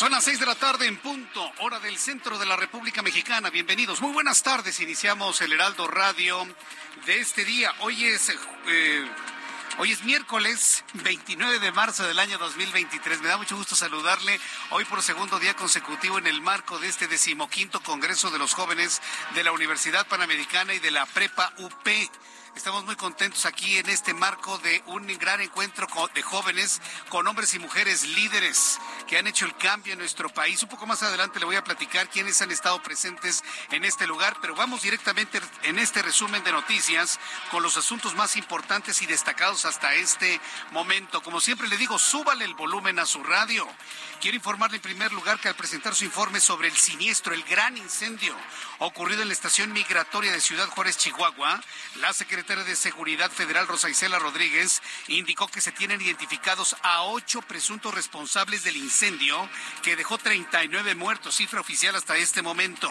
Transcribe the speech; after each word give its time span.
Son 0.00 0.12
las 0.12 0.24
seis 0.24 0.40
de 0.40 0.46
la 0.46 0.54
tarde 0.54 0.86
en 0.86 0.96
punto, 0.96 1.52
hora 1.58 1.78
del 1.78 1.98
centro 1.98 2.38
de 2.38 2.46
la 2.46 2.56
República 2.56 3.02
Mexicana. 3.02 3.50
Bienvenidos. 3.50 4.00
Muy 4.00 4.14
buenas 4.14 4.42
tardes. 4.42 4.80
Iniciamos 4.80 5.42
el 5.42 5.52
Heraldo 5.52 5.86
Radio 5.88 6.38
de 7.04 7.18
este 7.18 7.44
día. 7.44 7.70
Hoy 7.80 8.06
es, 8.06 8.30
eh, 8.30 9.04
hoy 9.76 9.92
es 9.92 10.02
miércoles 10.02 10.86
29 10.94 11.58
de 11.58 11.70
marzo 11.72 12.06
del 12.06 12.18
año 12.18 12.38
2023. 12.38 13.20
Me 13.20 13.28
da 13.28 13.36
mucho 13.36 13.58
gusto 13.58 13.76
saludarle 13.76 14.40
hoy 14.70 14.86
por 14.86 15.02
segundo 15.02 15.38
día 15.38 15.54
consecutivo 15.54 16.16
en 16.16 16.28
el 16.28 16.40
marco 16.40 16.78
de 16.78 16.88
este 16.88 17.06
decimoquinto 17.06 17.82
Congreso 17.82 18.30
de 18.30 18.38
los 18.38 18.54
Jóvenes 18.54 19.02
de 19.34 19.44
la 19.44 19.52
Universidad 19.52 20.06
Panamericana 20.06 20.72
y 20.72 20.78
de 20.78 20.92
la 20.92 21.04
Prepa 21.04 21.52
UP. 21.58 21.88
Estamos 22.56 22.84
muy 22.84 22.96
contentos 22.96 23.46
aquí 23.46 23.78
en 23.78 23.88
este 23.88 24.12
marco 24.12 24.58
de 24.58 24.82
un 24.86 25.06
gran 25.18 25.40
encuentro 25.40 25.86
de 26.14 26.22
jóvenes 26.22 26.80
con 27.08 27.26
hombres 27.26 27.54
y 27.54 27.58
mujeres 27.58 28.02
líderes 28.02 28.78
que 29.06 29.16
han 29.16 29.26
hecho 29.26 29.46
el 29.46 29.56
cambio 29.56 29.92
en 29.92 29.98
nuestro 30.00 30.28
país. 30.28 30.62
Un 30.62 30.68
poco 30.68 30.86
más 30.86 31.02
adelante 31.02 31.38
le 31.38 31.46
voy 31.46 31.56
a 31.56 31.64
platicar 31.64 32.10
quiénes 32.10 32.42
han 32.42 32.50
estado 32.50 32.82
presentes 32.82 33.42
en 33.70 33.84
este 33.84 34.06
lugar, 34.06 34.36
pero 34.42 34.54
vamos 34.54 34.82
directamente 34.82 35.40
en 35.62 35.78
este 35.78 36.02
resumen 36.02 36.42
de 36.44 36.52
noticias 36.52 37.18
con 37.50 37.62
los 37.62 37.76
asuntos 37.76 38.14
más 38.14 38.36
importantes 38.36 39.00
y 39.00 39.06
destacados 39.06 39.64
hasta 39.64 39.94
este 39.94 40.40
momento. 40.72 41.22
Como 41.22 41.40
siempre 41.40 41.68
le 41.68 41.76
digo, 41.76 41.98
súbale 41.98 42.44
el 42.44 42.54
volumen 42.54 42.98
a 42.98 43.06
su 43.06 43.22
radio. 43.22 43.66
Quiero 44.20 44.36
informarle 44.36 44.76
en 44.76 44.82
primer 44.82 45.12
lugar 45.12 45.40
que 45.40 45.48
al 45.48 45.54
presentar 45.54 45.94
su 45.94 46.04
informe 46.04 46.40
sobre 46.40 46.68
el 46.68 46.76
siniestro, 46.76 47.32
el 47.32 47.42
gran 47.44 47.78
incendio 47.78 48.36
ocurrido 48.78 49.22
en 49.22 49.28
la 49.28 49.34
estación 49.34 49.72
migratoria 49.72 50.32
de 50.32 50.40
Ciudad 50.40 50.68
Juárez, 50.68 50.98
Chihuahua, 50.98 51.60
la 51.96 52.12
secretaria 52.40 52.64
de 52.64 52.76
Seguridad 52.76 53.30
Federal, 53.30 53.66
Rosa 53.66 53.90
Isela 53.90 54.18
Rodríguez, 54.18 54.80
indicó 55.08 55.46
que 55.48 55.60
se 55.60 55.72
tienen 55.72 56.00
identificados 56.00 56.74
a 56.82 57.02
ocho 57.02 57.42
presuntos 57.42 57.92
responsables 57.92 58.64
del 58.64 58.78
incendio 58.78 59.46
que 59.82 59.94
dejó 59.94 60.16
39 60.16 60.94
muertos, 60.94 61.36
cifra 61.36 61.60
oficial 61.60 61.94
hasta 61.96 62.16
este 62.16 62.40
momento. 62.40 62.90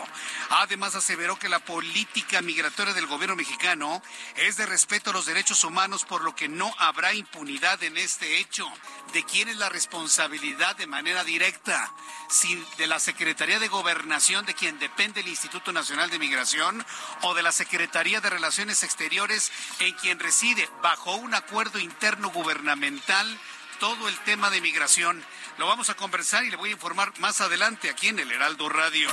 Además, 0.51 0.93
aseveró 0.93 1.39
que 1.39 1.49
la 1.49 1.57
política 1.57 2.43
migratoria 2.43 2.93
del 2.93 3.07
gobierno 3.07 3.35
mexicano 3.35 4.03
es 4.35 4.55
de 4.55 4.67
respeto 4.67 5.09
a 5.09 5.13
los 5.13 5.25
derechos 5.25 5.63
humanos, 5.63 6.05
por 6.05 6.23
lo 6.23 6.35
que 6.35 6.47
no 6.47 6.71
habrá 6.77 7.15
impunidad 7.15 7.81
en 7.81 7.97
este 7.97 8.37
hecho. 8.37 8.71
¿De 9.13 9.23
quién 9.23 9.49
es 9.49 9.57
la 9.57 9.69
responsabilidad 9.69 10.75
de 10.75 10.85
manera 10.85 11.23
directa? 11.23 11.91
Si 12.29 12.63
de 12.77 12.85
la 12.85 12.99
Secretaría 12.99 13.57
de 13.57 13.67
Gobernación, 13.67 14.45
de 14.45 14.53
quien 14.53 14.77
depende 14.77 15.21
el 15.21 15.27
Instituto 15.27 15.71
Nacional 15.71 16.11
de 16.11 16.19
Migración, 16.19 16.85
o 17.23 17.33
de 17.33 17.41
la 17.41 17.51
Secretaría 17.51 18.21
de 18.21 18.29
Relaciones 18.29 18.83
Exteriores, 18.83 19.38
en 19.79 19.93
quien 19.95 20.19
reside 20.19 20.69
bajo 20.81 21.15
un 21.15 21.33
acuerdo 21.33 21.79
interno 21.79 22.29
gubernamental 22.29 23.39
todo 23.79 24.09
el 24.09 24.17
tema 24.19 24.49
de 24.49 24.61
migración. 24.61 25.23
Lo 25.57 25.67
vamos 25.67 25.89
a 25.89 25.95
conversar 25.95 26.45
y 26.45 26.49
le 26.49 26.55
voy 26.55 26.69
a 26.69 26.73
informar 26.73 27.17
más 27.19 27.41
adelante 27.41 27.89
aquí 27.89 28.07
en 28.07 28.19
el 28.19 28.31
Heraldo 28.31 28.69
Radio. 28.69 29.09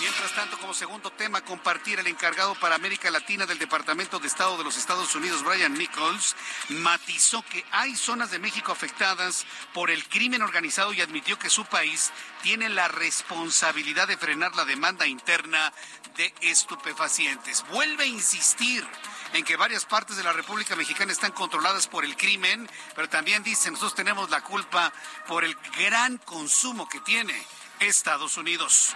Mientras 0.00 0.34
tanto, 0.34 0.58
como 0.58 0.74
segundo 0.74 1.10
tema, 1.10 1.44
compartir 1.44 2.00
el 2.00 2.06
encargado 2.08 2.54
para 2.56 2.74
América 2.74 3.10
Latina 3.10 3.46
del 3.46 3.58
Departamento 3.58 4.18
de 4.18 4.26
Estado 4.26 4.58
de 4.58 4.64
los 4.64 4.76
Estados 4.76 5.14
Unidos, 5.14 5.44
Brian 5.44 5.74
Nichols, 5.74 6.34
matizó 6.70 7.42
que 7.42 7.64
hay 7.70 7.94
zonas 7.94 8.32
de 8.32 8.40
México 8.40 8.72
afectadas 8.72 9.46
por 9.72 9.90
el 9.90 10.04
crimen 10.08 10.42
organizado 10.42 10.92
y 10.92 11.00
admitió 11.00 11.38
que 11.38 11.50
su 11.50 11.64
país 11.64 12.10
tiene 12.42 12.68
la 12.68 12.88
responsabilidad 12.88 14.08
de 14.08 14.16
frenar 14.16 14.56
la 14.56 14.64
demanda 14.64 15.06
interna 15.06 15.72
de 16.16 16.34
estupefacientes. 16.40 17.64
Vuelve 17.70 18.04
a 18.04 18.08
insistir 18.08 18.84
en 19.32 19.44
que 19.44 19.56
varias 19.56 19.84
partes 19.84 20.16
de 20.16 20.22
la 20.22 20.32
República 20.32 20.76
Mexicana 20.76 21.12
están 21.12 21.32
controladas 21.32 21.86
por 21.88 22.04
el 22.04 22.16
crimen, 22.16 22.68
pero 22.94 23.08
también 23.08 23.42
dice, 23.42 23.70
nosotros 23.70 23.94
tenemos 23.94 24.30
la 24.30 24.42
culpa 24.42 24.92
por 25.26 25.44
el 25.44 25.56
gran 25.78 26.18
consumo 26.18 26.88
que 26.88 27.00
tiene 27.00 27.34
Estados 27.80 28.36
Unidos. 28.36 28.94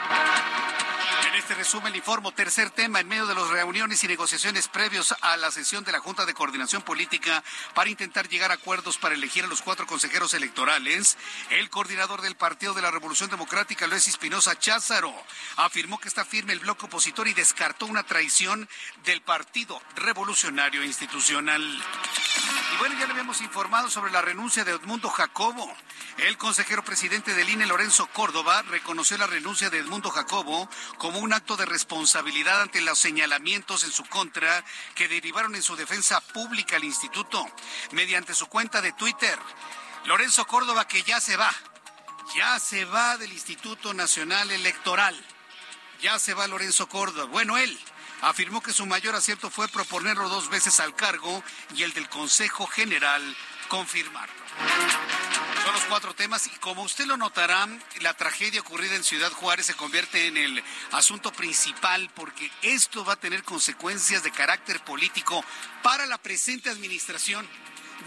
Este 1.47 1.55
resumen 1.55 1.93
le 1.93 1.99
informo, 1.99 2.33
tercer 2.33 2.71
tema, 2.71 2.99
en 2.99 3.07
medio 3.07 3.25
de 3.25 3.37
las 3.37 3.49
reuniones 3.49 4.03
y 4.03 4.09
negociaciones 4.09 4.67
previos 4.67 5.15
a 5.21 5.37
la 5.37 5.53
sesión 5.53 5.85
de 5.85 5.93
la 5.93 6.01
Junta 6.01 6.27
de 6.27 6.35
Coordinación 6.35 6.83
Política 6.83 7.45
para 7.73 7.89
intentar 7.89 8.29
llegar 8.29 8.51
a 8.51 8.55
acuerdos 8.55 8.99
para 8.99 9.15
elegir 9.15 9.45
a 9.45 9.47
los 9.47 9.63
cuatro 9.63 9.87
consejeros 9.87 10.35
electorales, 10.35 11.17
el 11.51 11.71
coordinador 11.71 12.21
del 12.21 12.35
Partido 12.35 12.75
de 12.75 12.83
la 12.83 12.91
Revolución 12.91 13.31
Democrática, 13.31 13.87
Luis 13.87 14.09
Espinosa 14.09 14.59
Cházaro, 14.59 15.15
afirmó 15.55 15.99
que 15.99 16.09
está 16.09 16.25
firme 16.25 16.53
el 16.53 16.59
bloque 16.59 16.87
opositor 16.87 17.29
y 17.29 17.33
descartó 17.33 17.87
una 17.87 18.03
traición 18.03 18.69
del 19.05 19.23
Partido 19.23 19.81
Revolucionario 19.95 20.83
Institucional. 20.83 21.63
Y 21.63 22.79
bueno, 22.79 22.99
ya 22.99 23.07
le 23.07 23.13
habíamos 23.13 23.41
informado 23.41 23.89
sobre 23.89 24.11
la 24.11 24.21
renuncia 24.21 24.65
de 24.65 24.73
Edmundo 24.73 25.11
Jacobo. 25.11 25.73
El 26.19 26.37
consejero 26.39 26.83
presidente 26.83 27.35
del 27.35 27.49
INE, 27.49 27.67
Lorenzo 27.67 28.07
Córdoba, 28.07 28.63
reconoció 28.63 29.17
la 29.19 29.27
renuncia 29.27 29.71
de 29.71 29.79
Edmundo 29.79 30.11
Jacobo 30.11 30.69
como 30.99 31.21
un 31.21 31.36
acto 31.37 31.57
de 31.57 31.67
responsabilidad 31.67 32.63
ante 32.63 32.81
los 32.81 32.99
señalamientos 32.99 33.85
en 33.85 33.93
su 33.93 34.05
contra 34.07 34.65
que 34.95 35.07
derivaron 35.07 35.55
en 35.55 35.63
su 35.63 35.77
defensa 35.77 36.21
pública 36.21 36.77
al 36.77 36.85
instituto. 36.85 37.47
Mediante 37.93 38.35
su 38.35 38.47
cuenta 38.47 38.83
de 38.83 38.93
Twitter, 38.93 39.39
Lorenzo 40.07 40.47
Córdoba 40.47 40.89
que 40.89 41.03
ya 41.03 41.21
se 41.21 41.37
va, 41.37 41.53
ya 42.35 42.59
se 42.59 42.85
va 42.85 43.17
del 43.19 43.33
Instituto 43.33 43.95
Nacional 43.95 44.51
Electoral. 44.51 45.15
Ya 46.01 46.19
se 46.19 46.35
va 46.35 46.47
Lorenzo 46.47 46.89
Córdoba. 46.89 47.25
Bueno, 47.27 47.57
él 47.57 47.79
afirmó 48.23 48.61
que 48.63 48.73
su 48.73 48.85
mayor 48.87 49.15
acierto 49.15 49.51
fue 49.51 49.69
proponerlo 49.69 50.29
dos 50.29 50.49
veces 50.49 50.81
al 50.81 50.95
cargo 50.95 51.43
y 51.75 51.83
el 51.83 51.93
del 51.93 52.09
Consejo 52.09 52.67
General 52.67 53.23
confirmarlo. 53.69 54.35
Son 55.67 55.75
los 55.75 55.85
cuatro 55.87 56.15
temas 56.15 56.47
y 56.47 56.51
como 56.61 56.83
usted 56.83 57.07
lo 57.07 57.17
notará, 57.17 57.67
la 58.01 58.15
tragedia 58.15 58.61
ocurrida 58.61 58.95
en 58.95 59.03
Ciudad 59.03 59.33
Juárez 59.33 59.67
se 59.67 59.75
convierte 59.75 60.29
en 60.29 60.37
el 60.37 60.63
asunto 60.93 61.33
principal 61.33 62.09
porque 62.15 62.53
esto 62.63 63.05
va 63.05 63.15
a 63.15 63.21
tener 63.21 63.43
consecuencias 63.43 64.23
de 64.23 64.31
carácter 64.31 64.79
político 64.85 65.45
para 65.83 66.07
la 66.07 66.19
presente 66.19 66.71
administración. 66.71 67.49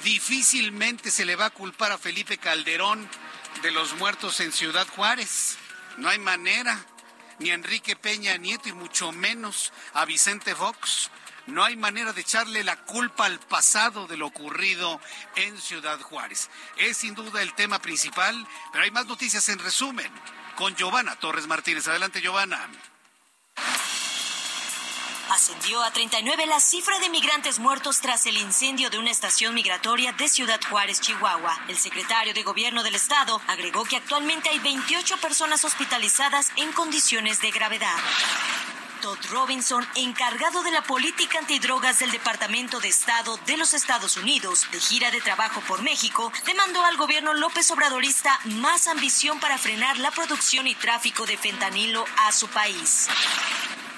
Difícilmente 0.06 1.12
se 1.12 1.26
le 1.26 1.36
va 1.36 1.48
a 1.48 1.50
culpar 1.50 1.92
a 1.92 1.98
Felipe 1.98 2.38
Calderón 2.38 3.06
de 3.62 3.72
los 3.72 3.94
muertos 3.96 4.40
en 4.40 4.54
Ciudad 4.54 4.88
Juárez. 4.88 5.58
No 5.98 6.08
hay 6.08 6.18
manera. 6.18 6.80
Ni 7.40 7.52
a 7.52 7.56
Enrique 7.56 7.98
Peña 7.98 8.38
Nieto 8.38 8.70
y 8.70 8.74
mucho 8.74 9.12
menos 9.12 9.74
a 9.94 10.06
Vicente 10.06 10.56
Fox. 10.56 11.10
No 11.50 11.64
hay 11.64 11.76
manera 11.76 12.14
de 12.14 12.22
echarle 12.22 12.64
la 12.64 12.76
culpa 12.78 13.26
al 13.26 13.40
pasado 13.40 14.08
de 14.08 14.18
lo 14.18 14.28
ocurrido 14.28 15.00
en 15.36 15.60
Ciudad 15.60 16.00
Juárez. 16.00 16.50
Es 16.78 16.98
sin 16.98 17.16
duda 17.16 17.42
el 17.42 17.54
tema 17.54 17.80
principal, 17.80 18.48
pero 18.72 18.84
hay 18.84 18.92
más 18.92 19.08
noticias 19.08 19.50
en 19.50 19.60
resumen 19.60 20.12
con 20.56 20.76
Giovanna 20.76 21.16
Torres 21.16 21.48
Martínez. 21.48 21.88
Adelante, 21.88 22.22
Giovanna. 22.22 22.70
Ascendió 25.32 25.84
a 25.84 25.92
39 25.92 26.48
la 26.48 26.60
cifra 26.60 26.98
de 27.00 27.10
migrantes 27.10 27.60
muertos 27.60 28.02
tras 28.02 28.26
el 28.26 28.38
incendio 28.38 28.90
de 28.90 28.98
una 28.98 29.12
estación 29.12 29.54
migratoria 29.54 30.12
de 30.14 30.28
Ciudad 30.28 30.60
Juárez, 30.70 31.02
Chihuahua. 31.02 31.56
El 31.68 31.78
secretario 31.78 32.34
de 32.34 32.42
Gobierno 32.42 32.82
del 32.82 32.96
Estado 32.96 33.40
agregó 33.48 33.86
que 33.86 33.98
actualmente 33.98 34.50
hay 34.50 34.60
28 34.60 35.18
personas 35.18 35.64
hospitalizadas 35.64 36.52
en 36.58 36.72
condiciones 36.72 37.42
de 37.42 37.52
gravedad. 37.52 37.96
Todd 39.02 39.18
Robinson, 39.32 39.88
encargado 39.96 40.62
de 40.64 40.72
la 40.72 40.82
política 40.82 41.40
antidrogas 41.40 42.00
del 42.00 42.12
Departamento 42.12 42.80
de 42.80 42.90
Estado 42.90 43.38
de 43.46 43.56
los 43.56 43.74
Estados 43.74 44.18
Unidos, 44.18 44.68
de 44.72 44.80
gira 44.80 45.10
de 45.12 45.22
trabajo 45.22 45.62
por 45.62 45.82
México, 45.82 46.32
demandó 46.46 46.84
al 46.84 46.98
gobierno 46.98 47.34
López 47.34 47.72
Obradorista 47.72 48.38
más 48.46 48.88
ambición 48.88 49.40
para 49.40 49.58
frenar 49.58 49.98
la 50.00 50.12
producción 50.12 50.68
y 50.68 50.76
tráfico 50.76 51.26
de 51.26 51.38
fentanilo 51.38 52.04
a 52.18 52.32
su 52.32 52.48
país. 52.50 53.08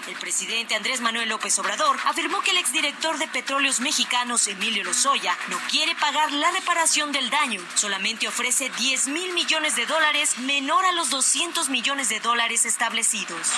El 0.07 0.15
presidente 0.15 0.75
Andrés 0.75 1.01
Manuel 1.01 1.30
López 1.30 1.57
Obrador 1.59 1.98
afirmó 2.06 2.42
que 2.42 2.51
el 2.51 2.57
exdirector 2.57 3.18
de 3.18 3.27
Petróleos 3.27 3.80
Mexicanos, 3.80 4.48
Emilio 4.48 4.83
Lozoya, 4.83 5.38
no 5.50 5.57
quiere 5.69 5.95
pagar 5.95 6.31
la 6.31 6.51
reparación 6.51 7.12
del 7.12 7.30
daño. 7.30 7.62
Solamente 7.75 8.27
ofrece 8.27 8.69
10 8.77 9.07
mil 9.07 9.33
millones 9.33 9.75
de 9.75 9.86
dólares, 9.86 10.38
menor 10.39 10.86
a 10.86 10.92
los 10.92 11.09
200 11.09 11.69
millones 11.69 12.09
de 12.09 12.19
dólares 12.19 12.65
establecidos. 12.65 13.51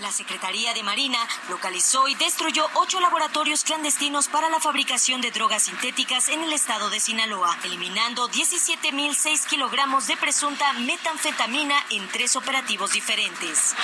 La 0.00 0.12
Secretaría 0.12 0.74
de 0.74 0.82
Marina 0.82 1.18
localizó 1.48 2.06
y 2.06 2.14
destruyó 2.16 2.66
ocho 2.74 3.00
laboratorios 3.00 3.64
clandestinos 3.64 4.28
para 4.28 4.50
la 4.50 4.60
fabricación 4.60 5.22
de 5.22 5.30
drogas 5.30 5.62
sintéticas 5.62 6.28
en 6.28 6.42
el 6.42 6.52
estado 6.52 6.90
de 6.90 7.00
Sinaloa, 7.00 7.56
eliminando 7.64 8.28
17.006 8.28 9.46
kilogramos 9.46 10.06
de 10.06 10.16
presunta 10.18 10.70
metanfetamina 10.74 11.76
en 11.90 12.06
tres 12.08 12.36
operativos 12.36 12.92
diferentes. 12.92 13.74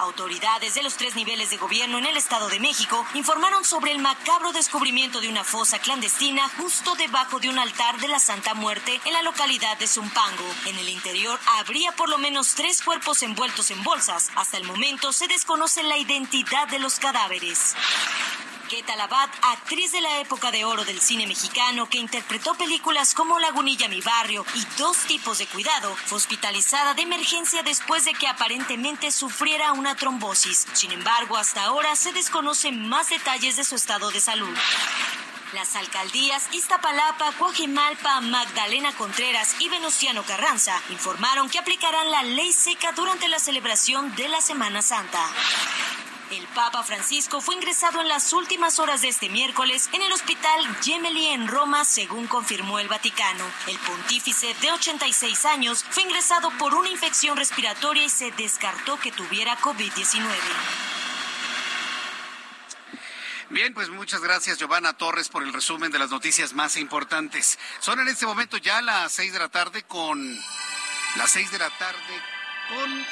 Autoridades 0.00 0.72
de 0.72 0.82
los 0.82 0.94
tres 0.94 1.14
niveles 1.14 1.50
de 1.50 1.58
gobierno 1.58 1.98
en 1.98 2.06
el 2.06 2.16
Estado 2.16 2.48
de 2.48 2.58
México 2.58 3.04
informaron 3.12 3.66
sobre 3.66 3.92
el 3.92 3.98
macabro 3.98 4.50
descubrimiento 4.50 5.20
de 5.20 5.28
una 5.28 5.44
fosa 5.44 5.78
clandestina 5.78 6.48
justo 6.56 6.94
debajo 6.94 7.38
de 7.38 7.50
un 7.50 7.58
altar 7.58 8.00
de 8.00 8.08
la 8.08 8.18
Santa 8.18 8.54
Muerte 8.54 8.98
en 9.04 9.12
la 9.12 9.20
localidad 9.20 9.78
de 9.78 9.86
Zumpango. 9.86 10.46
En 10.64 10.78
el 10.78 10.88
interior 10.88 11.38
habría 11.58 11.92
por 11.92 12.08
lo 12.08 12.16
menos 12.16 12.54
tres 12.54 12.82
cuerpos 12.82 13.22
envueltos 13.22 13.70
en 13.70 13.84
bolsas. 13.84 14.30
Hasta 14.36 14.56
el 14.56 14.64
momento 14.64 15.12
se 15.12 15.28
desconoce 15.28 15.82
la 15.82 15.98
identidad 15.98 16.66
de 16.68 16.78
los 16.78 16.98
cadáveres. 16.98 17.76
Keta 18.70 18.94
Labat, 18.94 19.28
actriz 19.42 19.90
de 19.90 20.00
la 20.00 20.20
época 20.20 20.52
de 20.52 20.64
oro 20.64 20.84
del 20.84 21.00
cine 21.00 21.26
mexicano 21.26 21.88
que 21.88 21.98
interpretó 21.98 22.54
películas 22.54 23.14
como 23.16 23.40
Lagunilla 23.40 23.88
Mi 23.88 24.00
Barrio 24.00 24.46
y 24.54 24.64
Dos 24.78 24.96
tipos 25.08 25.38
de 25.38 25.48
cuidado, 25.48 25.96
fue 26.06 26.18
hospitalizada 26.18 26.94
de 26.94 27.02
emergencia 27.02 27.64
después 27.64 28.04
de 28.04 28.14
que 28.14 28.28
aparentemente 28.28 29.10
sufriera 29.10 29.72
una 29.72 29.96
trombosis. 29.96 30.68
Sin 30.72 30.92
embargo, 30.92 31.36
hasta 31.36 31.64
ahora 31.64 31.96
se 31.96 32.12
desconocen 32.12 32.88
más 32.88 33.10
detalles 33.10 33.56
de 33.56 33.64
su 33.64 33.74
estado 33.74 34.12
de 34.12 34.20
salud. 34.20 34.56
Las 35.52 35.74
alcaldías 35.74 36.46
Iztapalapa, 36.52 37.32
Coajimalpa, 37.32 38.20
Magdalena 38.20 38.92
Contreras 38.92 39.56
y 39.58 39.68
Venustiano 39.68 40.22
Carranza 40.22 40.80
informaron 40.90 41.50
que 41.50 41.58
aplicarán 41.58 42.08
la 42.12 42.22
ley 42.22 42.52
seca 42.52 42.92
durante 42.92 43.26
la 43.26 43.40
celebración 43.40 44.14
de 44.14 44.28
la 44.28 44.40
Semana 44.40 44.80
Santa. 44.80 45.26
El 46.30 46.46
Papa 46.54 46.84
Francisco 46.84 47.40
fue 47.40 47.56
ingresado 47.56 48.00
en 48.00 48.06
las 48.06 48.32
últimas 48.32 48.78
horas 48.78 49.02
de 49.02 49.08
este 49.08 49.28
miércoles 49.28 49.90
en 49.92 50.00
el 50.00 50.12
hospital 50.12 50.76
Gemelli 50.80 51.26
en 51.26 51.48
Roma, 51.48 51.84
según 51.84 52.28
confirmó 52.28 52.78
el 52.78 52.86
Vaticano. 52.86 53.44
El 53.66 53.76
pontífice 53.78 54.54
de 54.60 54.70
86 54.70 55.44
años 55.46 55.84
fue 55.90 56.04
ingresado 56.04 56.52
por 56.56 56.74
una 56.74 56.88
infección 56.88 57.36
respiratoria 57.36 58.04
y 58.04 58.08
se 58.08 58.30
descartó 58.30 58.96
que 59.00 59.10
tuviera 59.10 59.58
COVID-19. 59.58 60.22
Bien, 63.48 63.74
pues 63.74 63.88
muchas 63.88 64.20
gracias 64.20 64.56
Giovanna 64.56 64.92
Torres 64.92 65.28
por 65.28 65.42
el 65.42 65.52
resumen 65.52 65.90
de 65.90 65.98
las 65.98 66.10
noticias 66.10 66.52
más 66.52 66.76
importantes. 66.76 67.58
Son 67.80 67.98
en 67.98 68.06
este 68.06 68.24
momento 68.24 68.56
ya 68.56 68.80
las 68.82 69.10
seis 69.10 69.32
de 69.32 69.40
la 69.40 69.48
tarde 69.48 69.82
con 69.82 70.38
las 71.16 71.32
seis 71.32 71.50
de 71.50 71.58
la 71.58 71.70
tarde 71.70 72.22
con 72.68 73.04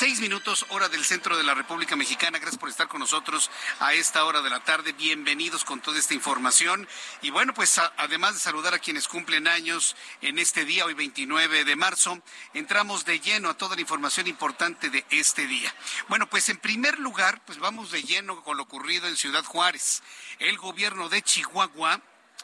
Seis 0.00 0.18
minutos, 0.20 0.64
hora 0.70 0.88
del 0.88 1.04
centro 1.04 1.36
de 1.36 1.44
la 1.44 1.52
República 1.52 1.94
Mexicana. 1.94 2.38
Gracias 2.38 2.58
por 2.58 2.70
estar 2.70 2.88
con 2.88 3.00
nosotros 3.00 3.50
a 3.80 3.92
esta 3.92 4.24
hora 4.24 4.40
de 4.40 4.48
la 4.48 4.60
tarde. 4.60 4.94
Bienvenidos 4.94 5.62
con 5.62 5.82
toda 5.82 5.98
esta 5.98 6.14
información. 6.14 6.88
Y 7.20 7.28
bueno, 7.28 7.52
pues 7.52 7.78
además 7.98 8.32
de 8.32 8.40
saludar 8.40 8.72
a 8.72 8.78
quienes 8.78 9.06
cumplen 9.08 9.46
años 9.46 9.94
en 10.22 10.38
este 10.38 10.64
día, 10.64 10.86
hoy 10.86 10.94
29 10.94 11.66
de 11.66 11.76
marzo, 11.76 12.18
entramos 12.54 13.04
de 13.04 13.20
lleno 13.20 13.50
a 13.50 13.58
toda 13.58 13.74
la 13.74 13.82
información 13.82 14.26
importante 14.26 14.88
de 14.88 15.04
este 15.10 15.46
día. 15.46 15.70
Bueno, 16.08 16.30
pues 16.30 16.48
en 16.48 16.56
primer 16.56 16.98
lugar, 16.98 17.42
pues 17.44 17.58
vamos 17.58 17.90
de 17.90 18.02
lleno 18.02 18.42
con 18.42 18.56
lo 18.56 18.62
ocurrido 18.62 19.06
en 19.06 19.18
Ciudad 19.18 19.44
Juárez. 19.44 20.02
El 20.38 20.56
gobierno 20.56 21.10
de 21.10 21.20
Chihuahua 21.20 22.00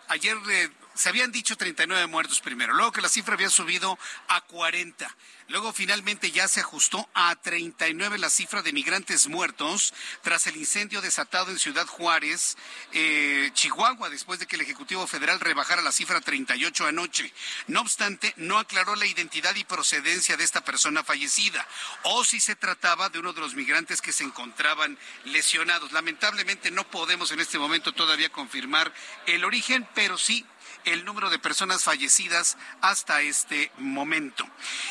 ayer 0.09 0.37
se 0.97 1.09
habían 1.09 1.31
dicho 1.31 1.57
39 1.57 2.07
muertos 2.07 2.41
primero, 2.41 2.73
luego 2.75 2.93
que 2.93 3.03
la 3.03 3.09
cifra 3.09 3.35
había 3.35 3.51
subido 3.51 3.99
a 4.29 4.41
40. 4.43 5.15
Luego 5.49 5.73
finalmente 5.73 6.33
ya 6.33 6.49
se 6.49 6.59
ajustó 6.59 7.09
a 7.15 7.37
39 7.37 8.19
la 8.19 8.31
cifra 8.31 8.63
de 8.63 8.73
migrantes 8.73 9.29
muertos 9.29 9.95
tras 10.23 10.49
el 10.49 10.57
incendio 10.57 11.01
desatado 11.01 11.53
en 11.53 11.61
Ciudad 11.61 11.87
Juárez, 11.87 12.57
eh, 12.93 13.51
Chihuahua, 13.53 14.11
después 14.11 14.41
de 14.41 14.47
que 14.47 14.57
el 14.57 14.63
Ejecutivo 14.63 15.07
Federal 15.07 15.39
rebajara 15.39 15.83
la 15.83 15.93
cifra 15.93 16.19
a 16.19 16.21
38 16.21 16.87
anoche. 16.87 17.33
No 17.69 17.83
obstante, 17.83 18.35
no 18.37 18.59
aclaró 18.59 18.97
la 18.97 19.07
identidad 19.07 19.55
y 19.55 19.63
procedencia 19.63 20.37
de 20.37 20.43
esta 20.43 20.65
persona 20.65 21.05
fallecida 21.05 21.65
o 22.03 22.25
si 22.25 22.41
se 22.41 22.57
trataba 22.57 23.09
de 23.09 23.21
uno 23.21 23.33
de 23.33 23.41
los 23.41 23.55
migrantes 23.55 24.03
que 24.03 24.13
se 24.13 24.25
encontraban 24.25 24.99
lesionados. 25.27 25.93
Lamentablemente 25.93 26.73
no 26.73 26.91
podemos 26.91 27.31
en 27.31 27.39
este 27.39 27.59
momento 27.59 27.93
todavía 27.93 28.31
confirmar 28.31 28.93
el 29.27 29.45
origen, 29.45 29.89
pero 29.95 30.19
sí 30.19 30.45
el 30.87 31.05
número 31.05 31.31
de 31.31 31.38
personas 31.38 31.83
fallecidas 31.83 32.56
hasta 32.81 33.21
este 33.21 33.73
momento. 33.79 34.49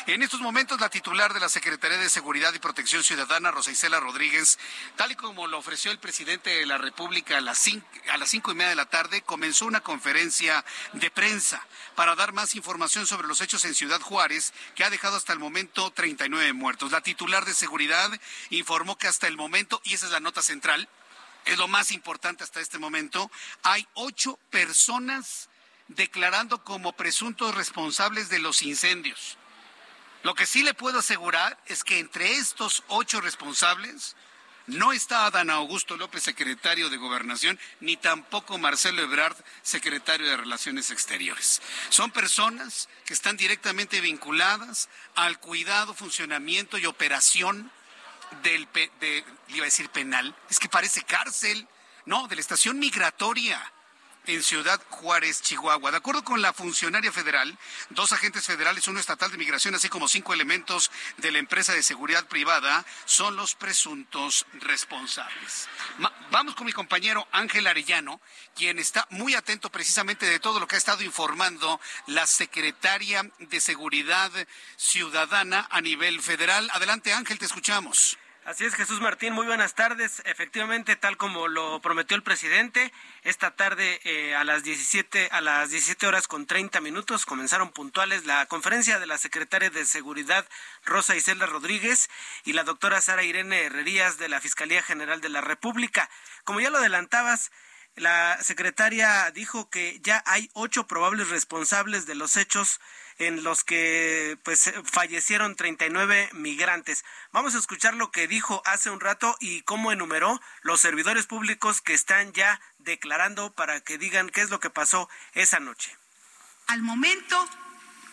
En 0.08 0.22
estos 0.22 0.42
momentos, 0.42 0.80
la 0.80 0.90
titular 0.90 1.34
de 1.34 1.40
la 1.40 1.48
Secretaría 1.48 1.98
de 1.98 2.10
Seguridad 2.10 2.54
y 2.54 2.60
Protección 2.60 3.04
Ciudadana, 3.04 3.50
Rosa 3.50 3.72
Isela 3.72 4.02
Rodríguez, 4.02 4.60
tal 4.98 5.12
y 5.12 5.16
como 5.16 5.48
lo 5.48 5.58
ofreció 5.58 5.92
el 5.92 6.00
presidente 6.00 6.50
de 6.50 6.66
la 6.66 6.78
República 6.78 7.38
a 7.38 7.42
las, 7.42 7.58
cinco, 7.60 7.88
a 8.12 8.18
las 8.18 8.30
cinco 8.30 8.52
y 8.52 8.56
media 8.56 8.70
de 8.70 8.76
la 8.76 8.90
tarde, 8.90 9.22
comenzó 9.22 9.66
una 9.66 9.80
conferencia 9.80 10.66
de 10.94 11.10
prensa 11.10 11.66
para 11.96 12.16
dar 12.16 12.34
más 12.34 12.56
información 12.56 13.08
sobre 13.08 13.28
los 13.28 13.40
hechos 13.40 13.64
en 13.64 13.74
Ciudad 13.74 14.02
Juárez, 14.02 14.54
que 14.76 14.84
ha 14.84 14.90
dejado 14.90 15.16
hasta 15.16 15.32
el 15.32 15.40
momento 15.40 15.92
39 15.92 16.52
muertos. 16.52 16.92
La 16.92 17.02
titular 17.02 17.46
de 17.46 17.54
Seguridad 17.54 18.12
informó 18.50 18.98
que 18.98 19.08
hasta 19.08 19.28
el 19.28 19.38
momento, 19.38 19.82
y 19.86 19.94
esa 19.94 20.08
es 20.08 20.12
la 20.12 20.20
nota 20.20 20.42
central, 20.42 20.90
es 21.46 21.58
lo 21.58 21.70
más 21.70 21.92
importante 21.92 22.44
hasta 22.44 22.60
este 22.60 22.80
momento, 22.80 23.32
hay 23.64 23.88
ocho 23.94 24.38
personas 24.50 25.48
declarando 25.88 26.64
como 26.64 26.94
presuntos 26.94 27.56
responsables 27.56 28.30
de 28.30 28.40
los 28.40 28.62
incendios. 28.62 29.38
Lo 30.24 30.34
que 30.34 30.46
sí 30.46 30.64
le 30.64 30.74
puedo 30.74 31.00
asegurar 31.00 31.58
es 31.68 31.84
que 31.84 32.00
entre 32.00 32.34
estos 32.34 32.84
ocho 32.88 33.22
responsables 33.22 34.16
no 34.68 34.94
está 34.94 35.28
Adán 35.28 35.52
Augusto 35.52 35.96
López, 35.96 36.24
secretario 36.24 36.90
de 36.90 36.98
Gobernación, 36.98 37.60
ni 37.80 37.98
tampoco 37.98 38.58
Marcelo 38.58 39.04
Ebrard, 39.04 39.38
secretario 39.62 40.28
de 40.28 40.38
Relaciones 40.38 40.90
Exteriores. 40.90 41.62
Son 41.90 42.10
personas 42.10 42.90
que 43.06 43.14
están 43.14 43.38
directamente 43.38 44.02
vinculadas 44.02 44.90
al 45.14 45.40
cuidado, 45.40 45.94
funcionamiento 45.94 46.80
y 46.80 46.88
operación 46.88 47.72
del, 48.42 48.68
de, 49.00 49.24
iba 49.50 49.62
a 49.62 49.66
decir 49.66 49.90
penal, 49.90 50.36
es 50.50 50.60
que 50.60 50.68
parece 50.68 51.04
cárcel, 51.04 51.68
no, 52.06 52.28
de 52.28 52.36
la 52.36 52.42
estación 52.42 52.80
migratoria 52.80 53.62
en 54.28 54.44
Ciudad 54.44 54.82
Juárez, 54.90 55.42
Chihuahua. 55.42 55.92
De 55.92 55.98
acuerdo 55.98 56.24
con 56.24 56.42
la 56.42 56.54
funcionaria 56.54 57.12
federal, 57.12 57.58
dos 57.90 58.12
agentes 58.12 58.46
federales, 58.46 58.88
uno 58.88 59.00
estatal 59.00 59.32
de 59.32 59.38
migración, 59.38 59.76
así 59.76 59.90
como 59.90 60.08
cinco 60.08 60.34
elementos 60.34 60.92
de 61.18 61.32
la 61.32 61.40
empresa 61.40 61.74
de 61.74 61.84
seguridad 61.84 62.26
privada, 62.28 62.86
son 63.06 63.36
los 63.36 63.56
presuntos 63.56 64.46
responsables. 64.54 65.68
vamos 66.32 66.56
con 66.56 66.66
mi 66.66 66.74
compañero 66.74 67.28
Ángel 67.32 67.68
Arellano, 67.68 68.22
quien 68.56 68.80
está 68.80 69.08
muy 69.10 69.36
atento 69.36 69.70
precisamente 69.70 70.26
de 70.26 70.40
todo 70.40 70.60
lo 70.60 70.68
que 70.68 70.76
ha 70.76 70.78
estado 70.78 71.04
informando 71.04 71.80
la 72.08 72.28
secretaria 72.28 73.30
de 73.40 73.62
Seguridad 73.62 74.32
Ciudadana 74.78 75.68
a 75.70 75.82
nivel 75.82 76.22
federal. 76.22 76.70
Adelante, 76.74 77.14
Ángel, 77.14 77.40
te 77.40 77.46
escuchamos. 77.46 78.18
Así 78.46 78.64
es, 78.64 78.76
Jesús 78.76 79.02
Martín, 79.02 79.34
muy 79.34 79.48
buenas 79.48 79.74
tardes. 79.74 80.22
Efectivamente, 80.26 80.96
tal 80.96 81.18
como 81.18 81.48
lo 81.48 81.82
prometió 81.82 82.16
el 82.16 82.22
presidente, 82.22 82.94
esta 83.24 83.56
tarde 83.56 84.00
eh, 84.04 84.36
a 84.36 84.44
las 84.44 84.62
17 84.62 85.30
a 85.32 85.42
las 85.42 85.72
17 85.72 86.06
horas 86.06 86.28
con 86.28 86.46
30 86.46 86.80
minutos 86.80 87.26
comenzaron 87.26 87.72
puntuales 87.72 88.28
la 88.28 88.46
conferencia 88.46 89.00
de 89.00 89.08
la 89.08 89.18
secretaria 89.18 89.72
de 89.72 89.84
Seguridad 89.84 90.46
Rosa 90.86 91.16
Isela 91.16 91.48
Rodríguez 91.48 92.08
y 92.44 92.54
la 92.54 92.64
doctora 92.64 93.02
Sara 93.02 93.24
Irene 93.24 93.64
Herrerías 93.64 94.20
de 94.20 94.30
la 94.30 94.40
Fiscalía 94.40 94.84
General 94.84 95.22
de 95.22 95.30
la 95.30 95.42
República. 95.42 96.08
Como 96.44 96.60
ya 96.60 96.70
lo 96.70 96.78
adelantabas, 96.78 97.52
la 97.96 98.38
secretaria 98.44 99.32
dijo 99.32 99.70
que 99.70 100.00
ya 100.02 100.22
hay 100.26 100.50
ocho 100.54 100.86
probables 100.88 101.30
responsables 101.30 102.06
de 102.06 102.16
los 102.16 102.36
hechos 102.36 102.82
en 103.18 103.44
los 103.44 103.64
que 103.64 104.38
pues 104.44 104.74
fallecieron 104.84 105.56
39 105.56 106.30
migrantes. 106.34 107.06
Vamos 107.32 107.56
a 107.56 107.60
escuchar 107.60 107.94
lo 107.94 108.12
que 108.12 108.28
dijo 108.28 108.62
hace 108.66 108.90
un 108.90 109.00
rato 109.00 109.38
y 109.40 109.62
cómo 109.62 109.92
enumeró 109.94 110.42
los 110.62 110.82
servidores 110.82 111.26
públicos 111.26 111.82
que 111.82 111.94
están 111.94 112.34
ya 112.34 112.60
declarando 112.80 113.54
para 113.54 113.80
que 113.80 113.98
digan 113.98 114.30
qué 114.30 114.42
es 114.42 114.50
lo 114.50 114.60
que 114.60 114.70
pasó 114.70 115.10
esa 115.34 115.62
noche. 115.62 115.96
Al 116.68 116.82
momento 116.82 117.50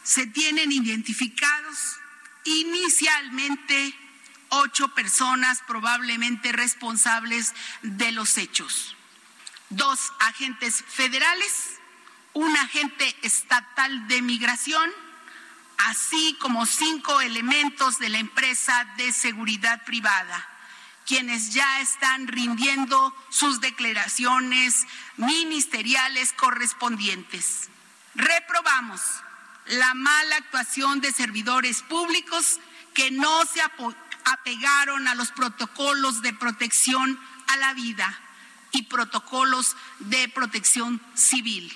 se 0.04 0.26
tienen 0.26 0.70
identificados 0.70 1.98
inicialmente 2.44 3.94
ocho 4.50 4.88
personas 4.94 5.60
probablemente 5.66 6.52
responsables 6.52 7.54
de 7.82 8.12
los 8.12 8.38
hechos. 8.38 8.96
Dos 9.72 10.12
agentes 10.20 10.84
federales, 10.86 11.78
un 12.34 12.54
agente 12.58 13.16
estatal 13.22 14.06
de 14.06 14.20
migración, 14.20 14.90
así 15.78 16.36
como 16.40 16.66
cinco 16.66 17.22
elementos 17.22 17.98
de 17.98 18.10
la 18.10 18.18
empresa 18.18 18.86
de 18.98 19.12
seguridad 19.12 19.82
privada, 19.86 20.46
quienes 21.06 21.54
ya 21.54 21.80
están 21.80 22.28
rindiendo 22.28 23.16
sus 23.30 23.62
declaraciones 23.62 24.86
ministeriales 25.16 26.34
correspondientes. 26.34 27.70
Reprobamos 28.14 29.00
la 29.68 29.94
mala 29.94 30.36
actuación 30.36 31.00
de 31.00 31.12
servidores 31.12 31.80
públicos 31.80 32.60
que 32.92 33.10
no 33.10 33.46
se 33.46 33.62
apegaron 34.26 35.08
a 35.08 35.14
los 35.14 35.30
protocolos 35.30 36.20
de 36.20 36.34
protección 36.34 37.18
a 37.46 37.56
la 37.56 37.72
vida 37.72 38.20
y 38.72 38.84
protocolos 38.84 39.76
de 40.00 40.28
protección 40.28 41.00
civil. 41.14 41.72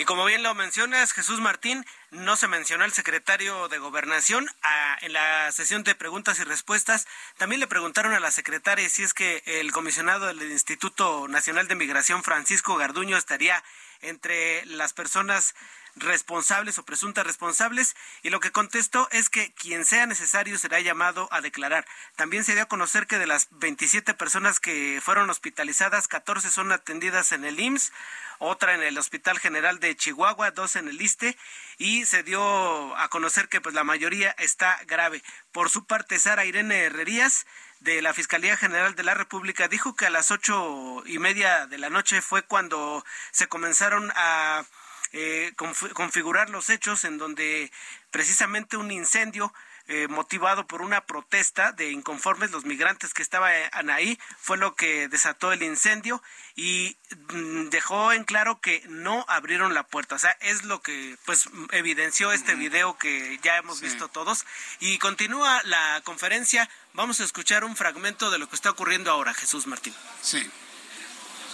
Y 0.00 0.06
como 0.06 0.24
bien 0.24 0.42
lo 0.42 0.54
mencionas, 0.54 1.12
Jesús 1.12 1.40
Martín, 1.40 1.84
no 2.10 2.34
se 2.34 2.48
mencionó 2.48 2.84
al 2.84 2.92
secretario 2.92 3.68
de 3.68 3.76
Gobernación. 3.76 4.48
Ah, 4.62 4.96
en 5.02 5.12
la 5.12 5.52
sesión 5.52 5.84
de 5.84 5.94
preguntas 5.94 6.38
y 6.38 6.44
respuestas 6.44 7.06
también 7.36 7.60
le 7.60 7.66
preguntaron 7.66 8.14
a 8.14 8.20
la 8.20 8.30
secretaria 8.30 8.88
si 8.88 9.02
es 9.02 9.12
que 9.12 9.42
el 9.44 9.72
comisionado 9.72 10.24
del 10.24 10.42
Instituto 10.50 11.28
Nacional 11.28 11.68
de 11.68 11.74
Migración, 11.74 12.24
Francisco 12.24 12.76
Garduño, 12.76 13.18
estaría 13.18 13.62
entre 14.00 14.64
las 14.64 14.94
personas 14.94 15.54
responsables 15.96 16.78
o 16.78 16.84
presuntas 16.84 17.26
responsables 17.26 17.96
y 18.22 18.30
lo 18.30 18.40
que 18.40 18.52
contestó 18.52 19.08
es 19.10 19.28
que 19.28 19.52
quien 19.52 19.84
sea 19.84 20.06
necesario 20.06 20.58
será 20.58 20.80
llamado 20.80 21.28
a 21.32 21.40
declarar. 21.40 21.86
También 22.16 22.44
se 22.44 22.54
dio 22.54 22.62
a 22.62 22.68
conocer 22.68 23.06
que 23.06 23.18
de 23.18 23.26
las 23.26 23.48
27 23.52 24.14
personas 24.14 24.60
que 24.60 25.00
fueron 25.02 25.30
hospitalizadas, 25.30 26.08
14 26.08 26.50
son 26.50 26.72
atendidas 26.72 27.32
en 27.32 27.44
el 27.44 27.58
IMSS, 27.58 27.92
otra 28.38 28.74
en 28.74 28.82
el 28.82 28.96
Hospital 28.96 29.38
General 29.38 29.80
de 29.80 29.94
Chihuahua, 29.96 30.50
dos 30.50 30.76
en 30.76 30.88
el 30.88 31.00
ISTE 31.00 31.36
y 31.76 32.06
se 32.06 32.22
dio 32.22 32.96
a 32.96 33.08
conocer 33.08 33.48
que 33.48 33.60
pues 33.60 33.74
la 33.74 33.84
mayoría 33.84 34.30
está 34.38 34.78
grave. 34.86 35.22
Por 35.52 35.68
su 35.68 35.84
parte, 35.84 36.18
Sara 36.18 36.46
Irene 36.46 36.84
Herrerías 36.84 37.46
de 37.80 38.02
la 38.02 38.14
Fiscalía 38.14 38.56
General 38.56 38.94
de 38.94 39.02
la 39.02 39.14
República 39.14 39.68
dijo 39.68 39.94
que 39.94 40.06
a 40.06 40.10
las 40.10 40.30
ocho 40.30 41.02
y 41.06 41.18
media 41.18 41.66
de 41.66 41.78
la 41.78 41.90
noche 41.90 42.20
fue 42.22 42.42
cuando 42.42 43.04
se 43.30 43.46
comenzaron 43.48 44.10
a 44.14 44.64
eh, 45.12 45.52
configurar 45.94 46.50
los 46.50 46.70
hechos 46.70 47.04
en 47.04 47.18
donde 47.18 47.72
precisamente 48.10 48.76
un 48.76 48.90
incendio 48.90 49.52
eh, 49.92 50.06
motivado 50.06 50.68
por 50.68 50.82
una 50.82 51.00
protesta 51.00 51.72
de 51.72 51.90
inconformes 51.90 52.52
los 52.52 52.64
migrantes 52.64 53.12
que 53.12 53.22
estaban 53.22 53.90
ahí 53.90 54.20
fue 54.38 54.56
lo 54.56 54.76
que 54.76 55.08
desató 55.08 55.52
el 55.52 55.64
incendio 55.64 56.22
y 56.54 56.96
mm, 57.32 57.70
dejó 57.70 58.12
en 58.12 58.22
claro 58.22 58.60
que 58.60 58.84
no 58.88 59.24
abrieron 59.26 59.74
la 59.74 59.82
puerta. 59.82 60.14
O 60.14 60.18
sea 60.20 60.30
es 60.42 60.64
lo 60.64 60.80
que 60.80 61.16
pues 61.24 61.48
evidenció 61.72 62.30
este 62.30 62.54
video 62.54 62.96
que 62.98 63.40
ya 63.42 63.56
hemos 63.56 63.80
visto 63.80 64.06
todos. 64.06 64.46
Y 64.78 64.98
continúa 64.98 65.60
la 65.64 66.00
conferencia. 66.04 66.70
Vamos 66.92 67.20
a 67.20 67.24
escuchar 67.24 67.64
un 67.64 67.74
fragmento 67.74 68.30
de 68.30 68.38
lo 68.38 68.48
que 68.48 68.54
está 68.54 68.70
ocurriendo 68.70 69.10
ahora 69.10 69.34
Jesús 69.34 69.66
Martín. 69.66 69.94
Sí 70.22 70.48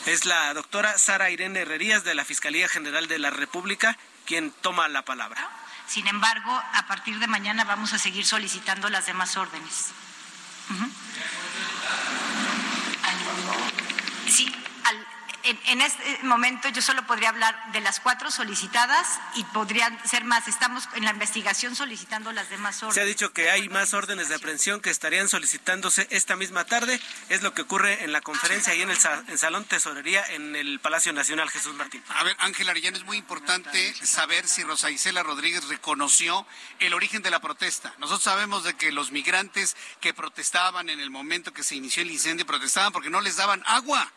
es 0.07 0.25
la 0.25 0.55
doctora 0.55 0.99
Sara 0.99 1.31
Irene 1.31 1.61
Herrerías 1.61 2.05
de 2.05 2.15
la 2.15 2.25
Fiscalía 2.25 2.69
General 2.69 3.09
de 3.09 3.19
la 3.19 3.31
República 3.31 3.99
quien 4.25 4.51
toma 4.51 4.89
la 4.89 5.03
palabra. 5.03 5.49
Sin 5.87 6.07
embargo, 6.09 6.51
a 6.51 6.87
partir 6.87 7.19
de 7.19 7.27
mañana 7.27 7.65
vamos 7.65 7.93
a 7.93 7.99
seguir 7.99 8.25
solicitando 8.25 8.89
las 8.89 9.07
demás 9.07 9.37
órdenes. 9.37 9.93
Sí, 14.29 14.53
en, 15.47 15.81
este 15.81 16.19
momento 16.23 16.69
yo 16.69 16.83
solo 16.83 17.07
podría 17.07 17.29
hablar 17.29 17.73
de 17.73 17.81
las 17.81 18.01
cuatro 18.01 18.31
solicitadas 18.31 19.21
y 19.35 19.45
podrían 19.45 19.97
ser 20.07 20.25
más. 20.25 20.49
Estamos 20.49 20.89
en 20.95 21.05
la 21.05 21.11
investigación 21.11 21.77
solicitando 21.77 22.33
las 22.33 22.51
demás 22.51 22.83
órdenes. 22.83 22.95
Se 22.95 23.01
ha 23.01 23.05
dicho 23.05 23.33
que 23.33 23.51
hay 23.51 23.69
más 23.69 23.95
órdenes 23.95 24.29
de 24.29 24.35
aprehensión 24.35 24.81
que 24.81 24.91
estarían 24.91 25.29
solicitándose 25.29 26.07
esta 26.11 26.37
misma 26.37 26.65
tarde. 26.65 27.01
Es 27.29 27.43
lo 27.43 27.55
que 27.55 27.63
ocurre 27.63 28.05
en 28.05 28.13
la 28.13 28.21
conferencia 28.21 28.75
y 28.75 28.83
en 28.83 28.91
el 28.91 29.39
Salón 29.39 29.65
Tesorería 29.65 30.25
en 30.31 30.57
el 30.57 30.81
Palacio 30.81 31.13
Nacional 31.13 31.51
Jesús 31.51 31.75
Martín. 31.75 32.03
A 32.09 32.25
ver, 32.25 32.37
Ángel 32.41 32.69
Arellano, 32.69 32.97
es 32.97 33.05
muy 33.05 33.17
importante 33.17 33.95
saber 34.05 34.47
si 34.47 34.63
Rosa 34.63 34.91
Isela 34.91 35.23
Rodríguez 35.23 35.69
reconoció 35.69 36.47
el 36.79 36.95
origen 36.95 37.23
de 37.23 37.31
la 37.31 37.41
protesta. 37.41 37.95
Nosotros 37.99 38.25
sabemos 38.25 38.65
de 38.65 38.75
que 38.75 38.93
los 38.93 39.13
migrantes 39.13 39.77
que 40.01 40.15
protestaban 40.15 40.89
en 40.89 41.01
el 41.01 41.11
momento 41.11 41.53
que 41.53 41.63
se 41.63 41.75
inició 41.75 42.03
el 42.03 42.11
incendio 42.11 42.47
protestaban 42.47 42.93
porque 42.93 43.11
no 43.11 43.21
les 43.21 43.37
daban 43.37 43.63
agua 43.67 44.13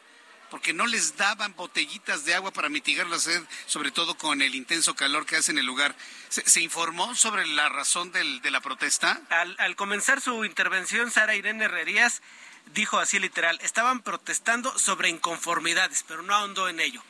porque 0.49 0.73
no 0.73 0.87
les 0.87 1.17
daban 1.17 1.55
botellitas 1.55 2.25
de 2.25 2.35
agua 2.35 2.51
para 2.51 2.69
mitigar 2.69 3.07
la 3.07 3.19
sed, 3.19 3.41
sobre 3.65 3.91
todo 3.91 4.17
con 4.17 4.41
el 4.41 4.55
intenso 4.55 4.95
calor 4.95 5.25
que 5.25 5.35
hace 5.35 5.51
en 5.51 5.57
el 5.57 5.65
lugar. 5.65 5.95
¿Se, 6.29 6.61
informó 6.61 7.15
sobre 7.15 7.47
la 7.47 7.69
razón 7.69 8.11
de 8.11 8.51
la 8.51 8.61
protesta? 8.61 9.21
Al, 9.29 9.75
comenzar 9.75 10.21
su 10.21 10.45
intervención, 10.45 11.11
Sara 11.11 11.35
Irene 11.35 11.65
Herrerías 11.65 12.21
dijo 12.73 12.99
así 12.99 13.19
literal, 13.19 13.59
estaban 13.61 14.01
protestando 14.01 14.77
sobre 14.77 15.09
inconformidades, 15.09 16.03
pero 16.07 16.21
no 16.21 16.35
ahondó 16.35 16.69
en 16.69 16.79
ello. 16.79 17.03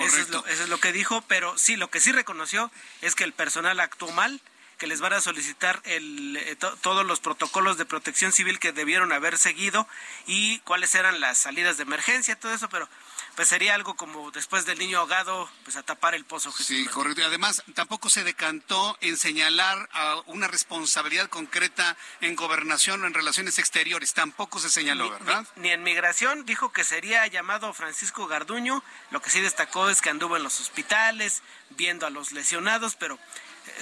Eso 0.00 0.18
es, 0.18 0.28
lo, 0.28 0.44
eso 0.46 0.64
es 0.64 0.68
lo 0.68 0.78
que 0.78 0.92
dijo, 0.92 1.22
pero 1.28 1.56
sí, 1.56 1.76
lo 1.76 1.88
que 1.88 2.00
sí 2.00 2.10
reconoció 2.10 2.72
es 3.00 3.14
que 3.14 3.22
el 3.22 3.32
personal 3.32 3.78
actuó 3.78 4.10
mal, 4.10 4.40
que 4.78 4.86
les 4.86 5.00
van 5.00 5.12
a 5.12 5.20
solicitar 5.20 5.80
el, 5.84 6.36
eh, 6.36 6.56
todos 6.56 7.04
los 7.04 7.20
protocolos 7.20 7.78
de 7.78 7.84
protección 7.84 8.32
civil 8.32 8.58
que 8.58 8.72
debieron 8.72 9.12
haber 9.12 9.38
seguido 9.38 9.86
y 10.26 10.58
cuáles 10.60 10.94
eran 10.94 11.20
las 11.20 11.38
salidas 11.38 11.76
de 11.76 11.84
emergencia, 11.84 12.38
todo 12.38 12.52
eso, 12.52 12.68
pero 12.68 12.88
pues 13.34 13.48
sería 13.48 13.74
algo 13.74 13.94
como 13.94 14.30
después 14.30 14.64
del 14.64 14.78
niño 14.78 14.98
ahogado, 14.98 15.50
pues 15.64 15.76
a 15.76 15.82
tapar 15.82 16.14
el 16.14 16.24
pozo. 16.24 16.52
sí, 16.52 16.86
correcto. 16.86 17.20
Y 17.20 17.24
además, 17.24 17.62
tampoco 17.74 18.08
se 18.08 18.22
decantó 18.22 18.96
en 19.00 19.16
señalar 19.16 19.88
a 19.92 20.22
una 20.26 20.46
responsabilidad 20.46 21.28
concreta 21.28 21.96
en 22.20 22.36
gobernación 22.36 23.02
o 23.02 23.06
en 23.06 23.14
relaciones 23.14 23.58
exteriores. 23.58 24.14
Tampoco 24.14 24.60
se 24.60 24.70
señaló, 24.70 25.10
¿verdad? 25.10 25.46
Ni, 25.56 25.62
ni, 25.62 25.70
en 25.70 25.82
migración 25.82 26.44
dijo 26.44 26.72
que 26.72 26.84
sería 26.84 27.26
llamado 27.26 27.72
Francisco 27.72 28.26
Garduño. 28.28 28.82
Lo 29.10 29.20
que 29.20 29.30
sí 29.30 29.40
destacó 29.40 29.90
es 29.90 30.00
que 30.00 30.10
anduvo 30.10 30.36
en 30.36 30.44
los 30.44 30.60
hospitales 30.60 31.42
viendo 31.70 32.06
a 32.06 32.10
los 32.10 32.32
lesionados, 32.32 32.94
pero 32.94 33.18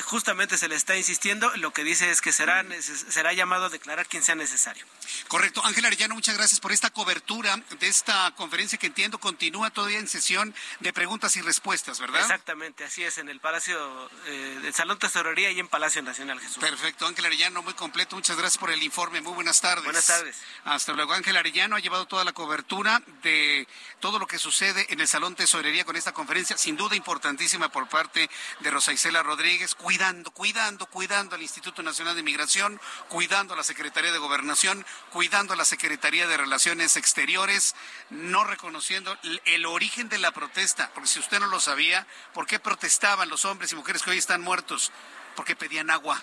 justamente 0.05 0.59
se 0.59 0.69
le 0.69 0.75
está 0.75 0.97
insistiendo, 0.97 1.51
lo 1.57 1.73
que 1.73 1.85
dice 1.85 2.11
es 2.11 2.21
que 2.21 2.33
será, 2.33 2.65
será 2.81 3.33
llamado 3.33 3.67
a 3.67 3.69
declarar 3.69 4.07
quien 4.07 4.23
sea 4.23 4.35
necesario. 4.35 4.85
Correcto. 5.29 5.65
Ángel 5.65 5.85
Arellano, 5.85 6.15
muchas 6.15 6.37
gracias 6.37 6.61
por 6.61 6.73
esta 6.73 6.91
cobertura 6.91 7.57
de 7.79 7.89
esta 7.89 8.33
conferencia 8.37 8.79
que 8.79 8.87
entiendo 8.87 9.19
continúa 9.19 9.71
todavía 9.71 9.99
en 9.99 10.09
sesión 10.09 10.55
de 10.81 10.93
preguntas 10.93 11.37
y 11.37 11.43
respuestas, 11.43 12.01
¿verdad? 12.01 12.21
Exactamente, 12.21 12.85
así 12.85 13.03
es, 13.03 13.19
en 13.19 13.29
el 13.29 13.41
Palacio, 13.41 14.11
eh, 14.27 14.61
del 14.63 14.75
Salón 14.75 14.99
Tesorería 14.99 15.51
y 15.51 15.61
en 15.61 15.69
Palacio 15.69 16.03
Nacional, 16.03 16.41
Jesús. 16.41 16.59
Perfecto, 16.59 17.07
Ángel 17.07 17.27
Arellano, 17.27 17.63
muy 17.63 17.75
completo. 17.75 18.17
Muchas 18.17 18.37
gracias 18.37 18.59
por 18.59 18.71
el 18.71 18.83
informe. 18.83 19.21
Muy 19.21 19.33
buenas 19.33 19.61
tardes. 19.61 19.85
Buenas 19.85 20.07
tardes. 20.07 20.37
Hasta 20.65 20.93
luego. 20.93 21.13
Ángel 21.13 21.37
Arellano 21.37 21.77
ha 21.77 21.81
llevado 21.81 22.07
toda 22.07 22.25
la 22.25 22.33
cobertura 22.33 23.03
de 23.23 23.67
todo 24.01 24.19
lo 24.19 24.27
que 24.27 24.39
sucede 24.39 24.87
en 24.91 25.01
el 25.01 25.09
Salón 25.09 25.35
Tesorería 25.35 25.85
con 25.85 25.97
esta 25.97 26.13
conferencia, 26.13 26.57
sin 26.57 26.77
duda 26.77 26.97
importantísima 26.97 27.71
por 27.71 27.89
parte 27.89 28.29
de 28.61 28.71
Rosa 28.71 28.93
Isela 28.93 29.23
Rodríguez, 29.23 29.72
cuidando, 29.75 30.31
cuidando, 30.31 30.87
cuidando 30.87 31.35
al 31.35 31.43
Instituto 31.43 31.83
Nacional 31.83 32.17
de 32.17 32.23
Migración, 32.23 32.81
cuidando 33.09 33.55
a 33.55 33.57
la 33.57 33.65
Secretaría 33.65 34.13
de 34.13 34.19
Gobernación, 34.19 34.85
cuidando 35.11 35.55
a 35.55 35.57
la 35.57 35.65
Secretaría 35.65 36.27
de 36.27 36.37
Relaciones 36.37 36.97
Exteriores, 36.97 37.75
no 38.11 38.45
reconociendo 38.45 39.17
el 39.45 39.67
origen 39.67 40.09
de 40.09 40.19
la 40.19 40.33
protesta, 40.33 40.91
porque 40.95 41.09
si 41.09 41.19
usted 41.19 41.41
no 41.41 41.47
lo 41.47 41.61
sabía, 41.61 42.07
¿por 42.35 42.47
qué 42.47 42.59
protestaban 42.59 43.29
los 43.29 43.45
hombres 43.45 43.73
y 43.73 43.77
mujeres 43.77 44.03
que 44.03 44.11
hoy 44.11 44.19
están 44.19 44.41
muertos? 44.41 44.93
Porque 45.37 45.57
pedían 45.57 45.91
agua 45.91 46.23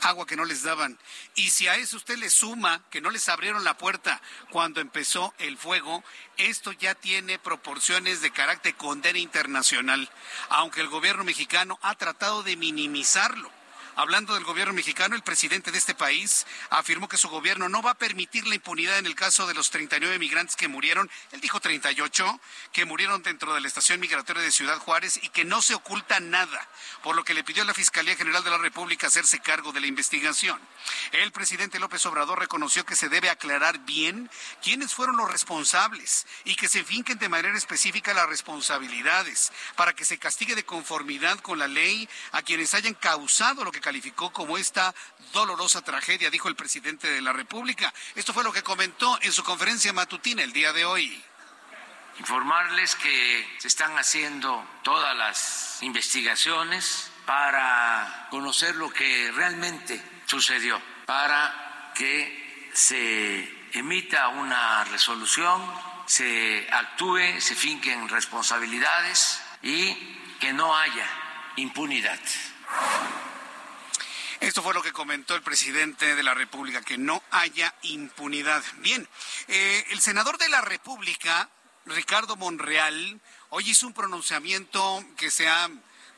agua 0.00 0.26
que 0.26 0.36
no 0.36 0.44
les 0.44 0.62
daban. 0.62 0.98
Y 1.34 1.50
si 1.50 1.68
a 1.68 1.76
eso 1.76 1.96
usted 1.96 2.18
le 2.18 2.30
suma 2.30 2.82
que 2.90 3.00
no 3.00 3.10
les 3.10 3.28
abrieron 3.28 3.64
la 3.64 3.76
puerta 3.76 4.20
cuando 4.50 4.80
empezó 4.80 5.34
el 5.38 5.58
fuego, 5.58 6.04
esto 6.36 6.72
ya 6.72 6.94
tiene 6.94 7.38
proporciones 7.38 8.20
de 8.20 8.30
carácter 8.30 8.74
condena 8.74 9.18
internacional, 9.18 10.10
aunque 10.48 10.80
el 10.80 10.88
gobierno 10.88 11.24
mexicano 11.24 11.78
ha 11.82 11.94
tratado 11.96 12.42
de 12.42 12.56
minimizarlo. 12.56 13.57
Hablando 13.98 14.34
del 14.34 14.44
gobierno 14.44 14.74
mexicano, 14.74 15.16
el 15.16 15.24
presidente 15.24 15.72
de 15.72 15.78
este 15.78 15.92
país 15.92 16.46
afirmó 16.70 17.08
que 17.08 17.16
su 17.16 17.28
gobierno 17.28 17.68
no 17.68 17.82
va 17.82 17.90
a 17.90 17.98
permitir 17.98 18.46
la 18.46 18.54
impunidad 18.54 18.96
en 18.96 19.06
el 19.06 19.16
caso 19.16 19.48
de 19.48 19.54
los 19.54 19.70
39 19.70 20.20
migrantes 20.20 20.54
que 20.54 20.68
murieron, 20.68 21.10
él 21.32 21.40
dijo 21.40 21.58
38, 21.58 22.40
que 22.72 22.84
murieron 22.84 23.24
dentro 23.24 23.52
de 23.52 23.60
la 23.60 23.66
estación 23.66 23.98
migratoria 23.98 24.40
de 24.40 24.52
Ciudad 24.52 24.78
Juárez 24.78 25.18
y 25.20 25.30
que 25.30 25.44
no 25.44 25.62
se 25.62 25.74
oculta 25.74 26.20
nada, 26.20 26.68
por 27.02 27.16
lo 27.16 27.24
que 27.24 27.34
le 27.34 27.42
pidió 27.42 27.64
a 27.64 27.66
la 27.66 27.74
Fiscalía 27.74 28.14
General 28.14 28.44
de 28.44 28.50
la 28.50 28.58
República 28.58 29.08
hacerse 29.08 29.40
cargo 29.40 29.72
de 29.72 29.80
la 29.80 29.88
investigación. 29.88 30.60
El 31.10 31.32
presidente 31.32 31.80
López 31.80 32.06
Obrador 32.06 32.38
reconoció 32.38 32.86
que 32.86 32.94
se 32.94 33.08
debe 33.08 33.30
aclarar 33.30 33.80
bien 33.80 34.30
quiénes 34.62 34.94
fueron 34.94 35.16
los 35.16 35.28
responsables 35.28 36.24
y 36.44 36.54
que 36.54 36.68
se 36.68 36.84
finquen 36.84 37.18
de 37.18 37.28
manera 37.28 37.58
específica 37.58 38.14
las 38.14 38.28
responsabilidades 38.28 39.52
para 39.74 39.92
que 39.92 40.04
se 40.04 40.18
castigue 40.18 40.54
de 40.54 40.64
conformidad 40.64 41.40
con 41.40 41.58
la 41.58 41.66
ley 41.66 42.08
a 42.30 42.42
quienes 42.42 42.74
hayan 42.74 42.94
causado 42.94 43.64
lo 43.64 43.72
que 43.72 43.87
calificó 43.88 44.30
como 44.30 44.58
esta 44.58 44.94
dolorosa 45.32 45.80
tragedia, 45.80 46.28
dijo 46.28 46.50
el 46.50 46.56
presidente 46.56 47.10
de 47.10 47.22
la 47.22 47.32
República. 47.32 47.90
Esto 48.14 48.34
fue 48.34 48.44
lo 48.44 48.52
que 48.52 48.62
comentó 48.62 49.18
en 49.22 49.32
su 49.32 49.42
conferencia 49.42 49.94
matutina 49.94 50.42
el 50.42 50.52
día 50.52 50.74
de 50.74 50.84
hoy. 50.84 51.24
Informarles 52.18 52.96
que 52.96 53.56
se 53.58 53.68
están 53.68 53.96
haciendo 53.96 54.62
todas 54.82 55.16
las 55.16 55.78
investigaciones 55.80 57.10
para 57.24 58.28
conocer 58.30 58.76
lo 58.76 58.90
que 58.90 59.32
realmente 59.32 60.02
sucedió, 60.26 60.78
para 61.06 61.92
que 61.94 62.70
se 62.74 63.70
emita 63.72 64.28
una 64.28 64.84
resolución, 64.84 65.64
se 66.04 66.68
actúe, 66.70 67.40
se 67.40 67.54
finquen 67.54 68.06
responsabilidades 68.10 69.40
y 69.62 69.94
que 70.40 70.52
no 70.52 70.76
haya 70.76 71.06
impunidad. 71.56 72.20
Esto 74.40 74.62
fue 74.62 74.72
lo 74.72 74.82
que 74.82 74.92
comentó 74.92 75.34
el 75.34 75.42
presidente 75.42 76.14
de 76.14 76.22
la 76.22 76.32
República, 76.32 76.80
que 76.82 76.96
no 76.96 77.22
haya 77.32 77.74
impunidad. 77.82 78.62
Bien, 78.78 79.08
eh, 79.48 79.84
el 79.90 80.00
senador 80.00 80.38
de 80.38 80.48
la 80.48 80.60
República, 80.60 81.50
Ricardo 81.86 82.36
Monreal, 82.36 83.20
hoy 83.48 83.70
hizo 83.70 83.88
un 83.88 83.94
pronunciamiento 83.94 85.04
que 85.16 85.32
se 85.32 85.48
ha 85.48 85.68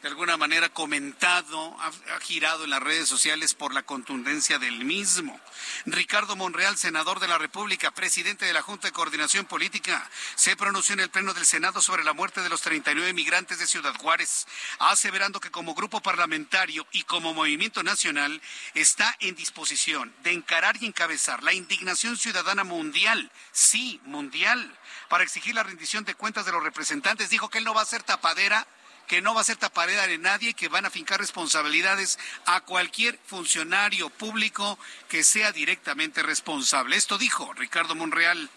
de 0.02 0.08
alguna 0.08 0.38
manera 0.38 0.70
comentado, 0.70 1.76
ha, 1.78 2.20
girado 2.20 2.64
en 2.64 2.70
las 2.70 2.82
redes 2.82 3.06
sociales 3.06 3.52
por 3.52 3.74
la 3.74 3.82
contundencia 3.82 4.58
del 4.58 4.84
mismo. 4.84 5.38
Ricardo 5.84 6.36
Monreal, 6.36 6.78
senador 6.78 7.20
de 7.20 7.28
la 7.28 7.36
República, 7.36 7.90
presidente 7.90 8.46
de 8.46 8.54
la 8.54 8.62
Junta 8.62 8.88
de 8.88 8.92
Coordinación 8.92 9.44
Política, 9.44 10.08
se 10.36 10.56
pronunció 10.56 10.94
en 10.94 11.00
el 11.00 11.10
Pleno 11.10 11.34
del 11.34 11.44
Senado 11.44 11.82
sobre 11.82 12.02
la 12.02 12.14
muerte 12.14 12.40
de 12.40 12.48
los 12.48 12.62
39 12.62 13.12
migrantes 13.12 13.58
de 13.58 13.66
Ciudad 13.66 13.94
Juárez, 13.96 14.46
aseverando 14.78 15.38
que 15.38 15.50
como 15.50 15.74
grupo 15.74 16.00
parlamentario 16.00 16.86
y 16.92 17.02
como 17.02 17.34
movimiento 17.34 17.82
nacional 17.82 18.40
está 18.72 19.14
en 19.20 19.34
disposición 19.34 20.14
de 20.22 20.32
encarar 20.32 20.78
y 20.80 20.86
encabezar 20.86 21.42
la 21.42 21.52
indignación 21.52 22.16
ciudadana 22.16 22.64
mundial, 22.64 23.30
sí, 23.52 24.00
mundial, 24.04 24.78
para 25.10 25.24
exigir 25.24 25.54
la 25.54 25.62
rendición 25.62 26.04
de 26.04 26.14
cuentas 26.14 26.46
de 26.46 26.52
los 26.52 26.62
representantes. 26.62 27.28
Dijo 27.28 27.50
que 27.50 27.58
él 27.58 27.64
no 27.64 27.74
va 27.74 27.82
a 27.82 27.86
ser 27.86 28.02
tapadera 28.02 28.66
que 29.10 29.20
no 29.20 29.34
va 29.34 29.40
a 29.40 29.44
ser 29.44 29.56
tapareda 29.56 30.06
de 30.06 30.18
nadie, 30.18 30.54
que 30.54 30.68
van 30.68 30.86
a 30.86 30.90
fincar 30.90 31.18
responsabilidades 31.18 32.16
a 32.46 32.60
cualquier 32.60 33.18
funcionario 33.26 34.08
público 34.08 34.78
que 35.08 35.24
sea 35.24 35.50
directamente 35.50 36.22
responsable. 36.22 36.94
Esto 36.94 37.18
dijo 37.18 37.52
Ricardo 37.54 37.96
Monreal. 37.96 38.48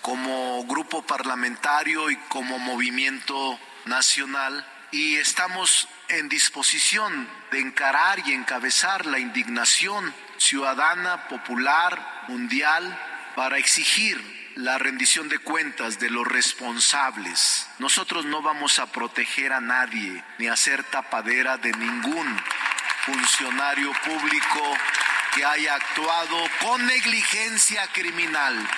Como 0.00 0.64
grupo 0.64 1.06
parlamentario 1.06 2.10
y 2.10 2.16
como 2.28 2.58
movimiento 2.58 3.56
nacional, 3.84 4.66
y 4.90 5.14
estamos 5.18 5.86
en 6.08 6.28
disposición 6.28 7.28
de 7.52 7.60
encarar 7.60 8.18
y 8.26 8.32
encabezar 8.32 9.06
la 9.06 9.20
indignación 9.20 10.12
ciudadana, 10.38 11.28
popular, 11.28 12.24
mundial, 12.26 12.98
para 13.36 13.58
exigir 13.58 14.41
la 14.56 14.78
rendición 14.78 15.28
de 15.28 15.38
cuentas 15.38 15.98
de 15.98 16.10
los 16.10 16.26
responsables. 16.26 17.66
Nosotros 17.78 18.24
no 18.24 18.42
vamos 18.42 18.78
a 18.78 18.90
proteger 18.90 19.52
a 19.52 19.60
nadie 19.60 20.22
ni 20.38 20.48
a 20.48 20.54
hacer 20.54 20.84
tapadera 20.84 21.56
de 21.56 21.72
ningún 21.72 22.40
funcionario 23.04 23.92
público 24.04 24.76
que 25.34 25.44
haya 25.44 25.74
actuado 25.74 26.36
con 26.60 26.86
negligencia 26.86 27.86
criminal. 27.92 28.68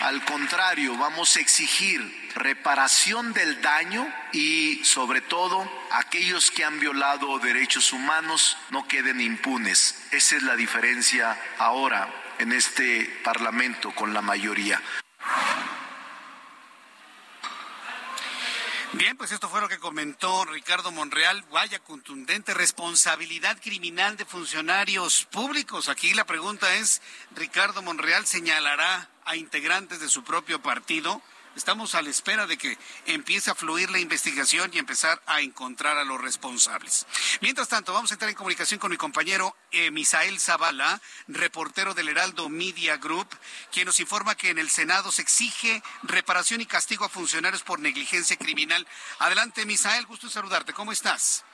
Al 0.00 0.24
contrario, 0.24 0.96
vamos 0.96 1.36
a 1.36 1.40
exigir 1.40 2.30
reparación 2.34 3.32
del 3.32 3.62
daño 3.62 4.12
y 4.32 4.84
sobre 4.84 5.20
todo 5.20 5.70
aquellos 5.92 6.50
que 6.50 6.64
han 6.64 6.80
violado 6.80 7.38
derechos 7.38 7.92
humanos 7.92 8.56
no 8.70 8.88
queden 8.88 9.20
impunes. 9.20 9.94
Esa 10.10 10.36
es 10.36 10.42
la 10.42 10.56
diferencia 10.56 11.38
ahora 11.58 12.12
en 12.38 12.52
este 12.52 13.04
Parlamento 13.22 13.94
con 13.94 14.12
la 14.12 14.20
mayoría. 14.20 14.82
Bien, 18.94 19.16
pues 19.16 19.32
esto 19.32 19.48
fue 19.48 19.60
lo 19.60 19.68
que 19.68 19.78
comentó 19.78 20.44
Ricardo 20.44 20.92
Monreal. 20.92 21.44
Vaya 21.50 21.80
contundente 21.80 22.54
responsabilidad 22.54 23.58
criminal 23.60 24.16
de 24.16 24.24
funcionarios 24.24 25.24
públicos. 25.32 25.88
Aquí 25.88 26.14
la 26.14 26.24
pregunta 26.26 26.76
es, 26.76 27.02
¿Ricardo 27.34 27.82
Monreal 27.82 28.24
señalará 28.24 29.10
a 29.24 29.34
integrantes 29.34 29.98
de 29.98 30.08
su 30.08 30.22
propio 30.22 30.62
partido? 30.62 31.20
Estamos 31.56 31.94
a 31.94 32.02
la 32.02 32.10
espera 32.10 32.46
de 32.46 32.58
que 32.58 32.76
empiece 33.06 33.50
a 33.50 33.54
fluir 33.54 33.88
la 33.90 34.00
investigación 34.00 34.70
y 34.74 34.78
empezar 34.78 35.22
a 35.26 35.40
encontrar 35.40 35.96
a 35.96 36.04
los 36.04 36.20
responsables. 36.20 37.06
Mientras 37.40 37.68
tanto, 37.68 37.92
vamos 37.92 38.10
a 38.10 38.14
entrar 38.14 38.28
en 38.28 38.36
comunicación 38.36 38.80
con 38.80 38.90
mi 38.90 38.96
compañero 38.96 39.56
eh, 39.70 39.90
Misael 39.92 40.40
Zavala, 40.40 41.00
reportero 41.28 41.94
del 41.94 42.08
Heraldo 42.08 42.48
Media 42.48 42.96
Group, 42.96 43.28
quien 43.70 43.86
nos 43.86 44.00
informa 44.00 44.34
que 44.34 44.50
en 44.50 44.58
el 44.58 44.68
Senado 44.68 45.12
se 45.12 45.22
exige 45.22 45.82
reparación 46.02 46.60
y 46.60 46.66
castigo 46.66 47.04
a 47.04 47.08
funcionarios 47.08 47.62
por 47.62 47.78
negligencia 47.78 48.36
criminal. 48.36 48.86
Adelante, 49.20 49.64
Misael, 49.64 50.06
gusto 50.06 50.28
saludarte. 50.28 50.72
¿Cómo 50.72 50.90
estás? 50.90 51.44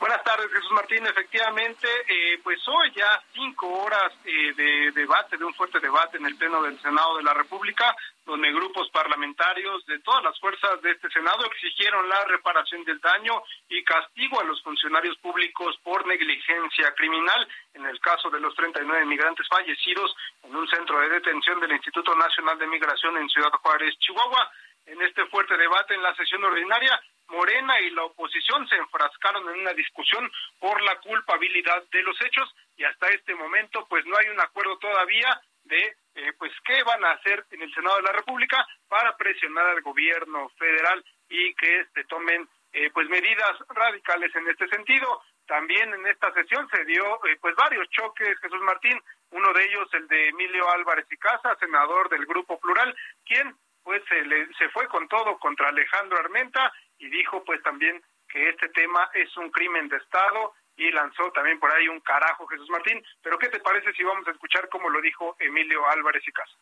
Buenas 0.00 0.24
tardes, 0.24 0.52
Jesús 0.52 0.72
Martín. 0.72 1.06
Efectivamente, 1.06 1.88
eh, 2.08 2.40
pues 2.42 2.58
hoy 2.68 2.92
ya 2.94 3.22
cinco 3.32 3.68
horas 3.68 4.12
eh, 4.24 4.52
de 4.54 4.90
debate, 4.92 5.36
de 5.36 5.44
un 5.44 5.54
fuerte 5.54 5.78
debate 5.80 6.18
en 6.18 6.26
el 6.26 6.36
Pleno 6.36 6.62
del 6.62 6.78
Senado 6.80 7.16
de 7.16 7.22
la 7.22 7.32
República, 7.32 7.94
donde 8.26 8.52
grupos 8.52 8.90
parlamentarios 8.90 9.86
de 9.86 10.00
todas 10.00 10.24
las 10.24 10.38
fuerzas 10.40 10.82
de 10.82 10.90
este 10.90 11.08
Senado 11.10 11.46
exigieron 11.46 12.08
la 12.08 12.24
reparación 12.24 12.84
del 12.84 13.00
daño 13.00 13.42
y 13.68 13.84
castigo 13.84 14.40
a 14.40 14.44
los 14.44 14.62
funcionarios 14.62 15.16
públicos 15.18 15.78
por 15.82 16.06
negligencia 16.06 16.92
criminal 16.94 17.48
en 17.74 17.86
el 17.86 18.00
caso 18.00 18.30
de 18.30 18.40
los 18.40 18.54
39 18.56 19.06
migrantes 19.06 19.46
fallecidos 19.48 20.14
en 20.42 20.56
un 20.56 20.66
centro 20.68 21.00
de 21.00 21.08
detención 21.08 21.60
del 21.60 21.72
Instituto 21.72 22.14
Nacional 22.14 22.58
de 22.58 22.66
Migración 22.66 23.16
en 23.16 23.28
Ciudad 23.28 23.52
Juárez, 23.62 23.94
Chihuahua. 24.00 24.50
En 24.86 25.00
este 25.00 25.24
fuerte 25.26 25.56
debate 25.56 25.94
en 25.94 26.02
la 26.02 26.14
sesión 26.14 26.44
ordinaria, 26.44 27.00
Morena 27.28 27.80
y 27.80 27.90
la 27.90 28.04
oposición 28.04 28.68
se 28.68 28.76
enfrascaron 28.76 29.48
en 29.50 29.60
una 29.60 29.72
discusión 29.72 30.30
por 30.58 30.80
la 30.82 30.98
culpabilidad 31.00 31.82
de 31.90 32.02
los 32.02 32.20
hechos 32.20 32.54
y 32.76 32.84
hasta 32.84 33.08
este 33.08 33.34
momento 33.34 33.86
pues 33.88 34.04
no 34.06 34.16
hay 34.16 34.28
un 34.28 34.40
acuerdo 34.40 34.78
todavía 34.78 35.40
de 35.64 35.96
eh, 36.14 36.32
pues 36.38 36.52
qué 36.64 36.82
van 36.84 37.04
a 37.04 37.12
hacer 37.12 37.44
en 37.50 37.62
el 37.62 37.74
Senado 37.74 37.96
de 37.96 38.02
la 38.02 38.12
República 38.12 38.66
para 38.88 39.16
presionar 39.16 39.66
al 39.66 39.82
gobierno 39.82 40.48
federal 40.58 41.04
y 41.28 41.54
que 41.54 41.80
este 41.80 42.04
tomen 42.04 42.48
eh, 42.72 42.90
pues 42.92 43.08
medidas 43.08 43.52
radicales 43.68 44.34
en 44.34 44.48
este 44.48 44.68
sentido. 44.68 45.22
También 45.46 45.92
en 45.92 46.06
esta 46.06 46.32
sesión 46.32 46.68
se 46.70 46.84
dio 46.84 47.04
eh, 47.26 47.36
pues 47.40 47.54
varios 47.56 47.88
choques, 47.90 48.38
Jesús 48.40 48.60
Martín, 48.62 49.00
uno 49.30 49.52
de 49.52 49.64
ellos 49.64 49.88
el 49.92 50.06
de 50.08 50.28
Emilio 50.28 50.70
Álvarez 50.70 51.06
y 51.10 51.16
Casa, 51.16 51.56
senador 51.58 52.08
del 52.08 52.26
Grupo 52.26 52.58
Plural, 52.58 52.94
quien 53.24 53.54
pues 53.82 54.02
se, 54.08 54.22
le, 54.22 54.46
se 54.54 54.68
fue 54.70 54.88
con 54.88 55.06
todo 55.08 55.38
contra 55.38 55.68
Alejandro 55.68 56.18
Armenta 56.18 56.72
y 57.04 57.10
dijo 57.10 57.44
pues 57.44 57.62
también 57.62 58.02
que 58.28 58.48
este 58.48 58.68
tema 58.70 59.10
es 59.12 59.36
un 59.36 59.50
crimen 59.50 59.88
de 59.88 59.98
Estado 59.98 60.54
y 60.76 60.90
lanzó 60.90 61.30
también 61.32 61.60
por 61.60 61.70
ahí 61.70 61.86
un 61.86 62.00
carajo 62.00 62.46
Jesús 62.46 62.68
Martín. 62.70 63.02
Pero 63.22 63.38
¿qué 63.38 63.48
te 63.48 63.60
parece 63.60 63.92
si 63.92 64.02
vamos 64.02 64.26
a 64.26 64.30
escuchar 64.30 64.68
cómo 64.70 64.88
lo 64.88 65.00
dijo 65.02 65.36
Emilio 65.38 65.86
Álvarez 65.88 66.26
y 66.26 66.32
Casa? 66.32 66.56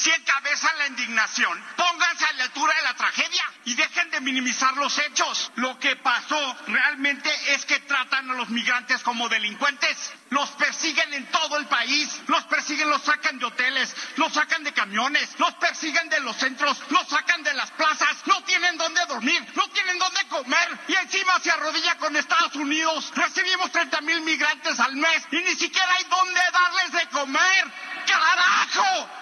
Si 0.00 0.10
encabezan 0.10 0.78
la 0.78 0.86
indignación, 0.86 1.62
pónganse 1.76 2.24
a 2.24 2.32
la 2.32 2.44
altura 2.44 2.74
de 2.74 2.82
la 2.82 2.94
tragedia 2.94 3.44
y 3.66 3.74
dejen 3.74 4.10
de 4.10 4.20
minimizar 4.22 4.74
los 4.78 4.98
hechos. 4.98 5.52
Lo 5.56 5.78
que 5.78 5.94
pasó 5.96 6.56
realmente 6.68 7.30
es 7.52 7.66
que 7.66 7.80
tratan 7.80 8.30
a 8.30 8.34
los 8.34 8.48
migrantes 8.48 9.02
como 9.02 9.28
delincuentes. 9.28 10.12
Los 10.30 10.48
persiguen 10.52 11.12
en 11.12 11.26
todo 11.26 11.58
el 11.58 11.66
país, 11.66 12.08
los 12.28 12.42
persiguen, 12.44 12.88
los 12.88 13.02
sacan 13.02 13.38
de 13.38 13.44
hoteles, 13.44 13.94
los 14.16 14.32
sacan 14.32 14.64
de 14.64 14.72
camiones, 14.72 15.28
los 15.38 15.52
persiguen 15.54 16.08
de 16.08 16.20
los 16.20 16.36
centros, 16.36 16.80
los 16.88 17.06
sacan 17.06 17.42
de 17.42 17.52
las 17.52 17.70
plazas, 17.72 18.16
no 18.24 18.42
tienen 18.44 18.78
dónde 18.78 19.04
dormir, 19.06 19.44
no 19.54 19.68
tienen 19.68 19.98
dónde 19.98 20.26
comer 20.28 20.78
y 20.88 20.94
encima 20.94 21.38
se 21.40 21.50
arrodilla 21.50 21.98
con 21.98 22.16
Estados 22.16 22.54
Unidos. 22.54 23.12
Recibimos 23.14 23.70
30 23.70 24.00
mil 24.00 24.22
migrantes 24.22 24.80
al 24.80 24.96
mes 24.96 25.24
y 25.30 25.36
ni 25.36 25.54
siquiera 25.56 25.92
hay 25.94 26.04
dónde 26.04 26.40
darles 26.52 26.92
de 26.92 27.06
comer. 27.08 27.72
¡Carajo! 28.06 29.19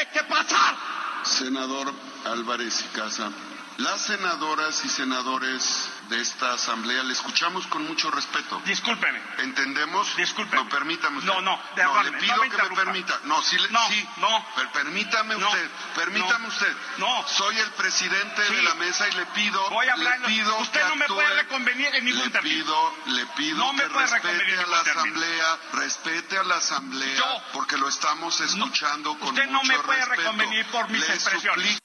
¿Qué 0.00 0.06
tiene 0.06 0.12
que 0.12 0.32
pasar? 0.32 0.76
Senador 1.24 1.92
Álvarez 2.24 2.86
y 2.86 2.96
Casa, 2.96 3.30
las 3.76 4.00
senadoras 4.00 4.82
y 4.82 4.88
senadores 4.88 5.89
de 6.10 6.20
esta 6.20 6.52
asamblea 6.54 7.04
le 7.04 7.12
escuchamos 7.12 7.66
con 7.68 7.86
mucho 7.86 8.10
respeto. 8.10 8.60
Discúlpeme. 8.66 9.20
¿Entendemos? 9.38 10.14
Discúlpeme. 10.16 10.64
No, 10.64 10.68
permítame 10.68 11.18
usted. 11.18 11.32
No, 11.32 11.40
no, 11.40 11.62
de 11.76 11.84
no 11.84 12.02
le 12.02 12.12
pido 12.12 12.40
que 12.42 12.62
me 12.68 12.76
permita. 12.76 13.20
No, 13.24 13.40
sí, 13.42 13.56
no, 13.70 13.88
sí. 13.88 14.08
No, 14.16 14.46
permítame 14.72 15.36
usted. 15.36 15.70
Permítame 15.94 16.48
usted. 16.48 16.76
No. 16.98 17.26
Soy 17.28 17.58
el 17.58 17.70
presidente 17.72 18.44
sí. 18.44 18.54
de 18.54 18.62
la 18.62 18.74
mesa 18.74 19.08
y 19.08 19.12
le 19.12 19.26
pido. 19.26 19.70
Voy 19.70 19.86
a 19.86 19.92
hablar. 19.92 20.20
Le 20.20 20.26
pido 20.26 20.58
usted 20.58 20.80
que 20.80 20.88
no 20.88 20.96
me 20.96 21.04
actúe, 21.04 21.14
puede 21.14 21.34
reconvenir 21.34 21.94
en 21.94 22.04
ningún 22.04 22.30
le 22.32 22.40
pido, 22.40 22.94
le 23.06 23.26
pido 23.26 23.56
no 23.58 23.72
me 23.72 23.82
que 23.84 23.88
respete 23.88 24.58
a 24.58 24.66
la 24.66 24.78
asamblea, 24.80 25.58
respete 25.72 26.38
a 26.38 26.42
la 26.42 26.56
asamblea, 26.56 27.16
Yo, 27.16 27.42
porque 27.52 27.76
lo 27.78 27.88
estamos 27.88 28.40
escuchando 28.40 29.14
no, 29.14 29.20
con 29.20 29.28
usted 29.28 29.46
mucho 29.46 29.52
no 29.52 29.62
me 29.62 29.78
puede 29.78 30.00
respeto. 30.00 30.20
reconvenir 30.22 30.66
por 30.66 30.88
mis 30.88 31.08
le 31.08 31.14
expresiones. 31.14 31.80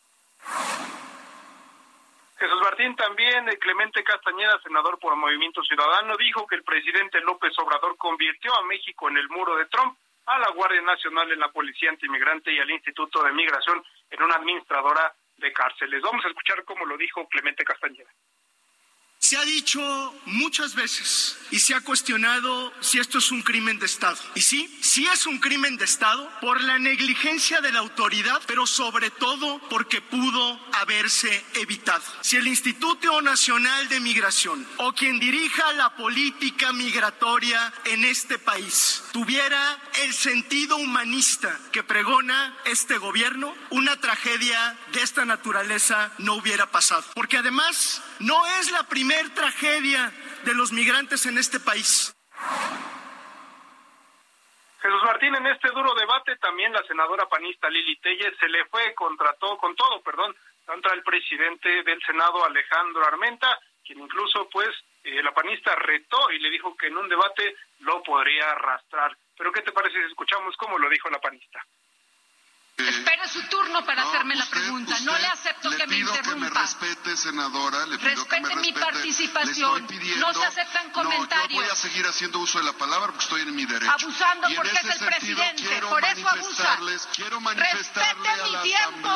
Jesús 2.37 2.61
Martín 2.61 2.95
también, 2.95 3.47
eh, 3.47 3.57
Clemente 3.57 4.03
Castañeda, 4.03 4.59
senador 4.61 4.99
por 4.99 5.15
Movimiento 5.15 5.63
Ciudadano, 5.63 6.17
dijo 6.17 6.45
que 6.45 6.55
el 6.55 6.63
presidente 6.63 7.21
López 7.21 7.57
Obrador 7.59 7.95
convirtió 7.97 8.53
a 8.55 8.65
México 8.65 9.07
en 9.09 9.17
el 9.17 9.29
muro 9.29 9.55
de 9.55 9.65
Trump, 9.67 9.97
a 10.25 10.39
la 10.39 10.49
Guardia 10.49 10.81
Nacional 10.81 11.31
en 11.31 11.39
la 11.39 11.51
Policía 11.51 11.89
Antimigrante 11.91 12.51
y 12.51 12.59
al 12.59 12.69
Instituto 12.69 13.23
de 13.23 13.31
Migración 13.31 13.83
en 14.09 14.23
una 14.23 14.35
administradora 14.35 15.13
de 15.37 15.53
cárceles. 15.53 16.01
Vamos 16.01 16.25
a 16.25 16.29
escuchar 16.29 16.63
cómo 16.65 16.85
lo 16.85 16.97
dijo 16.97 17.27
Clemente 17.29 17.63
Castañeda. 17.63 18.09
Se 19.25 19.37
ha 19.37 19.43
dicho 19.43 19.81
muchas 20.25 20.75
veces 20.75 21.35
y 21.49 21.59
se 21.59 21.73
ha 21.73 21.81
cuestionado 21.81 22.71
si 22.79 22.99
esto 22.99 23.17
es 23.17 23.31
un 23.31 23.41
crimen 23.41 23.79
de 23.79 23.87
Estado. 23.87 24.19
Y 24.35 24.41
sí, 24.43 24.77
sí 24.83 25.07
es 25.11 25.25
un 25.25 25.39
crimen 25.39 25.77
de 25.77 25.85
Estado 25.85 26.29
por 26.41 26.61
la 26.61 26.77
negligencia 26.77 27.59
de 27.59 27.71
la 27.71 27.79
autoridad, 27.79 28.39
pero 28.45 28.67
sobre 28.67 29.09
todo 29.09 29.59
porque 29.67 29.99
pudo 29.99 30.59
haberse 30.73 31.43
evitado. 31.55 32.03
Si 32.21 32.37
el 32.37 32.45
Instituto 32.45 33.19
Nacional 33.23 33.89
de 33.89 33.99
Migración 33.99 34.63
o 34.77 34.93
quien 34.93 35.19
dirija 35.19 35.73
la 35.73 35.95
política 35.95 36.71
migratoria 36.71 37.73
en 37.85 38.05
este 38.05 38.37
país 38.37 39.01
tuviera 39.11 39.79
el 40.03 40.13
sentido 40.13 40.77
humanista 40.77 41.59
que 41.71 41.81
pregona 41.81 42.55
este 42.65 42.99
gobierno, 42.99 43.55
una 43.71 43.99
tragedia 43.99 44.77
de 44.93 45.01
esta 45.01 45.25
naturaleza 45.25 46.11
no 46.19 46.35
hubiera 46.35 46.69
pasado. 46.69 47.05
Porque 47.15 47.37
además 47.37 48.03
no 48.19 48.45
es 48.59 48.71
la 48.71 48.83
primera 48.83 49.27
tragedia 49.33 50.11
de 50.43 50.53
los 50.53 50.71
migrantes 50.71 51.25
en 51.25 51.37
este 51.37 51.59
país. 51.59 52.15
Jesús 54.81 55.01
Martín, 55.03 55.33
en 55.33 55.47
este 55.47 55.69
duro 55.71 55.95
debate 55.95 56.35
también 56.37 56.71
la 56.71 56.83
senadora 56.83 57.27
panista 57.27 57.69
Lili 57.69 57.95
Telles 57.97 58.37
se 58.39 58.47
le 58.47 58.65
fue 58.65 58.93
contra 58.93 59.33
todo, 59.33 59.57
con 59.57 59.75
todo, 59.75 60.01
perdón, 60.03 60.35
contra 60.63 60.93
el 60.93 61.01
presidente 61.01 61.81
del 61.83 61.99
Senado 62.03 62.45
Alejandro 62.45 63.03
Armenta, 63.03 63.59
quien 63.83 63.99
incluso 63.99 64.47
pues 64.49 64.69
eh, 65.03 65.23
la 65.23 65.33
panista 65.33 65.75
retó 65.75 66.29
y 66.31 66.39
le 66.39 66.51
dijo 66.51 66.75
que 66.77 66.87
en 66.87 66.97
un 66.97 67.09
debate 67.09 67.55
lo 67.79 68.03
podría 68.03 68.51
arrastrar. 68.51 69.17
Pero 69.35 69.51
¿qué 69.51 69.61
te 69.61 69.71
parece 69.71 69.97
si 69.97 70.09
escuchamos 70.09 70.55
cómo 70.57 70.77
lo 70.77 70.87
dijo 70.89 71.09
la 71.09 71.19
panista? 71.19 71.65
Espere 72.77 73.29
su 73.29 73.41
turno 73.43 73.85
para 73.85 74.03
hacerme 74.03 74.35
la 74.35 74.45
pregunta. 74.47 74.99
no 75.03 75.17
le 75.17 75.27
acepto 75.27 75.69
que 75.69 75.87
me 75.87 75.97
interrumpa. 75.97 76.29
que 76.29 76.35
me 76.35 76.49
respete, 76.49 77.15
senadora. 77.15 77.85
Le 77.85 77.97
pido 77.97 78.09
respete 78.09 78.49
que 78.49 78.55
me 78.55 78.61
mi 78.61 78.73
participación. 78.73 79.87
no 80.17 80.33
se 80.33 80.45
aceptan 80.45 80.89
comentarios. 80.91 81.51
No, 81.51 81.55
yo 81.55 81.61
voy 81.61 81.71
a 81.71 81.75
seguir 81.75 82.05
haciendo 82.05 82.39
uso 82.39 82.59
de 82.59 82.65
la 82.65 82.73
palabra 82.73 83.07
porque 83.07 83.23
estoy 83.23 83.41
en 83.43 83.55
mi 83.55 83.65
derecho. 83.65 83.91
Abusando 83.91 84.47
porque 84.57 84.71
es 84.75 85.01
el 85.01 85.07
presidente. 85.07 85.81
Por 85.87 86.03
eso 86.03 86.27
abusa. 86.27 86.79
Quiero 87.15 87.39
manifestarle 87.39 88.29
respete 88.29 88.57
mi 88.57 88.69
tiempo. 88.69 89.09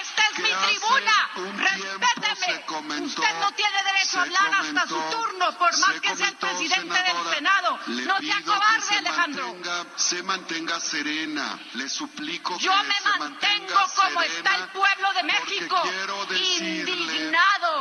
Esta 0.00 0.22
es 0.28 0.38
mi 0.38 0.72
tribuna. 0.72 1.30
Respéteme. 1.58 3.02
Usted 3.04 3.40
no 3.40 3.52
tiene 3.52 3.82
derecho 3.84 4.18
a 4.18 4.22
hablar 4.22 4.54
hasta 4.54 4.86
su 4.86 5.00
turno, 5.10 5.58
por 5.58 5.78
más 5.80 6.00
que 6.00 6.16
sea 6.16 6.28
el 6.28 6.36
presidente 6.36 6.94
del 6.94 7.34
Senado. 7.34 7.78
no 7.86 8.18
sea 8.18 8.42
cobarde, 8.42 8.96
Alejandro. 8.96 9.56
se 9.96 10.22
mantenga 10.22 10.80
serena. 10.80 11.60
Le 11.74 11.88
suplico 11.90 12.58
yo 12.58 12.72
que 12.72 12.88
me 12.88 13.01
mantengo 13.18 13.80
como 13.96 14.22
está 14.22 14.56
el 14.56 14.68
pueblo 14.68 15.12
de 15.14 15.22
México, 15.24 15.82
indignado, 16.30 17.78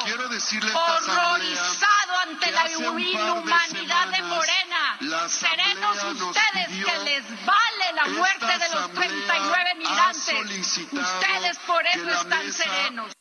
horrorizado 0.74 2.20
ante 2.20 2.52
la 2.52 2.70
inhumanidad 2.70 4.08
de, 4.08 4.22
Morena. 4.24 4.98
Serenos 5.28 6.04
ustedes 6.04 6.86
que 6.86 6.98
les 7.06 7.46
vale 7.46 7.94
la 7.94 8.06
muerte 8.08 8.46
de 8.46 8.70
los 8.70 8.92
39 8.92 9.76
migrantes. 9.76 10.78
Ustedes 10.92 11.58
por 11.60 11.86
eso 11.86 12.10
están 12.10 12.52
serenos. 12.54 13.12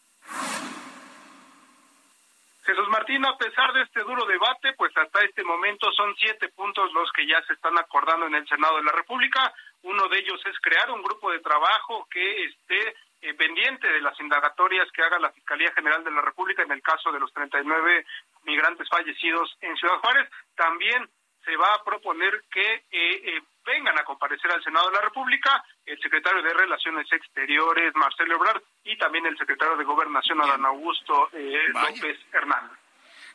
Jesús 2.71 2.89
Martín, 2.89 3.27
a 3.27 3.37
pesar 3.37 3.73
de 3.73 3.83
este 3.83 4.01
duro 4.01 4.25
debate, 4.27 4.75
pues 4.77 4.97
hasta 4.97 5.25
este 5.25 5.43
momento 5.43 5.91
son 5.93 6.15
siete 6.17 6.49
puntos 6.51 6.93
los 6.93 7.11
que 7.13 7.27
ya 7.27 7.43
se 7.43 7.55
están 7.55 7.77
acordando 7.77 8.27
en 8.27 8.35
el 8.37 8.47
Senado 8.47 8.77
de 8.77 8.85
la 8.85 8.93
República. 8.93 9.53
Uno 9.83 10.09
de 10.09 10.19
ellos 10.19 10.41
es 10.47 10.59
crear 10.61 10.91
un 10.91 11.03
grupo 11.03 11.31
de 11.31 11.41
trabajo 11.41 12.07
que 12.11 12.45
esté 12.45 12.95
eh, 13.23 13.35
pendiente 13.35 13.87
de 13.87 14.01
las 14.01 14.19
indagatorias 14.21 14.91
que 14.93 15.03
haga 15.03 15.19
la 15.19 15.33
Fiscalía 15.33 15.73
General 15.73 16.03
de 16.03 16.11
la 16.11 16.23
República 16.23 16.63
en 16.63 16.73
el 16.73 16.83
caso 16.83 17.13
de 17.13 17.21
los 17.21 17.33
39 17.33 18.07
migrantes 18.45 18.89
fallecidos 18.89 19.57
en 19.61 19.77
Ciudad 19.77 19.99
Juárez. 19.99 20.29
También 20.57 21.09
se 21.45 21.57
va 21.57 21.75
a 21.75 21.85
proponer 21.85 22.43
que 22.51 22.75
eh, 22.75 22.83
eh, 22.91 23.43
vengan 23.67 23.99
a 23.99 24.05
comparecer 24.05 24.51
al 24.51 24.65
Senado 24.65 24.89
de 24.89 24.97
la 24.97 25.03
República 25.03 25.65
el 25.85 26.01
secretario 26.01 26.43
de 26.43 26.55
Relaciones 26.55 27.13
Exteriores, 27.13 27.95
Marcelo 27.95 28.37
Ebrard, 28.37 28.63
y 28.85 28.97
también 28.97 29.27
el 29.27 29.37
secretario 29.37 29.77
de 29.77 29.85
Gobernación, 29.85 30.41
Adán 30.41 30.65
Augusto 30.65 31.31
López 31.33 32.19
Hernández. 32.33 32.80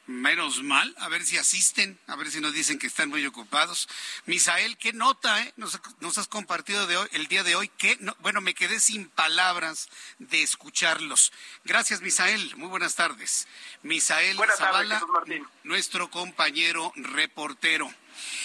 Menos 0.07 0.61
mal, 0.61 0.93
a 0.99 1.09
ver 1.09 1.25
si 1.25 1.37
asisten, 1.37 1.99
a 2.05 2.15
ver 2.15 2.29
si 2.29 2.39
nos 2.39 2.53
dicen 2.53 2.77
que 2.77 2.85
están 2.85 3.09
muy 3.09 3.25
ocupados. 3.25 3.89
Misael, 4.27 4.77
¿qué 4.77 4.93
nota 4.93 5.41
eh? 5.41 5.53
nos, 5.57 5.79
has 6.17 6.27
compartido 6.27 6.85
de 6.85 6.97
hoy, 6.97 7.07
el 7.13 7.27
día 7.27 7.43
de 7.43 7.55
hoy? 7.55 7.69
que 7.69 7.97
bueno, 8.19 8.39
me 8.39 8.53
quedé 8.53 8.79
sin 8.79 9.09
palabras 9.09 9.89
de 10.19 10.43
escucharlos. 10.43 11.33
Gracias, 11.63 12.01
Misael. 12.01 12.55
Muy 12.55 12.67
buenas 12.67 12.95
tardes. 12.95 13.47
Misael 13.81 14.37
Zavala, 14.57 15.01
nuestro 15.63 16.11
compañero 16.11 16.93
reportero. 16.95 17.91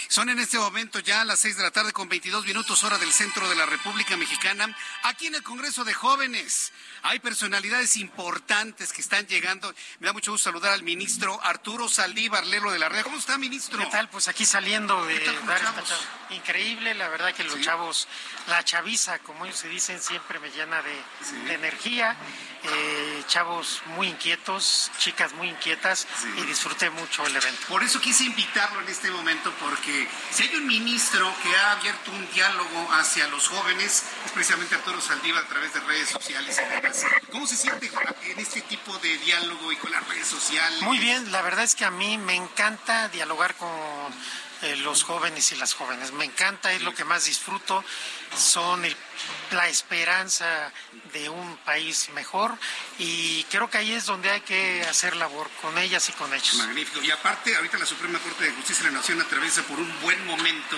Son 0.08 0.28
en 0.28 0.38
este 0.38 0.58
momento 0.58 0.98
ya 0.98 1.24
las 1.24 1.40
seis 1.40 1.56
de 1.56 1.62
la 1.62 1.70
tarde 1.70 1.92
con 1.92 2.08
22 2.08 2.46
minutos 2.46 2.82
hora 2.84 2.98
del 2.98 3.12
centro 3.12 3.48
de 3.48 3.54
la 3.54 3.66
República 3.66 4.16
Mexicana, 4.16 4.74
aquí 5.04 5.26
en 5.26 5.34
el 5.34 5.42
Congreso 5.42 5.84
de 5.84 5.94
Jóvenes. 5.94 6.72
Hay 7.02 7.18
personalidades 7.18 7.96
importantes 7.96 8.92
que 8.92 9.00
están 9.00 9.26
llegando. 9.26 9.74
Me 10.00 10.06
da 10.06 10.12
mucho 10.12 10.32
gusto 10.32 10.50
saludar 10.50 10.72
al 10.72 10.82
ministro 10.82 11.40
Arturo 11.42 11.88
Saldívar 11.88 12.46
Lelo 12.46 12.70
de 12.72 12.78
la 12.78 12.88
Red. 12.88 13.02
¿Cómo 13.02 13.18
está, 13.18 13.38
ministro? 13.38 13.78
¿Qué 13.78 13.86
tal? 13.86 14.08
Pues 14.10 14.28
aquí 14.28 14.44
saliendo 14.44 15.04
de 15.06 15.20
increíble, 16.30 16.94
la 16.94 17.08
verdad 17.08 17.32
que 17.34 17.44
los 17.44 17.60
chavos, 17.60 18.08
la 18.48 18.64
chaviza, 18.64 19.18
como 19.20 19.44
ellos 19.44 19.58
se 19.58 19.68
dicen, 19.68 20.00
siempre 20.00 20.38
me 20.38 20.50
llena 20.50 20.82
de, 20.82 21.54
energía. 21.54 22.16
Eh, 22.62 23.24
chavos 23.26 23.82
muy 23.86 24.08
inquietos, 24.08 24.90
chicas 24.98 25.32
muy 25.32 25.48
inquietas 25.48 26.06
y 26.36 26.42
disfruté 26.42 26.90
mucho 26.90 27.24
el 27.24 27.34
evento. 27.34 27.66
Por 27.68 27.82
eso 27.82 28.00
quise 28.00 28.24
invitarlo 28.24 28.80
en 28.82 28.88
este 28.88 29.10
momento, 29.10 29.50
porque 29.60 30.08
si 30.30 30.44
hay 30.44 30.54
un 30.56 30.66
ministro 30.66 31.32
que 31.42 31.54
ha 31.54 31.72
abierto 31.72 32.10
un 32.10 32.30
diálogo 32.32 32.88
hacia 32.92 33.28
los 33.28 33.48
jóvenes, 33.48 34.04
es 34.24 34.32
precisamente 34.32 34.74
Arturo 34.74 35.00
Saldívar 35.00 35.44
a 35.44 35.48
través 35.48 35.72
de 35.74 35.80
redes 35.80 36.08
sociales 36.08 36.58
y 36.58 36.74
demás. 36.74 37.04
¿Cómo 37.30 37.46
se 37.46 37.56
siente 37.56 37.90
en 38.24 38.38
este 38.38 38.62
tipo 38.62 38.96
de 38.98 39.18
diálogo 39.18 39.72
y 39.72 39.76
con 39.76 39.90
las 39.90 40.06
redes 40.08 40.26
sociales? 40.26 40.82
Muy 40.82 40.98
bien, 40.98 41.30
la 41.30 41.42
verdad 41.42 41.64
es 41.64 41.74
que 41.74 41.84
a 41.84 41.90
mí 41.90 42.18
me 42.18 42.34
encanta 42.34 43.08
dialogar 43.08 43.54
con 43.56 43.68
eh, 44.62 44.76
los 44.76 45.04
jóvenes 45.04 45.52
y 45.52 45.56
las 45.56 45.74
jóvenes. 45.74 46.12
Me 46.12 46.24
encanta, 46.24 46.72
es 46.72 46.82
lo 46.82 46.94
que 46.94 47.04
más 47.04 47.24
disfruto, 47.24 47.84
son 48.36 48.82
la 49.52 49.68
esperanza 49.68 50.72
de 51.12 51.28
un 51.28 51.56
país 51.58 52.10
mejor 52.10 52.56
y 52.98 53.44
creo 53.44 53.68
que 53.70 53.78
ahí 53.78 53.92
es 53.92 54.06
donde 54.06 54.30
hay 54.30 54.40
que 54.42 54.82
hacer 54.82 55.16
labor 55.16 55.48
con 55.62 55.76
ellas 55.78 56.08
y 56.08 56.12
con 56.12 56.32
ellos. 56.32 56.54
Magnífico. 56.54 57.02
Y 57.02 57.10
aparte, 57.10 57.56
ahorita 57.56 57.78
la 57.78 57.86
Suprema 57.86 58.18
Corte 58.18 58.44
de 58.44 58.52
Justicia 58.52 58.84
de 58.84 58.92
la 58.92 58.98
Nación 58.98 59.20
atraviesa 59.20 59.62
por 59.62 59.78
un 59.78 60.00
buen 60.02 60.24
momento 60.26 60.76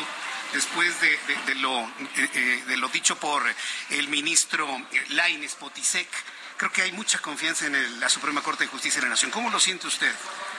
después 0.52 0.94
de, 1.00 1.54
lo, 1.56 1.80
eh, 1.80 2.30
eh, 2.34 2.64
de 2.66 2.76
lo 2.76 2.88
dicho 2.88 3.16
por 3.16 3.42
el 3.90 4.08
ministro 4.08 4.68
Laines 5.10 5.54
Potisek. 5.54 6.08
Creo 6.56 6.70
que 6.70 6.82
hay 6.82 6.92
mucha 6.92 7.18
confianza 7.18 7.66
en 7.66 8.00
la 8.00 8.08
Suprema 8.08 8.42
Corte 8.42 8.64
de 8.64 8.70
Justicia 8.70 9.00
de 9.00 9.06
la 9.06 9.10
Nación. 9.10 9.30
¿Cómo 9.30 9.50
lo 9.50 9.58
siente 9.58 9.86
usted? 9.86 10.14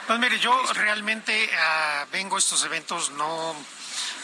Pues 0.08 0.20
mire, 0.20 0.38
yo 0.38 0.62
realmente 0.74 1.50
ah, 1.58 2.06
vengo 2.12 2.36
a 2.36 2.39
estos 2.39 2.63
eventos 2.66 3.12
no, 3.12 3.56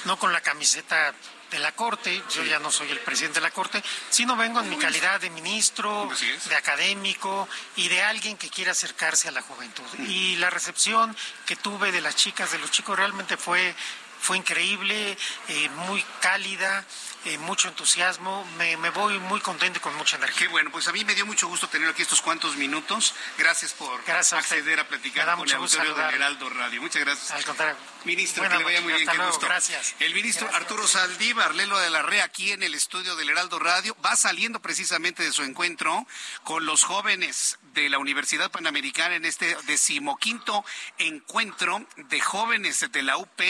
no 0.05 0.19
con 0.19 0.33
la 0.33 0.41
camiseta 0.41 1.13
de 1.51 1.59
la 1.59 1.71
Corte, 1.71 2.21
yo 2.35 2.43
ya 2.43 2.59
no 2.59 2.69
soy 2.69 2.91
el 2.91 2.99
presidente 2.99 3.39
de 3.39 3.45
la 3.45 3.51
Corte, 3.51 3.81
sino 4.09 4.35
vengo 4.35 4.59
en 4.59 4.69
mi 4.69 4.75
calidad 4.75 5.19
de 5.21 5.29
ministro, 5.29 6.09
de 6.49 6.55
académico 6.55 7.47
y 7.75 7.87
de 7.87 8.03
alguien 8.03 8.37
que 8.37 8.49
quiere 8.49 8.71
acercarse 8.71 9.29
a 9.29 9.31
la 9.31 9.41
juventud. 9.41 9.85
Y 9.99 10.35
la 10.35 10.49
recepción 10.49 11.15
que 11.45 11.55
tuve 11.55 11.91
de 11.91 12.01
las 12.01 12.15
chicas, 12.15 12.51
de 12.51 12.59
los 12.59 12.71
chicos, 12.71 12.97
realmente 12.97 13.37
fue 13.37 13.73
fue 14.19 14.37
increíble, 14.37 15.17
eh, 15.47 15.69
muy 15.87 16.03
cálida, 16.19 16.83
eh, 17.25 17.37
mucho 17.39 17.67
entusiasmo, 17.67 18.45
me, 18.57 18.75
voy 18.91 19.19
muy 19.19 19.41
contento 19.41 19.79
y 19.79 19.81
con 19.81 19.95
mucha 19.95 20.17
energía. 20.17 20.39
Qué 20.39 20.47
bueno, 20.47 20.71
pues 20.71 20.87
a 20.87 20.93
mí 20.93 21.03
me 21.03 21.15
dio 21.15 21.25
mucho 21.25 21.47
gusto 21.47 21.67
tener 21.67 21.89
aquí 21.89 22.01
estos 22.01 22.21
cuantos 22.21 22.55
minutos. 22.55 23.13
Gracias 23.37 23.73
por 23.73 23.99
acceder 24.09 24.79
a 24.79 24.87
platicar 24.87 25.35
con 25.35 25.47
el 25.47 25.55
auditorio 25.55 25.93
de 25.93 26.03
Heraldo 26.15 26.49
Radio. 26.49 26.81
Muchas 26.81 27.03
gracias. 27.03 27.31
Al 27.31 27.43
contrario. 27.43 27.75
Ministro, 28.05 28.47
que 28.47 28.57
le 28.57 28.63
vaya 28.63 28.81
muy 28.81 28.93
bien, 28.93 29.07
qué 29.07 29.17
gusto. 29.17 29.45
Gracias. 29.45 29.95
El 29.99 30.13
ministro 30.13 30.49
Arturo 30.53 30.87
Saldívar, 30.87 31.53
Lelo 31.55 31.77
de 31.79 31.89
la 31.89 32.01
Rea, 32.01 32.23
aquí 32.23 32.53
en 32.53 32.63
el 32.63 32.73
estudio 32.73 33.15
del 33.17 33.29
Heraldo 33.29 33.59
Radio, 33.59 33.95
va 34.03 34.15
saliendo 34.15 34.61
precisamente 34.61 35.21
de 35.21 35.33
su 35.33 35.43
encuentro 35.43 36.07
con 36.43 36.65
los 36.65 36.83
jóvenes 36.83 37.59
de 37.73 37.89
la 37.89 37.97
Universidad 37.97 38.49
Panamericana 38.49 39.15
en 39.15 39.25
este 39.25 39.57
decimoquinto 39.67 40.63
encuentro 40.97 41.85
de 41.97 42.21
jóvenes 42.21 42.85
de 42.91 43.03
la 43.03 43.17
UP 43.17 43.41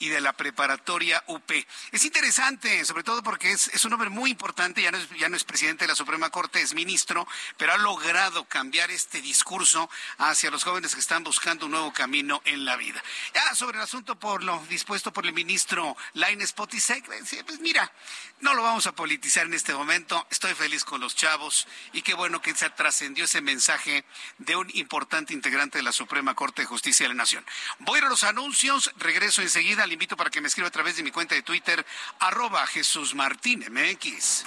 y 0.00 0.08
de 0.08 0.20
la 0.20 0.32
preparatoria 0.32 1.22
UP. 1.28 1.50
Es 1.92 2.04
interesante, 2.04 2.84
sobre 2.84 3.04
todo 3.04 3.22
porque 3.22 3.52
es, 3.52 3.68
es 3.68 3.84
un 3.84 3.92
hombre 3.92 4.08
muy 4.08 4.30
importante, 4.30 4.82
ya 4.82 4.90
no, 4.90 4.98
es, 4.98 5.08
ya 5.10 5.28
no 5.28 5.36
es 5.36 5.44
presidente 5.44 5.84
de 5.84 5.88
la 5.88 5.94
Suprema 5.94 6.30
Corte, 6.30 6.60
es 6.60 6.74
ministro, 6.74 7.28
pero 7.56 7.72
ha 7.72 7.78
logrado 7.78 8.44
cambiar 8.46 8.90
este 8.90 9.20
discurso 9.20 9.88
hacia 10.18 10.50
los 10.50 10.64
jóvenes 10.64 10.94
que 10.94 11.00
están 11.00 11.22
buscando 11.22 11.66
un 11.66 11.72
nuevo 11.72 11.92
camino 11.92 12.40
en 12.46 12.64
la 12.64 12.76
vida. 12.76 13.02
Ya 13.34 13.54
sobre 13.54 13.76
el 13.76 13.84
asunto 13.84 14.18
por 14.18 14.42
lo 14.42 14.64
dispuesto 14.68 15.12
por 15.12 15.26
el 15.26 15.34
ministro 15.34 15.96
Laines 16.14 16.52
Potisek, 16.52 17.04
pues 17.06 17.60
mira, 17.60 17.92
no 18.40 18.54
lo 18.54 18.62
vamos 18.62 18.86
a 18.86 18.92
politizar 18.92 19.46
en 19.46 19.54
este 19.54 19.74
momento, 19.74 20.26
estoy 20.30 20.54
feliz 20.54 20.84
con 20.84 21.00
los 21.00 21.14
chavos 21.14 21.66
y 21.92 22.02
qué 22.02 22.14
bueno 22.14 22.40
que 22.40 22.54
se 22.54 22.70
trascendió 22.70 23.24
ese 23.24 23.40
mensaje 23.40 24.04
de 24.38 24.56
un 24.56 24.68
importante 24.74 25.34
integrante 25.34 25.78
de 25.78 25.84
la 25.84 25.92
Suprema 25.92 26.34
Corte 26.34 26.62
de 26.62 26.66
Justicia 26.66 27.04
de 27.04 27.08
la 27.08 27.14
Nación. 27.14 27.44
Voy 27.80 28.00
a 28.00 28.08
los 28.08 28.24
anuncios, 28.24 28.92
regreso 28.96 29.42
enseguida, 29.42 29.86
le 29.86 29.94
invito 29.94 30.16
para 30.16 30.30
que 30.30 30.40
me 30.40 30.48
escriba 30.48 30.68
a 30.68 30.72
través 30.72 30.96
de 30.96 31.02
mi 31.02 31.10
cuenta 31.10 31.34
de 31.34 31.42
Twitter, 31.42 31.84
arroba 32.18 32.66
Jesús 32.66 33.14
Martín 33.14 33.64
MX. 33.70 34.44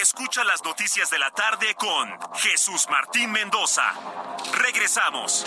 Escucha 0.00 0.44
las 0.44 0.62
noticias 0.64 1.10
de 1.10 1.18
la 1.18 1.30
tarde 1.30 1.74
con 1.74 2.10
Jesús 2.34 2.86
Martín 2.90 3.30
Mendoza. 3.30 3.92
Regresamos. 4.52 5.46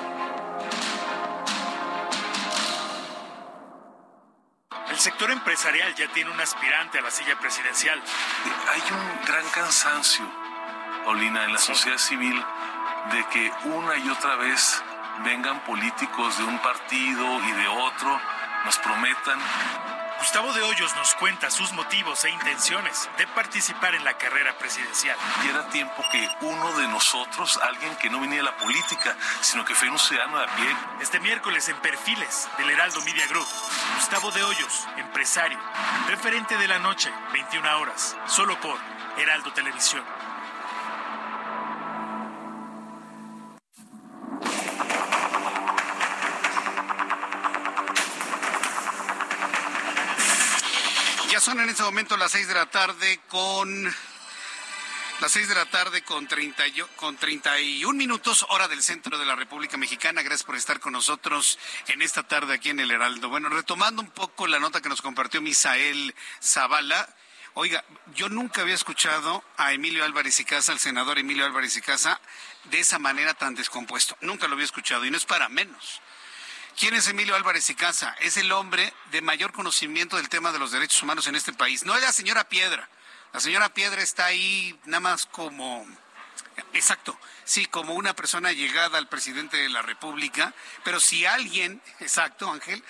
Sector 5.01 5.31
empresarial 5.31 5.95
ya 5.95 6.07
tiene 6.09 6.29
un 6.29 6.39
aspirante 6.39 6.99
a 6.99 7.01
la 7.01 7.09
silla 7.09 7.35
presidencial. 7.39 7.99
Hay 8.71 8.81
un 8.91 9.25
gran 9.25 9.49
cansancio, 9.49 10.23
Paulina, 11.03 11.43
en 11.45 11.53
la 11.53 11.57
sociedad 11.57 11.97
civil 11.97 12.39
de 13.11 13.25
que 13.33 13.51
una 13.63 13.97
y 13.97 14.07
otra 14.11 14.35
vez 14.35 14.79
vengan 15.25 15.59
políticos 15.61 16.37
de 16.37 16.43
un 16.43 16.59
partido 16.59 17.25
y 17.47 17.51
de 17.51 17.67
otro, 17.67 18.21
nos 18.63 18.77
prometan 18.77 19.39
Gustavo 20.21 20.53
de 20.53 20.61
Hoyos 20.61 20.95
nos 20.95 21.15
cuenta 21.15 21.49
sus 21.49 21.73
motivos 21.73 22.23
e 22.25 22.29
intenciones 22.29 23.09
de 23.17 23.25
participar 23.25 23.95
en 23.95 24.03
la 24.03 24.13
carrera 24.19 24.55
presidencial. 24.55 25.17
Y 25.43 25.49
era 25.49 25.67
tiempo 25.69 26.05
que 26.11 26.29
uno 26.41 26.77
de 26.77 26.87
nosotros, 26.89 27.57
alguien 27.63 27.95
que 27.95 28.11
no 28.11 28.19
venía 28.19 28.37
de 28.37 28.43
la 28.43 28.55
política, 28.55 29.17
sino 29.41 29.65
que 29.65 29.73
fue 29.73 29.89
un 29.89 29.97
ciudadano 29.97 30.37
de 30.37 30.43
a 30.43 30.55
pie. 30.55 30.75
Este 31.01 31.19
miércoles 31.19 31.67
en 31.69 31.77
Perfiles 31.77 32.47
del 32.59 32.69
Heraldo 32.69 33.01
Media 33.01 33.25
Group, 33.29 33.47
Gustavo 33.95 34.29
de 34.29 34.43
Hoyos, 34.43 34.87
empresario, 34.97 35.57
referente 36.07 36.55
de 36.55 36.67
la 36.67 36.77
noche, 36.77 37.11
21 37.33 37.79
horas, 37.79 38.15
solo 38.27 38.61
por 38.61 38.77
Heraldo 39.17 39.51
Televisión. 39.53 40.03
En 51.59 51.69
este 51.69 51.83
momento 51.83 52.15
las 52.15 52.31
seis 52.31 52.47
de 52.47 52.53
la 52.53 52.67
tarde 52.67 53.19
con 53.27 53.93
las 55.19 55.31
seis 55.31 55.49
de 55.49 55.55
la 55.55 55.65
tarde 55.65 56.01
con, 56.01 56.25
30, 56.25 56.63
con 56.95 57.17
31 57.17 57.93
minutos, 57.97 58.45
hora 58.49 58.69
del 58.69 58.81
centro 58.81 59.17
de 59.17 59.25
la 59.25 59.35
República 59.35 59.75
Mexicana. 59.75 60.21
Gracias 60.21 60.45
por 60.45 60.55
estar 60.55 60.79
con 60.79 60.93
nosotros 60.93 61.59
en 61.87 62.01
esta 62.01 62.23
tarde 62.23 62.53
aquí 62.53 62.69
en 62.69 62.79
el 62.79 62.89
Heraldo. 62.89 63.27
Bueno, 63.27 63.49
retomando 63.49 64.01
un 64.01 64.09
poco 64.11 64.47
la 64.47 64.59
nota 64.59 64.81
que 64.81 64.87
nos 64.87 65.01
compartió 65.01 65.41
Misael 65.41 66.15
Zavala. 66.41 67.13
Oiga, 67.53 67.83
yo 68.15 68.29
nunca 68.29 68.61
había 68.61 68.75
escuchado 68.75 69.43
a 69.57 69.73
Emilio 69.73 70.05
Álvarez 70.05 70.39
y 70.39 70.45
Casa, 70.45 70.71
al 70.71 70.79
senador 70.79 71.19
Emilio 71.19 71.45
Álvarez 71.45 71.75
y 71.75 71.81
Casa, 71.81 72.21
de 72.65 72.79
esa 72.79 72.97
manera 72.97 73.33
tan 73.33 73.55
descompuesto. 73.55 74.17
Nunca 74.21 74.47
lo 74.47 74.53
había 74.53 74.65
escuchado 74.65 75.03
y 75.03 75.11
no 75.11 75.17
es 75.17 75.25
para 75.25 75.49
menos. 75.49 76.01
¿Quién 76.77 76.93
es 76.95 77.07
Emilio 77.07 77.35
Álvarez 77.35 77.69
y 77.69 77.75
Casa? 77.75 78.15
Es 78.21 78.37
el 78.37 78.51
hombre 78.51 78.93
de 79.11 79.21
mayor 79.21 79.51
conocimiento 79.51 80.17
del 80.17 80.29
tema 80.29 80.51
de 80.51 80.59
los 80.59 80.71
derechos 80.71 81.03
humanos 81.03 81.27
en 81.27 81.35
este 81.35 81.53
país. 81.53 81.85
No 81.85 81.95
es 81.95 82.01
la 82.01 82.11
señora 82.11 82.47
Piedra. 82.49 82.89
La 83.33 83.39
señora 83.39 83.73
Piedra 83.73 84.01
está 84.01 84.25
ahí 84.25 84.77
nada 84.85 85.01
más 85.01 85.25
como... 85.25 85.85
Exacto, 86.73 87.17
sí, 87.43 87.65
como 87.65 87.93
una 87.93 88.15
persona 88.15 88.51
llegada 88.51 88.97
al 88.97 89.07
presidente 89.07 89.57
de 89.57 89.69
la 89.69 89.81
República, 89.81 90.53
pero 90.83 90.99
si 90.99 91.25
alguien, 91.25 91.81
exacto, 91.99 92.51
Ángel, 92.51 92.83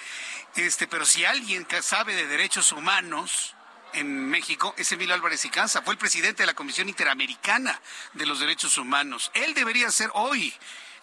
este, 0.56 0.88
pero 0.88 1.06
si 1.06 1.26
alguien 1.26 1.65
que 1.65 1.82
sabe 1.82 2.15
de 2.15 2.28
derechos 2.28 2.72
humanos, 2.72 3.56
en 3.94 4.30
México 4.30 4.74
es 4.78 4.91
Emilio 4.91 5.13
Álvarez 5.13 5.44
y 5.46 5.50
Casa. 5.50 5.82
Fue 5.82 5.94
el 5.94 5.98
presidente 5.98 6.44
de 6.44 6.48
la 6.48 6.54
Comisión 6.54 6.89
Interamericana 6.89 7.80
de 8.13 8.26
los 8.26 8.39
Derechos 8.39 8.78
Humanos. 8.78 9.32
Él 9.34 9.54
debería 9.54 9.91
ser 9.91 10.10
hoy 10.13 10.54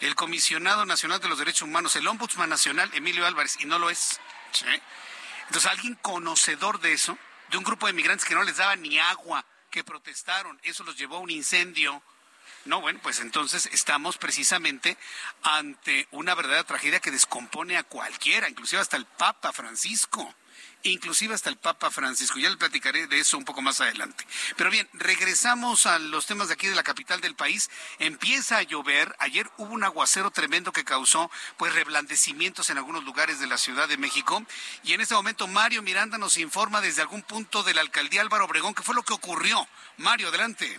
el 0.01 0.15
comisionado 0.15 0.85
nacional 0.87 1.21
de 1.21 1.29
los 1.29 1.39
derechos 1.39 1.63
humanos, 1.63 1.97
el 1.97 2.07
ombudsman 2.07 2.49
nacional, 2.49 2.91
Emilio 2.95 3.27
Álvarez, 3.27 3.57
y 3.61 3.65
no 3.65 3.79
lo 3.79 3.91
es. 3.91 4.21
Entonces, 5.47 5.71
alguien 5.71 5.95
conocedor 5.97 6.81
de 6.81 6.93
eso, 6.93 7.19
de 7.51 7.59
un 7.59 7.65
grupo 7.65 7.87
de 7.87 7.93
migrantes 7.93 8.27
que 8.27 8.35
no 8.35 8.43
les 8.43 8.57
daba 8.57 8.77
ni 8.77 8.99
agua, 8.99 9.45
que 9.71 9.85
protestaron, 9.85 10.59
eso 10.63 10.85
los 10.85 10.97
llevó 10.97 11.17
a 11.17 11.21
un 11.21 11.31
incendio. 11.31 12.03
No, 12.65 12.81
bueno, 12.81 13.01
pues 13.03 13.21
entonces 13.21 13.67
estamos 13.73 14.19
precisamente 14.19 14.99
ante 15.43 16.07
una 16.11 16.35
verdadera 16.35 16.65
tragedia 16.65 17.01
que 17.01 17.11
descompone 17.11 17.77
a 17.77 17.85
cualquiera, 17.85 18.49
inclusive 18.49 18.83
hasta 18.83 18.97
el 18.97 19.07
Papa 19.07 19.53
Francisco 19.53 20.35
inclusive 20.83 21.35
hasta 21.35 21.51
el 21.51 21.57
Papa 21.57 21.91
Francisco. 21.91 22.39
Ya 22.39 22.51
le 22.51 22.57
platicaré 22.57 23.07
de 23.07 23.21
eso 23.21 23.39
un 23.39 23.45
poco 23.45 23.63
más 23.63 23.81
adelante. 23.81 24.27
Pero 24.57 24.71
bien, 24.71 24.89
regresamos 24.93 25.87
a 25.87 25.99
los 25.99 26.27
temas 26.27 26.49
de 26.49 26.55
aquí 26.55 26.67
de 26.67 26.75
la 26.75 26.83
capital 26.83 27.21
del 27.21 27.35
país. 27.35 27.71
Empieza 27.99 28.59
a 28.59 28.63
llover. 28.63 29.15
Ayer 29.19 29.51
hubo 29.57 29.73
un 29.73 29.85
aguacero 29.85 30.31
tremendo 30.31 30.73
que 30.73 30.85
causó 30.85 31.31
pues 31.57 31.75
reblandecimientos 31.75 32.71
en 32.71 32.79
algunos 32.79 33.05
lugares 33.05 33.41
de 33.41 33.47
la 33.47 33.59
Ciudad 33.59 33.89
de 33.89 33.97
México. 33.97 34.45
Y 34.85 34.93
en 34.93 35.01
este 35.01 35.15
momento 35.15 35.47
Mario 35.47 35.83
Miranda 35.83 36.19
nos 36.19 36.37
informa 36.37 36.81
desde 36.81 37.03
algún 37.03 37.23
punto 37.23 37.63
de 37.63 37.75
la 37.75 37.81
alcaldía 37.81 38.21
Álvaro 38.21 38.45
Obregón 38.45 38.75
qué 38.75 38.83
fue 38.83 38.95
lo 38.95 39.03
que 39.03 39.15
ocurrió. 39.15 39.67
Mario, 39.97 40.29
adelante. 40.29 40.79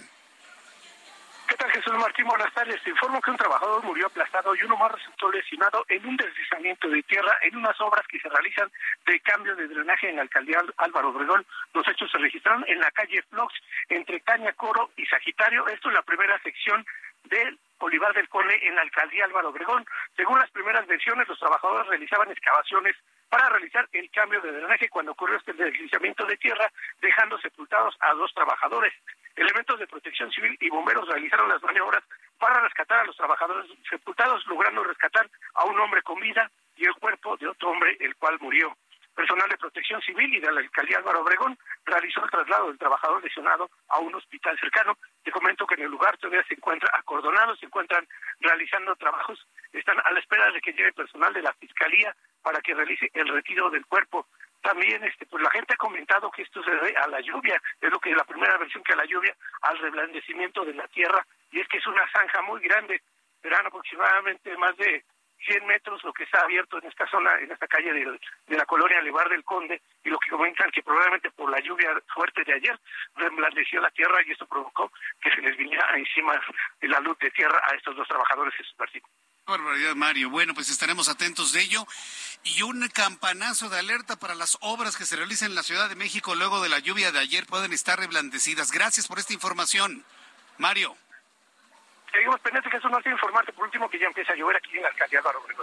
¿Qué 1.50 1.58
tal, 1.58 1.72
Jesús 1.72 1.94
Martín? 1.98 2.28
Buenas 2.28 2.54
tardes. 2.54 2.80
Te 2.84 2.92
informo 2.92 3.20
que 3.22 3.32
un 3.32 3.38
trabajador 3.38 3.84
murió 3.84 4.06
aplastado 4.06 4.54
y 4.54 4.62
uno 4.62 4.78
más 4.78 4.92
resultó 4.92 5.32
lesionado 5.32 5.84
en 5.90 6.06
un 6.06 6.16
deslizamiento 6.16 6.88
de 6.88 7.02
tierra 7.02 7.36
en 7.42 7.58
unas 7.58 7.82
obras 7.82 8.06
que 8.06 8.20
se 8.20 8.30
realizan 8.30 8.72
de 9.08 9.20
cambio 9.22 9.56
de 9.56 9.68
drenaje 9.68 10.10
en 10.10 10.18
la 10.18 10.22
alcaldía 10.22 10.62
Álvaro 10.78 11.10
Obregón. 11.10 11.44
Los 11.74 11.88
hechos 11.88 12.12
se 12.12 12.20
registraron 12.20 12.64
en 12.68 12.80
la 12.80 12.92
calle 12.92 13.24
Flox, 13.32 13.52
entre 13.90 14.22
Caña 14.22 14.54
Coro 14.54 14.92
y 14.96 15.08
Sagitario. 15.08 15.68
Esto 15.70 15.90
es 15.90 15.96
la 15.96 16.04
primera 16.04 16.38
sección 16.44 16.86
del 17.24 17.58
Olivar 17.80 18.14
del 18.14 18.30
Cole 18.30 18.68
en 18.68 18.76
la 18.76 18.84
alcaldía 18.84 19.26
Álvaro 19.26 19.50
Obregón. 19.50 19.88
Según 20.16 20.38
las 20.38 20.52
primeras 20.52 20.86
versiones, 20.86 21.28
los 21.28 21.40
trabajadores 21.40 21.88
realizaban 21.88 22.30
excavaciones 22.30 22.96
para 23.28 23.50
realizar 23.50 23.90
el 23.94 24.08
cambio 24.12 24.40
de 24.42 24.52
drenaje 24.52 24.88
cuando 24.90 25.14
ocurrió 25.14 25.38
este 25.38 25.54
deslizamiento 25.54 26.26
de 26.28 26.38
tierra, 26.38 26.72
dejando 27.02 27.40
sepultados 27.40 27.96
a 28.02 28.14
dos 28.14 28.32
trabajadores. 28.36 28.94
Elementos 29.40 29.80
de 29.80 29.88
protección 29.88 30.30
civil 30.32 30.58
y 30.60 30.70
bomberos 30.70 31.08
realizaron 31.08 31.48
las 31.48 31.64
maniobras 31.64 32.04
para 32.38 32.60
rescatar 32.60 33.00
a 33.00 33.06
los 33.06 33.16
trabajadores 33.16 33.72
sepultados, 33.90 34.46
logrando 34.48 34.84
rescatar 34.84 35.30
a 35.54 35.64
un 35.64 35.80
hombre 35.80 36.02
con 36.02 36.20
vida 36.20 36.52
y 36.76 36.84
el 36.84 36.94
cuerpo 36.96 37.38
de 37.38 37.48
otro 37.48 37.70
hombre, 37.70 37.96
el 38.02 38.18
cual 38.18 38.38
murió. 38.42 38.76
Personal 39.16 39.48
de 39.48 39.58
protección 39.58 40.02
civil 40.02 40.34
y 40.34 40.42
de 40.42 40.52
la 40.52 40.60
alcaldía 40.60 40.98
Álvaro 40.98 41.22
Obregón 41.22 41.58
realizó 41.86 42.22
el 42.22 42.30
traslado 42.30 42.68
del 42.68 42.78
trabajador 42.78 43.24
lesionado 43.24 43.70
a 43.88 44.00
un 44.00 44.14
hospital 44.14 44.60
cercano. 44.60 44.98
Te 45.24 45.32
comento 45.32 45.66
que 45.66 45.76
en 45.76 45.84
el 45.84 45.92
lugar 45.92 46.18
todavía 46.18 46.44
se 46.44 46.56
encuentra 46.56 46.90
acordonado, 46.94 47.56
se 47.56 47.66
encuentran 47.66 48.06
realizando 48.42 48.94
trabajos, 48.98 49.48
están 49.72 50.02
a 50.04 50.12
la 50.12 50.20
espera 50.20 50.52
de 50.52 50.60
que 50.60 50.74
llegue 50.74 50.92
personal 50.92 51.34
de 51.34 51.44
la 51.44 51.54
fiscalía 51.54 52.14
para 52.42 52.60
que 52.60 52.74
realice 52.74 53.10
el 53.14 53.30
retiro 53.30 53.70
del 53.70 53.86
cuerpo. 53.86 54.28
También 54.62 55.04
este, 55.04 55.26
pues 55.26 55.42
la 55.42 55.52
gente 55.52 55.74
ha 55.74 55.78
comentado 55.78 56.30
que 56.32 56.42
esto 56.42 56.62
se 56.64 56.72
debe 56.72 56.96
a 56.98 57.08
la 57.08 57.22
lluvia, 57.22 57.62
es 57.80 57.90
lo 57.90 58.00
que 58.00 58.14
la 58.14 58.26
primera 58.26 58.58
versión 58.58 58.84
que 58.84 58.94
a 58.94 58.98
la 58.98 59.06
lluvia, 59.06 59.36
al 59.62 59.78
reblandecimiento 59.78 60.66
de 60.66 60.74
la 60.74 60.88
tierra, 60.90 61.26
y 61.52 61.60
es 61.60 61.68
que 61.68 61.78
es 61.78 61.88
una 61.88 62.10
zanja 62.12 62.42
muy 62.42 62.60
grande, 62.62 63.02
verán 63.42 63.66
aproximadamente 63.66 64.56
más 64.58 64.76
de 64.76 65.04
100 65.46 65.66
metros 65.66 66.04
lo 66.04 66.12
que 66.12 66.24
está 66.24 66.46
en 67.42 67.52
esta 67.52 67.68
calle 67.68 67.94
de, 67.94 68.56
la 68.56 68.66
colonia 68.66 69.02
Levar 69.02 69.30
del 69.30 69.44
Conde, 69.44 69.82
y 70.04 70.10
lo 70.10 70.20
que 70.20 70.30
comentan 70.30 70.72
que 70.72 70.84
probablemente 70.84 71.32
por 71.32 71.50
la 71.50 71.60
lluvia 71.60 71.90
fuerte 72.14 72.44
de 72.44 72.54
ayer 72.54 72.80
reblandeció 73.16 73.82
la 73.82 73.92
tierra 73.92 74.20
y 74.26 74.32
esto 74.32 74.46
provocó 74.46 74.92
que 75.22 75.32
se 75.32 75.42
les 75.42 75.58
viniera 75.58 75.86
encima 75.98 76.40
de 76.80 76.88
la 76.88 77.00
luz 77.00 77.18
de 77.20 77.32
tierra 77.32 77.62
a 77.70 77.76
estos 77.76 77.96
dos 77.96 78.08
trabajadores, 78.08 78.54
Jesús 78.56 78.76
Martín. 78.78 79.02
Barbaridad, 79.50 79.96
Mario. 79.96 80.30
Bueno, 80.30 80.54
pues 80.54 80.70
estaremos 80.70 81.10
atentos 81.10 81.54
de 81.54 81.62
ello. 81.62 81.86
Y 82.44 82.62
un 82.62 82.88
campanazo 82.90 83.68
de 83.70 83.80
alerta 83.80 84.16
para 84.18 84.36
las 84.36 84.58
obras 84.62 84.96
que 84.96 85.06
se 85.06 85.16
realizan 85.16 85.50
en 85.50 85.56
la 85.56 85.64
Ciudad 85.64 85.90
de 85.90 85.96
México 85.96 86.36
luego 86.36 86.62
de 86.62 86.70
la 86.70 86.80
lluvia 86.80 87.12
de 87.12 87.20
ayer 87.20 87.46
pueden 87.48 87.74
estar 87.74 88.00
reblandecidas. 88.00 88.72
Gracias 88.72 89.08
por 89.08 89.18
esta 89.18 89.34
información, 89.34 90.06
Mario. 90.60 90.96
Seguimos 92.12 92.40
pendientes, 92.42 92.72
Jesús 92.72 92.92
Martín, 92.92 93.12
informarte 93.12 93.54
por 93.54 93.66
último 93.66 93.90
que 93.90 94.00
ya 94.00 94.08
empieza 94.08 94.34
a 94.34 94.36
llover 94.36 94.56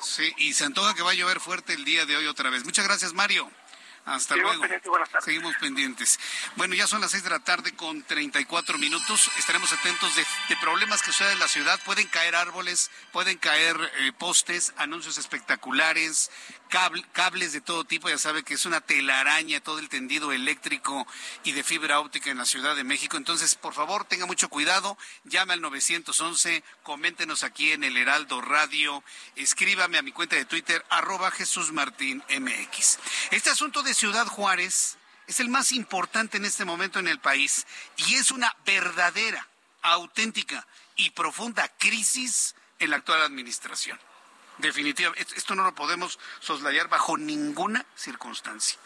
Sí, 0.03 0.33
y 0.39 0.53
se 0.55 0.65
antoja 0.65 0.95
que 0.95 1.03
va 1.03 1.11
a 1.11 1.15
llover 1.15 1.41
fuerte 1.41 1.73
el 1.73 1.85
día 1.85 2.07
de 2.07 2.17
hoy 2.17 2.27
otra 2.27 2.51
vez. 2.51 2.65
Muchas 2.65 2.87
gracias, 2.87 3.13
Mario. 3.13 3.51
Hasta 4.07 4.37
luego. 4.37 4.63
Seguimos 5.21 5.57
pendientes. 5.57 6.21
Bueno, 6.55 6.77
ya 6.77 6.87
son 6.87 7.01
las 7.01 7.11
seis 7.11 7.25
de 7.25 7.31
la 7.31 7.41
tarde 7.41 7.75
con 7.75 8.05
34 8.05 8.79
minutos. 8.79 9.29
Estaremos 9.37 9.73
atentos 9.73 10.15
de, 10.15 10.25
problemas 10.61 11.03
que 11.03 11.11
suceden 11.11 11.33
en 11.33 11.41
la 11.41 11.49
ciudad. 11.49 11.81
Pueden 11.85 12.07
caer 12.07 12.37
árboles, 12.37 12.93
pueden 13.13 13.37
caer 13.37 13.77
eh, 13.99 14.13
postes, 14.17 14.73
anuncios 14.77 15.19
espectaculares, 15.19 16.31
cables 16.69 17.53
de 17.53 17.61
todo 17.61 17.85
tipo. 17.85 18.09
Ya 18.09 18.19
sabe 18.19 18.43
que 18.43 18.55
es 18.55 18.67
una 18.67 18.81
telaraña 18.81 19.61
todo 19.61 19.79
el 19.79 19.89
tendido 19.89 20.33
eléctrico 20.33 21.07
y 21.45 21.53
de 21.53 21.63
fibra 21.63 22.01
óptica 22.01 22.31
en 22.31 22.39
la 22.39 22.45
Ciudad 22.45 22.77
de 22.77 22.85
México. 22.85 23.17
Entonces, 23.17 23.55
por 23.55 23.75
favor, 23.75 24.05
tenga 24.05 24.27
mucho 24.27 24.49
cuidado. 24.49 24.99
Llame 25.25 25.55
al 25.55 25.61
911, 25.61 26.63
coméntenos 26.83 27.43
aquí 27.43 27.73
en 27.73 27.85
el 27.85 27.97
Heraldo 27.97 28.41
Radio, 28.41 29.03
escríbame 29.35 29.99
a 29.99 30.03
mi 30.03 30.13
cuenta 30.13 30.37
de 30.37 30.45
Twitter, 30.45 30.85
arroba 30.91 31.31
Jesús 31.31 31.73
Martín 31.73 32.23
MX. 32.29 32.99
Este 33.31 33.51
asunto 33.51 33.83
de 33.83 33.95
Ciudad 33.95 34.27
Juárez 34.27 34.99
es 35.27 35.41
el 35.41 35.49
más 35.49 35.73
importante 35.73 36.37
en 36.37 36.45
este 36.45 36.65
momento 36.65 36.99
en 36.99 37.09
el 37.09 37.19
país 37.19 37.67
y 37.97 38.15
es 38.15 38.31
una 38.31 38.55
verdadera, 38.65 39.49
auténtica 39.83 40.67
y 40.97 41.11
profunda 41.11 41.69
crisis 41.79 42.55
en 42.79 42.91
la 42.91 42.97
actual 42.97 43.23
administración. 43.23 43.99
Definitivamente, 44.59 45.35
esto 45.37 45.55
no 45.55 45.65
lo 45.65 45.75
podemos 45.75 46.19
soslayar 46.41 46.89
bajo 46.89 47.19
ninguna 47.19 47.85
circunstancia. 47.95 48.79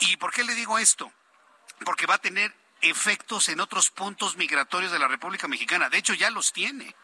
¿Y 0.00 0.16
por 0.16 0.32
qué 0.32 0.44
le 0.44 0.54
digo 0.54 0.78
esto? 0.78 1.12
Porque 1.84 2.06
va 2.06 2.14
a 2.14 2.18
tener 2.18 2.54
efectos 2.80 3.48
en 3.48 3.60
otros 3.60 3.90
puntos 3.90 4.36
migratorios 4.36 4.92
de 4.92 4.98
la 4.98 5.08
República 5.08 5.48
Mexicana. 5.48 5.90
De 5.90 5.98
hecho, 5.98 6.14
ya 6.14 6.30
los 6.30 6.52
tiene. 6.52 6.94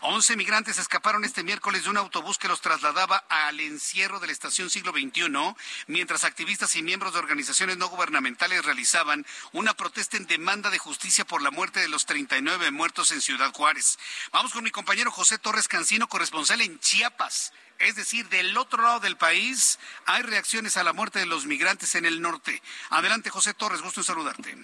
Once 0.00 0.36
migrantes 0.36 0.78
escaparon 0.78 1.24
este 1.24 1.42
miércoles 1.42 1.84
de 1.84 1.90
un 1.90 1.96
autobús 1.96 2.38
que 2.38 2.48
los 2.48 2.60
trasladaba 2.60 3.24
al 3.28 3.60
encierro 3.60 4.20
de 4.20 4.26
la 4.26 4.32
estación 4.32 4.70
siglo 4.70 4.92
XXI, 4.92 5.54
mientras 5.86 6.24
activistas 6.24 6.76
y 6.76 6.82
miembros 6.82 7.12
de 7.12 7.18
organizaciones 7.18 7.76
no 7.76 7.88
gubernamentales 7.88 8.64
realizaban 8.64 9.26
una 9.52 9.74
protesta 9.74 10.16
en 10.16 10.26
demanda 10.26 10.70
de 10.70 10.78
justicia 10.78 11.24
por 11.24 11.42
la 11.42 11.50
muerte 11.50 11.80
de 11.80 11.88
los 11.88 12.06
39 12.06 12.70
muertos 12.70 13.10
en 13.10 13.20
Ciudad 13.20 13.52
Juárez. 13.52 13.98
Vamos 14.32 14.52
con 14.52 14.64
mi 14.64 14.70
compañero 14.70 15.10
José 15.10 15.38
Torres 15.38 15.68
Cancino, 15.68 16.08
corresponsal 16.08 16.60
en 16.60 16.78
Chiapas. 16.80 17.52
Es 17.78 17.94
decir, 17.96 18.28
del 18.28 18.56
otro 18.56 18.82
lado 18.82 19.00
del 19.00 19.16
país 19.16 19.78
hay 20.06 20.22
reacciones 20.22 20.76
a 20.76 20.84
la 20.84 20.92
muerte 20.92 21.18
de 21.18 21.26
los 21.26 21.44
migrantes 21.46 21.94
en 21.94 22.06
el 22.06 22.22
norte. 22.22 22.62
Adelante, 22.90 23.30
José 23.30 23.54
Torres, 23.54 23.82
gusto 23.82 24.00
en 24.00 24.04
saludarte. 24.04 24.56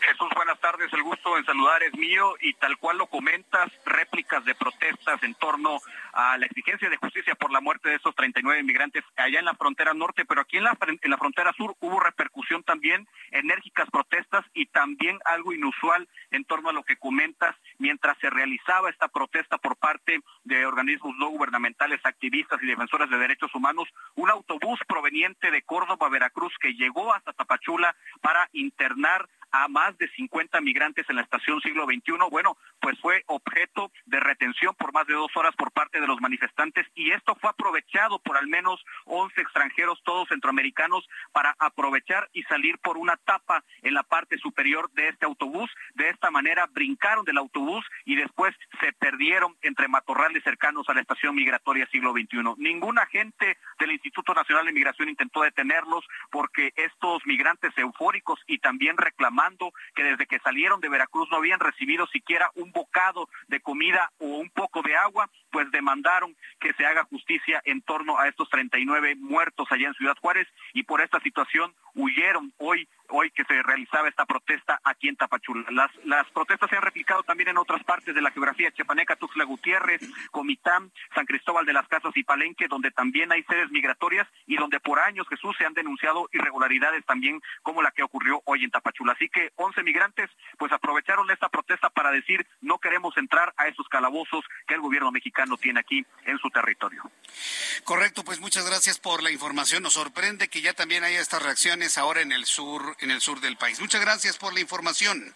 Jesús, 0.00 0.28
buenas 0.34 0.58
tardes. 0.60 0.92
El 0.92 1.02
gusto 1.02 1.36
en 1.36 1.44
saludar 1.44 1.82
es 1.82 1.94
mío 1.94 2.34
y 2.40 2.54
tal 2.54 2.76
cual 2.78 2.98
lo 2.98 3.06
comentas, 3.06 3.70
réplicas 3.84 4.44
de 4.44 4.54
protestas 4.54 5.22
en 5.22 5.34
torno 5.34 5.78
a 6.12 6.38
la 6.38 6.46
exigencia 6.46 6.88
de 6.88 6.96
justicia 6.96 7.34
por 7.34 7.52
la 7.52 7.60
muerte 7.60 7.90
de 7.90 7.96
esos 7.96 8.14
39 8.14 8.60
inmigrantes 8.60 9.04
allá 9.16 9.38
en 9.38 9.44
la 9.44 9.54
frontera 9.54 9.94
norte, 9.94 10.24
pero 10.24 10.40
aquí 10.40 10.56
en 10.56 10.64
la, 10.64 10.76
en 10.80 11.10
la 11.10 11.18
frontera 11.18 11.52
sur 11.52 11.74
hubo 11.80 12.00
repercusión 12.00 12.62
también, 12.62 13.06
enérgicas 13.30 13.88
protestas 13.90 14.44
y 14.54 14.66
también 14.66 15.18
algo 15.24 15.52
inusual 15.52 16.08
en 16.30 16.44
torno 16.44 16.70
a 16.70 16.72
lo 16.72 16.82
que 16.82 16.96
comentas 16.96 17.54
mientras 17.78 18.16
se 18.18 18.30
realizaba 18.30 18.90
esta 18.90 19.08
protesta 19.08 19.58
por 19.58 19.76
parte 19.76 20.20
de 20.44 20.66
organismos 20.66 21.14
no 21.16 21.28
gubernamentales, 21.28 22.00
activistas 22.04 22.62
y 22.62 22.66
defensores 22.66 23.10
de 23.10 23.18
derechos 23.18 23.54
humanos, 23.54 23.88
un 24.14 24.30
autobús 24.30 24.78
proveniente 24.86 25.50
de 25.50 25.62
Córdoba, 25.62 26.08
Veracruz, 26.08 26.52
que 26.60 26.74
llegó 26.74 27.12
hasta 27.12 27.32
Tapachula 27.32 27.94
para 28.20 28.48
internar 28.52 29.28
a 29.52 29.68
más 29.68 29.96
de 29.98 30.08
50 30.08 30.60
migrantes 30.60 31.08
en 31.08 31.16
la 31.16 31.22
estación 31.22 31.60
siglo 31.60 31.84
XXI, 31.84 32.12
bueno, 32.30 32.56
pues 32.80 32.98
fue 33.00 33.22
objeto 33.26 33.90
de 34.06 34.20
retención 34.20 34.74
por 34.76 34.92
más 34.92 35.06
de 35.06 35.14
dos 35.14 35.30
horas 35.36 35.54
por 35.56 35.72
parte 35.72 36.00
de 36.00 36.06
los 36.06 36.20
manifestantes 36.20 36.86
y 36.94 37.10
esto 37.10 37.36
fue 37.40 37.50
aprovechado 37.50 38.18
por 38.20 38.36
al 38.36 38.46
menos 38.46 38.84
11 39.06 39.40
extranjeros, 39.40 40.00
todos 40.04 40.28
centroamericanos, 40.28 41.08
para 41.32 41.54
aprovechar 41.58 42.28
y 42.32 42.42
salir 42.44 42.78
por 42.78 42.96
una 42.96 43.16
tapa 43.16 43.64
en 43.82 43.94
la 43.94 44.02
parte 44.02 44.38
superior 44.38 44.90
de 44.92 45.08
este 45.08 45.26
autobús. 45.26 45.70
De 45.94 46.08
esta 46.08 46.30
manera 46.30 46.66
brincaron 46.72 47.24
del 47.24 47.38
autobús 47.38 47.84
y 48.04 48.16
después 48.16 48.54
se 48.80 48.92
perdieron 48.92 49.56
entre 49.62 49.88
matorrales 49.88 50.42
cercanos 50.44 50.88
a 50.88 50.94
la 50.94 51.00
estación 51.00 51.34
migratoria 51.34 51.88
siglo 51.90 52.12
XXI. 52.12 52.54
Ningún 52.56 52.98
agente 52.98 53.58
del 53.78 53.92
Instituto 53.92 54.34
Nacional 54.34 54.66
de 54.66 54.72
Migración 54.72 55.08
intentó 55.08 55.42
detenerlos 55.42 56.04
porque 56.30 56.72
estos 56.76 57.24
migrantes 57.26 57.76
eufóricos 57.76 58.40
y 58.46 58.58
también 58.58 58.96
reclamados 58.96 59.39
que 59.94 60.02
desde 60.02 60.26
que 60.26 60.38
salieron 60.40 60.80
de 60.80 60.88
Veracruz 60.88 61.28
no 61.30 61.38
habían 61.38 61.60
recibido 61.60 62.06
siquiera 62.08 62.50
un 62.54 62.72
bocado 62.72 63.28
de 63.48 63.60
comida 63.60 64.10
o 64.18 64.26
un 64.26 64.50
poco 64.50 64.82
de 64.82 64.96
agua, 64.96 65.30
pues 65.50 65.70
demandaron 65.70 66.36
que 66.60 66.72
se 66.74 66.84
haga 66.84 67.04
justicia 67.04 67.60
en 67.64 67.82
torno 67.82 68.18
a 68.18 68.28
estos 68.28 68.48
39 68.50 69.16
muertos 69.16 69.66
allá 69.70 69.88
en 69.88 69.94
Ciudad 69.94 70.16
Juárez 70.20 70.48
y 70.74 70.82
por 70.82 71.00
esta 71.00 71.20
situación 71.20 71.74
huyeron 71.94 72.52
hoy 72.58 72.88
hoy 73.10 73.30
que 73.30 73.44
se 73.44 73.62
realizaba 73.62 74.08
esta 74.08 74.26
protesta 74.26 74.80
aquí 74.84 75.08
en 75.08 75.16
Tapachula. 75.16 75.64
Las, 75.70 75.90
las 76.04 76.28
protestas 76.30 76.70
se 76.70 76.76
han 76.76 76.82
replicado 76.82 77.22
también 77.22 77.50
en 77.50 77.58
otras 77.58 77.82
partes 77.84 78.14
de 78.14 78.22
la 78.22 78.30
geografía 78.30 78.70
Chepaneca, 78.72 79.16
Tuxtla 79.16 79.44
Gutiérrez, 79.44 80.00
Comitán, 80.30 80.90
San 81.14 81.26
Cristóbal 81.26 81.66
de 81.66 81.72
las 81.72 81.88
Casas 81.88 82.16
y 82.16 82.24
Palenque, 82.24 82.68
donde 82.68 82.90
también 82.90 83.32
hay 83.32 83.42
sedes 83.44 83.70
migratorias 83.70 84.26
y 84.46 84.56
donde 84.56 84.80
por 84.80 84.98
años, 84.98 85.28
Jesús, 85.28 85.56
se 85.58 85.66
han 85.66 85.74
denunciado 85.74 86.28
irregularidades 86.32 87.04
también 87.04 87.40
como 87.62 87.82
la 87.82 87.90
que 87.90 88.02
ocurrió 88.02 88.42
hoy 88.44 88.64
en 88.64 88.70
Tapachula. 88.70 89.12
Así 89.12 89.28
que 89.28 89.50
11 89.56 89.82
migrantes 89.82 90.30
pues 90.58 90.72
aprovecharon 90.72 91.30
esta 91.30 91.48
protesta 91.48 91.90
para 91.90 92.10
decir 92.10 92.46
no 92.60 92.78
queremos 92.78 93.16
entrar 93.16 93.52
a 93.56 93.68
esos 93.68 93.88
calabozos 93.88 94.44
que 94.66 94.74
el 94.74 94.80
gobierno 94.80 95.10
mexicano 95.10 95.56
tiene 95.56 95.80
aquí 95.80 96.04
en 96.24 96.38
su 96.38 96.50
territorio. 96.50 97.02
Correcto, 97.84 98.24
pues 98.24 98.40
muchas 98.40 98.64
gracias 98.66 98.98
por 98.98 99.22
la 99.22 99.30
información. 99.30 99.82
Nos 99.82 99.94
sorprende 99.94 100.48
que 100.48 100.60
ya 100.60 100.72
también 100.72 101.04
haya 101.04 101.20
estas 101.20 101.42
reacciones 101.42 101.98
ahora 101.98 102.20
en 102.20 102.32
el 102.32 102.46
sur 102.46 102.96
en 103.00 103.10
el 103.10 103.20
sur 103.20 103.40
del 103.40 103.56
país. 103.56 103.80
Muchas 103.80 104.00
gracias 104.00 104.36
por 104.36 104.52
la 104.52 104.60
información. 104.60 105.34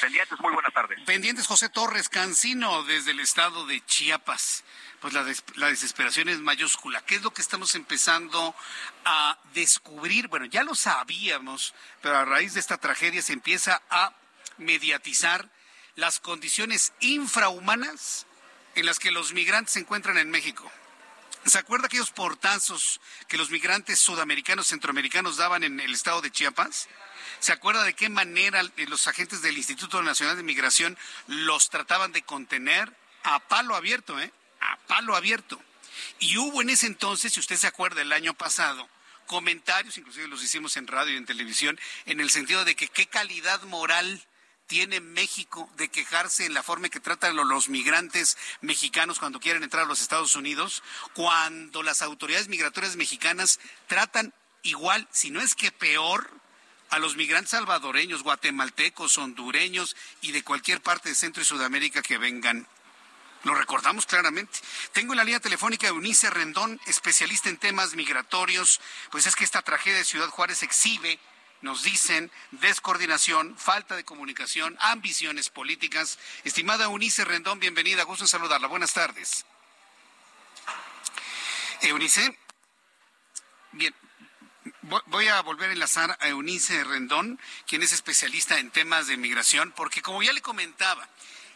Pendientes, 0.00 0.38
muy 0.40 0.52
buenas 0.52 0.72
tardes. 0.72 0.98
Pendientes, 1.04 1.46
José 1.46 1.68
Torres 1.68 2.08
Cancino, 2.08 2.84
desde 2.84 3.10
el 3.10 3.20
estado 3.20 3.66
de 3.66 3.84
Chiapas. 3.84 4.64
Pues 5.00 5.14
la, 5.14 5.26
la, 5.56 5.68
desesperación 5.68 6.28
es 6.28 6.38
mayúscula. 6.38 7.02
¿Qué 7.06 7.16
es 7.16 7.22
lo 7.22 7.32
que 7.32 7.42
estamos 7.42 7.74
empezando 7.74 8.54
a 9.04 9.38
descubrir? 9.54 10.28
Bueno, 10.28 10.46
ya 10.46 10.62
lo 10.62 10.74
sabíamos, 10.74 11.74
pero 12.02 12.18
a 12.18 12.24
raíz 12.24 12.54
de 12.54 12.60
esta 12.60 12.76
tragedia 12.76 13.22
se 13.22 13.32
empieza 13.32 13.82
a 13.88 14.14
mediatizar 14.58 15.48
las 15.96 16.20
condiciones 16.20 16.92
infrahumanas 17.00 18.26
en 18.74 18.86
las 18.86 18.98
que 18.98 19.10
los 19.10 19.32
migrantes 19.32 19.74
se 19.74 19.80
encuentran 19.80 20.18
en 20.18 20.30
México. 20.30 20.70
¿Se 21.44 21.58
acuerda 21.58 21.86
aquellos 21.86 22.10
portazos 22.10 23.00
que 23.26 23.38
los 23.38 23.50
migrantes 23.50 23.98
sudamericanos, 23.98 24.68
centroamericanos 24.68 25.36
daban 25.36 25.64
en 25.64 25.80
el 25.80 25.94
estado 25.94 26.20
de 26.20 26.30
Chiapas? 26.30 26.88
¿Se 27.38 27.52
acuerda 27.52 27.82
de 27.82 27.94
qué 27.94 28.08
manera 28.10 28.62
los 28.88 29.06
agentes 29.06 29.40
del 29.40 29.56
Instituto 29.56 30.02
Nacional 30.02 30.36
de 30.36 30.42
Migración 30.42 30.98
los 31.26 31.70
trataban 31.70 32.12
de 32.12 32.22
contener? 32.22 32.94
A 33.22 33.38
palo 33.40 33.74
abierto, 33.74 34.20
¿eh? 34.20 34.32
A 34.60 34.76
palo 34.86 35.16
abierto. 35.16 35.60
Y 36.18 36.36
hubo 36.36 36.60
en 36.60 36.70
ese 36.70 36.86
entonces, 36.86 37.32
si 37.32 37.40
usted 37.40 37.56
se 37.56 37.66
acuerda, 37.66 38.02
el 38.02 38.12
año 38.12 38.34
pasado, 38.34 38.88
comentarios, 39.26 39.96
inclusive 39.96 40.28
los 40.28 40.42
hicimos 40.42 40.76
en 40.76 40.86
radio 40.86 41.14
y 41.14 41.16
en 41.16 41.26
televisión, 41.26 41.78
en 42.04 42.20
el 42.20 42.30
sentido 42.30 42.64
de 42.64 42.76
que 42.76 42.88
qué 42.88 43.06
calidad 43.06 43.62
moral 43.62 44.26
tiene 44.70 45.00
México 45.00 45.68
de 45.76 45.88
quejarse 45.88 46.46
en 46.46 46.54
la 46.54 46.62
forma 46.62 46.86
en 46.86 46.92
que 46.92 47.00
tratan 47.00 47.34
los 47.34 47.68
migrantes 47.68 48.38
mexicanos 48.60 49.18
cuando 49.18 49.40
quieren 49.40 49.64
entrar 49.64 49.82
a 49.82 49.88
los 49.88 50.00
Estados 50.00 50.36
Unidos, 50.36 50.84
cuando 51.12 51.82
las 51.82 52.02
autoridades 52.02 52.46
migratorias 52.46 52.94
mexicanas 52.94 53.58
tratan 53.88 54.32
igual, 54.62 55.08
si 55.10 55.32
no 55.32 55.40
es 55.40 55.56
que 55.56 55.72
peor, 55.72 56.30
a 56.88 57.00
los 57.00 57.16
migrantes 57.16 57.50
salvadoreños, 57.50 58.22
guatemaltecos, 58.22 59.18
hondureños 59.18 59.96
y 60.20 60.30
de 60.30 60.44
cualquier 60.44 60.80
parte 60.80 61.08
de 61.08 61.16
Centro 61.16 61.42
y 61.42 61.46
Sudamérica 61.46 62.00
que 62.00 62.18
vengan. 62.18 62.64
Lo 63.42 63.56
recordamos 63.56 64.06
claramente. 64.06 64.56
Tengo 64.92 65.14
en 65.14 65.16
la 65.16 65.24
línea 65.24 65.40
telefónica 65.40 65.88
a 65.88 65.90
Eunice 65.90 66.30
Rendón, 66.30 66.80
especialista 66.86 67.48
en 67.48 67.56
temas 67.56 67.96
migratorios. 67.96 68.80
Pues 69.10 69.26
es 69.26 69.34
que 69.34 69.42
esta 69.42 69.62
tragedia 69.62 69.98
de 69.98 70.04
Ciudad 70.04 70.28
Juárez 70.28 70.62
exhibe 70.62 71.18
nos 71.62 71.82
dicen 71.82 72.30
descoordinación, 72.52 73.56
falta 73.56 73.96
de 73.96 74.04
comunicación, 74.04 74.76
ambiciones 74.80 75.50
políticas. 75.50 76.18
Estimada 76.44 76.88
Unice 76.88 77.24
Rendón, 77.24 77.60
bienvenida, 77.60 78.04
gusto 78.04 78.26
saludarla. 78.26 78.66
Buenas 78.68 78.92
tardes. 78.92 79.44
Eunice, 81.82 82.38
bien, 83.72 83.94
voy 85.06 85.28
a 85.28 85.40
volver 85.40 85.70
a 85.70 85.72
enlazar 85.72 86.16
a 86.20 86.28
Eunice 86.28 86.84
Rendón, 86.84 87.40
quien 87.66 87.82
es 87.82 87.92
especialista 87.92 88.58
en 88.58 88.70
temas 88.70 89.06
de 89.06 89.16
migración, 89.16 89.72
porque 89.72 90.02
como 90.02 90.22
ya 90.22 90.32
le 90.32 90.42
comentaba, 90.42 91.08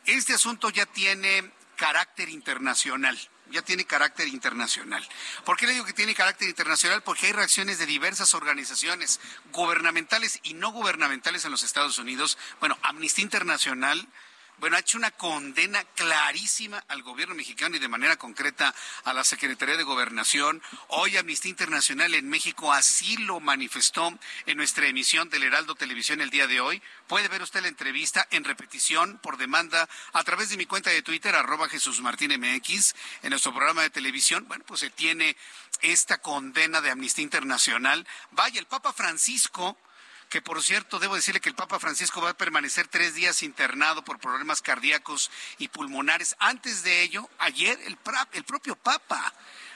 este 0.06 0.34
asunto 0.34 0.70
ya 0.70 0.86
tiene 0.86 1.50
carácter 1.76 2.28
internacional 2.28 3.18
ya 3.50 3.62
tiene 3.62 3.84
carácter 3.84 4.28
internacional. 4.28 5.06
¿Por 5.44 5.56
qué 5.56 5.66
le 5.66 5.72
digo 5.72 5.84
que 5.84 5.92
tiene 5.92 6.14
carácter 6.14 6.48
internacional? 6.48 7.02
Porque 7.02 7.26
hay 7.26 7.32
reacciones 7.32 7.78
de 7.78 7.86
diversas 7.86 8.34
organizaciones 8.34 9.20
gubernamentales 9.52 10.40
y 10.42 10.54
no 10.54 10.72
gubernamentales 10.72 11.44
en 11.44 11.50
los 11.50 11.62
Estados 11.62 11.98
Unidos. 11.98 12.38
Bueno, 12.60 12.78
Amnistía 12.82 13.24
Internacional 13.24 14.08
bueno, 14.58 14.76
ha 14.76 14.80
hecho 14.80 14.98
una 14.98 15.10
condena 15.10 15.82
clarísima 15.94 16.82
al 16.88 17.02
gobierno 17.02 17.34
mexicano 17.34 17.76
y 17.76 17.78
de 17.78 17.88
manera 17.88 18.16
concreta 18.16 18.74
a 19.04 19.12
la 19.12 19.24
Secretaría 19.24 19.76
de 19.76 19.82
Gobernación. 19.82 20.62
Hoy 20.88 21.16
Amnistía 21.16 21.50
Internacional 21.50 22.14
en 22.14 22.28
México 22.28 22.72
así 22.72 23.16
lo 23.18 23.40
manifestó 23.40 24.16
en 24.46 24.56
nuestra 24.56 24.86
emisión 24.86 25.28
del 25.28 25.42
Heraldo 25.42 25.74
Televisión 25.74 26.20
el 26.20 26.30
día 26.30 26.46
de 26.46 26.60
hoy. 26.60 26.82
Puede 27.06 27.28
ver 27.28 27.42
usted 27.42 27.62
la 27.62 27.68
entrevista 27.68 28.26
en 28.30 28.44
repetición 28.44 29.18
por 29.18 29.36
demanda 29.36 29.88
a 30.12 30.24
través 30.24 30.48
de 30.50 30.56
mi 30.56 30.66
cuenta 30.66 30.90
de 30.90 31.02
Twitter, 31.02 31.34
arroba 31.34 31.68
Jesús 31.68 32.00
Martín 32.00 32.32
MX, 32.38 32.94
en 33.22 33.30
nuestro 33.30 33.52
programa 33.52 33.82
de 33.82 33.90
televisión. 33.90 34.46
Bueno, 34.48 34.64
pues 34.66 34.80
se 34.80 34.90
tiene 34.90 35.36
esta 35.82 36.18
condena 36.18 36.80
de 36.80 36.90
Amnistía 36.90 37.24
Internacional. 37.24 38.06
Vaya, 38.30 38.60
el 38.60 38.66
Papa 38.66 38.92
Francisco 38.92 39.76
que 40.28 40.42
por 40.42 40.62
cierto, 40.62 40.98
debo 40.98 41.14
decirle 41.14 41.40
que 41.40 41.48
el 41.48 41.54
Papa 41.54 41.78
Francisco 41.78 42.20
va 42.20 42.30
a 42.30 42.36
permanecer 42.36 42.88
tres 42.88 43.14
días 43.14 43.42
internado 43.42 44.04
por 44.04 44.18
problemas 44.18 44.62
cardíacos 44.62 45.30
y 45.58 45.68
pulmonares. 45.68 46.36
Antes 46.38 46.82
de 46.82 47.02
ello, 47.02 47.28
ayer 47.38 47.78
el, 47.86 47.98
el 48.32 48.44
propio 48.44 48.76
Papa 48.76 49.32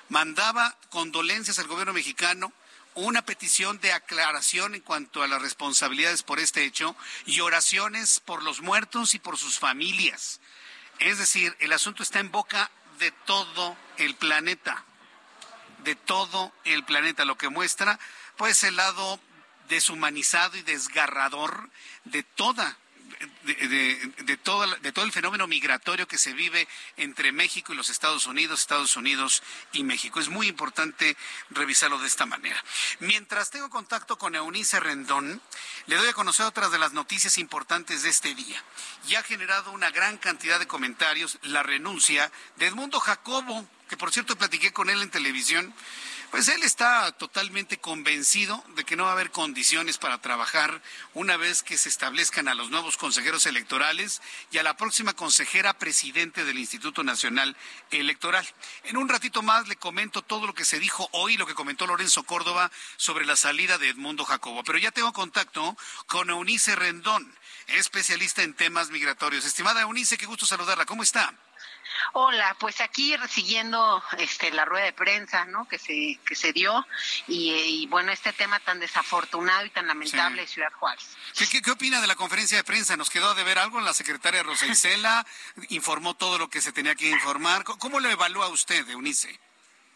mandaba 0.08 0.76
condolencias 0.90 1.58
al 1.58 1.66
gobierno 1.66 1.92
mexicano 1.92 2.52
una 2.94 3.22
petición 3.22 3.78
de 3.78 3.92
aclaración 3.92 4.74
en 4.74 4.80
cuanto 4.80 5.22
a 5.22 5.28
las 5.28 5.40
responsabilidades 5.40 6.24
por 6.24 6.40
este 6.40 6.64
hecho 6.64 6.96
y 7.26 7.40
oraciones 7.40 8.18
por 8.18 8.42
los 8.42 8.60
muertos 8.60 9.14
y 9.14 9.20
por 9.20 9.38
sus 9.38 9.58
familias. 9.58 10.40
Es 10.98 11.18
decir, 11.18 11.56
el 11.60 11.72
asunto 11.72 12.02
está 12.02 12.18
en 12.18 12.32
boca 12.32 12.70
de 12.98 13.12
todo 13.12 13.76
el 13.98 14.16
planeta, 14.16 14.84
de 15.84 15.94
todo 15.94 16.52
el 16.64 16.84
planeta, 16.84 17.24
lo 17.24 17.38
que 17.38 17.48
muestra 17.48 18.00
pues 18.36 18.62
el 18.62 18.76
lado 18.76 19.20
deshumanizado 19.68 20.56
y 20.56 20.62
desgarrador 20.62 21.70
de 22.04 22.22
toda 22.22 22.76
de, 23.42 24.36
todo, 24.42 24.66
de 24.66 24.92
todo 24.92 25.04
el 25.04 25.12
fenómeno 25.12 25.46
migratorio 25.46 26.06
que 26.06 26.18
se 26.18 26.32
vive 26.32 26.68
entre 26.96 27.32
México 27.32 27.72
y 27.72 27.76
los 27.76 27.88
Estados 27.88 28.26
Unidos, 28.26 28.60
Estados 28.60 28.96
Unidos 28.96 29.42
y 29.72 29.82
México. 29.82 30.20
Es 30.20 30.28
muy 30.28 30.48
importante 30.48 31.16
revisarlo 31.50 31.98
de 31.98 32.06
esta 32.06 32.26
manera. 32.26 32.62
Mientras 33.00 33.50
tengo 33.50 33.70
contacto 33.70 34.18
con 34.18 34.34
Eunice 34.34 34.78
Rendón, 34.80 35.40
le 35.86 35.96
doy 35.96 36.08
a 36.08 36.12
conocer 36.12 36.46
otras 36.46 36.70
de 36.70 36.78
las 36.78 36.92
noticias 36.92 37.38
importantes 37.38 38.02
de 38.02 38.10
este 38.10 38.34
día. 38.34 38.62
Ya 39.06 39.20
ha 39.20 39.24
generado 39.24 39.72
una 39.72 39.90
gran 39.90 40.18
cantidad 40.18 40.58
de 40.58 40.66
comentarios 40.66 41.38
la 41.42 41.62
renuncia 41.62 42.30
de 42.56 42.66
Edmundo 42.66 43.00
Jacobo, 43.00 43.66
que 43.88 43.96
por 43.96 44.12
cierto 44.12 44.36
platiqué 44.36 44.72
con 44.72 44.90
él 44.90 45.00
en 45.02 45.10
televisión 45.10 45.74
pues 46.30 46.48
él 46.48 46.62
está 46.62 47.10
totalmente 47.12 47.78
convencido 47.78 48.62
de 48.76 48.84
que 48.84 48.96
no 48.96 49.04
va 49.04 49.10
a 49.10 49.12
haber 49.12 49.30
condiciones 49.30 49.98
para 49.98 50.20
trabajar 50.20 50.82
una 51.14 51.36
vez 51.36 51.62
que 51.62 51.78
se 51.78 51.88
establezcan 51.88 52.48
a 52.48 52.54
los 52.54 52.70
nuevos 52.70 52.96
consejeros 52.96 53.46
electorales 53.46 54.20
y 54.50 54.58
a 54.58 54.62
la 54.62 54.76
próxima 54.76 55.14
consejera 55.14 55.78
presidente 55.78 56.44
del 56.44 56.58
Instituto 56.58 57.02
Nacional 57.02 57.56
Electoral. 57.90 58.46
En 58.84 58.96
un 58.96 59.08
ratito 59.08 59.42
más 59.42 59.68
le 59.68 59.76
comento 59.76 60.22
todo 60.22 60.46
lo 60.46 60.54
que 60.54 60.64
se 60.64 60.78
dijo 60.78 61.08
hoy, 61.12 61.36
lo 61.36 61.46
que 61.46 61.54
comentó 61.54 61.86
Lorenzo 61.86 62.22
Córdoba 62.24 62.70
sobre 62.96 63.24
la 63.24 63.36
salida 63.36 63.78
de 63.78 63.88
Edmundo 63.88 64.24
Jacobo. 64.24 64.62
Pero 64.64 64.78
ya 64.78 64.90
tengo 64.90 65.12
contacto 65.12 65.76
con 66.06 66.28
Eunice 66.28 66.76
Rendón, 66.76 67.34
especialista 67.68 68.42
en 68.42 68.54
temas 68.54 68.90
migratorios. 68.90 69.44
Estimada 69.44 69.80
Eunice, 69.80 70.18
qué 70.18 70.26
gusto 70.26 70.46
saludarla. 70.46 70.84
¿Cómo 70.84 71.02
está? 71.02 71.34
Hola, 72.12 72.56
pues 72.58 72.80
aquí 72.80 73.14
siguiendo 73.28 74.02
este, 74.18 74.50
la 74.52 74.64
rueda 74.64 74.84
de 74.84 74.92
prensa, 74.92 75.44
¿no? 75.46 75.66
Que 75.68 75.78
se 75.78 76.18
que 76.24 76.34
se 76.34 76.52
dio 76.52 76.86
y, 77.26 77.86
bueno 77.88 78.12
este 78.12 78.32
tema 78.32 78.60
tan 78.60 78.80
desafortunado 78.80 79.64
y 79.64 79.70
tan 79.70 79.86
lamentable 79.86 80.42
de 80.42 80.48
Ciudad 80.48 80.72
Juárez. 80.72 81.16
¿Qué, 81.36 81.70
opina 81.70 82.00
de 82.00 82.06
la 82.06 82.16
conferencia 82.16 82.56
de 82.56 82.64
prensa? 82.64 82.96
¿Nos 82.96 83.10
quedó 83.10 83.34
de 83.34 83.44
ver 83.44 83.58
algo? 83.58 83.80
La 83.80 83.94
secretaria 83.94 84.42
Rosa 84.42 84.66
Isela 84.68 85.26
informó 85.68 86.14
todo 86.14 86.38
lo 86.38 86.48
que 86.48 86.60
se 86.60 86.72
tenía 86.72 86.94
que 86.94 87.08
informar. 87.08 87.64
¿Cómo 87.64 88.00
lo 88.00 88.08
evalúa 88.10 88.48
usted, 88.48 88.88
Eunice? 88.88 89.38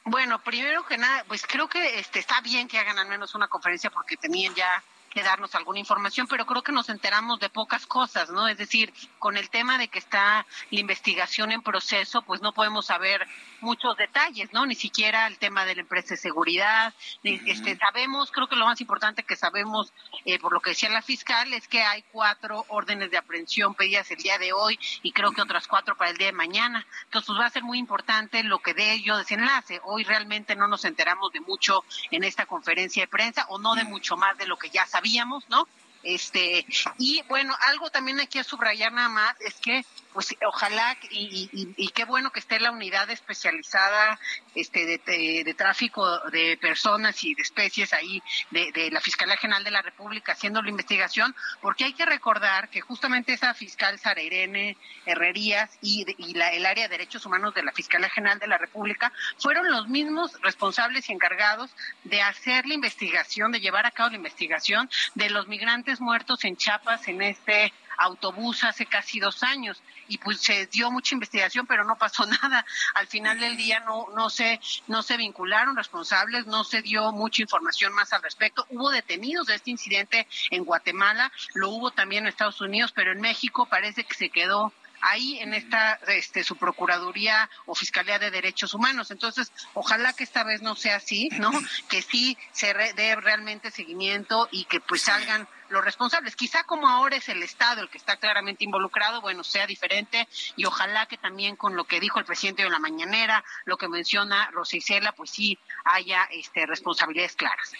Bueno, 0.04 0.42
primero 0.42 0.84
que 0.84 0.98
nada, 0.98 1.24
pues 1.28 1.44
creo 1.46 1.68
que 1.68 2.00
este 2.00 2.18
está 2.18 2.40
bien 2.40 2.66
que 2.66 2.78
hagan 2.78 2.98
al 2.98 3.06
menos 3.06 3.34
una 3.34 3.46
conferencia 3.46 3.90
porque 3.90 4.16
tenían 4.16 4.54
ya 4.54 4.82
que 5.12 5.22
darnos 5.22 5.54
alguna 5.54 5.78
información, 5.78 6.26
pero 6.26 6.46
creo 6.46 6.62
que 6.62 6.72
nos 6.72 6.88
enteramos 6.88 7.38
de 7.38 7.50
pocas 7.50 7.86
cosas, 7.86 8.30
¿no? 8.30 8.48
Es 8.48 8.58
decir, 8.58 8.92
con 9.18 9.36
el 9.36 9.50
tema 9.50 9.78
de 9.78 9.88
que 9.88 9.98
está 9.98 10.46
la 10.70 10.80
investigación 10.80 11.52
en 11.52 11.62
proceso, 11.62 12.22
pues 12.22 12.40
no 12.40 12.52
podemos 12.52 12.86
saber 12.86 13.26
muchos 13.60 13.96
detalles, 13.96 14.52
¿no? 14.52 14.66
Ni 14.66 14.74
siquiera 14.74 15.26
el 15.26 15.38
tema 15.38 15.64
de 15.64 15.74
la 15.74 15.82
empresa 15.82 16.10
de 16.10 16.16
seguridad. 16.16 16.94
este, 17.22 17.76
sabemos, 17.76 18.30
creo 18.30 18.48
que 18.48 18.56
lo 18.56 18.66
más 18.66 18.80
importante 18.80 19.22
que 19.22 19.36
sabemos, 19.36 19.92
eh, 20.24 20.38
por 20.38 20.52
lo 20.52 20.60
que 20.60 20.70
decía 20.70 20.88
la 20.88 21.02
fiscal, 21.02 21.52
es 21.52 21.68
que 21.68 21.82
hay 21.82 22.02
cuatro 22.10 22.64
órdenes 22.68 23.10
de 23.10 23.18
aprehensión 23.18 23.74
pedidas 23.74 24.10
el 24.10 24.18
día 24.18 24.38
de 24.38 24.52
hoy 24.52 24.78
y 25.02 25.12
creo 25.12 25.32
que 25.32 25.42
otras 25.42 25.68
cuatro 25.68 25.96
para 25.96 26.10
el 26.10 26.16
día 26.16 26.28
de 26.28 26.32
mañana. 26.32 26.86
Entonces, 27.04 27.26
pues 27.26 27.40
va 27.40 27.46
a 27.46 27.50
ser 27.50 27.62
muy 27.62 27.78
importante 27.78 28.42
lo 28.42 28.58
que 28.60 28.74
de 28.74 28.92
ello 28.92 29.16
desenlace. 29.16 29.80
Hoy 29.84 30.04
realmente 30.04 30.56
no 30.56 30.68
nos 30.68 30.84
enteramos 30.84 31.32
de 31.32 31.40
mucho 31.40 31.84
en 32.10 32.24
esta 32.24 32.46
conferencia 32.46 33.02
de 33.02 33.08
prensa 33.08 33.46
o 33.48 33.58
no 33.58 33.74
de 33.74 33.84
mucho 33.84 34.16
más 34.16 34.36
de 34.38 34.46
lo 34.46 34.56
que 34.56 34.70
ya 34.70 34.86
sabíamos, 35.02 35.48
¿no? 35.48 35.66
Este, 36.02 36.66
y 36.98 37.22
bueno, 37.28 37.54
algo 37.68 37.90
también 37.90 38.18
hay 38.20 38.26
que 38.26 38.42
subrayar 38.42 38.92
nada 38.92 39.08
más 39.08 39.40
es 39.40 39.54
que 39.54 39.84
pues 40.12 40.34
ojalá 40.46 40.96
y, 41.10 41.48
y, 41.76 41.88
qué 41.88 42.04
bueno 42.04 42.30
que 42.30 42.40
esté 42.40 42.60
la 42.60 42.70
unidad 42.70 43.10
especializada 43.10 44.18
este 44.54 45.00
de, 45.04 45.54
tráfico 45.54 46.18
de 46.30 46.58
personas 46.60 47.22
y 47.24 47.34
de 47.34 47.42
especies 47.42 47.92
ahí 47.92 48.22
de, 48.50 48.90
la 48.90 49.00
Fiscalía 49.00 49.36
General 49.36 49.64
de 49.64 49.70
la 49.70 49.82
República 49.82 50.32
haciendo 50.32 50.62
la 50.62 50.70
investigación, 50.70 51.34
porque 51.60 51.84
hay 51.84 51.94
que 51.94 52.04
recordar 52.04 52.68
que 52.68 52.80
justamente 52.80 53.32
esa 53.32 53.54
fiscal 53.54 53.98
Sara 53.98 54.20
Irene 54.20 54.76
Herrerías 55.06 55.70
y, 55.80 56.04
y 56.18 56.34
la, 56.34 56.52
el 56.52 56.66
área 56.66 56.84
de 56.84 56.90
derechos 56.90 57.24
humanos 57.26 57.54
de 57.54 57.62
la 57.62 57.72
Fiscalía 57.72 58.10
General 58.10 58.38
de 58.38 58.46
la 58.46 58.58
República 58.58 59.12
fueron 59.38 59.70
los 59.70 59.88
mismos 59.88 60.32
responsables 60.42 61.08
y 61.08 61.12
encargados 61.12 61.70
de 62.04 62.22
hacer 62.22 62.66
la 62.66 62.74
investigación, 62.74 63.52
de 63.52 63.60
llevar 63.60 63.86
a 63.86 63.90
cabo 63.90 64.10
la 64.10 64.16
investigación 64.16 64.90
de 65.14 65.30
los 65.30 65.48
migrantes 65.48 66.00
muertos 66.00 66.44
en 66.44 66.56
Chiapas 66.56 67.08
en 67.08 67.22
este 67.22 67.72
autobús 67.98 68.64
hace 68.64 68.86
casi 68.86 69.20
dos 69.20 69.42
años 69.42 69.82
y 70.08 70.18
pues 70.18 70.40
se 70.40 70.66
dio 70.66 70.90
mucha 70.90 71.14
investigación 71.14 71.66
pero 71.66 71.84
no 71.84 71.96
pasó 71.96 72.26
nada. 72.42 72.64
Al 72.94 73.06
final 73.06 73.38
del 73.40 73.56
día 73.56 73.80
no 73.80 74.06
no 74.14 74.30
se 74.30 74.60
no 74.86 75.02
se 75.02 75.16
vincularon 75.16 75.76
responsables 75.76 76.46
no 76.46 76.64
se 76.64 76.82
dio 76.82 77.12
mucha 77.12 77.42
información 77.42 77.92
más 77.92 78.12
al 78.12 78.22
respecto. 78.22 78.66
Hubo 78.70 78.90
detenidos 78.90 79.46
de 79.46 79.54
este 79.54 79.70
incidente 79.70 80.26
en 80.50 80.64
Guatemala 80.64 81.32
lo 81.54 81.70
hubo 81.70 81.90
también 81.90 82.24
en 82.24 82.28
Estados 82.28 82.60
Unidos 82.60 82.92
pero 82.92 83.12
en 83.12 83.20
México 83.20 83.66
parece 83.66 84.04
que 84.04 84.14
se 84.14 84.30
quedó 84.30 84.72
ahí 85.02 85.38
en 85.40 85.52
esta 85.52 85.94
este, 86.08 86.42
su 86.44 86.56
procuraduría 86.56 87.50
o 87.66 87.74
fiscalía 87.74 88.18
de 88.18 88.30
derechos 88.30 88.72
humanos. 88.74 89.10
Entonces 89.10 89.52
ojalá 89.74 90.12
que 90.12 90.24
esta 90.24 90.44
vez 90.44 90.62
no 90.62 90.74
sea 90.74 90.96
así 90.96 91.28
no 91.38 91.50
que 91.88 92.02
sí 92.02 92.38
se 92.52 92.72
dé 92.72 93.16
realmente 93.16 93.70
seguimiento 93.70 94.48
y 94.50 94.64
que 94.64 94.80
pues 94.80 95.02
salgan 95.02 95.46
los 95.68 95.84
responsables. 95.84 96.36
Quizá 96.36 96.64
como 96.64 96.88
ahora 96.88 97.16
es 97.16 97.28
el 97.28 97.42
Estado 97.42 97.82
el 97.82 97.88
que 97.88 97.98
está 97.98 98.16
claramente 98.16 98.64
involucrado, 98.64 99.20
bueno, 99.20 99.42
sea 99.42 99.66
diferente 99.66 100.28
y 100.56 100.64
ojalá 100.64 101.06
que 101.06 101.16
también 101.16 101.56
con 101.56 101.76
lo 101.76 101.84
que 101.84 102.00
dijo 102.00 102.18
el 102.18 102.24
presidente 102.24 102.62
de 102.62 102.70
la 102.70 102.78
mañanera, 102.78 103.44
lo 103.64 103.76
que 103.76 103.88
menciona 103.88 104.50
Rosicela, 104.52 105.12
pues 105.12 105.30
sí 105.30 105.58
haya 105.84 106.24
este, 106.30 106.66
responsabilidades 106.66 107.36
claras. 107.36 107.72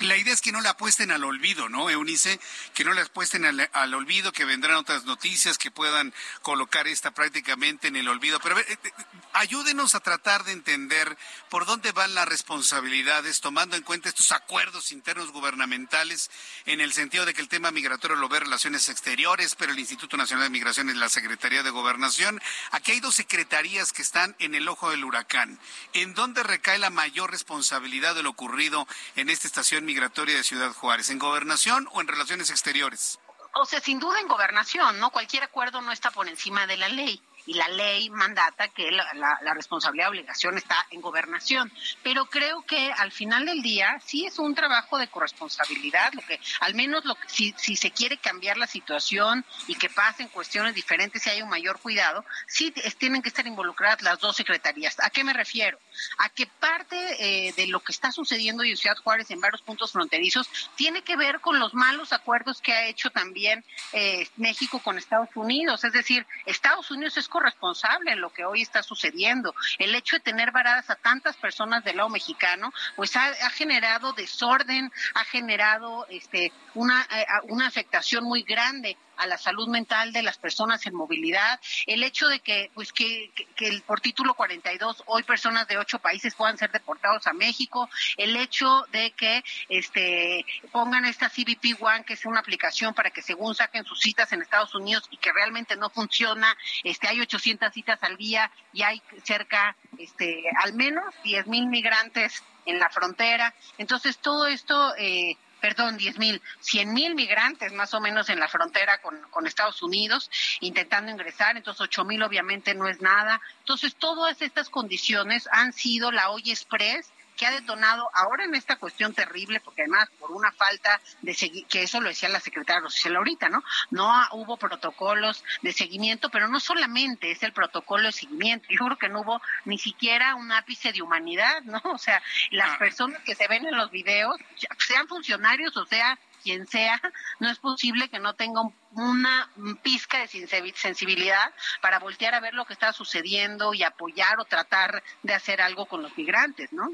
La 0.00 0.16
idea 0.16 0.32
es 0.32 0.40
que 0.40 0.52
no 0.52 0.60
le 0.60 0.68
apuesten 0.68 1.10
al 1.10 1.24
olvido, 1.24 1.68
¿no, 1.68 1.90
Eunice? 1.90 2.38
Que 2.72 2.84
no 2.84 2.92
le 2.92 3.00
apuesten 3.00 3.44
al, 3.44 3.94
olvido, 3.94 4.30
que 4.30 4.44
vendrán 4.44 4.76
otras 4.76 5.04
noticias 5.04 5.58
que 5.58 5.72
puedan 5.72 6.14
colocar 6.42 6.86
esta 6.86 7.10
prácticamente 7.10 7.88
en 7.88 7.96
el 7.96 8.06
olvido. 8.08 8.38
Pero 8.38 8.58
eh, 8.60 8.64
eh, 8.68 8.92
ayúdenos 9.32 9.96
a 9.96 10.00
tratar 10.00 10.44
de 10.44 10.52
entender 10.52 11.16
por 11.50 11.66
dónde 11.66 11.90
van 11.90 12.14
las 12.14 12.28
responsabilidades, 12.28 13.40
tomando 13.40 13.74
en 13.74 13.82
cuenta 13.82 14.08
estos 14.08 14.30
acuerdos 14.30 14.92
internos 14.92 15.32
gubernamentales, 15.32 16.30
en 16.66 16.80
el 16.80 16.92
sentido 16.92 17.26
de 17.26 17.34
que 17.34 17.40
el 17.40 17.48
tema 17.48 17.72
migratorio 17.72 18.16
lo 18.16 18.28
ve 18.28 18.38
Relaciones 18.38 18.88
Exteriores, 18.88 19.56
pero 19.56 19.72
el 19.72 19.80
Instituto 19.80 20.16
Nacional 20.16 20.44
de 20.44 20.50
Migración 20.50 20.90
es 20.90 20.96
la 20.96 21.08
Secretaría 21.08 21.64
de 21.64 21.70
Gobernación. 21.70 22.40
Aquí 22.70 22.92
hay 22.92 23.00
dos 23.00 23.16
secretarías 23.16 23.92
que 23.92 24.02
están 24.02 24.36
en 24.38 24.54
el 24.54 24.68
ojo 24.68 24.90
del 24.90 25.04
huracán. 25.04 25.58
¿En 25.92 26.14
dónde 26.14 26.44
recae 26.44 26.78
la 26.78 26.90
mayor 26.90 27.32
responsabilidad 27.32 28.14
de 28.14 28.22
lo 28.22 28.30
ocurrido 28.30 28.86
en 29.16 29.28
esta 29.28 29.48
estación 29.48 29.77
migratoria 29.82 30.36
de 30.36 30.44
Ciudad 30.44 30.72
Juárez? 30.72 31.10
¿En 31.10 31.18
gobernación 31.18 31.88
o 31.92 32.00
en 32.00 32.08
relaciones 32.08 32.50
exteriores? 32.50 33.18
O 33.54 33.64
sea, 33.64 33.80
sin 33.80 33.98
duda 33.98 34.20
en 34.20 34.28
gobernación, 34.28 34.98
¿no? 34.98 35.10
Cualquier 35.10 35.42
acuerdo 35.44 35.80
no 35.80 35.92
está 35.92 36.10
por 36.10 36.28
encima 36.28 36.66
de 36.66 36.76
la 36.76 36.88
ley 36.88 37.22
y 37.48 37.54
la 37.54 37.66
ley 37.68 38.10
mandata 38.10 38.68
que 38.68 38.90
la, 38.90 39.06
la, 39.14 39.54
responsabilidad 39.54 40.10
obligación 40.10 40.58
está 40.58 40.86
en 40.90 41.00
gobernación. 41.00 41.72
Pero 42.02 42.26
creo 42.26 42.60
que 42.60 42.92
al 42.92 43.10
final 43.10 43.46
del 43.46 43.62
día 43.62 43.98
sí 44.04 44.26
es 44.26 44.38
un 44.38 44.54
trabajo 44.54 44.98
de 44.98 45.08
corresponsabilidad, 45.08 46.12
lo 46.12 46.20
que 46.20 46.38
al 46.60 46.74
menos 46.74 47.06
lo 47.06 47.14
que, 47.14 47.26
si, 47.26 47.54
si 47.56 47.74
se 47.74 47.90
quiere 47.90 48.18
cambiar 48.18 48.58
la 48.58 48.66
situación 48.66 49.46
y 49.66 49.76
que 49.76 49.88
pasen 49.88 50.28
cuestiones 50.28 50.74
diferentes 50.74 51.26
y 51.26 51.30
hay 51.30 51.40
un 51.40 51.48
mayor 51.48 51.80
cuidado, 51.80 52.22
sí 52.46 52.70
tienen 52.98 53.22
que 53.22 53.30
estar 53.30 53.46
involucradas 53.46 54.02
las 54.02 54.18
dos 54.18 54.36
secretarías. 54.36 55.00
¿A 55.00 55.08
qué 55.08 55.24
me 55.24 55.32
refiero? 55.32 55.78
A 56.18 56.28
que 56.28 56.46
parte 56.46 57.48
eh, 57.48 57.54
de 57.54 57.66
lo 57.68 57.80
que 57.80 57.92
está 57.92 58.12
sucediendo 58.12 58.62
en 58.62 58.76
Ciudad 58.76 58.98
Juárez 58.98 59.30
en 59.30 59.40
varios 59.40 59.62
puntos 59.62 59.92
fronterizos 59.92 60.50
tiene 60.76 61.00
que 61.00 61.16
ver 61.16 61.40
con 61.40 61.58
los 61.58 61.72
malos 61.72 62.12
acuerdos 62.12 62.60
que 62.60 62.74
ha 62.74 62.86
hecho 62.88 63.08
también 63.08 63.64
eh, 63.94 64.28
México 64.36 64.80
con 64.80 64.98
Estados 64.98 65.30
Unidos. 65.34 65.82
Es 65.84 65.94
decir, 65.94 66.26
Estados 66.44 66.90
Unidos 66.90 67.16
es 67.16 67.26
corresponsable 67.38 68.10
en 68.12 68.20
lo 68.20 68.30
que 68.30 68.44
hoy 68.44 68.62
está 68.62 68.82
sucediendo. 68.82 69.54
El 69.78 69.94
hecho 69.94 70.16
de 70.16 70.20
tener 70.20 70.50
varadas 70.50 70.90
a 70.90 70.96
tantas 70.96 71.36
personas 71.36 71.84
del 71.84 71.98
lado 71.98 72.08
mexicano, 72.08 72.72
pues 72.96 73.16
ha, 73.16 73.32
generado 73.50 74.12
desorden, 74.12 74.90
ha 75.14 75.24
generado 75.24 76.04
este, 76.08 76.52
una, 76.74 77.06
eh, 77.14 77.26
una 77.44 77.68
afectación 77.68 78.24
muy 78.24 78.42
grande 78.42 78.96
a 79.18 79.26
la 79.26 79.36
salud 79.36 79.68
mental 79.68 80.12
de 80.12 80.22
las 80.22 80.38
personas 80.38 80.86
en 80.86 80.94
movilidad, 80.94 81.60
el 81.86 82.02
hecho 82.02 82.28
de 82.28 82.40
que, 82.40 82.70
pues 82.74 82.92
que, 82.92 83.30
que, 83.56 83.82
por 83.86 84.00
título 84.00 84.34
42 84.34 85.02
hoy 85.06 85.22
personas 85.24 85.68
de 85.68 85.78
ocho 85.78 85.98
países 85.98 86.34
puedan 86.34 86.56
ser 86.56 86.70
deportados 86.70 87.26
a 87.26 87.32
México, 87.32 87.88
el 88.16 88.36
hecho 88.36 88.86
de 88.92 89.10
que 89.12 89.44
este 89.68 90.44
pongan 90.72 91.04
esta 91.04 91.28
CBP 91.28 91.80
One, 91.80 92.04
que 92.04 92.14
es 92.14 92.24
una 92.24 92.40
aplicación 92.40 92.94
para 92.94 93.10
que 93.10 93.22
según 93.22 93.54
saquen 93.54 93.84
sus 93.84 94.00
citas 94.00 94.32
en 94.32 94.42
Estados 94.42 94.74
Unidos 94.74 95.06
y 95.10 95.16
que 95.16 95.32
realmente 95.32 95.76
no 95.76 95.90
funciona, 95.90 96.56
este 96.84 97.08
hay 97.08 97.20
800 97.20 97.72
citas 97.72 98.02
al 98.02 98.16
día 98.16 98.50
y 98.72 98.82
hay 98.82 99.02
cerca, 99.24 99.76
este 99.98 100.44
al 100.62 100.74
menos 100.74 101.04
10 101.24 101.46
mil 101.48 101.66
migrantes 101.66 102.42
en 102.66 102.78
la 102.78 102.90
frontera. 102.90 103.54
Entonces 103.78 104.18
todo 104.18 104.46
esto 104.46 104.94
eh, 104.96 105.36
perdón, 105.60 105.96
10 105.96 106.18
mil, 106.18 106.42
100 106.60 106.92
mil 106.92 107.14
migrantes 107.14 107.72
más 107.72 107.94
o 107.94 108.00
menos 108.00 108.28
en 108.28 108.40
la 108.40 108.48
frontera 108.48 109.00
con, 109.00 109.46
Estados 109.46 109.82
Unidos 109.82 110.30
intentando 110.60 111.10
ingresar, 111.10 111.56
entonces 111.56 111.80
8 111.80 112.04
mil 112.04 112.22
obviamente 112.22 112.74
no 112.74 112.86
es 112.86 113.00
nada. 113.00 113.40
Entonces 113.60 113.94
todas 113.96 114.42
estas 114.42 114.68
condiciones 114.68 115.48
han 115.52 115.72
sido 115.72 116.12
la 116.12 116.30
olla 116.30 116.52
express 116.52 117.10
que 117.38 117.46
ha 117.46 117.50
detonado 117.52 118.10
ahora 118.12 118.44
en 118.44 118.54
esta 118.54 118.76
cuestión 118.76 119.14
terrible, 119.14 119.60
porque 119.60 119.82
además 119.82 120.10
por 120.18 120.32
una 120.32 120.52
falta 120.52 121.00
de 121.22 121.32
seguir, 121.32 121.64
que 121.66 121.84
eso 121.84 122.00
lo 122.00 122.08
decía 122.08 122.28
la 122.28 122.40
secretaria 122.40 122.82
social 122.82 123.16
ahorita, 123.16 123.48
¿no? 123.48 123.62
No 123.90 124.12
hubo 124.32 124.56
protocolos 124.56 125.44
de 125.62 125.72
seguimiento, 125.72 126.28
pero 126.30 126.48
no 126.48 126.60
solamente 126.60 127.30
es 127.30 127.42
el 127.42 127.52
protocolo 127.52 128.04
de 128.04 128.12
seguimiento, 128.12 128.66
yo 128.68 128.84
creo 128.84 128.98
que 128.98 129.08
no 129.08 129.20
hubo 129.20 129.40
ni 129.64 129.78
siquiera 129.78 130.34
un 130.34 130.50
ápice 130.52 130.92
de 130.92 131.00
humanidad, 131.00 131.62
¿no? 131.62 131.80
O 131.84 131.98
sea, 131.98 132.20
las 132.50 132.70
ah. 132.70 132.78
personas 132.78 133.22
que 133.22 133.34
se 133.34 133.46
ven 133.48 133.66
en 133.66 133.76
los 133.76 133.90
videos, 133.90 134.36
sean 134.78 135.06
funcionarios 135.08 135.76
o 135.76 135.86
sea 135.86 136.18
quien 136.42 136.66
sea, 136.66 137.00
no 137.40 137.50
es 137.50 137.58
posible 137.58 138.08
que 138.08 138.18
no 138.20 138.34
tenga 138.34 138.62
una 138.92 139.50
pizca 139.82 140.18
de 140.18 140.28
sensibilidad 140.74 141.52
para 141.80 141.98
voltear 141.98 142.34
a 142.34 142.40
ver 142.40 142.54
lo 142.54 142.64
que 142.64 142.72
está 142.72 142.92
sucediendo 142.92 143.74
y 143.74 143.82
apoyar 143.82 144.38
o 144.38 144.44
tratar 144.44 145.02
de 145.22 145.34
hacer 145.34 145.60
algo 145.60 145.86
con 145.86 146.02
los 146.02 146.16
migrantes, 146.16 146.72
¿no? 146.72 146.90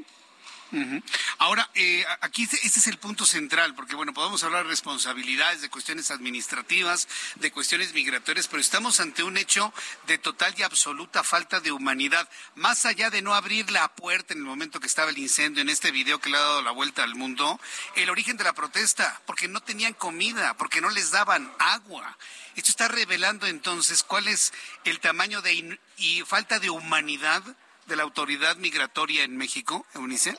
Ahora, 1.37 1.69
eh, 1.75 2.05
aquí 2.21 2.43
ese 2.43 2.65
es 2.65 2.87
el 2.87 2.97
punto 2.97 3.25
central, 3.25 3.75
porque 3.75 3.95
bueno, 3.95 4.13
podemos 4.13 4.43
hablar 4.43 4.63
de 4.63 4.69
responsabilidades, 4.69 5.61
de 5.61 5.69
cuestiones 5.69 6.11
administrativas, 6.11 7.07
de 7.35 7.51
cuestiones 7.51 7.93
migratorias, 7.93 8.47
pero 8.47 8.61
estamos 8.61 8.99
ante 8.99 9.23
un 9.23 9.37
hecho 9.37 9.73
de 10.07 10.17
total 10.17 10.53
y 10.57 10.63
absoluta 10.63 11.23
falta 11.23 11.59
de 11.59 11.71
humanidad. 11.71 12.29
Más 12.55 12.85
allá 12.85 13.09
de 13.09 13.21
no 13.21 13.33
abrir 13.33 13.69
la 13.71 13.87
puerta 13.89 14.33
en 14.33 14.39
el 14.39 14.45
momento 14.45 14.79
que 14.79 14.87
estaba 14.87 15.11
el 15.11 15.17
incendio, 15.17 15.61
en 15.61 15.69
este 15.69 15.91
video 15.91 16.19
que 16.19 16.29
le 16.29 16.37
ha 16.37 16.41
dado 16.41 16.61
la 16.61 16.71
vuelta 16.71 17.03
al 17.03 17.15
mundo, 17.15 17.59
el 17.95 18.09
origen 18.09 18.37
de 18.37 18.43
la 18.43 18.53
protesta, 18.53 19.21
porque 19.25 19.47
no 19.47 19.61
tenían 19.61 19.93
comida, 19.93 20.55
porque 20.57 20.81
no 20.81 20.89
les 20.89 21.11
daban 21.11 21.51
agua. 21.59 22.17
Esto 22.55 22.71
está 22.71 22.87
revelando 22.87 23.47
entonces 23.47 24.03
cuál 24.03 24.27
es 24.27 24.53
el 24.83 24.99
tamaño 24.99 25.41
de 25.41 25.79
y 25.97 26.21
falta 26.23 26.59
de 26.59 26.69
humanidad 26.69 27.43
de 27.85 27.95
la 27.95 28.03
autoridad 28.03 28.57
migratoria 28.57 29.23
en 29.23 29.37
México, 29.37 29.85
Eunice? 29.93 30.37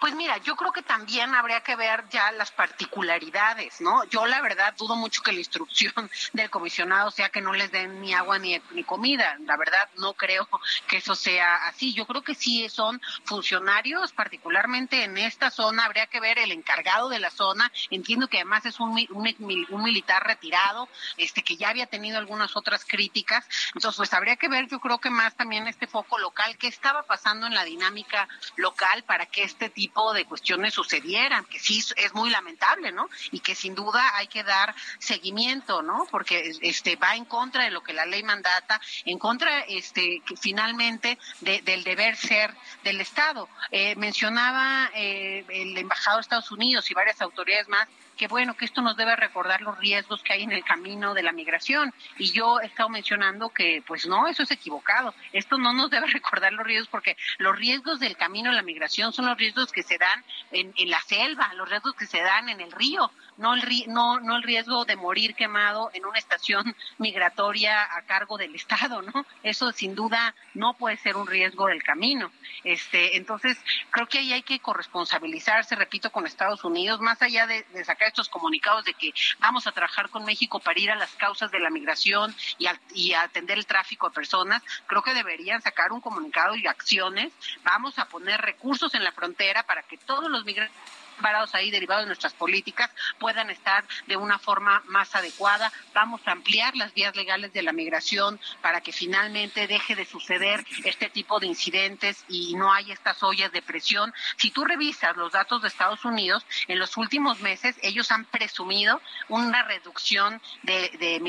Pues 0.00 0.14
mira, 0.14 0.38
yo 0.38 0.56
creo 0.56 0.72
que 0.72 0.82
también 0.82 1.34
habría 1.34 1.60
que 1.60 1.76
ver 1.76 2.04
ya 2.10 2.32
las 2.32 2.50
particularidades, 2.50 3.80
¿no? 3.80 4.04
Yo 4.04 4.26
la 4.26 4.40
verdad 4.40 4.74
dudo 4.76 4.96
mucho 4.96 5.22
que 5.22 5.32
la 5.32 5.38
instrucción 5.38 5.92
del 6.32 6.50
comisionado 6.50 7.10
sea 7.10 7.28
que 7.28 7.40
no 7.40 7.52
les 7.52 7.70
den 7.70 8.00
ni 8.00 8.14
agua 8.14 8.38
ni, 8.38 8.60
ni 8.72 8.84
comida. 8.84 9.36
La 9.44 9.56
verdad 9.56 9.88
no 9.96 10.14
creo 10.14 10.48
que 10.86 10.98
eso 10.98 11.14
sea 11.14 11.66
así. 11.66 11.92
Yo 11.94 12.06
creo 12.06 12.22
que 12.22 12.34
sí 12.34 12.68
son 12.68 13.00
funcionarios, 13.24 14.12
particularmente 14.12 15.04
en 15.04 15.18
esta 15.18 15.50
zona, 15.50 15.84
habría 15.84 16.06
que 16.06 16.20
ver 16.20 16.38
el 16.38 16.52
encargado 16.52 17.08
de 17.08 17.18
la 17.18 17.30
zona. 17.30 17.70
Entiendo 17.90 18.28
que 18.28 18.38
además 18.38 18.66
es 18.66 18.80
un, 18.80 18.92
un, 19.10 19.66
un 19.70 19.82
militar 19.82 20.26
retirado, 20.26 20.88
este 21.16 21.42
que 21.42 21.56
ya 21.56 21.68
había 21.68 21.86
tenido 21.86 22.18
algunas 22.18 22.56
otras 22.56 22.84
críticas. 22.84 23.46
Entonces, 23.74 23.96
pues 23.96 24.14
habría 24.14 24.36
que 24.36 24.48
ver, 24.48 24.68
yo 24.68 24.80
creo 24.80 24.98
que 24.98 25.10
más 25.10 25.34
también 25.34 25.66
este 25.66 25.86
foco 25.86 26.18
local, 26.18 26.56
qué 26.58 26.68
estaba 26.68 27.02
pasando 27.02 27.46
en 27.46 27.54
la 27.54 27.64
dinámica 27.64 28.28
local 28.56 29.04
para 29.04 29.26
que 29.26 29.49
este 29.50 29.68
tipo 29.68 30.12
de 30.12 30.24
cuestiones 30.24 30.74
sucedieran, 30.74 31.44
que 31.44 31.58
sí 31.58 31.82
es 31.96 32.14
muy 32.14 32.30
lamentable, 32.30 32.92
¿no? 32.92 33.08
Y 33.30 33.40
que 33.40 33.54
sin 33.54 33.74
duda 33.74 34.16
hay 34.16 34.26
que 34.26 34.42
dar 34.42 34.74
seguimiento, 34.98 35.82
¿no? 35.82 36.06
Porque 36.10 36.52
este 36.62 36.96
va 36.96 37.16
en 37.16 37.24
contra 37.24 37.64
de 37.64 37.70
lo 37.70 37.82
que 37.82 37.92
la 37.92 38.06
ley 38.06 38.22
mandata, 38.22 38.80
en 39.04 39.18
contra 39.18 39.60
este 39.60 40.22
finalmente 40.40 41.18
del 41.40 41.84
deber 41.84 42.16
ser 42.16 42.54
del 42.84 43.00
Estado. 43.00 43.48
Eh, 43.70 43.96
mencionaba 43.96 44.90
eh, 44.94 45.44
el 45.48 45.76
embajador 45.76 46.18
de 46.18 46.22
Estados 46.22 46.50
Unidos 46.50 46.90
y 46.90 46.94
varias 46.94 47.20
autoridades 47.20 47.68
más 47.68 47.88
que 48.20 48.28
bueno, 48.28 48.54
que 48.54 48.66
esto 48.66 48.82
nos 48.82 48.98
debe 48.98 49.16
recordar 49.16 49.62
los 49.62 49.78
riesgos 49.78 50.22
que 50.22 50.34
hay 50.34 50.42
en 50.42 50.52
el 50.52 50.62
camino 50.62 51.14
de 51.14 51.22
la 51.22 51.32
migración. 51.32 51.94
Y 52.18 52.30
yo 52.32 52.60
he 52.60 52.66
estado 52.66 52.90
mencionando 52.90 53.48
que, 53.48 53.82
pues 53.86 54.06
no, 54.06 54.28
eso 54.28 54.42
es 54.42 54.50
equivocado. 54.50 55.14
Esto 55.32 55.56
no 55.56 55.72
nos 55.72 55.88
debe 55.88 56.06
recordar 56.12 56.52
los 56.52 56.66
riesgos 56.66 56.88
porque 56.88 57.16
los 57.38 57.56
riesgos 57.56 57.98
del 57.98 58.18
camino 58.18 58.50
de 58.50 58.56
la 58.56 58.62
migración 58.62 59.14
son 59.14 59.24
los 59.24 59.38
riesgos 59.38 59.72
que 59.72 59.82
se 59.82 59.96
dan 59.96 60.22
en, 60.50 60.70
en 60.76 60.90
la 60.90 61.00
selva, 61.00 61.54
los 61.54 61.66
riesgos 61.70 61.94
que 61.94 62.04
se 62.04 62.20
dan 62.20 62.50
en 62.50 62.60
el 62.60 62.70
río, 62.72 63.10
no 63.40 63.54
el, 63.54 63.62
no, 63.88 64.20
no 64.20 64.36
el 64.36 64.42
riesgo 64.42 64.84
de 64.84 64.96
morir 64.96 65.34
quemado 65.34 65.90
en 65.94 66.04
una 66.04 66.18
estación 66.18 66.76
migratoria 66.98 67.82
a 67.96 68.02
cargo 68.02 68.36
del 68.36 68.54
Estado, 68.54 69.00
¿no? 69.00 69.24
Eso 69.42 69.72
sin 69.72 69.94
duda 69.94 70.34
no 70.52 70.74
puede 70.74 70.98
ser 70.98 71.16
un 71.16 71.26
riesgo 71.26 71.66
del 71.66 71.82
camino. 71.82 72.30
Este, 72.64 73.16
entonces, 73.16 73.56
creo 73.90 74.06
que 74.06 74.18
ahí 74.18 74.34
hay 74.34 74.42
que 74.42 74.60
corresponsabilizarse, 74.60 75.74
repito, 75.74 76.12
con 76.12 76.26
Estados 76.26 76.64
Unidos, 76.64 77.00
más 77.00 77.22
allá 77.22 77.46
de, 77.46 77.64
sacar 77.82 78.08
estos 78.08 78.28
comunicados 78.28 78.84
de 78.84 78.92
que 78.92 79.12
vamos 79.38 79.66
a 79.66 79.72
trabajar 79.72 80.10
con 80.10 80.26
México 80.26 80.60
para 80.60 80.78
ir 80.78 80.90
a 80.90 80.96
las 80.96 81.10
causas 81.14 81.50
de 81.50 81.60
la 81.60 81.70
migración 81.70 82.34
y, 82.58 82.66
y 82.94 83.14
atender 83.14 83.56
el 83.56 83.64
tráfico 83.64 84.08
de 84.08 84.14
personas, 84.14 84.62
creo 84.86 85.02
que 85.02 85.14
deberían 85.14 85.62
sacar 85.62 85.92
un 85.92 86.02
comunicado 86.02 86.56
y 86.56 86.66
acciones. 86.66 87.32
Vamos 87.64 87.98
a 87.98 88.04
poner 88.04 88.38
recursos 88.42 88.94
en 88.94 89.02
la 89.02 89.12
frontera 89.12 89.62
para 89.62 89.82
que 89.82 89.96
todos 89.96 90.30
los 90.30 90.44
migrantes 90.44 90.76
parados 91.20 91.54
ahí 91.54 91.70
derivados 91.70 92.04
de 92.04 92.08
nuestras 92.08 92.32
políticas 92.34 92.90
puedan 93.18 93.50
estar 93.50 93.84
de 94.06 94.16
una 94.16 94.38
forma 94.38 94.82
más 94.86 95.14
adecuada. 95.14 95.72
Vamos 95.94 96.20
a 96.26 96.32
ampliar 96.32 96.76
las 96.76 96.92
vías 96.94 97.14
legales 97.16 97.52
de 97.52 97.62
la 97.62 97.72
migración 97.72 98.40
para 98.62 98.80
que 98.80 98.92
finalmente 98.92 99.66
deje 99.66 99.94
de 99.94 100.04
suceder 100.04 100.64
este 100.84 101.08
tipo 101.08 101.40
de 101.40 101.46
incidentes 101.46 102.24
y 102.28 102.54
no 102.54 102.72
haya 102.72 102.94
estas 102.94 103.22
ollas 103.22 103.52
de 103.52 103.62
presión. 103.62 104.12
Si 104.36 104.50
tú 104.50 104.64
revisas 104.64 105.16
los 105.16 105.32
datos 105.32 105.62
de 105.62 105.68
Estados 105.68 106.04
Unidos, 106.04 106.44
en 106.68 106.78
los 106.78 106.96
últimos 106.96 107.40
meses 107.40 107.76
ellos 107.82 108.10
han 108.10 108.24
presumido 108.24 109.00
una 109.28 109.62
reducción 109.62 110.40
de, 110.62 110.90
de 110.98 111.20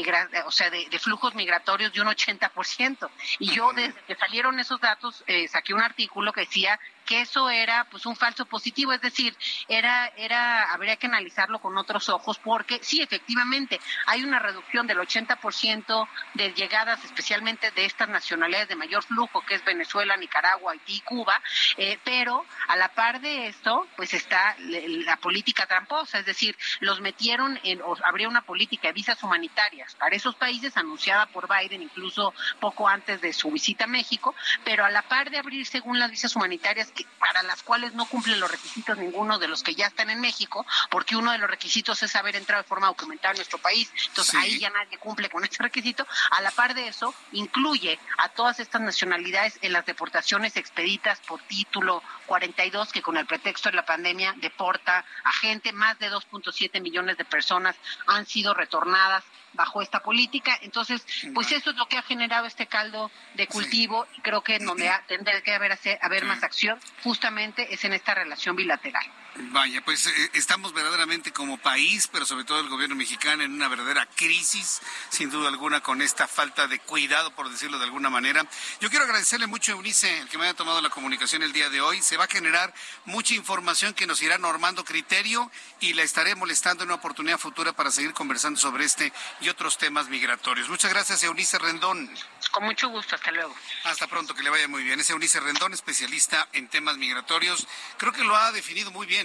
o 0.46 0.52
sea, 0.52 0.70
de, 0.70 0.88
flujos 1.00 1.36
migratorios 1.36 1.94
de 1.94 2.02
un 2.02 2.08
80%. 2.08 3.10
Y 3.40 3.52
yo 3.52 3.72
desde 3.74 4.00
que 4.08 4.16
salieron 4.16 4.60
esos 4.60 4.80
datos 4.80 5.24
eh, 5.28 5.48
saqué 5.48 5.74
un 5.74 5.82
artículo 5.82 6.32
que 6.32 6.42
decía 6.42 6.80
que 7.06 7.22
eso 7.22 7.50
era 7.50 7.86
pues 7.90 8.06
un 8.06 8.16
falso 8.16 8.46
positivo, 8.46 8.94
es 8.94 9.02
decir, 9.02 9.36
era 9.68 10.08
era 10.18 10.72
habría 10.74 10.96
que 10.96 11.08
analizarlo 11.08 11.60
con 11.60 11.78
otros 11.78 12.10
ojos 12.10 12.40
porque 12.40 12.80
sí, 12.82 13.02
efectivamente, 13.02 13.80
hay 14.06 14.24
una 14.24 14.40
reducción 14.40 14.88
del 14.88 15.00
80% 15.00 16.08
de 16.34 16.54
llegadas 16.54 17.04
especialmente 17.04 17.72
de 17.72 17.86
estas 17.86 18.10
nacionalidades 18.10 18.70
de 18.70 18.76
mayor 18.76 19.04
flujo 19.04 19.42
que 19.42 19.56
es 19.56 19.64
Venezuela, 19.64 20.18
Nicaragua, 20.18 20.74
Haití 20.74 21.02
Cuba, 21.02 21.42
eh, 21.78 22.00
pero 22.04 22.46
a 22.68 22.76
la 22.76 22.90
par 22.90 23.22
de 23.22 23.48
esto, 23.48 23.88
pues 23.96 24.14
está 24.14 24.56
la 24.60 25.18
política 25.18 25.66
tramposa, 25.66 26.20
es 26.20 26.26
decir, 26.26 26.58
los 26.80 27.02
metieron 27.02 27.60
en 27.64 27.82
o 27.82 27.96
habría 28.04 28.30
una 28.30 28.42
política 28.42 28.90
de 28.90 28.94
visas 28.94 29.22
humanitarias 29.24 29.96
para 29.96 30.16
esos 30.16 30.36
países 30.36 30.78
anunciada 30.78 31.26
por 31.28 31.48
Biden 31.48 31.82
incluso 31.82 32.34
poco 32.60 32.88
antes 32.88 33.22
de 33.22 33.34
su 33.34 33.52
visita 33.52 33.86
a 33.86 33.88
México, 33.88 34.36
pero 34.64 34.86
a 34.86 34.90
la 34.90 35.02
par 35.04 35.30
de 35.30 35.38
abrir 35.38 35.66
según 35.66 36.00
las 36.00 36.12
visas 36.12 36.36
humanitarias 36.36 36.92
para 37.20 37.44
las 37.44 37.64
cuales 37.64 37.94
no 37.94 38.06
cumplen 38.06 38.40
los 38.40 38.52
requisitos 38.52 38.98
ninguno 38.98 39.40
de 39.40 39.48
los 39.48 39.64
que 39.64 39.76
ya 39.76 39.88
están 39.88 40.10
en 40.10 40.20
México, 40.20 40.66
porque 40.90 41.16
uno 41.16 41.32
de 41.32 41.38
los 41.38 41.50
requisitos 41.50 42.02
es 42.04 42.16
haber 42.16 42.36
entrado 42.36 42.64
de 42.64 42.68
forma 42.68 42.88
documentada 42.88 43.32
en 43.32 43.38
nuestro 43.38 43.58
país. 43.60 43.92
Entonces 44.08 44.36
ahí 44.36 44.60
ya 44.60 44.70
nadie 44.70 44.98
cumple 44.98 45.30
con 45.30 45.44
ese 45.46 45.62
requisito. 45.62 46.06
A 46.32 46.42
la 46.42 46.52
par 46.52 46.74
de 46.74 46.88
eso, 46.88 47.14
incluye 47.32 48.00
a 48.18 48.30
todas 48.30 48.60
estas 48.60 48.82
nacionalidades 48.82 49.58
en 49.62 49.74
las 49.74 49.86
deportaciones 49.86 50.58
expeditas 50.58 51.20
por 51.22 51.42
título 51.44 52.04
42, 52.28 52.92
que 52.92 53.02
con 53.02 53.18
el 53.18 53.26
pretexto 53.26 53.70
de 53.70 53.76
la 53.76 53.86
pandemia 53.86 54.34
deporta 54.38 55.06
a 55.24 55.34
gente, 55.34 55.74
más 55.74 55.98
de 56.00 56.12
2.7 56.12 56.82
millones 56.82 57.18
de 57.18 57.26
personas 57.26 57.76
han 58.08 58.26
sido 58.26 58.54
retornadas 58.54 59.24
bajo 59.54 59.82
esta 59.82 60.02
política. 60.02 60.58
Entonces, 60.62 61.06
pues 61.34 61.52
eso 61.52 61.72
es 61.72 61.76
lo 61.76 61.88
que 61.88 61.98
ha 61.98 62.02
generado 62.02 62.46
este 62.46 62.68
caldo 62.68 63.12
de 63.36 63.48
cultivo 63.48 64.08
y 64.18 64.22
creo 64.22 64.42
que 64.42 64.56
en 64.56 64.66
donde 64.66 64.90
tendrá 65.08 65.42
que 65.42 65.54
haber, 65.54 65.78
haber 66.02 66.26
más 66.26 66.44
acción 66.44 66.80
justamente 67.04 67.74
es 67.74 67.84
en 67.86 67.94
esta 67.94 68.14
relación 68.14 68.56
bilateral. 68.56 69.06
Vaya, 69.34 69.82
pues 69.86 70.08
eh, 70.08 70.32
estamos 70.34 70.74
verdaderamente 70.74 71.32
como 71.32 71.58
país, 71.58 72.10
pero 72.12 72.26
sobre 72.26 72.44
todo 72.44 72.60
el 72.60 72.68
gobierno 72.68 72.96
mexicano 72.96 73.44
en 73.44 73.54
una 73.54 73.70
verdadera 73.70 74.06
crisis, 74.06 74.82
sin 75.10 75.30
duda 75.30 75.48
alguna, 75.48 75.82
con 75.82 76.02
esta 76.02 76.28
falta 76.28 76.68
de 76.68 76.80
cuidado, 76.80 77.34
por 77.34 77.50
decirlo 77.50 77.80
de 77.80 77.86
alguna 77.86 78.10
manera. 78.10 78.46
Yo 78.82 78.90
quiero 78.90 79.06
agradecerle 79.06 79.48
mucho 79.48 79.72
a 79.72 79.76
Eunice, 79.76 80.20
el 80.20 80.28
que 80.28 80.38
me 80.38 80.44
haya 80.44 80.54
tomado 80.54 80.82
la 80.82 80.90
comunicación 80.90 81.44
el 81.44 81.54
día 81.54 81.70
de 81.70 81.80
hoy. 81.80 82.02
Se 82.02 82.18
va 82.18 82.26
a 82.26 82.28
generar 82.28 82.74
mucha 83.06 83.34
información 83.34 83.94
que 83.94 84.06
nos 84.06 84.22
irá 84.22 84.38
normando 84.38 84.84
criterio 84.84 85.50
y 85.80 85.94
la 85.94 86.04
estaré 86.04 86.36
molestando 86.36 86.84
en 86.84 86.90
una 86.90 86.96
oportunidad 86.96 87.38
futura 87.38 87.72
para 87.72 87.90
seguir 87.90 88.14
conversando 88.14 88.60
sobre 88.60 88.84
este 88.84 89.14
y 89.40 89.48
otros 89.48 89.78
temas 89.78 90.10
migratorios. 90.10 90.68
Muchas 90.68 90.92
gracias, 90.92 91.24
Eunice 91.24 91.58
Rendón. 91.58 92.14
Con 92.52 92.66
mucho 92.66 92.90
gusto, 92.90 93.16
hasta 93.16 93.32
luego. 93.32 93.56
Hasta 93.86 94.08
pronto, 94.08 94.34
que 94.34 94.44
le 94.44 94.50
vaya 94.50 94.68
muy 94.68 94.84
bien. 94.84 95.00
Es 95.00 95.10
Eunice 95.10 95.40
Rendón, 95.40 95.74
especialista 95.74 96.50
en 96.52 96.68
temas 96.68 96.98
migratorios. 96.98 97.66
Creo 97.98 98.12
que 98.12 98.24
lo 98.24 98.36
ha 98.36 98.52
definido 98.52 98.92
muy 98.92 99.08
bien, 99.08 99.21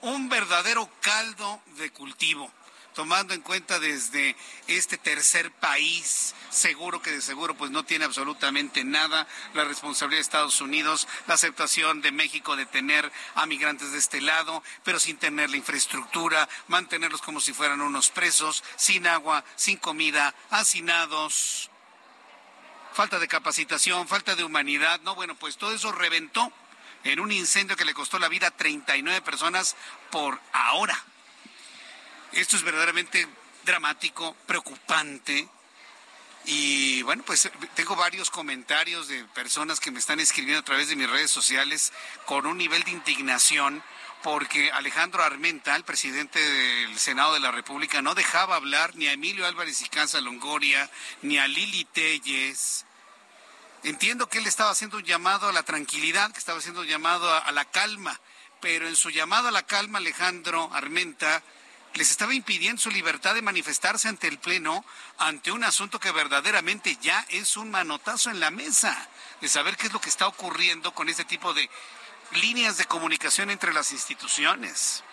Un 0.00 0.28
verdadero 0.28 0.88
caldo 1.00 1.60
de 1.76 1.90
cultivo 1.90 2.50
tomando 2.94 3.34
en 3.34 3.42
cuenta 3.42 3.78
desde 3.78 4.36
este 4.68 4.96
tercer 4.96 5.50
país, 5.50 6.34
seguro 6.48 7.02
que 7.02 7.10
de 7.10 7.20
seguro 7.20 7.54
pues 7.54 7.70
no 7.70 7.84
tiene 7.84 8.04
absolutamente 8.04 8.84
nada 8.84 9.26
la 9.52 9.64
responsabilidad 9.64 10.18
de 10.18 10.22
Estados 10.22 10.60
Unidos, 10.60 11.08
la 11.26 11.34
aceptación 11.34 12.00
de 12.00 12.12
México 12.12 12.56
de 12.56 12.66
tener 12.66 13.10
a 13.34 13.46
migrantes 13.46 13.92
de 13.92 13.98
este 13.98 14.20
lado, 14.20 14.62
pero 14.84 15.00
sin 15.00 15.16
tener 15.16 15.50
la 15.50 15.56
infraestructura, 15.56 16.48
mantenerlos 16.68 17.20
como 17.20 17.40
si 17.40 17.52
fueran 17.52 17.80
unos 17.80 18.10
presos, 18.10 18.62
sin 18.76 19.06
agua, 19.06 19.44
sin 19.56 19.76
comida, 19.76 20.34
hacinados, 20.50 21.70
falta 22.92 23.18
de 23.18 23.28
capacitación, 23.28 24.06
falta 24.06 24.36
de 24.36 24.44
humanidad, 24.44 25.00
no, 25.00 25.16
bueno, 25.16 25.34
pues 25.34 25.56
todo 25.56 25.74
eso 25.74 25.90
reventó 25.90 26.52
en 27.04 27.20
un 27.20 27.30
incendio 27.30 27.76
que 27.76 27.84
le 27.84 27.94
costó 27.94 28.18
la 28.18 28.28
vida 28.28 28.48
a 28.48 28.50
39 28.50 29.22
personas 29.22 29.76
por 30.10 30.40
ahora. 30.52 31.00
Esto 32.32 32.56
es 32.56 32.62
verdaderamente 32.62 33.28
dramático, 33.64 34.34
preocupante. 34.46 35.48
Y 36.46 37.02
bueno, 37.02 37.22
pues 37.24 37.50
tengo 37.74 37.96
varios 37.96 38.30
comentarios 38.30 39.08
de 39.08 39.24
personas 39.26 39.80
que 39.80 39.90
me 39.90 39.98
están 39.98 40.20
escribiendo 40.20 40.60
a 40.60 40.64
través 40.64 40.88
de 40.88 40.96
mis 40.96 41.08
redes 41.08 41.30
sociales 41.30 41.92
con 42.26 42.46
un 42.46 42.58
nivel 42.58 42.82
de 42.82 42.90
indignación 42.90 43.82
porque 44.24 44.72
Alejandro 44.72 45.22
Armenta, 45.22 45.76
el 45.76 45.84
presidente 45.84 46.40
del 46.40 46.98
Senado 46.98 47.34
de 47.34 47.40
la 47.40 47.50
República, 47.50 48.00
no 48.00 48.14
dejaba 48.14 48.56
hablar 48.56 48.96
ni 48.96 49.06
a 49.06 49.12
Emilio 49.12 49.46
Álvarez 49.46 49.82
y 49.82 49.88
Casa 49.90 50.18
Longoria, 50.22 50.90
ni 51.20 51.36
a 51.36 51.46
Lili 51.46 51.84
Telles. 51.84 52.86
Entiendo 53.84 54.30
que 54.30 54.38
él 54.38 54.46
estaba 54.46 54.70
haciendo 54.70 54.96
un 54.96 55.04
llamado 55.04 55.46
a 55.46 55.52
la 55.52 55.62
tranquilidad, 55.62 56.32
que 56.32 56.38
estaba 56.38 56.58
haciendo 56.58 56.80
un 56.80 56.86
llamado 56.86 57.30
a, 57.30 57.38
a 57.38 57.52
la 57.52 57.66
calma, 57.66 58.18
pero 58.62 58.88
en 58.88 58.96
su 58.96 59.10
llamado 59.10 59.48
a 59.48 59.50
la 59.50 59.66
calma, 59.66 59.98
Alejandro 59.98 60.70
Armenta 60.72 61.42
les 61.92 62.10
estaba 62.10 62.34
impidiendo 62.34 62.80
su 62.80 62.90
libertad 62.90 63.34
de 63.34 63.42
manifestarse 63.42 64.08
ante 64.08 64.26
el 64.26 64.38
Pleno 64.38 64.86
ante 65.18 65.52
un 65.52 65.62
asunto 65.64 66.00
que 66.00 66.12
verdaderamente 66.12 66.96
ya 67.02 67.26
es 67.28 67.58
un 67.58 67.70
manotazo 67.70 68.30
en 68.30 68.40
la 68.40 68.50
mesa, 68.50 68.96
de 69.42 69.48
saber 69.48 69.76
qué 69.76 69.88
es 69.88 69.92
lo 69.92 70.00
que 70.00 70.08
está 70.08 70.26
ocurriendo 70.28 70.94
con 70.94 71.10
este 71.10 71.26
tipo 71.26 71.52
de 71.52 71.68
líneas 72.32 72.78
de 72.78 72.86
comunicación 72.86 73.50
entre 73.50 73.74
las 73.74 73.92
instituciones. 73.92 75.04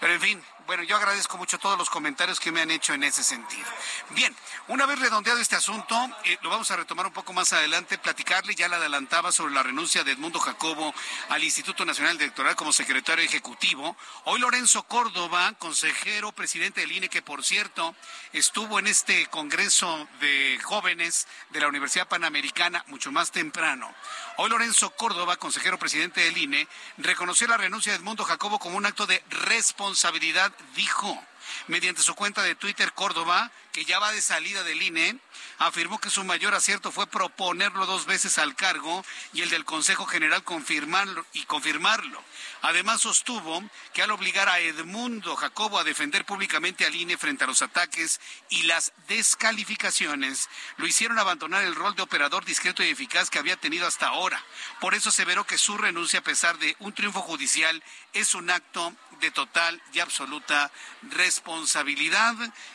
Pero 0.00 0.14
en 0.14 0.20
fin, 0.20 0.44
bueno, 0.70 0.84
yo 0.84 0.94
agradezco 0.94 1.36
mucho 1.36 1.58
todos 1.58 1.76
los 1.76 1.90
comentarios 1.90 2.38
que 2.38 2.52
me 2.52 2.60
han 2.60 2.70
hecho 2.70 2.94
en 2.94 3.02
ese 3.02 3.24
sentido. 3.24 3.66
Bien, 4.10 4.32
una 4.68 4.86
vez 4.86 5.00
redondeado 5.00 5.40
este 5.40 5.56
asunto, 5.56 5.96
eh, 6.22 6.38
lo 6.42 6.48
vamos 6.48 6.70
a 6.70 6.76
retomar 6.76 7.06
un 7.06 7.12
poco 7.12 7.32
más 7.32 7.52
adelante, 7.52 7.98
platicarle, 7.98 8.54
ya 8.54 8.68
la 8.68 8.76
adelantaba 8.76 9.32
sobre 9.32 9.52
la 9.52 9.64
renuncia 9.64 10.04
de 10.04 10.12
Edmundo 10.12 10.38
Jacobo 10.38 10.94
al 11.28 11.42
Instituto 11.42 11.84
Nacional 11.84 12.14
Electoral 12.18 12.54
como 12.54 12.72
secretario 12.72 13.24
ejecutivo. 13.24 13.96
Hoy 14.26 14.38
Lorenzo 14.38 14.84
Córdoba, 14.84 15.54
consejero 15.58 16.30
presidente 16.30 16.82
del 16.82 16.92
INE, 16.92 17.08
que 17.08 17.20
por 17.20 17.42
cierto 17.42 17.96
estuvo 18.32 18.78
en 18.78 18.86
este 18.86 19.26
Congreso 19.26 20.06
de 20.20 20.56
Jóvenes 20.62 21.26
de 21.48 21.58
la 21.58 21.66
Universidad 21.66 22.06
Panamericana 22.06 22.84
mucho 22.86 23.10
más 23.10 23.32
temprano. 23.32 23.92
Hoy 24.36 24.48
Lorenzo 24.48 24.90
Córdoba, 24.90 25.36
consejero 25.36 25.80
presidente 25.80 26.20
del 26.20 26.38
INE, 26.38 26.68
reconoció 26.96 27.48
la 27.48 27.56
renuncia 27.56 27.90
de 27.90 27.98
Edmundo 27.98 28.22
Jacobo 28.22 28.60
como 28.60 28.76
un 28.76 28.86
acto 28.86 29.04
de 29.06 29.20
responsabilidad 29.30 30.52
dijo 30.74 31.22
mediante 31.66 32.02
su 32.02 32.14
cuenta 32.14 32.42
de 32.42 32.54
Twitter 32.54 32.92
Córdoba, 32.92 33.50
que 33.72 33.84
ya 33.84 33.98
va 33.98 34.12
de 34.12 34.20
salida 34.20 34.62
del 34.64 34.82
INE, 34.82 35.18
afirmó 35.58 35.98
que 36.00 36.10
su 36.10 36.24
mayor 36.24 36.54
acierto 36.54 36.90
fue 36.90 37.06
proponerlo 37.06 37.86
dos 37.86 38.06
veces 38.06 38.38
al 38.38 38.56
cargo 38.56 39.04
y 39.32 39.42
el 39.42 39.50
del 39.50 39.64
Consejo 39.64 40.06
General 40.06 40.42
confirmarlo 40.42 41.24
y 41.32 41.44
confirmarlo. 41.44 42.22
Además 42.62 43.02
sostuvo 43.02 43.62
que 43.92 44.02
al 44.02 44.10
obligar 44.10 44.48
a 44.48 44.58
Edmundo 44.60 45.36
Jacobo 45.36 45.78
a 45.78 45.84
defender 45.84 46.24
públicamente 46.24 46.84
al 46.84 46.94
INE 46.94 47.16
frente 47.16 47.44
a 47.44 47.46
los 47.46 47.62
ataques 47.62 48.20
y 48.48 48.62
las 48.64 48.92
descalificaciones, 49.08 50.48
lo 50.76 50.86
hicieron 50.86 51.18
abandonar 51.18 51.64
el 51.64 51.74
rol 51.74 51.94
de 51.94 52.02
operador 52.02 52.44
discreto 52.44 52.82
y 52.82 52.88
eficaz 52.88 53.30
que 53.30 53.38
había 53.38 53.56
tenido 53.56 53.86
hasta 53.86 54.08
ahora. 54.08 54.42
Por 54.80 54.94
eso 54.94 55.10
se 55.10 55.24
veró 55.24 55.44
que 55.44 55.58
su 55.58 55.78
renuncia, 55.78 56.20
a 56.20 56.24
pesar 56.24 56.58
de 56.58 56.76
un 56.80 56.92
triunfo 56.92 57.22
judicial, 57.22 57.82
es 58.12 58.34
un 58.34 58.50
acto 58.50 58.94
de 59.20 59.30
total 59.30 59.80
y 59.92 60.00
absoluta 60.00 60.70
responsabilidad. 61.02 62.34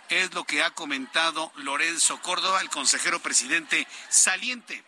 Es 0.09 0.33
lo 0.33 0.43
que 0.43 0.63
ha 0.63 0.71
comentado 0.71 1.51
Lorenzo 1.57 2.21
Córdoba, 2.21 2.61
el 2.61 2.69
consejero 2.69 3.19
presidente 3.19 3.87
saliente 4.09 4.83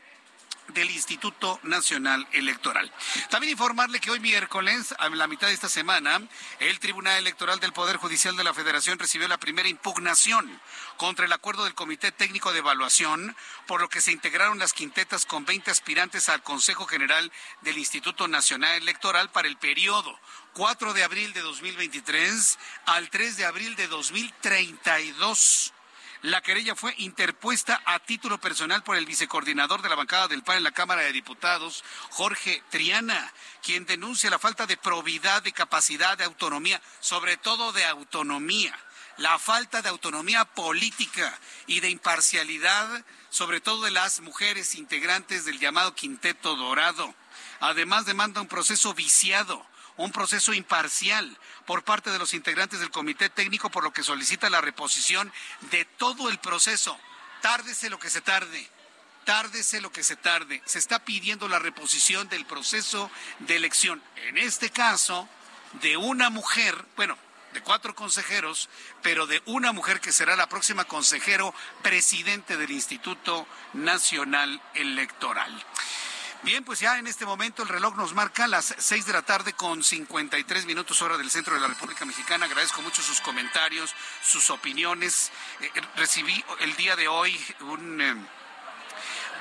del 0.73 0.89
Instituto 0.91 1.59
Nacional 1.63 2.27
Electoral. 2.31 2.91
También 3.29 3.51
informarle 3.51 3.99
que 3.99 4.11
hoy 4.11 4.19
miércoles, 4.19 4.93
a 4.99 5.09
la 5.09 5.27
mitad 5.27 5.47
de 5.47 5.53
esta 5.53 5.69
semana, 5.69 6.21
el 6.59 6.79
Tribunal 6.79 7.17
Electoral 7.17 7.59
del 7.59 7.73
Poder 7.73 7.97
Judicial 7.97 8.35
de 8.35 8.43
la 8.43 8.53
Federación 8.53 8.99
recibió 8.99 9.27
la 9.27 9.37
primera 9.37 9.69
impugnación 9.69 10.59
contra 10.97 11.25
el 11.25 11.33
acuerdo 11.33 11.63
del 11.63 11.75
Comité 11.75 12.11
Técnico 12.11 12.51
de 12.51 12.59
Evaluación, 12.59 13.35
por 13.65 13.81
lo 13.81 13.89
que 13.89 14.01
se 14.01 14.11
integraron 14.11 14.59
las 14.59 14.73
quintetas 14.73 15.25
con 15.25 15.45
20 15.45 15.71
aspirantes 15.71 16.29
al 16.29 16.43
Consejo 16.43 16.85
General 16.85 17.31
del 17.61 17.77
Instituto 17.77 18.27
Nacional 18.27 18.75
Electoral 18.75 19.29
para 19.31 19.47
el 19.47 19.57
periodo 19.57 20.19
4 20.57 20.95
de 20.95 21.03
abril 21.03 21.33
de 21.33 21.41
2023 21.41 22.57
al 22.87 23.11
3 23.11 23.37
de 23.37 23.45
abril 23.45 23.75
de 23.75 23.87
2032. 23.87 25.71
La 26.23 26.41
querella 26.41 26.75
fue 26.75 26.95
interpuesta 26.97 27.79
a 27.85 27.99
título 27.99 28.41
personal 28.41 28.81
por 28.81 28.97
el 28.97 29.05
vicecoordinador 29.05 29.83
de 29.83 29.89
la 29.89 29.93
bancada 29.93 30.27
del 30.27 30.41
PAN 30.41 30.57
en 30.57 30.63
la 30.63 30.71
Cámara 30.71 31.03
de 31.03 31.11
Diputados, 31.11 31.83
Jorge 32.09 32.63
Triana, 32.71 33.31
quien 33.61 33.85
denuncia 33.85 34.31
la 34.31 34.39
falta 34.39 34.65
de 34.65 34.77
probidad, 34.77 35.43
de 35.43 35.51
capacidad, 35.51 36.17
de 36.17 36.23
autonomía, 36.23 36.81
sobre 37.01 37.37
todo 37.37 37.71
de 37.71 37.85
autonomía, 37.85 38.75
la 39.17 39.37
falta 39.37 39.83
de 39.83 39.89
autonomía 39.89 40.43
política 40.43 41.39
y 41.67 41.81
de 41.81 41.91
imparcialidad, 41.91 43.05
sobre 43.29 43.61
todo 43.61 43.83
de 43.83 43.91
las 43.91 44.21
mujeres 44.21 44.73
integrantes 44.73 45.45
del 45.45 45.59
llamado 45.59 45.93
Quinteto 45.93 46.55
Dorado. 46.55 47.13
Además 47.59 48.07
demanda 48.07 48.41
un 48.41 48.47
proceso 48.47 48.95
viciado 48.95 49.63
un 49.97 50.11
proceso 50.11 50.53
imparcial 50.53 51.37
por 51.65 51.83
parte 51.83 52.11
de 52.11 52.19
los 52.19 52.33
integrantes 52.33 52.79
del 52.79 52.91
comité 52.91 53.29
técnico, 53.29 53.69
por 53.69 53.83
lo 53.83 53.91
que 53.91 54.03
solicita 54.03 54.49
la 54.49 54.61
reposición 54.61 55.31
de 55.71 55.85
todo 55.85 56.29
el 56.29 56.39
proceso. 56.39 56.97
Tárdese 57.41 57.89
lo 57.89 57.99
que 57.99 58.09
se 58.09 58.21
tarde. 58.21 58.69
Tárdese 59.25 59.81
lo 59.81 59.91
que 59.91 60.03
se 60.03 60.15
tarde. 60.15 60.61
Se 60.65 60.79
está 60.79 61.03
pidiendo 61.03 61.49
la 61.49 61.59
reposición 61.59 62.29
del 62.29 62.45
proceso 62.45 63.11
de 63.39 63.57
elección. 63.57 64.01
En 64.27 64.37
este 64.37 64.69
caso, 64.69 65.27
de 65.81 65.97
una 65.97 66.29
mujer, 66.29 66.85
bueno, 66.95 67.17
de 67.53 67.61
cuatro 67.61 67.95
consejeros, 67.95 68.69
pero 69.01 69.25
de 69.25 69.41
una 69.45 69.71
mujer 69.71 69.99
que 69.99 70.11
será 70.11 70.35
la 70.35 70.47
próxima 70.47 70.85
consejero 70.85 71.53
presidente 71.81 72.55
del 72.55 72.71
Instituto 72.71 73.47
Nacional 73.73 74.61
Electoral. 74.75 75.51
Bien, 76.43 76.63
pues 76.63 76.79
ya 76.79 76.97
en 76.99 77.07
este 77.07 77.25
momento 77.25 77.63
el 77.63 77.69
reloj 77.69 77.95
nos 77.95 78.13
marca 78.13 78.47
las 78.47 78.75
seis 78.77 79.05
de 79.05 79.13
la 79.13 79.23
tarde 79.23 79.53
con 79.53 79.83
53 79.83 80.65
minutos 80.65 81.01
hora 81.01 81.17
del 81.17 81.31
centro 81.31 81.55
de 81.55 81.59
la 81.59 81.67
República 81.67 82.05
Mexicana. 82.05 82.45
Agradezco 82.45 82.81
mucho 82.81 83.01
sus 83.01 83.19
comentarios, 83.21 83.93
sus 84.21 84.49
opiniones. 84.51 85.31
Eh, 85.61 85.71
recibí 85.95 86.43
el 86.59 86.75
día 86.75 86.95
de 86.95 87.07
hoy 87.07 87.37
un... 87.61 88.01
Eh, 88.01 88.15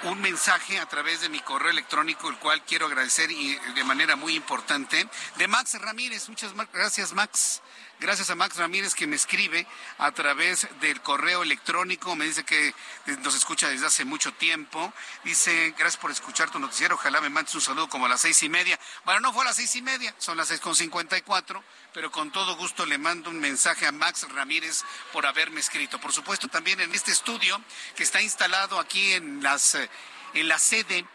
un 0.02 0.20
mensaje 0.20 0.78
a 0.78 0.86
través 0.86 1.22
de 1.22 1.30
mi 1.30 1.40
correo 1.40 1.70
electrónico, 1.70 2.28
el 2.28 2.36
cual 2.36 2.62
quiero 2.64 2.86
agradecer 2.86 3.30
y 3.30 3.56
de 3.74 3.82
manera 3.82 4.14
muy 4.14 4.34
importante, 4.34 5.08
de 5.36 5.48
Max 5.48 5.80
Ramírez. 5.80 6.28
Muchas 6.28 6.52
gracias, 6.72 7.14
Max. 7.14 7.62
Gracias 7.98 8.28
a 8.28 8.34
Max 8.34 8.58
Ramírez 8.58 8.94
que 8.94 9.06
me 9.06 9.16
escribe 9.16 9.66
a 9.96 10.12
través 10.12 10.68
del 10.80 11.00
correo 11.00 11.42
electrónico. 11.42 12.14
Me 12.14 12.26
dice 12.26 12.44
que 12.44 12.74
nos 13.22 13.34
escucha 13.34 13.70
desde 13.70 13.86
hace 13.86 14.04
mucho 14.04 14.34
tiempo. 14.34 14.92
Dice, 15.24 15.74
gracias 15.78 15.96
por 15.96 16.10
escuchar 16.10 16.50
tu 16.50 16.58
noticiero. 16.58 16.96
Ojalá 16.96 17.22
me 17.22 17.30
mandes 17.30 17.54
un 17.54 17.62
saludo 17.62 17.88
como 17.88 18.04
a 18.04 18.10
las 18.10 18.20
seis 18.20 18.42
y 18.42 18.50
media. 18.50 18.78
Bueno, 19.06 19.20
no 19.20 19.32
fue 19.32 19.44
a 19.44 19.46
las 19.46 19.56
seis 19.56 19.74
y 19.76 19.82
media, 19.82 20.14
son 20.18 20.36
las 20.36 20.48
seis 20.48 20.60
con 20.60 20.76
cincuenta 20.76 21.16
y 21.16 21.22
cuatro, 21.22 21.64
pero 21.94 22.12
con 22.12 22.30
todo 22.30 22.56
gusto 22.56 22.84
le 22.84 22.98
mando 22.98 23.30
un 23.30 23.40
mensaje 23.40 23.86
a 23.86 23.92
Max 23.92 24.26
Ramírez 24.30 24.84
por 25.10 25.24
haberme 25.24 25.60
escrito. 25.60 25.98
Por 25.98 26.12
supuesto, 26.12 26.48
también 26.48 26.78
en 26.80 26.94
este 26.94 27.12
estudio 27.12 27.58
que 27.96 28.02
está 28.02 28.20
instalado 28.20 28.78
aquí 28.78 29.14
en 29.14 29.42
las 29.42 29.74
en 30.34 30.48
la 30.48 30.58
sede 30.58 31.06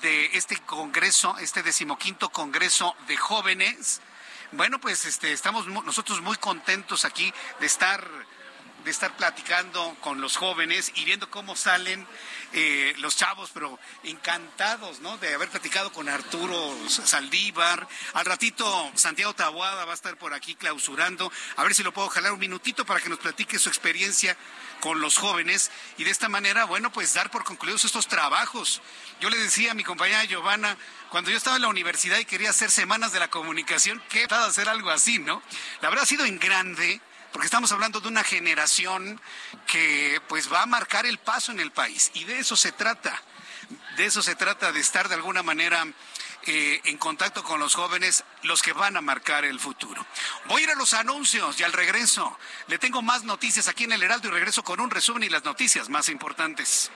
de 0.00 0.30
este 0.36 0.58
congreso, 0.62 1.38
este 1.38 1.62
decimoquinto 1.62 2.30
congreso 2.30 2.96
de 3.06 3.16
jóvenes 3.16 4.00
bueno, 4.52 4.80
pues 4.80 5.04
este, 5.04 5.32
estamos 5.32 5.66
nosotros 5.66 6.20
muy 6.20 6.36
contentos 6.36 7.04
aquí 7.04 7.32
de 7.60 7.66
estar 7.66 8.08
de 8.84 8.90
estar 8.90 9.16
platicando 9.16 9.96
con 10.00 10.20
los 10.20 10.36
jóvenes 10.36 10.92
y 10.94 11.04
viendo 11.04 11.30
cómo 11.30 11.56
salen 11.56 12.06
eh, 12.52 12.94
los 12.98 13.16
chavos, 13.16 13.50
pero 13.52 13.78
encantados, 14.02 15.00
¿no? 15.00 15.16
De 15.18 15.34
haber 15.34 15.48
platicado 15.48 15.92
con 15.92 16.08
Arturo 16.08 16.74
Saldívar. 16.88 17.88
Al 18.12 18.24
ratito 18.26 18.92
Santiago 18.94 19.34
Tabuada 19.34 19.84
va 19.84 19.92
a 19.92 19.94
estar 19.94 20.16
por 20.18 20.34
aquí 20.34 20.54
clausurando. 20.54 21.32
A 21.56 21.64
ver 21.64 21.74
si 21.74 21.82
lo 21.82 21.92
puedo 21.92 22.08
jalar 22.08 22.32
un 22.32 22.38
minutito 22.38 22.84
para 22.84 23.00
que 23.00 23.08
nos 23.08 23.18
platique 23.18 23.58
su 23.58 23.68
experiencia 23.68 24.36
con 24.80 25.00
los 25.00 25.16
jóvenes 25.16 25.70
y 25.96 26.04
de 26.04 26.10
esta 26.10 26.28
manera, 26.28 26.64
bueno, 26.66 26.92
pues 26.92 27.14
dar 27.14 27.30
por 27.30 27.42
concluidos 27.42 27.86
estos 27.86 28.06
trabajos. 28.06 28.82
Yo 29.20 29.30
le 29.30 29.38
decía 29.38 29.70
a 29.70 29.74
mi 29.74 29.82
compañera 29.82 30.24
Giovanna, 30.24 30.76
cuando 31.08 31.30
yo 31.30 31.38
estaba 31.38 31.56
en 31.56 31.62
la 31.62 31.68
universidad 31.68 32.18
y 32.18 32.24
quería 32.24 32.50
hacer 32.50 32.70
semanas 32.70 33.12
de 33.12 33.20
la 33.20 33.30
comunicación, 33.30 34.02
¿qué 34.10 34.26
de 34.26 34.34
hacer 34.34 34.68
algo 34.68 34.90
así, 34.90 35.18
no? 35.18 35.42
La 35.80 35.88
verdad 35.88 36.02
ha 36.02 36.06
sido 36.06 36.24
en 36.24 36.38
grande, 36.38 37.00
porque 37.34 37.46
estamos 37.46 37.72
hablando 37.72 37.98
de 37.98 38.06
una 38.06 38.22
generación 38.22 39.20
que 39.66 40.22
pues 40.28 40.52
va 40.52 40.62
a 40.62 40.66
marcar 40.66 41.04
el 41.04 41.18
paso 41.18 41.50
en 41.50 41.58
el 41.58 41.72
país 41.72 42.12
y 42.14 42.22
de 42.22 42.38
eso 42.38 42.54
se 42.54 42.70
trata. 42.70 43.20
De 43.96 44.06
eso 44.06 44.22
se 44.22 44.36
trata, 44.36 44.70
de 44.70 44.78
estar 44.78 45.08
de 45.08 45.16
alguna 45.16 45.42
manera 45.42 45.84
eh, 46.44 46.80
en 46.84 46.96
contacto 46.96 47.42
con 47.42 47.58
los 47.58 47.74
jóvenes, 47.74 48.22
los 48.42 48.62
que 48.62 48.72
van 48.72 48.96
a 48.96 49.00
marcar 49.00 49.44
el 49.44 49.58
futuro. 49.58 50.06
Voy 50.44 50.60
a 50.60 50.64
ir 50.64 50.70
a 50.70 50.74
los 50.76 50.94
anuncios 50.94 51.58
y 51.58 51.64
al 51.64 51.72
regreso 51.72 52.38
le 52.68 52.78
tengo 52.78 53.02
más 53.02 53.24
noticias 53.24 53.66
aquí 53.66 53.82
en 53.82 53.90
el 53.90 54.04
Heraldo 54.04 54.28
y 54.28 54.30
regreso 54.30 54.62
con 54.62 54.78
un 54.78 54.90
resumen 54.90 55.24
y 55.24 55.28
las 55.28 55.42
noticias 55.42 55.88
más 55.88 56.08
importantes. 56.10 56.92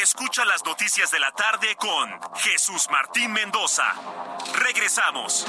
Escucha 0.00 0.44
las 0.44 0.64
noticias 0.64 1.10
de 1.10 1.18
la 1.18 1.32
tarde 1.32 1.74
con 1.74 2.16
Jesús 2.36 2.86
Martín 2.92 3.32
Mendoza. 3.32 3.92
Regresamos. 4.54 5.48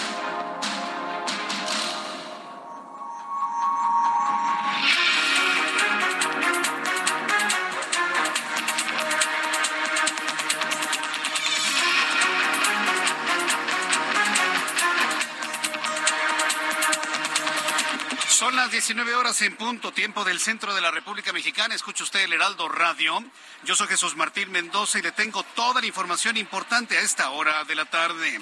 Son 18.41 18.55
las 18.55 18.71
19 18.71 19.13
horas 19.13 19.39
en 19.43 19.55
punto, 19.55 19.93
tiempo 19.93 20.25
del 20.25 20.39
centro 20.39 20.73
de 20.73 20.81
la 20.81 20.89
República 20.89 21.31
Mexicana. 21.31 21.75
Escucha 21.75 22.03
usted 22.03 22.21
el 22.21 22.33
Heraldo 22.33 22.67
Radio. 22.69 23.23
Yo 23.65 23.75
soy 23.75 23.87
Jesús 23.87 24.15
Martín 24.15 24.51
Mendoza 24.51 24.97
y 24.97 25.03
le 25.03 25.11
tengo 25.11 25.43
toda 25.53 25.79
la 25.79 25.85
información 25.85 26.35
importante 26.37 26.97
a 26.97 27.01
esta 27.01 27.29
hora 27.29 27.63
de 27.65 27.75
la 27.75 27.85
tarde. 27.85 28.41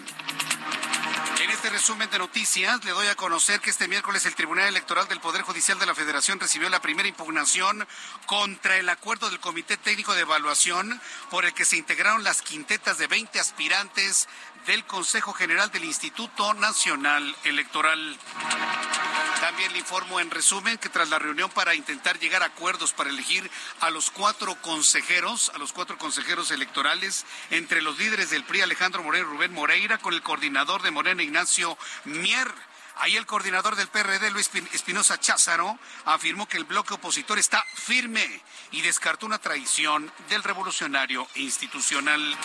En 1.42 1.50
este 1.50 1.70
resumen 1.70 2.10
de 2.10 2.18
noticias 2.18 2.82
le 2.86 2.92
doy 2.92 3.08
a 3.08 3.16
conocer 3.16 3.60
que 3.60 3.72
este 3.72 3.90
miércoles 3.90 4.26
el 4.26 4.36
Tribunal 4.36 4.70
Electoral 4.70 5.06
del 5.10 5.20
Poder 5.20 5.42
Judicial 5.42 5.78
de 5.78 5.86
la 5.86 5.94
Federación 5.94 6.40
recibió 6.40 6.70
la 6.70 6.82
primera 6.82 7.10
impugnación 7.10 7.86
contra 8.26 8.78
el 8.78 8.88
acuerdo 8.88 9.30
del 9.30 9.42
Comité 9.42 9.76
Técnico 9.76 10.14
de 10.14 10.22
Evaluación 10.22 11.02
por 11.30 11.44
el 11.44 11.54
que 11.54 11.66
se 11.66 11.76
integraron 11.76 12.24
las 12.24 12.42
quintetas 12.42 13.00
de 13.00 13.08
20 13.08 13.38
aspirantes 13.38 14.30
del 14.66 14.86
Consejo 14.86 15.34
General 15.34 15.70
del 15.72 15.84
Instituto 15.84 16.54
Nacional 16.54 17.36
Electoral. 17.44 18.18
También 19.50 19.74
le 19.74 19.80
informo 19.80 20.20
en 20.20 20.30
resumen 20.30 20.78
que 20.78 20.90
tras 20.90 21.10
la 21.10 21.18
reunión 21.18 21.50
para 21.50 21.74
intentar 21.74 22.20
llegar 22.20 22.44
a 22.44 22.46
acuerdos 22.46 22.94
para 22.94 23.10
elegir 23.10 23.50
a 23.80 23.90
los 23.90 24.12
cuatro 24.12 24.54
consejeros, 24.62 25.52
a 25.56 25.58
los 25.58 25.74
cuatro 25.74 25.98
consejeros 25.98 26.52
electorales, 26.52 27.26
entre 27.50 27.82
los 27.82 27.98
líderes 27.98 28.30
del 28.30 28.44
PRI 28.44 28.62
Alejandro 28.62 29.02
Moreno 29.02 29.26
y 29.28 29.32
Rubén 29.32 29.52
Moreira, 29.52 29.98
con 29.98 30.14
el 30.14 30.22
coordinador 30.22 30.84
de 30.84 30.92
Morena 30.92 31.24
Ignacio 31.24 31.76
Mier. 32.06 32.48
Ahí 32.98 33.18
el 33.18 33.26
coordinador 33.26 33.76
del 33.76 33.88
PRD, 33.88 34.30
Luis 34.30 34.52
Espinosa 34.72 35.20
Cházaro, 35.20 35.80
afirmó 36.06 36.48
que 36.48 36.58
el 36.58 36.66
bloque 36.66 36.94
opositor 36.94 37.40
está 37.40 37.66
firme 37.74 38.44
y 38.70 38.82
descartó 38.82 39.26
una 39.26 39.40
traición 39.40 40.14
del 40.30 40.44
revolucionario 40.44 41.28
institucional. 41.34 42.38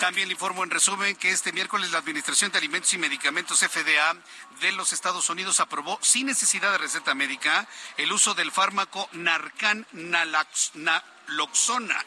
También 0.00 0.28
le 0.28 0.34
informo 0.34 0.62
en 0.62 0.70
resumen 0.70 1.16
que 1.16 1.30
este 1.30 1.52
miércoles 1.52 1.90
la 1.90 1.98
Administración 1.98 2.52
de 2.52 2.58
Alimentos 2.58 2.92
y 2.92 2.98
Medicamentos 2.98 3.60
FDA 3.60 4.14
de 4.60 4.72
los 4.72 4.92
Estados 4.92 5.30
Unidos 5.30 5.60
aprobó 5.60 5.98
sin 6.02 6.26
necesidad 6.26 6.72
de 6.72 6.78
receta 6.78 7.14
médica 7.14 7.66
el 7.96 8.12
uso 8.12 8.34
del 8.34 8.52
fármaco 8.52 9.08
Narcan 9.12 9.86
Naloxona 9.92 12.04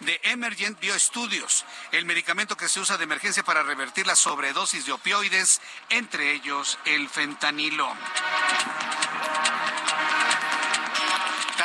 de 0.00 0.20
Emergent 0.24 0.78
Bioestudios, 0.80 1.64
el 1.90 2.04
medicamento 2.04 2.56
que 2.56 2.68
se 2.68 2.80
usa 2.80 2.96
de 2.96 3.04
emergencia 3.04 3.42
para 3.42 3.62
revertir 3.62 4.06
la 4.06 4.16
sobredosis 4.16 4.86
de 4.86 4.92
opioides, 4.92 5.60
entre 5.90 6.32
ellos 6.32 6.78
el 6.84 7.08
fentanilo. 7.08 7.92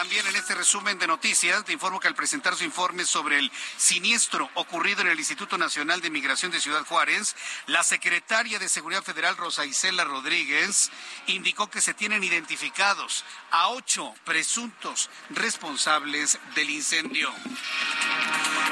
También 0.08 0.28
en 0.28 0.38
este 0.38 0.56
resumen 0.56 0.98
de 1.00 1.06
noticias 1.06 1.66
te 1.66 1.74
informo 1.74 2.00
que 2.00 2.08
al 2.08 2.16
presentar 2.16 2.56
su 2.56 2.64
informe 2.64 3.04
sobre 3.04 3.40
el 3.40 3.52
siniestro 3.76 4.50
ocurrido 4.54 5.02
en 5.02 5.08
el 5.08 5.20
Instituto 5.20 5.58
Nacional 5.58 6.00
de 6.00 6.10
Migración 6.10 6.50
de 6.50 6.62
Ciudad 6.62 6.86
Juárez, 6.86 7.36
la 7.66 7.84
secretaria 7.84 8.58
de 8.58 8.70
Seguridad 8.70 9.04
Federal 9.04 9.36
Rosa 9.36 9.66
Isela 9.66 10.06
Rodríguez 10.06 10.92
indicó 11.26 11.70
que 11.70 11.82
se 11.82 11.94
tienen 11.94 12.24
identificados 12.24 13.26
a 13.52 13.68
ocho 13.68 14.16
presuntos 14.24 15.10
responsables 15.32 16.40
del 16.56 16.70
incendio. 16.70 17.30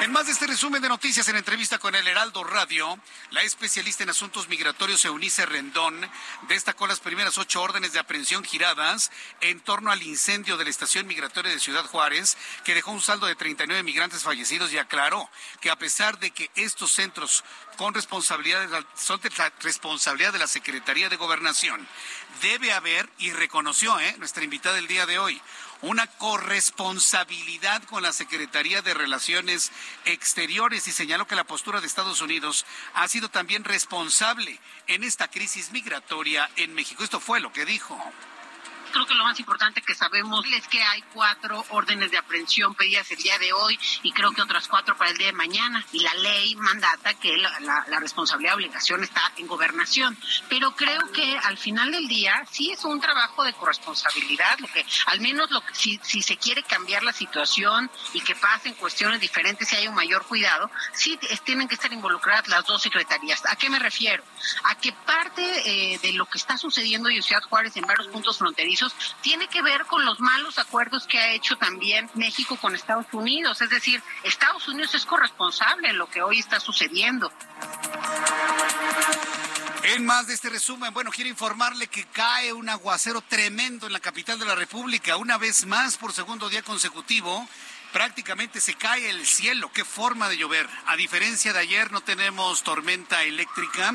En 0.02 0.12
más 0.12 0.28
de 0.28 0.34
este 0.34 0.48
resumen 0.48 0.82
de 0.82 0.90
noticias 0.90 1.28
en 1.28 1.36
entrevista 1.36 1.80
con 1.80 1.96
el 1.96 2.08
Heraldo 2.08 2.46
Radio, 2.46 2.98
la 3.32 3.42
especialista 3.42 4.04
en 4.04 4.10
asuntos 4.10 4.48
migratorios 4.48 5.04
Eunice 5.04 5.46
Rendón 5.46 6.00
destacó 6.48 6.88
las 6.88 7.02
primeras 7.02 7.38
ocho 7.38 7.62
órdenes 7.62 7.92
de 7.92 8.00
aprehensión 8.00 8.44
giradas 8.44 9.12
en 9.42 9.60
torno 9.60 9.92
al 9.92 10.02
incendio 10.02 10.56
de 10.56 10.64
la 10.64 10.70
estación 10.70 11.08
migratoria 11.08 11.25
de 11.34 11.60
Ciudad 11.60 11.86
Juárez, 11.86 12.38
que 12.64 12.76
dejó 12.76 12.92
un 12.92 13.02
saldo 13.02 13.26
de 13.26 13.36
39 13.36 13.84
migrantes 13.84 14.24
fallecidos 14.24 14.72
y 14.72 14.78
aclaró 14.78 15.30
que 15.60 15.72
a 15.72 15.76
pesar 15.76 16.20
de 16.20 16.32
que 16.32 16.52
estos 16.56 16.92
centros 16.92 17.44
con 17.78 17.94
responsabilidad 17.94 18.70
son 18.96 19.20
de 19.22 19.30
la 19.38 19.52
responsabilidad 19.62 20.34
de 20.34 20.40
la 20.40 20.48
Secretaría 20.48 21.10
de 21.10 21.18
Gobernación, 21.18 21.88
debe 22.42 22.74
haber, 22.74 23.10
y 23.18 23.32
reconoció 23.32 24.00
¿eh? 24.00 24.16
nuestra 24.18 24.44
invitada 24.44 24.78
el 24.78 24.88
día 24.88 25.06
de 25.06 25.18
hoy, 25.20 25.42
una 25.82 26.08
corresponsabilidad 26.08 27.84
con 27.84 28.04
la 28.04 28.14
Secretaría 28.14 28.82
de 28.82 28.94
Relaciones 28.94 29.72
Exteriores 30.06 30.88
y 30.88 30.92
señaló 30.92 31.28
que 31.28 31.36
la 31.36 31.44
postura 31.44 31.82
de 31.82 31.88
Estados 31.88 32.22
Unidos 32.22 32.66
ha 32.94 33.08
sido 33.08 33.30
también 33.30 33.64
responsable 33.64 34.60
en 34.88 35.04
esta 35.04 35.28
crisis 35.30 35.72
migratoria 35.72 36.50
en 36.56 36.74
México. 36.74 37.04
Esto 37.04 37.20
fue 37.20 37.40
lo 37.40 37.52
que 37.52 37.66
dijo 37.66 38.00
creo 38.96 39.08
que 39.08 39.14
lo 39.14 39.26
más 39.26 39.38
importante 39.41 39.82
que 39.82 39.93
sabemos 39.93 40.46
es 40.54 40.70
que 40.70 40.82
hay 40.82 41.02
cuatro 41.14 41.66
órdenes 41.72 42.12
de 42.12 42.18
aprehensión 42.18 42.74
pedidas 42.76 43.12
el 43.12 43.18
día 43.18 43.38
de 43.39 43.52
hoy 43.52 43.78
y 44.04 44.14
creo 44.14 44.32
que 44.32 44.41
otras 44.41 44.70
cuatro 44.70 44.96
para 44.96 45.12
el 45.12 45.18
día 45.18 45.28
de 45.28 45.34
mañana. 45.34 45.86
Y 45.91 46.00
la 46.00 46.14
ley 46.14 46.56
mandata 46.56 47.14
que 47.16 47.36
la, 47.36 47.60
la 47.60 48.00
responsabilidad 48.00 48.56
obligación 48.56 49.04
está 49.04 49.34
en 49.36 49.48
gobernación. 49.48 50.18
Pero 50.48 50.78
creo 50.78 51.12
que 51.12 51.38
al 51.39 51.58
final 51.58 51.91
del 51.91 52.08
día 52.08 52.46
sí 52.50 52.72
es 52.72 52.86
un 52.86 53.02
trabajo 53.02 53.43
de 53.43 53.52
corresponsabilidad, 53.52 54.60
lo 54.60 54.68
que 54.68 54.86
al 55.08 55.20
menos 55.20 55.52
lo 55.52 55.60
que, 55.60 55.76
si, 55.76 56.00
si 56.02 56.22
se 56.22 56.38
quiere 56.38 56.64
cambiar 56.64 57.04
la 57.04 57.12
situación 57.12 57.91
y 58.14 58.22
que 58.22 58.36
pasen 58.36 58.76
cuestiones 58.76 59.20
diferentes 59.20 59.74
y 59.74 59.76
hay 59.76 59.88
un 59.89 59.96
mayor 59.96 60.26
cuidado, 60.26 60.72
sí 60.93 61.20
tienen 61.43 61.68
que 61.68 61.76
estar 61.76 61.91
involucradas 61.91 62.48
las 62.48 62.66
dos 62.66 62.82
secretarías. 62.82 63.43
¿A 63.46 63.58
qué 63.58 63.70
me 63.70 63.80
refiero? 63.80 64.24
A 64.64 64.76
que 64.76 64.93
parte 64.93 65.43
eh, 65.66 66.00
de 66.00 66.14
lo 66.14 66.26
que 66.28 66.38
está 66.38 66.58
sucediendo 66.58 67.10
en 67.10 67.22
Ciudad 67.22 67.41
Juárez 67.41 67.76
en 67.76 67.86
varios 67.86 68.08
puntos 68.08 68.38
fronterizos 68.38 68.85
tiene 69.22 69.48
que 69.48 69.62
ver 69.62 69.86
con 69.86 70.06
los 70.06 70.20
malos 70.20 70.60
acuerdos 70.60 71.08
que 71.08 71.20
ha 71.20 71.32
hecho 71.32 71.58
también 71.58 72.10
México 72.16 72.58
con 72.58 72.76
Estados 72.76 73.08
Unidos. 73.12 73.62
Es 73.62 73.70
decir, 73.70 74.02
Estados 74.24 74.68
Unidos 74.68 74.94
es 74.96 75.06
corresponsable 75.06 75.90
en 75.90 75.98
lo 75.98 76.10
que 76.10 76.22
hoy 76.22 76.40
está 76.40 76.60
sucediendo. 76.60 77.32
En 79.84 80.06
más 80.06 80.26
de 80.26 80.34
este 80.34 80.50
resumen, 80.50 80.94
bueno, 80.94 81.12
quiero 81.12 81.30
informarle 81.30 81.88
que 81.88 82.06
cae 82.06 82.52
un 82.52 82.70
aguacero 82.70 83.22
tremendo 83.22 83.86
en 83.86 83.94
la 83.94 84.00
capital 84.00 84.40
de 84.40 84.46
la 84.46 84.56
República, 84.56 85.16
una 85.16 85.38
vez 85.38 85.66
más 85.68 85.98
por 85.98 86.12
segundo 86.12 86.50
día 86.50 86.64
consecutivo. 86.64 87.48
Prácticamente 87.94 88.60
se 88.60 88.74
cae 88.74 89.10
el 89.10 89.26
cielo, 89.26 89.72
qué 89.72 89.86
forma 89.86 90.28
de 90.28 90.38
llover. 90.38 90.68
A 90.88 90.96
diferencia 90.96 91.54
de 91.54 91.60
ayer 91.60 91.92
no 91.92 92.02
tenemos 92.02 92.64
tormenta 92.64 93.24
eléctrica, 93.24 93.94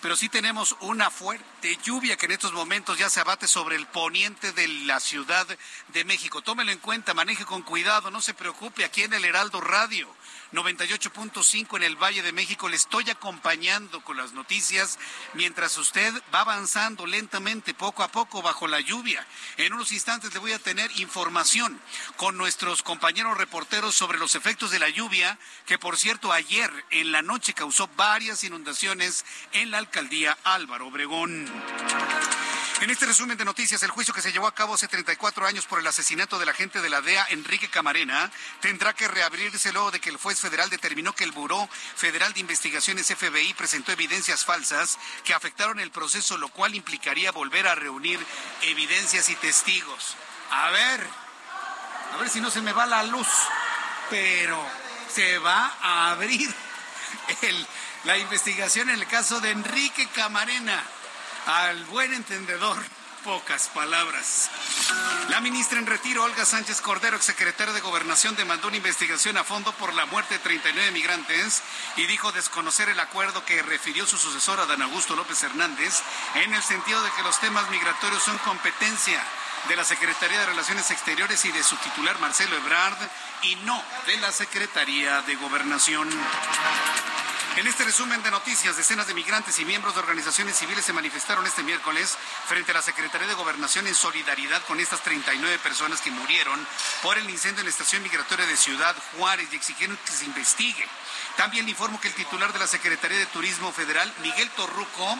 pero 0.00 0.16
sí 0.16 0.28
tenemos 0.28 0.76
una 0.80 1.10
fuerte 1.10 1.78
lluvia 1.82 2.16
que 2.16 2.26
en 2.26 2.32
estos 2.32 2.52
momentos 2.52 2.98
ya 2.98 3.10
se 3.10 3.20
abate 3.20 3.46
sobre 3.46 3.76
el 3.76 3.86
poniente 3.86 4.52
de 4.52 4.68
la 4.68 5.00
Ciudad 5.00 5.46
de 5.88 6.04
México. 6.04 6.42
Tómelo 6.42 6.72
en 6.72 6.78
cuenta, 6.78 7.14
maneje 7.14 7.44
con 7.44 7.62
cuidado, 7.62 8.10
no 8.10 8.20
se 8.20 8.34
preocupe, 8.34 8.84
aquí 8.84 9.02
en 9.02 9.14
el 9.14 9.24
Heraldo 9.24 9.60
Radio 9.60 10.08
98.5 10.52 11.76
en 11.76 11.82
el 11.82 11.96
Valle 11.96 12.22
de 12.22 12.32
México. 12.32 12.68
Le 12.68 12.76
estoy 12.76 13.10
acompañando 13.10 14.02
con 14.02 14.16
las 14.16 14.32
noticias 14.32 14.98
mientras 15.34 15.76
usted 15.76 16.12
va 16.34 16.40
avanzando 16.40 17.06
lentamente, 17.06 17.74
poco 17.74 18.02
a 18.02 18.08
poco, 18.08 18.42
bajo 18.42 18.66
la 18.66 18.80
lluvia. 18.80 19.26
En 19.56 19.72
unos 19.72 19.92
instantes 19.92 20.32
le 20.32 20.40
voy 20.40 20.52
a 20.52 20.58
tener 20.58 20.90
información 21.00 21.80
con 22.16 22.36
nuestros 22.36 22.82
compañeros 22.82 23.36
reporteros 23.36 23.94
sobre 23.94 24.18
los 24.18 24.34
efectos 24.34 24.70
de 24.70 24.78
la 24.78 24.88
lluvia, 24.88 25.38
que 25.66 25.78
por 25.78 25.96
cierto 25.96 26.32
ayer 26.32 26.70
en 26.90 27.12
la 27.12 27.22
noche 27.22 27.52
causó 27.54 27.88
varias 27.96 28.44
inundaciones 28.44 29.24
en 29.52 29.70
la 29.70 29.78
alcaldía 29.78 30.36
Álvaro 30.44 30.88
Obregón. 30.88 31.48
En 32.80 32.90
este 32.90 33.06
resumen 33.06 33.36
de 33.36 33.44
noticias, 33.44 33.82
el 33.82 33.90
juicio 33.90 34.14
que 34.14 34.22
se 34.22 34.30
llevó 34.30 34.46
a 34.46 34.54
cabo 34.54 34.74
hace 34.74 34.86
34 34.86 35.44
años 35.44 35.66
por 35.66 35.80
el 35.80 35.86
asesinato 35.88 36.38
del 36.38 36.48
agente 36.48 36.80
de 36.80 36.88
la 36.88 37.00
DEA, 37.00 37.26
Enrique 37.30 37.68
Camarena, 37.68 38.30
tendrá 38.60 38.92
que 38.92 39.08
reabrirse 39.08 39.72
luego 39.72 39.90
de 39.90 39.98
que 39.98 40.10
el 40.10 40.16
juez 40.16 40.38
federal 40.38 40.70
determinó 40.70 41.12
que 41.12 41.24
el 41.24 41.32
Buró 41.32 41.68
Federal 41.96 42.32
de 42.34 42.40
Investigaciones 42.40 43.08
FBI 43.08 43.52
presentó 43.54 43.90
evidencias 43.90 44.44
falsas 44.44 44.96
que 45.24 45.34
afectaron 45.34 45.80
el 45.80 45.90
proceso, 45.90 46.38
lo 46.38 46.50
cual 46.50 46.76
implicaría 46.76 47.32
volver 47.32 47.66
a 47.66 47.74
reunir 47.74 48.24
evidencias 48.62 49.28
y 49.28 49.34
testigos. 49.34 50.14
A 50.52 50.70
ver, 50.70 51.04
a 52.14 52.16
ver 52.18 52.30
si 52.30 52.40
no 52.40 52.48
se 52.48 52.62
me 52.62 52.72
va 52.72 52.86
la 52.86 53.02
luz, 53.02 53.28
pero 54.08 54.64
se 55.12 55.38
va 55.38 55.74
a 55.82 56.12
abrir 56.12 56.48
la 58.04 58.18
investigación 58.18 58.88
en 58.88 59.00
el 59.00 59.08
caso 59.08 59.40
de 59.40 59.50
Enrique 59.50 60.06
Camarena 60.14 60.80
al 61.48 61.82
buen 61.86 62.12
entendedor, 62.12 62.76
pocas 63.24 63.68
palabras. 63.68 64.50
La 65.30 65.40
ministra 65.40 65.78
en 65.78 65.86
retiro, 65.86 66.22
Olga 66.22 66.44
Sánchez 66.44 66.82
Cordero, 66.82 67.16
exsecretaria 67.16 67.72
de 67.72 67.80
Gobernación, 67.80 68.36
demandó 68.36 68.68
una 68.68 68.76
investigación 68.76 69.38
a 69.38 69.44
fondo 69.44 69.72
por 69.72 69.94
la 69.94 70.04
muerte 70.04 70.34
de 70.34 70.40
39 70.40 70.90
migrantes 70.90 71.62
y 71.96 72.04
dijo 72.04 72.32
desconocer 72.32 72.90
el 72.90 73.00
acuerdo 73.00 73.46
que 73.46 73.62
refirió 73.62 74.04
su 74.04 74.18
sucesora, 74.18 74.66
Dan 74.66 74.82
Augusto 74.82 75.16
López 75.16 75.42
Hernández, 75.42 76.02
en 76.34 76.52
el 76.52 76.62
sentido 76.62 77.02
de 77.02 77.10
que 77.12 77.22
los 77.22 77.40
temas 77.40 77.70
migratorios 77.70 78.22
son 78.22 78.36
competencia 78.38 79.24
de 79.68 79.76
la 79.76 79.84
Secretaría 79.84 80.40
de 80.40 80.46
Relaciones 80.46 80.90
Exteriores 80.90 81.46
y 81.46 81.52
de 81.52 81.62
su 81.62 81.76
titular 81.76 82.18
Marcelo 82.18 82.56
Ebrard 82.56 82.98
y 83.42 83.56
no 83.56 83.82
de 84.06 84.18
la 84.18 84.32
Secretaría 84.32 85.22
de 85.22 85.34
Gobernación. 85.36 86.10
En 87.58 87.66
este 87.66 87.82
resumen 87.82 88.22
de 88.22 88.30
noticias, 88.30 88.76
decenas 88.76 89.08
de 89.08 89.14
migrantes 89.14 89.58
y 89.58 89.64
miembros 89.64 89.92
de 89.92 89.98
organizaciones 89.98 90.56
civiles 90.56 90.84
se 90.84 90.92
manifestaron 90.92 91.44
este 91.44 91.64
miércoles 91.64 92.16
frente 92.46 92.70
a 92.70 92.74
la 92.74 92.82
Secretaría 92.82 93.26
de 93.26 93.34
Gobernación 93.34 93.88
en 93.88 93.96
solidaridad 93.96 94.62
con 94.68 94.78
estas 94.78 95.02
39 95.02 95.58
personas 95.58 96.00
que 96.00 96.12
murieron 96.12 96.64
por 97.02 97.18
el 97.18 97.28
incendio 97.28 97.62
en 97.62 97.66
la 97.66 97.72
estación 97.72 98.04
migratoria 98.04 98.46
de 98.46 98.56
Ciudad 98.56 98.94
Juárez 99.16 99.48
y 99.50 99.56
exigieron 99.56 99.98
que 100.06 100.12
se 100.12 100.26
investigue. 100.26 100.86
También 101.36 101.64
le 101.64 101.72
informo 101.72 102.00
que 102.00 102.06
el 102.06 102.14
titular 102.14 102.52
de 102.52 102.60
la 102.60 102.68
Secretaría 102.68 103.18
de 103.18 103.26
Turismo 103.26 103.72
Federal, 103.72 104.14
Miguel 104.22 104.48
Torruco, 104.50 105.18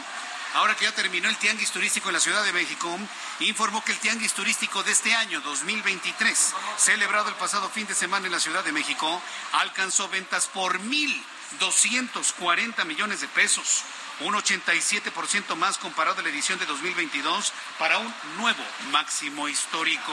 ahora 0.55 0.77
que 0.77 0.85
ya 0.85 0.95
terminó 0.95 1.29
el 1.29 1.37
tianguis 1.39 1.73
turístico 1.73 2.09
en 2.09 2.15
la 2.15 2.21
Ciudad 2.21 2.45
de 2.45 2.53
México, 2.53 2.97
informó 3.41 3.83
que 3.83 3.91
el 3.91 3.99
tianguis 3.99 4.33
turístico 4.33 4.85
de 4.85 4.93
este 4.93 5.13
año 5.13 5.41
2023, 5.41 6.55
celebrado 6.77 7.31
el 7.31 7.35
pasado 7.35 7.69
fin 7.69 7.89
de 7.89 7.97
semana 7.97 8.27
en 8.27 8.33
la 8.33 8.39
Ciudad 8.39 8.63
de 8.63 8.71
México, 8.71 9.21
alcanzó 9.55 10.09
ventas 10.09 10.47
por 10.47 10.79
mil 10.79 11.21
240 11.61 12.85
millones 12.85 13.21
de 13.21 13.29
pesos, 13.29 13.83
un 14.21 14.35
87% 14.35 15.57
más 15.57 15.79
comparado 15.79 16.21
a 16.21 16.23
la 16.23 16.29
edición 16.29 16.59
de 16.59 16.67
2022 16.67 17.53
para 17.79 17.99
un 17.99 18.15
nuevo 18.37 18.63
máximo 18.93 19.49
histórico. 19.49 20.13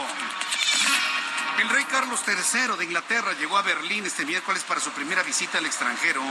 El 1.59 1.69
rey 1.69 1.85
Carlos 1.85 2.19
III 2.27 2.75
de 2.77 2.83
Inglaterra 2.83 3.33
llegó 3.33 3.57
a 3.57 3.61
Berlín 3.61 4.05
este 4.05 4.25
miércoles 4.25 4.63
para 4.63 4.81
su 4.81 4.91
primera 4.91 5.23
visita 5.23 5.57
al 5.57 5.65
extranjero 5.65 6.21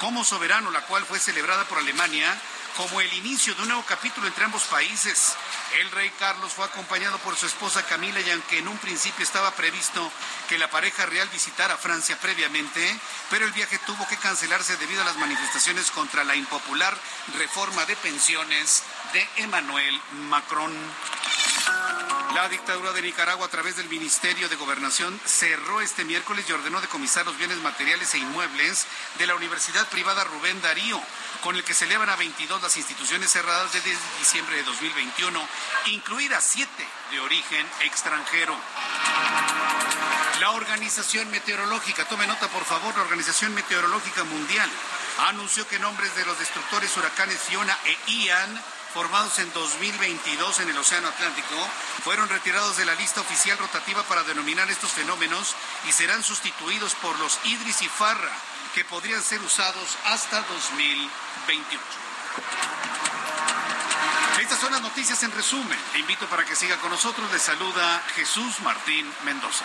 como 0.00 0.24
soberano, 0.24 0.70
la 0.70 0.82
cual 0.82 1.04
fue 1.04 1.18
celebrada 1.18 1.64
por 1.64 1.78
Alemania 1.78 2.34
como 2.76 3.00
el 3.00 3.12
inicio 3.14 3.54
de 3.54 3.62
un 3.62 3.68
nuevo 3.68 3.84
capítulo 3.84 4.26
entre 4.26 4.44
ambos 4.44 4.64
países. 4.64 5.34
El 5.80 5.90
rey 5.90 6.10
Carlos 6.18 6.52
fue 6.52 6.64
acompañado 6.64 7.18
por 7.18 7.36
su 7.36 7.46
esposa 7.46 7.84
Camila 7.86 8.20
y 8.20 8.30
aunque 8.30 8.58
en 8.58 8.68
un 8.68 8.78
principio 8.78 9.22
estaba 9.22 9.50
previsto 9.52 10.10
que 10.48 10.58
la 10.58 10.70
pareja 10.70 11.06
real 11.06 11.28
visitara 11.28 11.76
Francia 11.76 12.18
previamente, 12.20 12.98
pero 13.30 13.44
el 13.44 13.52
viaje 13.52 13.78
tuvo 13.86 14.06
que 14.08 14.16
cancelarse 14.16 14.76
debido 14.76 15.02
a 15.02 15.04
las 15.04 15.16
manifestaciones 15.16 15.90
contra 15.90 16.24
la 16.24 16.36
impopular 16.36 16.96
reforma 17.38 17.84
de 17.86 17.96
pensiones 17.96 18.82
de 19.12 19.28
Emmanuel 19.36 20.00
Macron. 20.28 20.74
La 22.34 22.48
dictadura 22.48 22.92
de 22.92 23.02
Nicaragua 23.02 23.46
a 23.46 23.50
través 23.50 23.76
del 23.76 23.88
Ministerio 23.88 24.48
de 24.48 24.56
Gobernación 24.56 25.20
cerró 25.24 25.80
este 25.80 26.04
miércoles 26.04 26.44
y 26.48 26.52
ordenó 26.52 26.80
decomisar 26.80 27.24
los 27.24 27.38
bienes 27.38 27.58
materiales 27.58 28.12
e 28.12 28.18
inmuebles 28.18 28.88
de 29.18 29.26
la 29.28 29.36
Universidad 29.36 29.86
Privada 29.88 30.24
Rubén 30.24 30.60
Darío, 30.60 31.00
con 31.44 31.56
el 31.56 31.62
que 31.62 31.74
se 31.74 31.84
elevan 31.84 32.08
a 32.08 32.16
22 32.16 32.62
las 32.62 32.74
instituciones 32.78 33.30
cerradas 33.30 33.70
desde 33.74 33.94
diciembre 34.18 34.56
de 34.56 34.62
2021, 34.62 35.46
incluidas 35.88 36.42
siete 36.42 36.88
de 37.10 37.20
origen 37.20 37.66
extranjero. 37.84 38.56
La 40.40 40.52
Organización 40.52 41.30
Meteorológica, 41.30 42.08
tome 42.08 42.26
nota 42.26 42.48
por 42.48 42.64
favor, 42.64 42.96
la 42.96 43.02
Organización 43.02 43.52
Meteorológica 43.52 44.24
Mundial 44.24 44.70
anunció 45.28 45.68
que 45.68 45.78
nombres 45.78 46.16
de 46.16 46.24
los 46.24 46.38
destructores 46.38 46.96
huracanes 46.96 47.38
Fiona 47.38 47.76
e 47.84 48.10
Ian 48.10 48.62
formados 48.94 49.38
en 49.40 49.52
2022 49.52 50.60
en 50.60 50.68
el 50.70 50.78
Océano 50.78 51.08
Atlántico, 51.08 51.56
fueron 52.04 52.28
retirados 52.28 52.76
de 52.76 52.84
la 52.84 52.94
lista 52.94 53.20
oficial 53.20 53.58
rotativa 53.58 54.04
para 54.04 54.22
denominar 54.22 54.70
estos 54.70 54.92
fenómenos 54.92 55.56
y 55.88 55.92
serán 55.92 56.22
sustituidos 56.22 56.94
por 56.94 57.18
los 57.18 57.40
Idris 57.44 57.82
y 57.82 57.88
Farra, 57.88 58.30
que 58.74 58.84
podrían 58.84 59.22
ser 59.22 59.40
usados 59.40 59.96
hasta 60.04 60.40
2028. 60.42 61.80
Estas 64.40 64.58
son 64.58 64.72
las 64.72 64.82
noticias 64.82 65.22
en 65.22 65.30
resumen. 65.30 65.78
Le 65.92 66.00
invito 66.00 66.26
para 66.26 66.44
que 66.44 66.56
siga 66.56 66.76
con 66.78 66.90
nosotros. 66.90 67.30
Le 67.30 67.38
saluda 67.38 68.02
Jesús 68.16 68.60
Martín 68.60 69.08
Mendoza. 69.24 69.64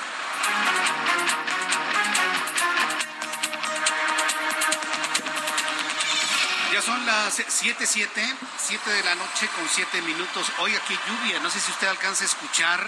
Ya 6.71 6.81
son 6.83 7.03
las 7.07 7.41
7, 7.47 7.87
7, 7.87 8.35
7 8.59 8.91
de 8.91 9.03
la 9.03 9.15
noche 9.15 9.49
con 9.55 9.67
7 9.67 10.03
minutos. 10.03 10.51
Hoy 10.59 10.75
aquí 10.75 10.97
lluvia, 11.07 11.39
no 11.39 11.49
sé 11.49 11.59
si 11.59 11.71
usted 11.71 11.87
alcanza 11.87 12.23
a 12.23 12.27
escuchar 12.27 12.87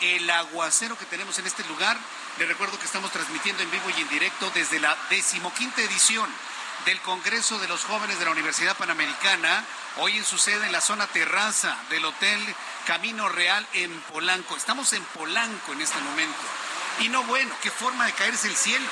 el 0.00 0.30
aguacero 0.30 0.96
que 0.96 1.04
tenemos 1.04 1.38
en 1.38 1.46
este 1.46 1.62
lugar. 1.64 1.98
Le 2.38 2.46
recuerdo 2.46 2.78
que 2.78 2.84
estamos 2.84 3.10
transmitiendo 3.10 3.64
en 3.64 3.70
vivo 3.72 3.90
y 3.96 4.00
en 4.00 4.08
directo 4.10 4.48
desde 4.54 4.78
la 4.78 4.96
decimoquinta 5.10 5.82
edición 5.82 6.30
del 6.84 7.00
Congreso 7.00 7.58
de 7.58 7.66
los 7.66 7.82
Jóvenes 7.82 8.20
de 8.20 8.26
la 8.26 8.30
Universidad 8.30 8.76
Panamericana, 8.76 9.64
hoy 9.96 10.18
en 10.18 10.24
su 10.24 10.38
sede 10.38 10.66
en 10.66 10.70
la 10.70 10.80
zona 10.80 11.08
terraza 11.08 11.76
del 11.90 12.04
Hotel 12.04 12.38
Camino 12.86 13.28
Real 13.28 13.66
en 13.72 13.90
Polanco. 14.02 14.56
Estamos 14.56 14.92
en 14.92 15.02
Polanco 15.06 15.72
en 15.72 15.80
este 15.80 15.98
momento. 15.98 16.38
Y 17.00 17.08
no 17.08 17.24
bueno, 17.24 17.52
qué 17.60 17.72
forma 17.72 18.06
de 18.06 18.12
caerse 18.12 18.46
el 18.46 18.56
cielo. 18.56 18.86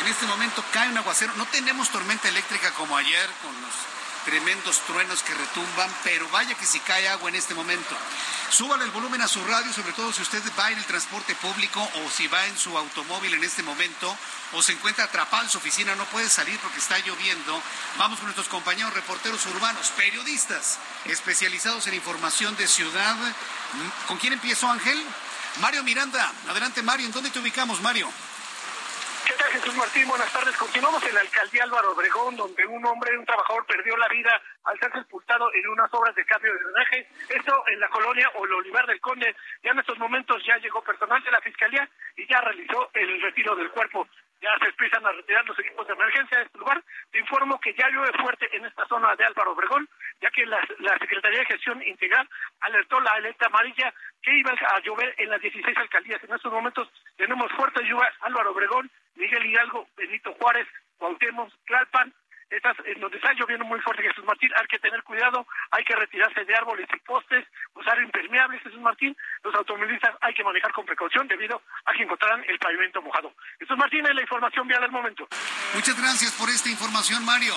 En 0.00 0.08
este 0.08 0.26
momento 0.26 0.64
cae 0.72 0.88
un 0.88 0.98
aguacero. 0.98 1.32
No 1.36 1.46
tenemos 1.46 1.90
tormenta 1.90 2.28
eléctrica 2.28 2.72
como 2.72 2.96
ayer 2.96 3.30
con 3.40 3.52
los 3.62 3.99
tremendos 4.24 4.80
truenos 4.86 5.22
que 5.22 5.34
retumban, 5.34 5.90
pero 6.04 6.28
vaya 6.28 6.54
que 6.54 6.66
si 6.66 6.80
cae 6.80 7.08
agua 7.08 7.28
en 7.28 7.36
este 7.36 7.54
momento. 7.54 7.96
Súbale 8.50 8.84
el 8.84 8.90
volumen 8.90 9.22
a 9.22 9.28
su 9.28 9.44
radio, 9.44 9.72
sobre 9.72 9.92
todo 9.92 10.12
si 10.12 10.22
usted 10.22 10.42
va 10.58 10.70
en 10.70 10.78
el 10.78 10.84
transporte 10.84 11.34
público 11.36 11.80
o 11.80 12.10
si 12.10 12.26
va 12.26 12.44
en 12.46 12.58
su 12.58 12.76
automóvil 12.76 13.34
en 13.34 13.44
este 13.44 13.62
momento 13.62 14.16
o 14.52 14.62
se 14.62 14.72
encuentra 14.72 15.04
atrapado 15.04 15.44
en 15.44 15.50
su 15.50 15.58
oficina, 15.58 15.94
no 15.94 16.04
puede 16.06 16.28
salir 16.28 16.58
porque 16.58 16.78
está 16.78 16.98
lloviendo. 16.98 17.62
Vamos 17.96 18.18
con 18.18 18.26
nuestros 18.26 18.48
compañeros 18.48 18.92
reporteros 18.94 19.46
urbanos, 19.46 19.90
periodistas 19.96 20.78
especializados 21.04 21.86
en 21.86 21.94
información 21.94 22.56
de 22.56 22.66
ciudad. 22.66 23.16
¿Con 24.08 24.18
quién 24.18 24.32
empiezo, 24.32 24.68
Ángel? 24.68 25.00
Mario 25.60 25.82
Miranda. 25.84 26.32
Adelante, 26.48 26.82
Mario. 26.82 27.06
¿En 27.06 27.12
dónde 27.12 27.30
te 27.30 27.38
ubicamos, 27.38 27.80
Mario? 27.80 28.10
¿Qué 29.38 29.44
Jesús 29.44 29.76
Martín? 29.76 30.08
Buenas 30.08 30.32
tardes. 30.32 30.56
Continuamos 30.56 31.06
en 31.06 31.14
la 31.14 31.20
alcaldía 31.20 31.62
Álvaro 31.62 31.92
Obregón, 31.92 32.36
donde 32.36 32.66
un 32.66 32.84
hombre, 32.84 33.16
un 33.16 33.24
trabajador, 33.24 33.64
perdió 33.64 33.96
la 33.96 34.08
vida 34.08 34.42
al 34.64 34.78
ser 34.80 34.90
sepultado 34.92 35.48
en 35.54 35.68
unas 35.68 35.92
obras 35.94 36.14
de 36.16 36.24
cambio 36.24 36.52
de 36.52 36.58
drenaje. 36.58 37.08
Esto 37.28 37.62
en 37.68 37.78
la 37.78 37.88
colonia 37.90 38.28
o 38.34 38.44
el 38.44 38.52
Olivar 38.54 38.86
del 38.86 39.00
Conde. 39.00 39.36
Ya 39.62 39.70
en 39.70 39.78
estos 39.78 39.98
momentos 39.98 40.42
ya 40.44 40.56
llegó 40.58 40.82
personal 40.82 41.22
de 41.22 41.30
la 41.30 41.40
Fiscalía 41.42 41.88
y 42.16 42.26
ya 42.26 42.40
realizó 42.40 42.90
el 42.94 43.22
retiro 43.22 43.54
del 43.54 43.70
cuerpo 43.70 44.08
ya 44.40 44.58
se 44.58 44.66
empiezan 44.66 45.04
a 45.06 45.12
retirar 45.12 45.44
los 45.46 45.58
equipos 45.58 45.86
de 45.86 45.92
emergencia 45.92 46.38
de 46.38 46.44
este 46.44 46.58
lugar. 46.58 46.82
Te 47.10 47.18
informo 47.18 47.60
que 47.60 47.74
ya 47.74 47.88
llueve 47.88 48.12
fuerte 48.18 48.48
en 48.56 48.64
esta 48.64 48.86
zona 48.86 49.14
de 49.16 49.24
Álvaro 49.24 49.52
Obregón, 49.52 49.88
ya 50.20 50.30
que 50.30 50.46
la, 50.46 50.60
Secretaría 50.98 51.40
de 51.40 51.46
Gestión 51.46 51.82
Integral 51.82 52.28
alertó 52.60 53.00
la 53.00 53.12
alerta 53.12 53.46
amarilla 53.46 53.92
que 54.22 54.34
iba 54.36 54.52
a 54.52 54.80
llover 54.80 55.14
en 55.18 55.30
las 55.30 55.40
16 55.40 55.76
alcaldías. 55.76 56.24
En 56.24 56.34
estos 56.34 56.52
momentos 56.52 56.88
tenemos 57.16 57.50
fuerte 57.52 57.84
lluvia 57.84 58.10
Álvaro 58.20 58.52
Obregón, 58.52 58.90
Miguel 59.14 59.46
Hidalgo, 59.46 59.88
Benito 59.96 60.34
Juárez, 60.34 60.66
Cuauhtémoc, 60.98 61.52
Tlalpan, 61.66 62.12
estas, 62.50 62.76
en 62.84 63.00
donde 63.00 63.16
está 63.16 63.32
lloviendo 63.34 63.64
muy 63.64 63.80
fuerte 63.80 64.02
Jesús 64.02 64.24
Martín, 64.24 64.50
hay 64.58 64.66
que 64.66 64.78
tener 64.80 65.02
cuidado, 65.04 65.46
hay 65.70 65.84
que 65.84 65.94
retirarse 65.94 66.44
de 66.44 66.54
árboles 66.54 66.88
y 66.92 66.98
postes, 67.00 67.46
usar 67.74 68.00
impermeables 68.02 68.62
Jesús 68.62 68.80
Martín, 68.80 69.16
los 69.44 69.54
automovilistas 69.54 70.16
hay 70.20 70.34
que 70.34 70.42
manejar 70.42 70.72
con 70.72 70.84
precaución 70.84 71.28
debido 71.28 71.62
a 71.84 71.92
que 71.92 72.02
encontrarán 72.02 72.44
el 72.48 72.58
pavimento 72.58 73.00
mojado. 73.02 73.32
Jesús 73.60 73.76
Martín 73.78 74.04
es 74.04 74.14
la 74.14 74.22
información 74.22 74.66
vial 74.66 74.82
al 74.82 74.90
momento. 74.90 75.28
Muchas 75.74 75.96
gracias 75.96 76.32
por 76.32 76.48
esta 76.48 76.68
información, 76.68 77.24
Mario. 77.24 77.54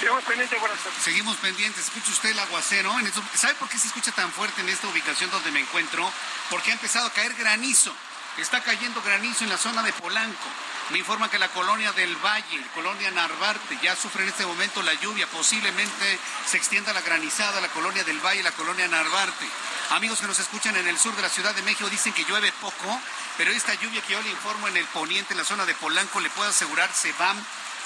Seguimos 0.00 0.24
pendientes, 0.24 0.60
buenas 0.60 0.78
tardes. 0.82 1.02
Seguimos 1.02 1.36
pendientes. 1.36 1.84
Escucha 1.84 2.10
usted 2.10 2.30
el 2.30 2.38
aguacero. 2.38 2.90
¿Sabe 3.34 3.54
por 3.54 3.68
qué 3.68 3.78
se 3.78 3.88
escucha 3.88 4.12
tan 4.12 4.30
fuerte 4.32 4.62
en 4.62 4.68
esta 4.68 4.88
ubicación 4.88 5.30
donde 5.30 5.50
me 5.50 5.60
encuentro? 5.60 6.10
Porque 6.50 6.70
ha 6.70 6.74
empezado 6.74 7.06
a 7.06 7.12
caer 7.12 7.34
granizo. 7.34 7.94
Está 8.38 8.60
cayendo 8.60 9.00
granizo 9.02 9.44
en 9.44 9.50
la 9.50 9.56
zona 9.56 9.82
de 9.82 9.92
Polanco. 9.92 10.48
Me 10.90 10.98
informa 10.98 11.30
que 11.30 11.38
la 11.38 11.48
colonia 11.48 11.92
del 11.92 12.16
Valle, 12.16 12.60
colonia 12.74 13.10
Narvarte, 13.12 13.78
ya 13.80 13.94
sufre 13.94 14.24
en 14.24 14.28
este 14.28 14.44
momento 14.44 14.82
la 14.82 14.92
lluvia. 14.94 15.28
Posiblemente 15.28 16.18
se 16.44 16.56
extienda 16.56 16.92
la 16.92 17.00
granizada, 17.00 17.60
la 17.60 17.68
colonia 17.68 18.02
del 18.02 18.18
Valle, 18.18 18.42
la 18.42 18.50
colonia 18.50 18.88
Narvarte. 18.88 19.46
Amigos 19.90 20.20
que 20.20 20.26
nos 20.26 20.38
escuchan 20.40 20.76
en 20.76 20.88
el 20.88 20.98
sur 20.98 21.14
de 21.14 21.22
la 21.22 21.28
Ciudad 21.28 21.54
de 21.54 21.62
México 21.62 21.88
dicen 21.88 22.12
que 22.12 22.24
llueve 22.24 22.52
poco, 22.60 23.00
pero 23.36 23.52
esta 23.52 23.74
lluvia 23.74 24.02
que 24.02 24.14
yo 24.14 24.22
le 24.22 24.30
informo 24.30 24.66
en 24.66 24.76
el 24.76 24.86
poniente, 24.86 25.32
en 25.32 25.38
la 25.38 25.44
zona 25.44 25.64
de 25.64 25.74
Polanco, 25.74 26.18
le 26.18 26.30
puedo 26.30 26.50
asegurar 26.50 26.90
se 26.92 27.12
va 27.12 27.34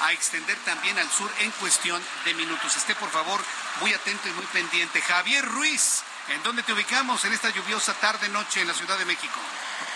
a 0.00 0.12
extender 0.12 0.56
también 0.64 0.98
al 0.98 1.10
sur 1.10 1.30
en 1.40 1.50
cuestión 1.52 2.02
de 2.24 2.34
minutos. 2.34 2.76
Esté 2.76 2.94
por 2.94 3.10
favor 3.10 3.40
muy 3.80 3.92
atento 3.92 4.28
y 4.28 4.32
muy 4.32 4.46
pendiente. 4.46 5.02
Javier 5.02 5.44
Ruiz, 5.44 6.02
¿en 6.30 6.42
dónde 6.42 6.62
te 6.62 6.72
ubicamos 6.72 7.24
en 7.24 7.32
esta 7.32 7.50
lluviosa 7.50 7.94
tarde-noche 7.94 8.60
en 8.60 8.68
la 8.68 8.74
Ciudad 8.74 8.98
de 8.98 9.04
México? 9.04 9.38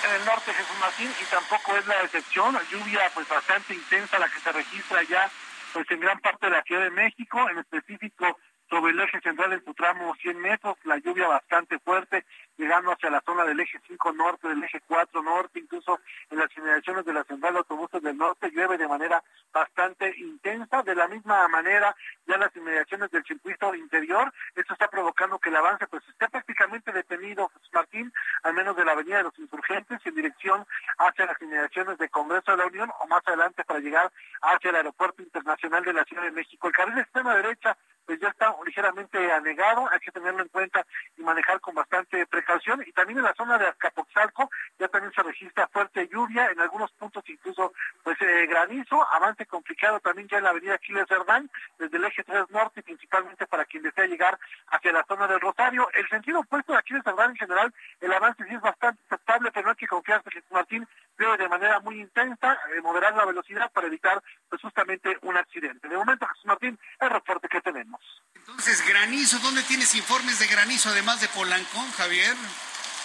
en 0.04 0.14
el 0.20 0.24
norte 0.24 0.52
Jesús 0.52 0.76
Martín 0.80 1.10
y 1.20 1.24
tampoco 1.26 1.76
es 1.76 1.86
la 1.86 2.02
excepción, 2.02 2.58
lluvia 2.70 3.10
pues 3.14 3.28
bastante 3.28 3.74
intensa 3.74 4.18
la 4.18 4.28
que 4.28 4.40
se 4.40 4.52
registra 4.52 5.02
ya 5.04 5.30
pues 5.72 5.90
en 5.90 6.00
gran 6.00 6.18
parte 6.20 6.46
de 6.46 6.52
la 6.52 6.62
Ciudad 6.62 6.82
de 6.82 6.90
México, 6.90 7.48
en 7.48 7.58
específico 7.58 8.38
sobre 8.72 8.92
el 8.92 9.00
eje 9.00 9.20
central 9.20 9.52
en 9.52 9.62
su 9.62 9.74
tramo 9.74 10.14
100 10.14 10.38
metros, 10.40 10.78
la 10.84 10.96
lluvia 10.96 11.28
bastante 11.28 11.78
fuerte, 11.80 12.24
llegando 12.56 12.90
hacia 12.90 13.10
la 13.10 13.20
zona 13.20 13.44
del 13.44 13.60
eje 13.60 13.78
5 13.86 14.12
norte, 14.14 14.48
del 14.48 14.64
eje 14.64 14.80
4 14.88 15.22
norte, 15.22 15.58
incluso 15.58 16.00
en 16.30 16.38
las 16.38 16.50
generaciones 16.50 17.04
de 17.04 17.12
la 17.12 17.22
central 17.24 17.52
de 17.52 17.58
autobuses 17.58 18.02
del 18.02 18.16
norte 18.16 18.50
llueve 18.50 18.78
de 18.78 18.88
manera 18.88 19.22
bastante 19.52 20.14
intensa. 20.16 20.82
De 20.84 20.94
la 20.94 21.06
misma 21.06 21.46
manera, 21.48 21.94
ya 22.26 22.38
las 22.38 22.56
inmediaciones 22.56 23.10
del 23.10 23.22
circuito 23.24 23.74
interior, 23.74 24.32
esto 24.54 24.72
está 24.72 24.88
provocando 24.88 25.38
que 25.38 25.50
el 25.50 25.56
avance 25.56 25.86
pues 25.88 26.02
esté 26.08 26.30
prácticamente 26.30 26.92
detenido, 26.92 27.50
Martín, 27.74 28.10
al 28.42 28.54
menos 28.54 28.74
de 28.74 28.86
la 28.86 28.92
avenida 28.92 29.18
de 29.18 29.24
los 29.24 29.38
insurgentes, 29.38 30.00
en 30.06 30.14
dirección 30.14 30.66
hacia 30.96 31.26
las 31.26 31.40
inmediaciones 31.42 31.98
de 31.98 32.08
Congreso 32.08 32.52
de 32.52 32.56
la 32.56 32.66
Unión 32.66 32.90
o 33.00 33.06
más 33.06 33.20
adelante 33.26 33.64
para 33.64 33.80
llegar 33.80 34.10
hacia 34.40 34.70
el 34.70 34.76
aeropuerto 34.76 35.20
internacional 35.20 35.84
de 35.84 35.92
la 35.92 36.04
Ciudad 36.04 36.22
de 36.22 36.30
México. 36.30 36.68
El 36.68 36.72
carril 36.72 36.98
extrema 36.98 37.34
derecha 37.34 37.76
pues 38.06 38.20
ya 38.20 38.28
está 38.28 38.54
ligeramente 38.64 39.32
anegado, 39.32 39.88
hay 39.90 40.00
que 40.00 40.10
tenerlo 40.10 40.42
en 40.42 40.48
cuenta 40.48 40.84
y 41.16 41.22
manejar 41.22 41.60
con 41.60 41.74
bastante 41.74 42.26
precaución. 42.26 42.82
Y 42.86 42.92
también 42.92 43.18
en 43.18 43.24
la 43.24 43.34
zona 43.34 43.58
de 43.58 43.66
Azcapotzalco 43.66 44.50
ya 44.78 44.88
también 44.88 45.12
se 45.12 45.22
registra 45.22 45.68
fuerte 45.68 46.08
lluvia, 46.08 46.48
en 46.50 46.60
algunos 46.60 46.90
puntos 46.92 47.24
incluso 47.28 47.72
pues 48.02 48.20
eh, 48.20 48.46
granizo, 48.46 49.06
avance 49.12 49.46
complicado 49.46 50.00
también 50.00 50.28
ya 50.28 50.38
en 50.38 50.44
la 50.44 50.50
avenida 50.50 50.74
Aquiles 50.74 51.06
Cerdán, 51.08 51.50
desde 51.78 51.96
el 51.96 52.04
eje 52.04 52.24
3 52.24 52.50
norte, 52.50 52.82
principalmente 52.82 53.46
para 53.46 53.64
quien 53.64 53.82
desea 53.82 54.06
llegar 54.06 54.38
hacia 54.68 54.92
la 54.92 55.04
zona 55.04 55.26
del 55.26 55.40
Rosario. 55.40 55.88
El 55.92 56.08
sentido 56.08 56.40
opuesto 56.40 56.72
de 56.72 56.78
Aquiles 56.78 57.04
Cerdán 57.04 57.30
en 57.30 57.36
general, 57.36 57.74
el 58.00 58.12
avance 58.12 58.44
sí 58.48 58.54
es 58.54 58.60
bastante 58.60 59.00
aceptable, 59.06 59.50
pero 59.52 59.66
no 59.66 59.70
hay 59.70 59.76
que 59.76 59.86
confiarse 59.86 60.30
que 60.30 60.42
Martín 60.50 60.86
debe 61.18 61.36
de 61.36 61.48
manera 61.48 61.80
muy 61.80 62.00
intensa 62.00 62.58
eh, 62.74 62.80
moderar 62.82 63.14
la 63.14 63.24
velocidad 63.24 63.70
para 63.72 63.86
evitar 63.86 64.22
pues 64.48 64.60
justamente 64.62 65.18
un 65.22 65.36
accidente. 65.36 65.88
De 65.88 65.96
momento, 65.96 66.26
Jesús 66.26 66.46
Martín, 66.46 66.78
el 67.00 67.10
reporte 67.10 67.48
que 67.48 67.60
tenemos. 67.60 68.00
Entonces, 68.34 68.86
granizo, 68.86 69.38
¿dónde 69.38 69.62
tienes 69.62 69.94
informes 69.94 70.38
de 70.38 70.46
granizo 70.46 70.88
además 70.88 71.20
de 71.20 71.28
Polanco, 71.28 71.78
Javier? 71.96 72.36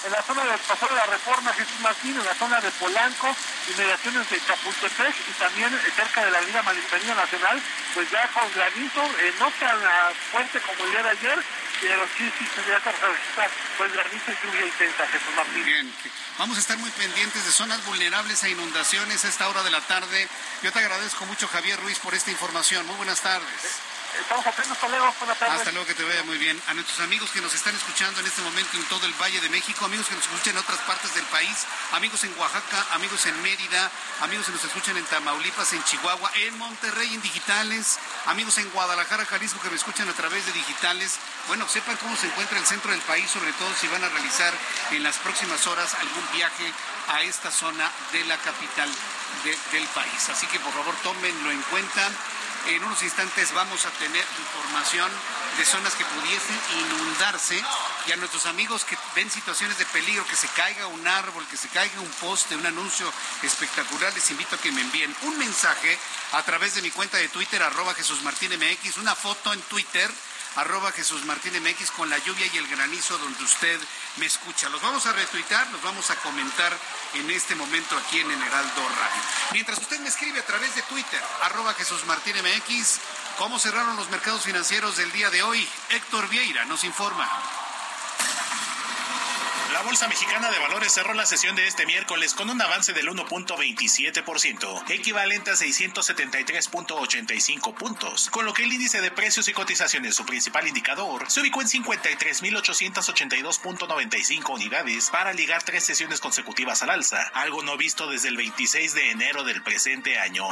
En 0.05 0.11
la 0.11 0.21
zona 0.21 0.45
del 0.45 0.59
Paso 0.59 0.87
de 0.87 0.95
la 0.95 1.05
Reforma, 1.07 1.51
Jesús 1.53 1.79
Martín, 1.81 2.15
en 2.15 2.25
la 2.25 2.33
zona 2.35 2.61
de 2.61 2.69
Polanco, 2.71 3.35
inmediaciones 3.73 4.29
de 4.29 4.39
Chapultepec 4.45 5.15
y 5.27 5.31
también 5.39 5.69
cerca 5.95 6.23
de 6.23 6.31
la 6.31 6.37
Avenida 6.37 6.61
Mediterránea 6.61 7.15
Nacional, 7.15 7.61
pues 7.93 8.11
ya 8.11 8.27
con 8.27 8.43
granizo, 8.53 9.03
eh, 9.03 9.33
no 9.39 9.51
tan 9.59 9.79
fuerte 10.31 10.61
como 10.61 10.85
el 10.85 10.91
día 10.91 11.03
de 11.03 11.09
ayer, 11.09 11.39
pues. 15.45 15.65
Bien, 15.65 15.93
vamos 16.37 16.57
a 16.57 16.59
estar 16.59 16.77
muy 16.77 16.89
pendientes 16.91 17.45
de 17.45 17.51
zonas 17.51 17.83
vulnerables 17.85 18.43
a 18.43 18.49
inundaciones 18.49 19.25
a 19.25 19.27
esta 19.27 19.47
hora 19.47 19.63
de 19.63 19.71
la 19.71 19.81
tarde. 19.81 20.27
Yo 20.63 20.71
te 20.71 20.79
agradezco 20.79 21.25
mucho, 21.25 21.47
Javier 21.47 21.79
Ruiz, 21.79 21.99
por 21.99 22.13
esta 22.13 22.31
información. 22.31 22.85
Muy 22.87 22.95
buenas 22.95 23.21
tardes. 23.21 23.96
Estamos 24.15 24.47
atentos, 24.47 24.77
luego, 24.89 25.13
buenas 25.19 25.37
tardes. 25.37 25.59
Hasta 25.59 25.71
luego, 25.71 25.85
que 25.85 25.93
te 25.93 26.03
vaya 26.03 26.23
muy 26.23 26.37
bien. 26.37 26.61
A 26.67 26.73
nuestros 26.73 26.99
amigos 27.01 27.29
que 27.31 27.41
nos 27.41 27.53
están 27.53 27.75
escuchando 27.75 28.19
en 28.19 28.25
este 28.25 28.41
momento 28.41 28.77
en 28.77 28.83
todo 28.85 29.05
el 29.05 29.13
Valle 29.13 29.39
de 29.41 29.49
México, 29.49 29.85
amigos 29.85 30.07
que 30.07 30.15
nos 30.15 30.23
escuchan 30.23 30.55
en 30.55 30.59
otras 30.59 30.79
partes 30.79 31.13
del 31.13 31.25
país, 31.25 31.65
amigos 31.91 32.23
en 32.23 32.33
Oaxaca, 32.39 32.85
amigos 32.93 33.25
en 33.25 33.41
Mérida, 33.41 33.91
amigos 34.21 34.45
que 34.45 34.53
nos 34.53 34.63
escuchan 34.63 34.97
en 34.97 35.05
Tamaulipas, 35.05 35.73
en 35.73 35.83
Chihuahua, 35.83 36.31
en 36.35 36.57
Monterrey, 36.57 37.13
en 37.13 37.21
digitales, 37.21 37.99
amigos 38.25 38.57
en 38.57 38.69
Guadalajara, 38.71 39.25
Jalisco 39.25 39.59
que 39.61 39.69
me 39.69 39.75
escuchan 39.75 40.09
a 40.09 40.13
través 40.13 40.45
de 40.45 40.53
digitales. 40.53 41.17
Bueno, 41.47 41.67
sepan 41.67 41.97
cómo 41.97 42.15
se 42.15 42.27
encuentra 42.27 42.57
el 42.57 42.65
centro 42.65 42.91
del 42.91 43.01
país, 43.01 43.29
sobre 43.29 43.51
todo 43.53 43.73
si 43.75 43.87
van 43.87 44.03
a 44.03 44.09
realizar 44.09 44.53
en 44.91 45.03
las 45.03 45.17
próximas 45.17 45.67
horas 45.67 45.93
algún 45.95 46.23
viaje 46.33 46.71
a 47.09 47.21
esta 47.23 47.51
zona 47.51 47.91
de 48.11 48.23
la 48.25 48.37
capital 48.37 48.89
del 49.71 49.87
país. 49.89 50.29
Así 50.29 50.47
que 50.47 50.59
por 50.59 50.73
favor 50.73 50.95
tómenlo 51.03 51.51
en 51.51 51.61
cuenta 51.63 52.09
en 52.75 52.83
unos 52.83 53.01
instantes 53.01 53.53
vamos 53.53 53.85
a 53.85 53.89
tener 53.91 54.25
información 54.39 55.09
de 55.57 55.65
zonas 55.65 55.95
que 55.95 56.05
pudiesen 56.05 56.59
inundarse 56.79 57.63
y 58.07 58.11
a 58.11 58.17
nuestros 58.17 58.45
amigos 58.45 58.83
que 58.83 58.97
ven 59.15 59.29
situaciones 59.31 59.77
de 59.77 59.85
peligro, 59.85 60.27
que 60.27 60.35
se 60.35 60.47
caiga 60.49 60.87
un 60.87 61.07
árbol, 61.07 61.45
que 61.49 61.57
se 61.57 61.69
caiga 61.69 61.99
un 61.99 62.11
poste, 62.21 62.55
un 62.55 62.65
anuncio 62.65 63.11
espectacular, 63.43 64.13
les 64.13 64.29
invito 64.31 64.55
a 64.55 64.59
que 64.59 64.71
me 64.71 64.81
envíen 64.81 65.15
un 65.23 65.37
mensaje 65.37 65.97
a 66.33 66.43
través 66.43 66.75
de 66.75 66.81
mi 66.81 66.91
cuenta 66.91 67.17
de 67.17 67.29
Twitter, 67.29 67.61
arroba 67.63 67.93
Jesús 67.93 68.21
Martín 68.23 68.51
MX, 68.51 68.97
una 68.97 69.15
foto 69.15 69.53
en 69.53 69.61
Twitter 69.61 70.11
arroba 70.57 70.91
Jesús 70.91 71.23
Martín 71.25 71.53
MX 71.61 71.91
con 71.91 72.09
la 72.09 72.17
lluvia 72.17 72.47
y 72.51 72.57
el 72.57 72.67
granizo 72.67 73.17
donde 73.19 73.43
usted 73.43 73.79
me 74.17 74.25
escucha. 74.25 74.69
Los 74.69 74.81
vamos 74.81 75.05
a 75.05 75.13
retuitar, 75.13 75.67
los 75.71 75.81
vamos 75.83 76.09
a 76.09 76.15
comentar 76.17 76.75
en 77.13 77.29
este 77.29 77.55
momento 77.55 77.95
aquí 77.95 78.19
en 78.19 78.31
el 78.31 78.41
Heraldo 78.41 78.81
Radio. 78.81 79.21
Mientras 79.53 79.77
usted 79.77 79.99
me 79.99 80.09
escribe 80.09 80.39
a 80.39 80.45
través 80.45 80.73
de 80.75 80.81
Twitter, 80.83 81.21
arroba 81.43 81.75
Jesús 81.75 82.03
Martín 82.05 82.35
MX, 82.37 82.99
cómo 83.37 83.59
cerraron 83.59 83.95
los 83.95 84.09
mercados 84.09 84.43
financieros 84.43 84.97
del 84.97 85.11
día 85.11 85.29
de 85.29 85.43
hoy. 85.43 85.67
Héctor 85.89 86.27
Vieira 86.27 86.65
nos 86.65 86.83
informa. 86.83 87.29
La 89.73 89.81
Bolsa 89.81 90.07
Mexicana 90.07 90.49
de 90.49 90.59
Valores 90.59 90.93
cerró 90.93 91.13
la 91.13 91.25
sesión 91.25 91.53
de 91.55 91.67
este 91.67 91.85
miércoles 91.85 92.33
con 92.33 92.49
un 92.49 92.61
avance 92.61 92.93
del 92.93 93.09
1.27%, 93.09 94.89
equivalente 94.89 95.51
a 95.51 95.55
673.85 95.55 97.73
puntos, 97.73 98.29
con 98.29 98.45
lo 98.45 98.53
que 98.53 98.63
el 98.63 98.71
índice 98.71 99.01
de 99.01 99.11
precios 99.11 99.49
y 99.49 99.53
cotizaciones, 99.53 100.15
su 100.15 100.25
principal 100.25 100.65
indicador, 100.67 101.29
se 101.29 101.41
ubicó 101.41 101.61
en 101.61 101.67
53.882.95 101.67 104.53
unidades 104.53 105.09
para 105.09 105.33
ligar 105.33 105.63
tres 105.63 105.83
sesiones 105.83 106.21
consecutivas 106.21 106.81
al 106.83 106.91
alza, 106.91 107.29
algo 107.33 107.61
no 107.61 107.75
visto 107.75 108.09
desde 108.09 108.29
el 108.29 108.37
26 108.37 108.93
de 108.93 109.11
enero 109.11 109.43
del 109.43 109.61
presente 109.63 110.17
año. 110.17 110.47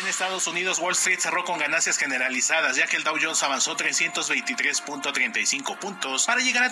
En 0.00 0.06
Estados 0.06 0.46
Unidos, 0.46 0.78
Wall 0.78 0.94
Street 0.94 1.20
cerró 1.20 1.44
con 1.44 1.58
ganancias 1.58 1.98
generalizadas, 1.98 2.76
ya 2.76 2.86
que 2.86 2.96
el 2.96 3.04
Dow 3.04 3.18
Jones 3.20 3.42
avanzó 3.42 3.76
323.35 3.76 5.78
puntos 5.78 6.24
para 6.24 6.40
llegar 6.40 6.64
a 6.64 6.70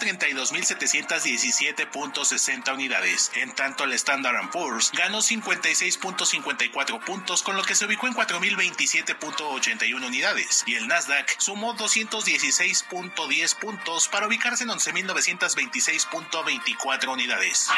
32.717.60 1.43 2.75
unidades. 2.75 3.33
En 3.37 3.53
tanto, 3.53 3.85
el 3.85 3.93
Standard 3.93 4.51
Poor's 4.51 4.91
ganó 4.93 5.19
56.54 5.19 7.05
puntos, 7.05 7.43
con 7.43 7.57
lo 7.57 7.63
que 7.63 7.75
se 7.75 7.85
ubicó 7.87 8.07
en 8.07 8.15
4.027.81 8.15 10.07
unidades. 10.07 10.65
Y 10.67 10.75
el 10.75 10.89
Nasdaq 10.89 11.35
sumó 11.39 11.75
216.10 11.77 13.59
puntos 13.59 14.09
para 14.09 14.27
ubicarse 14.27 14.65
en 14.65 14.71
11.926.24 14.71 17.13
unidades. 17.13 17.69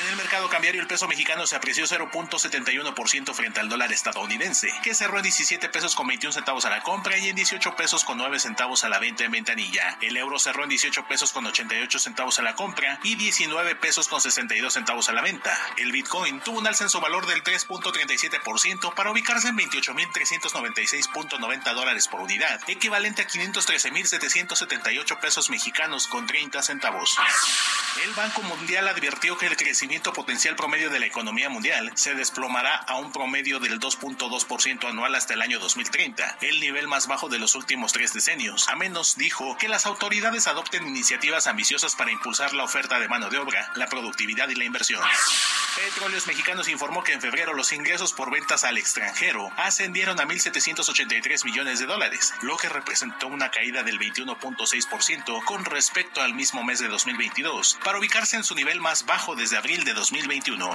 En 0.00 0.08
el 0.08 0.16
mercado 0.16 0.48
cambiario 0.48 0.80
el 0.80 0.86
peso 0.86 1.06
mexicano 1.06 1.46
se 1.46 1.54
apreció 1.54 1.84
0.71% 1.84 3.34
frente 3.34 3.60
al 3.60 3.68
dólar 3.68 3.92
estadounidense, 3.92 4.72
que 4.82 4.94
cerró 4.94 5.18
en 5.18 5.24
17 5.24 5.68
pesos 5.68 5.94
con 5.94 6.06
21 6.06 6.32
centavos 6.32 6.64
a 6.64 6.70
la 6.70 6.82
compra 6.82 7.18
y 7.18 7.28
en 7.28 7.36
18 7.36 7.76
pesos 7.76 8.02
con 8.04 8.16
9 8.16 8.40
centavos 8.40 8.84
a 8.84 8.88
la 8.88 8.98
venta 8.98 9.24
en 9.24 9.32
ventanilla. 9.32 9.98
El 10.00 10.16
euro 10.16 10.38
cerró 10.38 10.62
en 10.62 10.70
18 10.70 11.06
pesos 11.06 11.32
con 11.32 11.44
88 11.44 11.98
centavos 11.98 12.38
a 12.38 12.42
la 12.42 12.54
compra 12.54 13.00
y 13.02 13.16
19 13.16 13.76
pesos 13.76 14.08
con 14.08 14.22
62 14.22 14.72
centavos 14.72 15.10
a 15.10 15.12
la 15.12 15.20
venta. 15.20 15.54
El 15.76 15.92
Bitcoin 15.92 16.40
tuvo 16.40 16.60
un 16.60 16.66
alza 16.66 16.84
en 16.84 16.90
su 16.90 16.98
valor 17.00 17.26
del 17.26 17.44
3.37% 17.44 18.94
para 18.94 19.10
ubicarse 19.10 19.48
en 19.48 19.58
28.396.90 19.58 21.74
dólares 21.74 22.08
por 22.08 22.20
unidad, 22.20 22.62
equivalente 22.66 23.20
a 23.22 23.28
513.778 23.28 25.20
pesos 25.20 25.50
mexicanos 25.50 26.06
con 26.06 26.26
30 26.26 26.62
centavos. 26.62 27.18
El 28.04 28.14
Banco 28.14 28.40
Mundial 28.42 28.88
advirtió 28.88 29.36
que 29.36 29.46
el 29.46 29.56
crecimiento 29.56 29.81
crecimiento 29.82 30.12
potencial 30.12 30.54
promedio 30.54 30.90
de 30.90 31.00
la 31.00 31.06
economía 31.06 31.48
mundial 31.48 31.90
se 31.96 32.14
desplomará 32.14 32.76
a 32.76 32.98
un 32.98 33.10
promedio 33.10 33.58
del 33.58 33.80
2.2% 33.80 34.88
anual 34.88 35.16
hasta 35.16 35.34
el 35.34 35.42
año 35.42 35.58
2030, 35.58 36.38
el 36.40 36.60
nivel 36.60 36.86
más 36.86 37.08
bajo 37.08 37.28
de 37.28 37.40
los 37.40 37.56
últimos 37.56 37.92
tres 37.92 38.12
decenios. 38.12 38.68
A 38.68 38.76
menos 38.76 39.16
dijo 39.16 39.56
que 39.58 39.68
las 39.68 39.84
autoridades 39.84 40.46
adopten 40.46 40.86
iniciativas 40.86 41.48
ambiciosas 41.48 41.96
para 41.96 42.12
impulsar 42.12 42.54
la 42.54 42.62
oferta 42.62 43.00
de 43.00 43.08
mano 43.08 43.28
de 43.28 43.38
obra, 43.38 43.72
la 43.74 43.88
productividad 43.88 44.48
y 44.50 44.54
la 44.54 44.62
inversión. 44.62 45.02
Petróleos 45.74 46.26
Mexicanos 46.26 46.68
informó 46.68 47.02
que 47.02 47.14
en 47.14 47.20
febrero 47.20 47.54
los 47.54 47.72
ingresos 47.72 48.12
por 48.12 48.30
ventas 48.30 48.62
al 48.62 48.76
extranjero 48.76 49.50
ascendieron 49.56 50.20
a 50.20 50.26
1.783 50.26 51.44
millones 51.46 51.80
de 51.80 51.86
dólares, 51.86 52.34
lo 52.42 52.56
que 52.58 52.68
representó 52.68 53.26
una 53.26 53.50
caída 53.50 53.82
del 53.82 53.98
21.6% 53.98 55.42
con 55.44 55.64
respecto 55.64 56.20
al 56.20 56.34
mismo 56.34 56.62
mes 56.62 56.78
de 56.78 56.88
2022, 56.88 57.78
para 57.82 57.98
ubicarse 57.98 58.36
en 58.36 58.44
su 58.44 58.54
nivel 58.54 58.80
más 58.80 59.06
bajo 59.06 59.34
desde 59.34 59.56
abril 59.62 59.84
de 59.84 59.94
2021. 59.94 60.74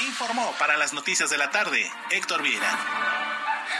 Informó 0.00 0.54
para 0.58 0.76
las 0.76 0.92
noticias 0.92 1.30
de 1.30 1.38
la 1.38 1.50
tarde 1.50 1.90
Héctor 2.10 2.42
Vieira. 2.42 2.78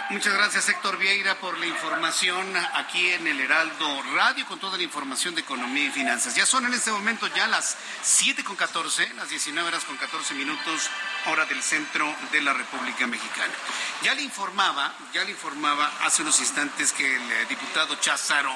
Muchas 0.09 0.33
gracias 0.33 0.71
Héctor 0.71 0.97
Vieira 0.97 1.39
por 1.39 1.59
la 1.59 1.67
información 1.67 2.51
aquí 2.73 3.11
en 3.11 3.27
el 3.27 3.39
Heraldo 3.41 4.03
Radio 4.15 4.47
con 4.47 4.59
toda 4.59 4.79
la 4.79 4.85
información 4.85 5.35
de 5.35 5.43
economía 5.43 5.85
y 5.85 5.91
finanzas. 5.91 6.35
Ya 6.35 6.47
son 6.47 6.65
en 6.65 6.73
este 6.73 6.91
momento 6.91 7.27
ya 7.27 7.47
las 7.47 7.77
7 8.01 8.43
con 8.43 8.57
14, 8.57 9.13
las 9.17 9.29
19 9.29 9.69
horas 9.69 9.85
con 9.85 9.99
14 9.99 10.33
minutos, 10.33 10.89
hora 11.27 11.45
del 11.45 11.63
centro 11.63 12.17
de 12.33 12.41
la 12.41 12.55
República 12.55 13.07
Mexicana. 13.07 13.53
Ya 14.01 14.15
le 14.15 14.23
informaba, 14.23 14.95
ya 15.13 15.25
le 15.25 15.33
informaba 15.33 15.93
hace 16.05 16.23
unos 16.23 16.41
instantes 16.41 16.95
que 16.95 17.17
el 17.17 17.33
eh, 17.33 17.47
diputado 17.51 17.97
Cházaro 17.97 18.55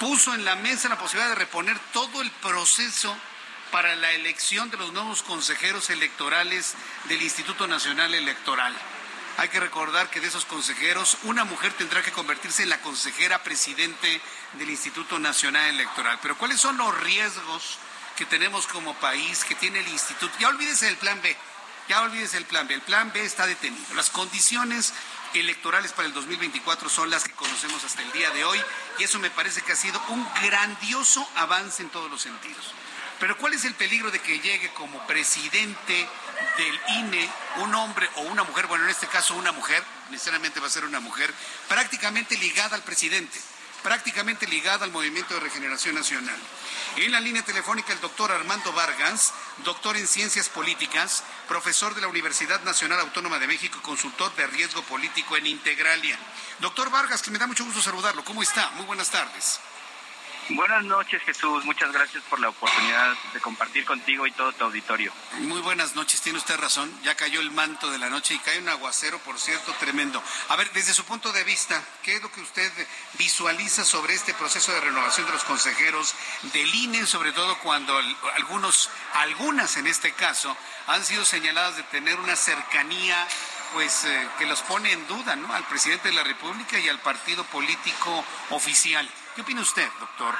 puso 0.00 0.32
en 0.32 0.46
la 0.46 0.56
mesa 0.56 0.88
la 0.88 0.96
posibilidad 0.96 1.28
de 1.28 1.34
reponer 1.34 1.78
todo 1.92 2.22
el 2.22 2.30
proceso 2.30 3.14
para 3.70 3.96
la 3.96 4.12
elección 4.12 4.70
de 4.70 4.76
los 4.76 4.92
nuevos 4.92 5.22
consejeros 5.22 5.90
electorales 5.90 6.74
del 7.08 7.22
Instituto 7.22 7.66
Nacional 7.66 8.14
Electoral. 8.14 8.74
Hay 9.36 9.48
que 9.48 9.60
recordar 9.60 10.10
que 10.10 10.20
de 10.20 10.26
esos 10.26 10.44
consejeros, 10.44 11.18
una 11.22 11.44
mujer 11.44 11.72
tendrá 11.72 12.02
que 12.02 12.12
convertirse 12.12 12.64
en 12.64 12.70
la 12.70 12.80
consejera 12.80 13.42
presidente 13.42 14.20
del 14.54 14.70
Instituto 14.70 15.18
Nacional 15.18 15.70
Electoral. 15.70 16.18
Pero 16.20 16.36
¿cuáles 16.36 16.60
son 16.60 16.76
los 16.76 16.98
riesgos 17.00 17.78
que 18.16 18.26
tenemos 18.26 18.66
como 18.66 18.94
país, 18.94 19.44
que 19.44 19.54
tiene 19.54 19.78
el 19.78 19.88
instituto? 19.88 20.34
Ya 20.40 20.48
olvídese 20.48 20.86
del 20.86 20.96
plan 20.96 21.20
B, 21.22 21.36
ya 21.88 22.02
olvídese 22.02 22.36
el 22.36 22.46
plan 22.46 22.66
B. 22.66 22.74
El 22.74 22.82
plan 22.82 23.12
B 23.12 23.22
está 23.24 23.46
detenido. 23.46 23.94
Las 23.94 24.10
condiciones 24.10 24.92
electorales 25.34 25.92
para 25.92 26.08
el 26.08 26.14
2024 26.14 26.88
son 26.88 27.10
las 27.10 27.24
que 27.24 27.32
conocemos 27.32 27.84
hasta 27.84 28.02
el 28.02 28.10
día 28.12 28.30
de 28.30 28.44
hoy 28.44 28.60
y 28.98 29.04
eso 29.04 29.18
me 29.18 29.30
parece 29.30 29.62
que 29.62 29.72
ha 29.72 29.76
sido 29.76 30.00
un 30.08 30.26
grandioso 30.42 31.28
avance 31.36 31.82
en 31.82 31.90
todos 31.90 32.10
los 32.10 32.22
sentidos. 32.22 32.74
Pero 33.20 33.36
¿cuál 33.36 33.54
es 33.54 33.64
el 33.64 33.74
peligro 33.74 34.10
de 34.10 34.20
que 34.20 34.38
llegue 34.38 34.72
como 34.74 35.04
presidente 35.06 36.08
del 36.56 36.80
INE 36.98 37.28
un 37.56 37.74
hombre 37.74 38.08
o 38.16 38.22
una 38.22 38.44
mujer, 38.44 38.66
bueno, 38.66 38.84
en 38.84 38.90
este 38.90 39.08
caso 39.08 39.34
una 39.34 39.52
mujer, 39.52 39.82
necesariamente 40.10 40.60
va 40.60 40.68
a 40.68 40.70
ser 40.70 40.84
una 40.84 41.00
mujer, 41.00 41.32
prácticamente 41.68 42.36
ligada 42.38 42.76
al 42.76 42.82
presidente, 42.82 43.40
prácticamente 43.82 44.46
ligada 44.46 44.84
al 44.84 44.92
Movimiento 44.92 45.34
de 45.34 45.40
Regeneración 45.40 45.96
Nacional? 45.96 46.36
En 46.96 47.10
la 47.10 47.20
línea 47.20 47.44
telefónica 47.44 47.92
el 47.92 48.00
doctor 48.00 48.30
Armando 48.30 48.72
Vargas, 48.72 49.32
doctor 49.64 49.96
en 49.96 50.06
Ciencias 50.06 50.48
Políticas, 50.48 51.24
profesor 51.48 51.96
de 51.96 52.00
la 52.00 52.08
Universidad 52.08 52.62
Nacional 52.62 53.00
Autónoma 53.00 53.40
de 53.40 53.48
México, 53.48 53.80
consultor 53.82 54.34
de 54.36 54.46
riesgo 54.46 54.82
político 54.82 55.36
en 55.36 55.46
Integralia. 55.46 56.16
Doctor 56.60 56.90
Vargas, 56.90 57.22
que 57.22 57.32
me 57.32 57.38
da 57.38 57.48
mucho 57.48 57.64
gusto 57.64 57.82
saludarlo. 57.82 58.24
¿Cómo 58.24 58.42
está? 58.42 58.70
Muy 58.70 58.86
buenas 58.86 59.10
tardes. 59.10 59.60
Buenas 60.50 60.82
noches, 60.84 61.20
Jesús. 61.24 61.62
Muchas 61.66 61.92
gracias 61.92 62.22
por 62.24 62.40
la 62.40 62.48
oportunidad 62.48 63.14
de 63.34 63.40
compartir 63.40 63.84
contigo 63.84 64.26
y 64.26 64.32
todo 64.32 64.50
tu 64.52 64.64
auditorio. 64.64 65.12
Muy 65.40 65.60
buenas 65.60 65.94
noches, 65.94 66.22
tiene 66.22 66.38
usted 66.38 66.56
razón. 66.56 66.90
Ya 67.02 67.14
cayó 67.16 67.40
el 67.40 67.50
manto 67.50 67.90
de 67.90 67.98
la 67.98 68.08
noche 68.08 68.32
y 68.32 68.38
cae 68.38 68.58
un 68.58 68.68
aguacero, 68.70 69.18
por 69.18 69.38
cierto, 69.38 69.74
tremendo. 69.74 70.22
A 70.48 70.56
ver, 70.56 70.72
desde 70.72 70.94
su 70.94 71.04
punto 71.04 71.32
de 71.32 71.44
vista, 71.44 71.82
¿qué 72.02 72.16
es 72.16 72.22
lo 72.22 72.32
que 72.32 72.40
usted 72.40 72.72
visualiza 73.18 73.84
sobre 73.84 74.14
este 74.14 74.32
proceso 74.32 74.72
de 74.72 74.80
renovación 74.80 75.26
de 75.26 75.32
los 75.32 75.44
consejeros 75.44 76.14
del 76.54 76.74
INE, 76.74 77.04
sobre 77.04 77.32
todo 77.32 77.58
cuando 77.58 77.94
algunos, 78.34 78.88
algunas 79.14 79.76
en 79.76 79.86
este 79.86 80.12
caso, 80.12 80.56
han 80.86 81.04
sido 81.04 81.26
señaladas 81.26 81.76
de 81.76 81.82
tener 81.84 82.18
una 82.20 82.36
cercanía 82.36 83.28
pues 83.74 84.06
eh, 84.06 84.28
que 84.38 84.46
los 84.46 84.62
pone 84.62 84.92
en 84.92 85.06
duda, 85.08 85.36
¿no? 85.36 85.52
Al 85.52 85.64
presidente 85.64 86.08
de 86.08 86.14
la 86.14 86.24
República 86.24 86.78
y 86.78 86.88
al 86.88 87.00
partido 87.00 87.44
político 87.44 88.24
oficial. 88.48 89.06
¿Qué 89.38 89.42
opina 89.42 89.60
usted, 89.60 89.88
doctor? 90.00 90.34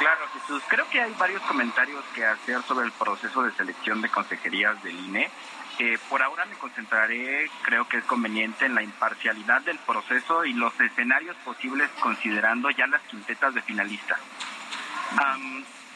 Claro, 0.00 0.26
Jesús. 0.32 0.60
Creo 0.66 0.90
que 0.90 1.00
hay 1.00 1.14
varios 1.20 1.40
comentarios 1.42 2.04
que 2.12 2.26
hacer 2.26 2.60
sobre 2.64 2.86
el 2.86 2.90
proceso 2.90 3.44
de 3.44 3.52
selección 3.52 4.02
de 4.02 4.08
consejerías 4.08 4.82
del 4.82 4.98
INE. 4.98 5.30
Eh, 5.78 5.96
por 6.10 6.20
ahora 6.20 6.44
me 6.46 6.56
concentraré, 6.56 7.48
creo 7.62 7.86
que 7.86 7.98
es 7.98 8.04
conveniente, 8.04 8.66
en 8.66 8.74
la 8.74 8.82
imparcialidad 8.82 9.60
del 9.60 9.78
proceso 9.78 10.44
y 10.44 10.52
los 10.52 10.72
escenarios 10.80 11.36
posibles 11.44 11.90
considerando 12.00 12.70
ya 12.70 12.88
las 12.88 13.02
quintetas 13.02 13.54
de 13.54 13.62
finalistas. 13.62 14.18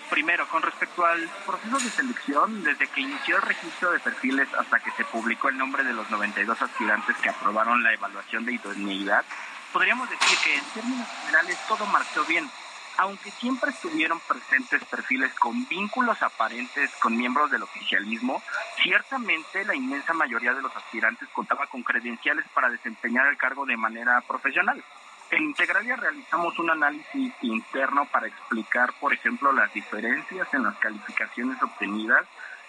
primero, 0.09 0.47
con 0.47 0.63
respecto 0.63 1.05
al 1.05 1.29
proceso 1.45 1.79
de 1.81 1.91
selección, 1.91 2.63
desde 2.63 2.87
que 2.87 3.01
inició 3.01 3.35
el 3.35 3.43
registro 3.43 3.91
de 3.91 3.99
perfiles 3.99 4.47
hasta 4.55 4.79
que 4.79 4.93
se 4.93 5.05
publicó 5.07 5.49
el 5.49 5.59
nombre 5.59 5.83
de 5.83 5.93
los 5.93 6.09
92 6.09 6.63
aspirantes 6.63 7.17
que 7.17 7.31
aprobaron 7.31 7.83
la 7.83 7.93
evaluación 7.93 8.45
de 8.45 8.53
idoneidad, 8.53 9.25
podríamos 9.73 10.09
decir 10.09 10.39
que 10.45 10.55
en 10.55 10.65
términos 10.75 11.09
generales 11.21 11.59
todo 11.69 11.87
marchó 11.87 12.25
bien, 12.25 12.51
aunque 12.99 13.31
siempre 13.31 13.71
estuvieron 13.71 14.21
presentes 14.21 14.83
perfiles 14.85 15.33
con 15.35 15.67
vínculos 15.69 16.23
aparentes 16.23 16.91
con 16.97 17.17
miembros 17.17 17.51
del 17.51 17.63
oficialismo, 17.63 18.43
ciertamente 18.83 19.65
la 19.65 19.75
inmensa 19.75 20.15
mayoría 20.15 20.55
de 20.55 20.63
los 20.63 20.75
aspirantes 20.75 21.29
contaba 21.31 21.67
con 21.67 21.83
credenciales 21.83 22.47
para 22.55 22.71
desempeñar 22.71 23.27
el 23.27 23.37
cargo 23.37 23.67
de 23.67 23.77
manera 23.77 24.21
profesional. 24.23 24.83
En 25.31 25.43
Integralia 25.43 25.97
realizamos 25.97 26.59
un 26.59 26.71
análisis 26.71 27.35
interno 27.43 28.07
para 28.07 28.29
explicar, 28.29 28.93
por 29.01 29.13
ejemplo, 29.13 29.53
las 29.53 29.73
diferencias 29.75 30.47
en 30.55 30.63
las 30.63 30.77
calificaciones 30.79 31.61
obtenidas 31.63 32.25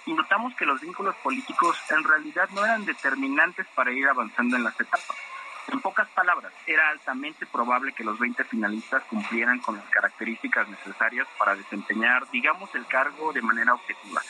y 0.05 0.13
notamos 0.13 0.55
que 0.55 0.65
los 0.65 0.81
vínculos 0.81 1.15
políticos 1.17 1.77
en 1.89 2.03
realidad 2.03 2.49
no 2.49 2.65
eran 2.65 2.85
determinantes 2.85 3.67
para 3.75 3.91
ir 3.91 4.07
avanzando 4.07 4.55
en 4.55 4.63
las 4.63 4.79
etapas. 4.79 5.17
En 5.71 5.81
pocas 5.81 6.07
palabras, 6.09 6.53
era 6.65 6.89
altamente 6.89 7.45
probable 7.45 7.91
que 7.93 8.03
los 8.03 8.17
20 8.17 8.43
finalistas 8.45 9.03
cumplieran 9.03 9.59
con 9.59 9.75
las 9.75 9.85
características 9.89 10.67
necesarias 10.69 11.27
para 11.37 11.55
desempeñar, 11.55 12.29
digamos, 12.31 12.73
el 12.75 12.85
cargo 12.85 13.33
de 13.33 13.41
manera 13.41 13.73
objetiva. 13.73 14.21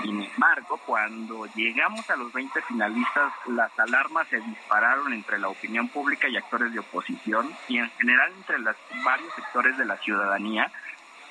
Sin 0.00 0.22
embargo, 0.22 0.80
cuando 0.86 1.46
llegamos 1.56 2.08
a 2.08 2.16
los 2.16 2.32
20 2.32 2.62
finalistas, 2.62 3.32
las 3.46 3.76
alarmas 3.78 4.28
se 4.28 4.40
dispararon 4.40 5.12
entre 5.12 5.40
la 5.40 5.48
opinión 5.48 5.88
pública 5.88 6.28
y 6.28 6.36
actores 6.36 6.72
de 6.72 6.78
oposición 6.78 7.52
y 7.66 7.78
en 7.78 7.90
general 7.98 8.32
entre 8.36 8.60
los 8.60 8.76
varios 9.04 9.34
sectores 9.34 9.76
de 9.76 9.84
la 9.84 9.96
ciudadanía, 9.96 10.70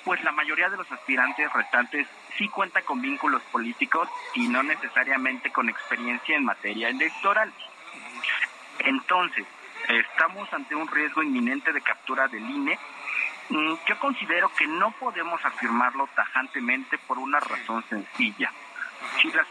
pues 0.03 0.21
la 0.23 0.33
mayoría 0.33 0.69
de 0.69 0.77
los 0.77 0.91
aspirantes 0.91 1.51
restantes 1.53 2.07
sí 2.37 2.49
cuenta 2.49 2.81
con 2.81 3.01
vínculos 3.01 3.41
políticos 3.43 4.09
y 4.35 4.49
no 4.49 4.63
necesariamente 4.63 5.49
con 5.51 5.69
experiencia 5.69 6.35
en 6.35 6.43
materia 6.43 6.89
electoral. 6.89 7.53
Entonces, 8.79 9.45
estamos 9.87 10.51
ante 10.53 10.75
un 10.75 10.87
riesgo 10.87 11.23
inminente 11.23 11.71
de 11.71 11.81
captura 11.81 12.27
del 12.27 12.49
INE. 12.49 12.77
Mm, 13.49 13.73
yo 13.87 13.99
considero 13.99 14.51
que 14.57 14.67
no 14.67 14.91
podemos 14.91 15.43
afirmarlo 15.43 16.07
tajantemente 16.15 16.97
por 16.97 17.17
una 17.17 17.39
razón 17.39 17.83
sencilla. 17.89 18.51
Si 19.21 19.31
la, 19.31 19.45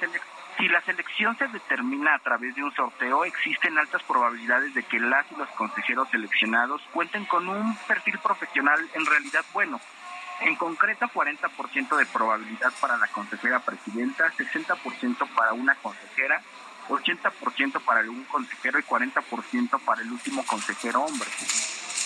Si 0.59 0.69
la 0.69 0.81
selección 0.83 1.37
se 1.37 1.49
determina 1.49 2.15
a 2.15 2.19
través 2.19 2.55
de 2.55 2.63
un 2.63 2.75
sorteo, 2.75 3.25
existen 3.25 3.79
altas 3.79 4.03
probabilidades 4.03 4.75
de 4.75 4.83
que 4.83 4.99
las 4.99 5.31
y 5.31 5.37
los 5.37 5.49
consejeros 5.51 6.09
seleccionados 6.11 6.83
cuenten 6.93 7.25
con 7.27 7.49
un 7.49 7.77
perfil 7.87 8.19
profesional 8.19 8.81
en 8.95 9.07
realidad 9.07 9.45
bueno. 9.53 9.81
En 10.41 10.55
concreto, 10.57 11.07
40% 11.07 11.97
de 11.97 12.07
probabilidad 12.07 12.73
para 12.81 12.99
la 12.99 13.07
consejera 13.09 13.61
presidenta, 13.61 14.31
60% 14.33 15.29
para 15.35 15.55
una 15.55 15.75
consejera, 15.77 16.43
80% 16.89 17.81
para 17.81 18.01
un 18.03 18.25
consejero 18.25 18.79
y 18.79 18.83
40% 18.83 19.81
para 19.81 20.03
el 20.03 20.13
último 20.13 20.45
consejero 20.45 21.03
hombre. 21.03 21.29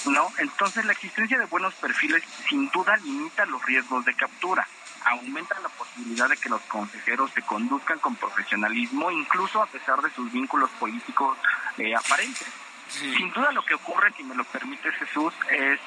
¿No? 0.06 0.32
Entonces, 0.38 0.84
la 0.84 0.92
existencia 0.92 1.38
de 1.38 1.44
buenos 1.46 1.74
perfiles 1.74 2.22
sin 2.48 2.70
duda 2.70 2.96
limita 2.96 3.44
los 3.46 3.64
riesgos 3.64 4.04
de 4.04 4.14
captura 4.14 4.66
aumenta 5.04 5.58
la 5.60 5.68
posibilidad 5.68 6.28
de 6.28 6.36
que 6.36 6.48
los 6.48 6.60
consejeros 6.62 7.30
se 7.32 7.42
conduzcan 7.42 7.98
con 7.98 8.16
profesionalismo, 8.16 9.10
incluso 9.10 9.62
a 9.62 9.66
pesar 9.66 10.00
de 10.02 10.10
sus 10.10 10.30
vínculos 10.32 10.70
políticos 10.78 11.38
eh, 11.78 11.94
aparentes. 11.94 12.46
Sin 12.88 13.32
duda 13.32 13.52
lo 13.52 13.64
que 13.64 13.74
ocurre, 13.74 14.12
si 14.16 14.24
me 14.24 14.34
lo 14.34 14.44
permite 14.44 14.90
Jesús, 14.92 15.32
es 15.48 15.78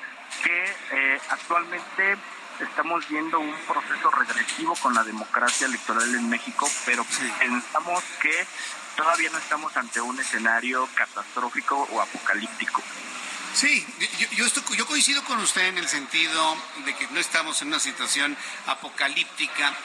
que 0.42 0.76
eh, 0.92 1.22
actualmente 1.30 2.18
estamos 2.60 3.08
viendo 3.10 3.40
un 3.40 3.54
proceso 3.68 4.10
regresivo 4.12 4.74
con 4.76 4.94
la 4.94 5.04
democracia 5.04 5.68
electoral 5.68 6.16
en 6.16 6.30
México, 6.30 6.68
pero 6.86 7.06
pensamos 7.40 8.04
que 8.22 8.46
todavía 8.96 9.30
no 9.30 9.38
estamos 9.38 9.76
ante 9.78 10.02
un 10.02 10.20
escenario 10.20 10.88
catastrófico 10.96 11.88
o 11.92 12.02
apocalíptico. 12.02 12.82
Sí, 13.54 13.86
yo, 14.36 14.48
yo, 14.76 14.88
coincido 14.88 15.24
con 15.26 15.40
usted 15.40 15.68
en 15.68 15.78
el 15.78 15.88
sentido 15.88 16.58
de 16.86 16.96
que 16.96 17.08
no 17.10 17.20
estamos 17.20 17.62
en 17.62 17.68
una 17.68 17.80
situación 17.80 18.36
apocalíptica, 18.66 19.76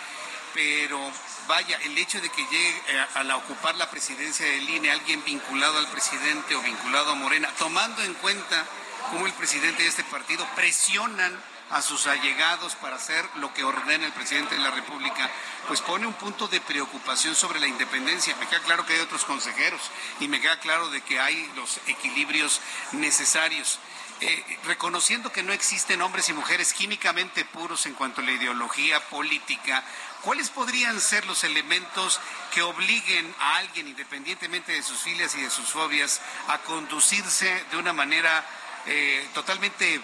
pero 0.55 0.99
vaya, 1.47 1.79
el 1.85 1.97
hecho 1.99 2.19
de 2.21 2.31
que 2.31 2.43
llegue 2.43 2.83
eh, 2.89 3.07
a, 3.15 3.25
la 3.25 3.37
ocupar 3.37 3.75
la 3.77 3.91
presidencia 3.91 4.47
del 4.47 4.69
INE 4.69 4.91
alguien 4.91 5.23
vinculado 5.23 5.79
al 5.79 5.87
presidente 5.89 6.55
o 6.55 6.63
vinculado 6.63 7.13
a 7.13 7.15
Morena, 7.15 7.51
tomando 7.59 8.03
en 8.03 8.15
cuenta 8.15 8.65
cómo 9.11 9.27
el 9.27 9.35
presidente 9.35 9.83
de 9.83 9.89
este 9.89 10.05
partido 10.05 10.47
presionan 10.57 11.39
a 11.71 11.83
sus 11.83 12.07
allegados 12.07 12.75
para 12.77 12.97
hacer 12.97 13.29
lo 13.37 13.53
que 13.53 13.65
ordena 13.65 14.07
el 14.07 14.13
presidente 14.13 14.55
de 14.55 14.61
la 14.61 14.71
República, 14.71 15.31
pues 15.67 15.81
pone 15.81 16.07
un 16.07 16.15
punto 16.15 16.49
de 16.49 16.61
preocupación 16.61 17.35
sobre 17.35 17.61
la 17.61 17.67
independencia. 17.67 18.35
Me 18.37 18.47
queda 18.47 18.61
claro 18.61 18.87
que 18.87 18.95
hay 18.95 19.01
otros 19.01 19.25
consejeros 19.25 19.81
y 20.21 20.29
me 20.29 20.41
queda 20.41 20.59
claro 20.61 20.89
de 20.91 21.01
que 21.03 21.21
hay 21.21 21.51
los 21.57 21.81
equilibrios 21.87 22.61
necesarios. 22.93 23.79
Eh, 24.21 24.59
reconociendo 24.65 25.31
que 25.31 25.45
no 25.45 25.53
existen 25.53 26.03
hombres 26.03 26.29
y 26.29 26.33
mujeres 26.33 26.73
químicamente 26.73 27.45
puros 27.45 27.87
en 27.87 27.95
cuanto 27.95 28.21
a 28.21 28.25
la 28.25 28.33
ideología 28.33 28.99
política, 29.09 29.85
¿cuáles 30.23 30.51
podrían 30.51 31.01
ser 31.01 31.25
los 31.27 31.45
elementos 31.45 32.19
que 32.53 32.63
obliguen 32.63 33.33
a 33.39 33.59
alguien, 33.59 33.87
independientemente 33.87 34.73
de 34.73 34.83
sus 34.83 34.99
filias 34.99 35.37
y 35.37 35.43
de 35.43 35.51
sus 35.51 35.69
fobias, 35.69 36.21
a 36.49 36.59
conducirse 36.59 37.65
de 37.71 37.77
una 37.77 37.93
manera 37.93 38.45
eh, 38.87 39.25
totalmente 39.35 40.01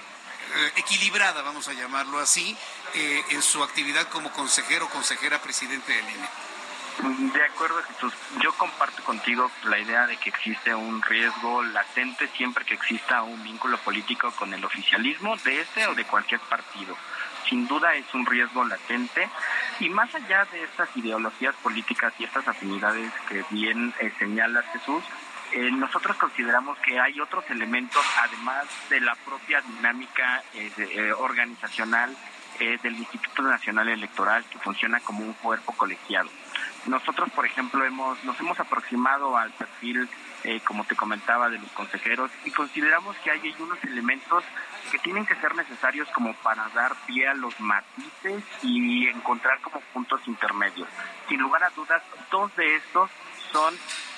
eh, 0.57 0.73
equilibrada, 0.77 1.43
vamos 1.43 1.69
a 1.69 1.73
llamarlo 1.73 2.19
así, 2.19 2.57
eh, 2.95 3.25
en 3.31 3.43
su 3.43 3.63
actividad 3.63 4.09
como 4.09 4.31
consejero 4.33 4.87
o 4.87 4.91
consejera 4.91 5.41
presidente 5.41 5.93
del 5.93 6.05
INE. 6.11 6.29
De 7.33 7.45
acuerdo, 7.45 7.83
Jesús. 7.83 8.13
Yo 8.41 8.53
comparto 8.53 9.03
contigo 9.03 9.51
la 9.65 9.79
idea 9.79 10.07
de 10.07 10.17
que 10.17 10.31
existe 10.31 10.75
un 10.75 11.03
riesgo 11.03 11.63
latente 11.63 12.29
siempre 12.37 12.65
que 12.65 12.75
exista 12.75 13.23
un 13.23 13.43
vínculo 13.43 13.79
político 13.79 14.31
con 14.33 14.55
el 14.55 14.65
oficialismo 14.65 15.37
de 15.39 15.61
este 15.61 15.87
o 15.89 15.95
de 15.95 16.05
cualquier 16.05 16.41
partido. 16.43 16.97
Sin 17.49 17.67
duda 17.67 17.95
es 17.95 18.07
un 18.15 18.25
riesgo 18.25 18.65
latente 18.65 19.29
y 19.81 19.89
más 19.89 20.15
allá 20.15 20.47
de 20.47 20.63
estas 20.63 20.89
ideologías 20.97 21.55
políticas 21.57 22.13
y 22.19 22.25
estas 22.25 22.47
afinidades 22.47 23.13
que 23.29 23.45
bien 23.51 23.93
eh, 24.01 24.13
señala 24.19 24.63
Jesús, 24.73 25.03
eh, 25.53 25.71
nosotros 25.71 26.17
consideramos 26.17 26.79
que 26.79 26.99
hay 26.99 27.21
otros 27.21 27.45
elementos, 27.51 28.05
además 28.23 28.67
de 28.89 29.01
la 29.01 29.15
propia 29.15 29.61
dinámica 29.61 30.43
eh, 30.55 30.71
eh, 30.79 31.13
organizacional 31.13 32.17
del 32.57 32.97
Instituto 32.97 33.43
Nacional 33.43 33.89
Electoral, 33.89 34.45
que 34.45 34.61
funciona 34.61 35.01
como 35.01 35.25
un 35.25 35.33
cuerpo 35.33 35.73
colegiado. 35.73 36.31
Nosotros, 36.87 37.29
por 37.31 37.45
ejemplo, 37.45 37.85
hemos, 37.85 38.23
nos 38.23 38.39
hemos 38.39 38.61
aproximado 38.61 39.37
al 39.37 39.51
perfil, 39.51 40.09
como 40.63 40.85
te 40.85 40.95
comentaba, 40.95 41.49
de 41.49 41.59
los 41.59 41.69
consejeros 41.73 42.31
y 42.45 42.53
consideramos 42.53 43.17
que 43.25 43.33
hay 43.33 43.57
unos 43.59 43.83
elementos 43.83 44.45
que 44.93 45.01
tienen 45.01 45.27
que 45.27 45.35
ser 45.35 45.57
necesarios 45.57 46.09
como 46.11 46.33
para 46.33 46.69
dar 46.69 46.95
pie 47.07 47.27
a 47.27 47.35
los 47.35 47.59
matices 47.59 48.45
y 48.63 49.09
encontrar 49.09 49.61
como 49.61 49.81
puntos 49.93 50.21
intermedios. 50.29 50.89
Sin 51.29 51.41
lugar 51.41 51.65
a 51.65 51.71
dudas, 51.71 52.05
dos 52.31 52.55
de 52.55 52.77
estos 52.77 53.11
son 53.51 53.75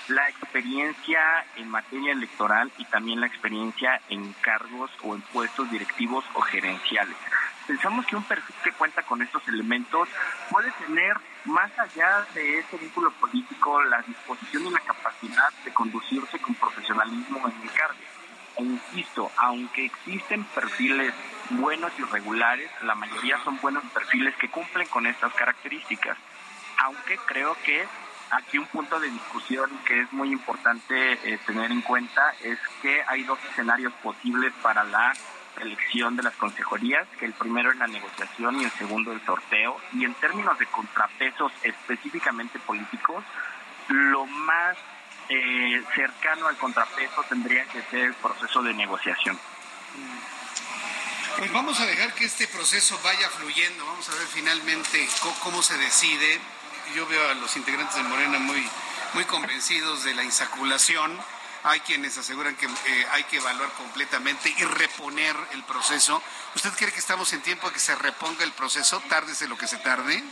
la 0.08 0.28
experiencia 0.28 1.44
en 1.56 1.68
materia 1.68 2.12
electoral 2.12 2.70
y 2.78 2.84
también 2.84 3.20
la 3.20 3.26
experiencia 3.26 4.00
en 4.08 4.32
cargos 4.34 4.90
o 5.02 5.14
en 5.14 5.22
puestos 5.22 5.70
directivos 5.70 6.24
o 6.34 6.40
gerenciales. 6.42 7.16
Pensamos 7.66 8.06
que 8.06 8.14
un 8.14 8.22
perfil 8.22 8.54
que 8.62 8.72
cuenta 8.72 9.02
con 9.02 9.20
estos 9.22 9.46
elementos 9.48 10.08
puede 10.50 10.70
tener, 10.86 11.16
más 11.46 11.76
allá 11.78 12.24
de 12.32 12.60
ese 12.60 12.76
vínculo 12.76 13.10
político, 13.12 13.82
la 13.82 14.02
disposición 14.02 14.66
y 14.66 14.70
la 14.70 14.80
capacidad 14.80 15.52
de 15.64 15.72
conducirse 15.72 16.38
con 16.38 16.54
profesionalismo 16.54 17.38
en 17.48 17.62
el 17.62 17.72
cargo. 17.72 17.98
E 18.58 18.62
insisto, 18.62 19.30
aunque 19.36 19.86
existen 19.86 20.44
perfiles 20.44 21.12
buenos 21.50 21.92
y 21.98 22.02
regulares, 22.04 22.70
la 22.82 22.94
mayoría 22.94 23.38
son 23.42 23.58
buenos 23.60 23.84
perfiles 23.92 24.36
que 24.36 24.48
cumplen 24.48 24.86
con 24.86 25.06
estas 25.06 25.34
características. 25.34 26.16
Aunque 26.78 27.18
creo 27.26 27.56
que 27.64 27.86
aquí 28.31 28.59
un 28.59 28.66
punto 28.66 28.98
de 28.98 29.11
discusión 29.11 29.70
que 29.85 30.01
es 30.01 30.12
muy 30.12 30.32
importante 30.32 31.12
eh, 31.24 31.39
tener 31.47 31.70
en 31.70 31.82
cuenta 31.82 32.35
es 32.43 32.59
que 32.82 33.03
hay 33.07 33.23
dos 33.24 33.39
escenarios 33.51 33.93
posibles 34.03 34.53
para 34.62 34.85
la 34.85 35.12
elección 35.61 36.16
de 36.16 36.23
las 36.23 36.35
consejerías, 36.35 37.09
que 37.19 37.24
el 37.24 37.32
primero 37.32 37.70
es 37.70 37.77
la 37.78 37.86
negociación 37.86 38.61
y 38.61 38.65
el 38.65 38.70
segundo 38.73 39.12
el 39.12 39.24
sorteo. 39.24 39.81
Y 39.93 40.05
en 40.05 40.15
términos 40.15 40.59
de 40.59 40.66
contrapesos 40.66 41.53
específicamente 41.62 42.59
políticos, 42.59 43.24
lo 43.89 44.27
más 44.27 44.77
eh, 45.28 45.82
cercano 45.94 46.47
al 46.48 46.57
contrapeso 46.57 47.23
tendría 47.28 47.65
que 47.66 47.82
ser 47.82 48.01
el 48.01 48.15
proceso 48.15 48.62
de 48.62 48.74
negociación. 48.74 49.39
Pues 51.39 51.53
vamos 51.53 51.78
a 51.81 51.86
dejar 51.86 52.15
que 52.15 52.24
este 52.24 52.47
proceso 52.48 52.98
vaya 53.03 53.28
fluyendo, 53.31 53.85
vamos 53.85 54.09
a 54.09 54.15
ver 54.15 54.27
finalmente 54.27 55.07
cómo 55.43 55.62
se 55.62 55.77
decide 55.77 56.40
yo 56.94 57.06
veo 57.06 57.28
a 57.30 57.34
los 57.34 57.56
integrantes 57.56 57.96
de 57.96 58.02
Morena 58.02 58.38
muy, 58.38 58.68
muy 59.14 59.24
convencidos 59.24 60.04
de 60.04 60.14
la 60.14 60.24
insaculación. 60.24 61.18
Hay 61.64 61.80
quienes 61.80 62.16
aseguran 62.16 62.54
que 62.56 62.66
eh, 62.66 63.06
hay 63.12 63.24
que 63.24 63.38
evaluar 63.38 63.70
completamente 63.72 64.54
y 64.56 64.64
reponer 64.64 65.36
el 65.52 65.64
proceso. 65.64 66.22
¿Usted 66.54 66.72
cree 66.74 66.92
que 66.92 67.00
estamos 67.00 67.32
en 67.32 67.42
tiempo 67.42 67.66
de 67.68 67.74
que 67.74 67.80
se 67.80 67.94
reponga 67.96 68.44
el 68.44 68.52
proceso, 68.52 69.02
de 69.38 69.48
lo 69.48 69.58
que 69.58 69.66
se 69.66 69.78
tarde? 69.78 70.22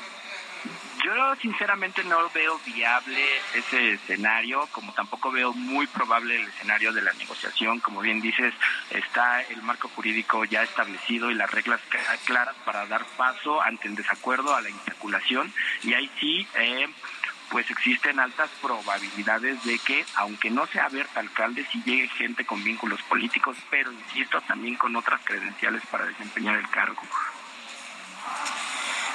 Yo 1.05 1.13
sinceramente 1.37 2.03
no 2.05 2.31
veo 2.31 2.59
viable 2.65 3.23
ese 3.53 3.93
escenario, 3.93 4.67
como 4.73 4.91
tampoco 4.95 5.31
veo 5.31 5.53
muy 5.53 5.87
probable 5.87 6.41
el 6.41 6.49
escenario 6.49 6.95
de 6.95 7.03
la 7.03 7.13
negociación. 7.13 7.81
Como 7.81 8.01
bien 8.01 8.23
dices, 8.23 8.55
está 8.89 9.43
el 9.43 9.61
marco 9.61 9.91
jurídico 9.91 10.47
ya 10.47 10.63
establecido 10.63 11.31
y 11.31 11.35
las 11.35 11.51
reglas 11.51 11.83
claras 12.25 12.57
para 12.65 12.87
dar 12.87 13.05
paso 13.19 13.61
ante 13.61 13.87
el 13.87 13.97
desacuerdo 13.97 14.55
a 14.55 14.63
la 14.63 14.71
insaculación. 14.71 15.53
Y 15.83 15.93
ahí 15.93 16.11
sí, 16.19 16.49
eh, 16.55 16.89
pues 17.51 17.71
existen 17.71 18.19
altas 18.19 18.49
probabilidades 18.63 19.63
de 19.63 19.79
que, 19.81 20.07
aunque 20.15 20.51
no 20.51 20.67
sea 20.69 20.87
abierta 20.87 21.21
alcalde, 21.21 21.67
sí 21.71 21.83
llegue 21.85 22.09
gente 22.09 22.47
con 22.47 22.65
vínculos 22.65 23.03
políticos, 23.03 23.59
pero 23.69 23.93
insisto, 23.93 24.41
también 24.41 24.77
con 24.77 24.97
otras 24.97 25.21
credenciales 25.23 25.83
para 25.91 26.07
desempeñar 26.07 26.57
el 26.57 26.69
cargo. 26.71 27.03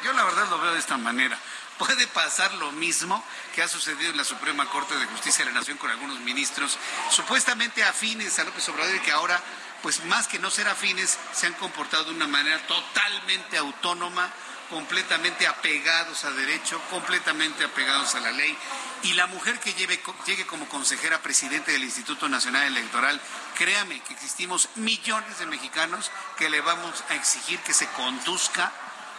yo 0.04 0.14
la 0.14 0.24
verdad 0.24 0.50
lo 0.50 0.60
veo 0.60 0.74
de 0.74 0.80
esta 0.80 0.98
manera. 0.98 1.38
Puede 1.78 2.08
pasar 2.08 2.54
lo 2.56 2.72
mismo 2.74 3.24
que 3.56 3.64
ha 3.64 3.68
sucedido 3.68 4.12
en 4.12 4.18
la 4.18 4.26
Suprema 4.26 4.70
Corte 4.70 4.98
de 4.98 5.06
Justicia 5.06 5.46
de 5.46 5.52
la 5.52 5.60
Nación 5.60 5.78
con 5.78 5.90
algunos 5.90 6.20
ministros 6.20 6.78
supuestamente 7.10 7.84
afines 7.84 8.38
a 8.38 8.44
López 8.44 8.68
Obrador 8.68 8.96
y 8.96 9.00
que 9.00 9.12
ahora 9.12 9.42
pues 9.82 10.04
más 10.06 10.28
que 10.28 10.40
no 10.40 10.50
ser 10.50 10.68
afines, 10.68 11.18
se 11.34 11.48
han 11.48 11.54
comportado 11.54 12.06
de 12.06 12.12
una 12.12 12.28
manera 12.28 12.60
totalmente 12.68 13.58
autónoma, 13.58 14.32
completamente 14.70 15.48
apegados 15.48 16.24
a 16.26 16.32
derecho, 16.32 16.80
completamente 16.90 17.64
apegados 17.64 18.16
a 18.16 18.20
la 18.20 18.32
ley. 18.32 18.56
Y 19.04 19.14
la 19.14 19.28
mujer 19.28 19.60
que 19.60 19.74
llegue 19.74 20.46
como 20.46 20.68
consejera 20.68 21.22
presidente 21.22 21.72
del 21.72 21.84
Instituto 21.84 22.28
Nacional 22.28 22.68
Electoral, 22.68 23.20
créame 23.58 24.02
que 24.02 24.14
existimos 24.14 24.70
millones 24.76 25.40
de 25.40 25.46
mexicanos 25.46 26.12
que 26.38 26.50
le 26.50 26.62
vamos 26.62 27.04
a 27.10 27.16
exigir 27.16 27.60
que 27.60 27.74
se 27.74 27.88
conduzca 27.88 28.72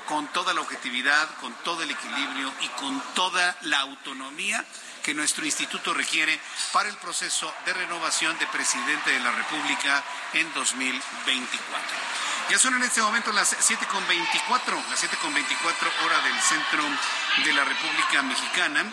con 0.06 0.26
toda 0.28 0.52
la 0.54 0.60
objetividad, 0.60 1.28
con 1.40 1.52
todo 1.64 1.82
el 1.82 1.90
equilibrio 1.90 2.52
y 2.60 2.68
con 2.80 3.00
toda 3.14 3.56
la 3.62 3.80
autonomía 3.80 4.64
que 5.02 5.14
nuestro 5.14 5.44
instituto 5.44 5.94
requiere 5.94 6.38
para 6.72 6.88
el 6.88 6.96
proceso 6.96 7.52
de 7.64 7.72
renovación 7.72 8.38
de 8.38 8.46
presidente 8.48 9.10
de 9.10 9.20
la 9.20 9.32
República 9.32 10.02
en 10.34 10.52
2024. 10.52 12.29
Ya 12.50 12.58
son 12.58 12.74
en 12.74 12.82
este 12.82 13.00
momento 13.00 13.30
las 13.30 13.56
7.24, 13.56 14.88
las 14.90 15.04
7.24 15.04 16.04
hora 16.04 16.20
del 16.22 16.40
centro 16.40 16.82
de 17.44 17.52
la 17.52 17.64
República 17.64 18.22
Mexicana. 18.24 18.92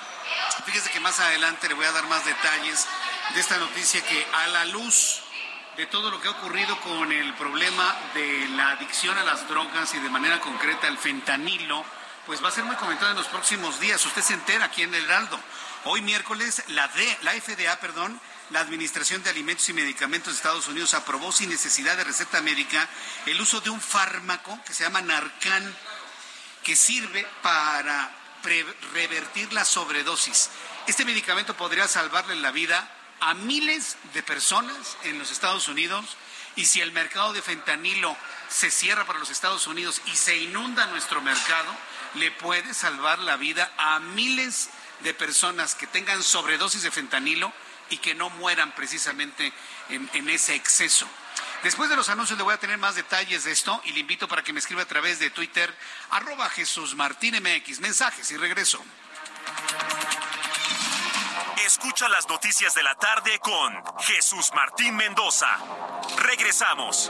Fíjese 0.63 0.91
que 0.91 0.99
más 0.99 1.19
adelante 1.19 1.67
le 1.67 1.73
voy 1.73 1.87
a 1.87 1.91
dar 1.91 2.07
más 2.07 2.23
detalles 2.23 2.85
de 3.33 3.39
esta 3.39 3.57
noticia 3.57 4.05
que 4.05 4.27
a 4.31 4.47
la 4.49 4.65
luz 4.65 5.23
de 5.75 5.87
todo 5.87 6.11
lo 6.11 6.21
que 6.21 6.27
ha 6.27 6.31
ocurrido 6.31 6.79
con 6.81 7.11
el 7.11 7.33
problema 7.33 7.95
de 8.13 8.47
la 8.49 8.73
adicción 8.73 9.17
a 9.17 9.23
las 9.23 9.47
drogas 9.47 9.91
y 9.95 9.99
de 10.01 10.09
manera 10.11 10.39
concreta 10.39 10.87
el 10.87 10.99
fentanilo, 10.99 11.83
pues 12.27 12.43
va 12.43 12.49
a 12.49 12.51
ser 12.51 12.63
muy 12.63 12.75
comentado 12.75 13.09
en 13.09 13.17
los 13.17 13.27
próximos 13.27 13.79
días. 13.79 14.05
Usted 14.05 14.21
se 14.21 14.35
entera 14.35 14.65
aquí 14.65 14.83
en 14.83 14.93
el 14.93 15.03
Heraldo. 15.05 15.39
Hoy 15.85 16.03
miércoles 16.03 16.61
la, 16.67 16.91
la 17.23 17.31
FDA, 17.31 17.75
perdón, 17.79 18.21
la 18.51 18.61
Administración 18.61 19.21
de 19.23 19.29
Alimentos 19.29 19.67
y 19.69 19.73
Medicamentos 19.73 20.33
de 20.33 20.37
Estados 20.37 20.67
Unidos 20.67 20.93
aprobó 20.93 21.31
sin 21.31 21.49
necesidad 21.49 21.97
de 21.97 22.03
receta 22.03 22.41
médica 22.41 22.87
el 23.25 23.39
uso 23.41 23.59
de 23.61 23.69
un 23.69 23.81
fármaco 23.81 24.59
que 24.65 24.73
se 24.73 24.83
llama 24.83 25.01
Narcan, 25.01 25.75
que 26.63 26.75
sirve 26.75 27.27
para 27.41 28.15
revertir 28.93 29.51
la 29.51 29.65
sobredosis. 29.65 30.49
Este 30.87 31.03
medicamento 31.03 31.57
podría 31.57 31.87
salvarle 31.87 32.35
la 32.35 32.51
vida 32.51 32.89
a 33.19 33.33
miles 33.33 33.97
de 34.13 34.23
personas 34.23 34.97
en 35.03 35.19
los 35.19 35.31
Estados 35.31 35.67
Unidos 35.67 36.05
y 36.55 36.65
si 36.65 36.79
el 36.81 36.91
mercado 36.91 37.33
de 37.33 37.41
fentanilo 37.41 38.15
se 38.49 38.71
cierra 38.71 39.05
para 39.05 39.19
los 39.19 39.29
Estados 39.29 39.67
Unidos 39.67 40.01
y 40.05 40.15
se 40.15 40.37
inunda 40.37 40.87
nuestro 40.87 41.21
mercado, 41.21 41.75
le 42.15 42.31
puede 42.31 42.73
salvar 42.73 43.19
la 43.19 43.35
vida 43.35 43.71
a 43.77 43.99
miles 43.99 44.69
de 45.03 45.13
personas 45.13 45.75
que 45.75 45.87
tengan 45.87 46.23
sobredosis 46.23 46.83
de 46.83 46.91
fentanilo 46.91 47.51
y 47.89 47.97
que 47.97 48.15
no 48.15 48.29
mueran 48.29 48.73
precisamente 48.73 49.51
en, 49.89 50.29
ese 50.29 50.55
exceso. 50.55 51.07
Después 51.63 51.89
de 51.89 51.95
los 51.95 52.09
anuncios 52.09 52.37
le 52.37 52.43
voy 52.43 52.53
a 52.53 52.59
tener 52.59 52.77
más 52.77 52.95
detalles 52.95 53.43
de 53.43 53.51
esto 53.51 53.81
y 53.85 53.91
le 53.91 53.99
invito 53.99 54.27
para 54.27 54.43
que 54.43 54.53
me 54.53 54.59
escriba 54.59 54.83
a 54.83 54.85
través 54.85 55.19
de 55.19 55.29
Twitter, 55.29 55.73
arroba 56.11 56.49
Jesús 56.49 56.95
Martín 56.95 57.35
MX. 57.35 57.79
Mensajes 57.79 58.29
y 58.31 58.37
regreso. 58.37 58.83
Escucha 61.65 62.07
las 62.07 62.27
noticias 62.29 62.73
de 62.75 62.83
la 62.83 62.95
tarde 62.95 63.39
con 63.39 63.73
Jesús 63.99 64.51
Martín 64.53 64.95
Mendoza. 64.95 65.57
Regresamos. 66.17 67.09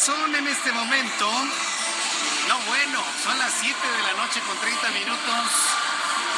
Son 0.00 0.32
en 0.34 0.46
este 0.46 0.70
momento, 0.70 1.26
no 2.46 2.58
bueno, 2.68 3.02
son 3.24 3.36
las 3.38 3.52
7 3.52 3.74
de 3.74 4.02
la 4.02 4.12
noche 4.22 4.40
con 4.46 4.56
30 4.58 4.90
minutos 4.90 5.42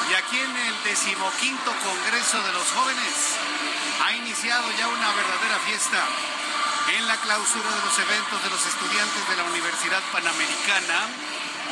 y 0.09 0.15
aquí 0.15 0.39
en 0.41 0.57
el 0.57 0.82
decimoquinto 0.85 1.70
Congreso 1.85 2.43
de 2.43 2.53
los 2.55 2.66
Jóvenes 2.73 3.37
ha 4.03 4.12
iniciado 4.12 4.65
ya 4.78 4.89
una 4.89 5.12
verdadera 5.12 5.59
fiesta 5.66 6.01
en 6.97 7.07
la 7.07 7.16
clausura 7.16 7.69
de 7.69 7.85
los 7.85 7.99
eventos 7.99 8.43
de 8.43 8.51
los 8.51 8.65
estudiantes 8.65 9.28
de 9.28 9.37
la 9.37 9.45
Universidad 9.45 10.03
Panamericana. 10.11 11.09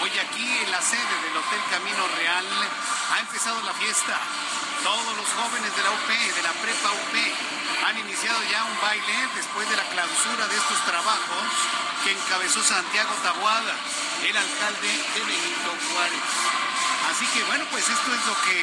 Hoy 0.03 0.11
aquí 0.19 0.45
en 0.45 0.71
la 0.71 0.83
sede 0.83 1.15
del 1.25 1.37
Hotel 1.41 1.63
Camino 1.71 2.05
Real 2.19 2.47
ha 3.17 3.21
empezado 3.21 3.63
la 3.63 3.73
fiesta. 3.73 4.21
Todos 4.83 5.17
los 5.17 5.29
jóvenes 5.35 5.75
de 5.75 5.83
la 5.83 5.91
UP, 5.91 6.09
de 6.09 6.43
la 6.43 6.53
Prepa 6.63 6.91
UP, 6.93 7.15
han 7.87 7.99
iniciado 7.99 8.39
ya 8.51 8.65
un 8.65 8.81
baile 8.81 9.29
después 9.35 9.69
de 9.69 9.77
la 9.77 9.83
clausura 9.91 10.47
de 10.47 10.57
estos 10.57 10.79
trabajos 10.87 11.45
que 12.05 12.13
encabezó 12.13 12.63
Santiago 12.63 13.13
Tabuada, 13.23 13.75
el 14.23 14.37
alcalde 14.37 14.89
de 14.89 15.21
Benito 15.27 15.71
Juárez. 15.83 16.29
Así 17.11 17.27
que 17.35 17.43
bueno, 17.45 17.65
pues 17.71 17.89
esto 17.89 18.15
es 18.15 18.23
lo 18.27 18.37
que 18.47 18.59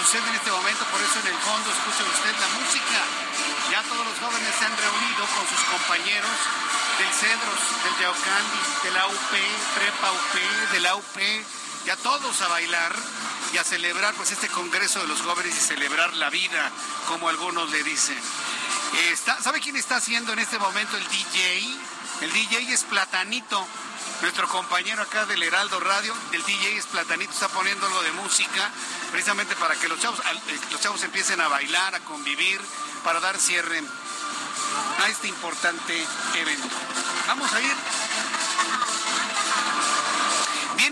sucede 0.00 0.24
en 0.30 0.36
este 0.36 0.50
momento, 0.50 0.84
por 0.88 1.00
eso 1.02 1.20
en 1.20 1.28
el 1.28 1.40
fondo 1.44 1.68
escucha 1.68 2.08
usted 2.08 2.34
la 2.40 2.50
música. 2.56 2.98
Ya 3.70 3.82
todos 3.84 4.06
los 4.06 4.16
jóvenes 4.16 4.54
se 4.56 4.64
han 4.64 4.76
reunido 4.76 5.22
con 5.36 5.44
sus 5.44 5.62
compañeros 5.68 6.36
del 6.98 7.12
Cedros, 7.12 7.62
del 7.84 7.94
Teocandi, 8.00 8.60
de 8.84 8.90
la 8.96 9.06
UP, 9.12 9.32
Prepa 9.76 10.08
UP, 10.08 10.34
de 10.72 10.80
la 10.80 10.94
UP, 10.96 11.16
ya 11.86 11.96
todos 11.96 12.40
a 12.42 12.48
bailar 12.48 12.94
y 13.52 13.58
a 13.58 13.64
celebrar 13.64 14.14
pues 14.14 14.30
este 14.30 14.48
Congreso 14.48 15.00
de 15.00 15.08
los 15.08 15.20
Jóvenes 15.22 15.56
y 15.56 15.60
celebrar 15.60 16.14
la 16.14 16.30
vida, 16.30 16.70
como 17.08 17.28
algunos 17.28 17.70
le 17.70 17.82
dicen. 17.82 18.18
¿Sabe 19.42 19.60
quién 19.60 19.76
está 19.76 19.96
haciendo 19.96 20.32
en 20.32 20.38
este 20.38 20.58
momento 20.58 20.96
el 20.96 21.08
DJ? 21.08 21.76
El 22.22 22.32
DJ 22.32 22.72
es 22.72 22.84
Platanito, 22.84 23.66
nuestro 24.22 24.48
compañero 24.48 25.02
acá 25.02 25.26
del 25.26 25.42
Heraldo 25.42 25.80
Radio. 25.80 26.14
El 26.32 26.44
DJ 26.44 26.76
es 26.76 26.86
Platanito, 26.86 27.32
está 27.32 27.48
poniéndolo 27.48 28.02
de 28.02 28.12
música 28.12 28.70
precisamente 29.10 29.56
para 29.56 29.74
que 29.74 29.88
los 29.88 29.98
chavos, 29.98 30.20
eh, 30.20 30.60
los 30.70 30.80
chavos 30.80 31.02
empiecen 31.02 31.40
a 31.40 31.48
bailar, 31.48 31.94
a 31.94 32.00
convivir, 32.00 32.60
para 33.02 33.20
dar 33.20 33.38
cierre 33.38 33.82
a 35.02 35.08
este 35.08 35.28
importante 35.28 36.06
evento. 36.34 36.68
Vamos 37.26 37.52
a 37.52 37.60
ir 37.60 37.76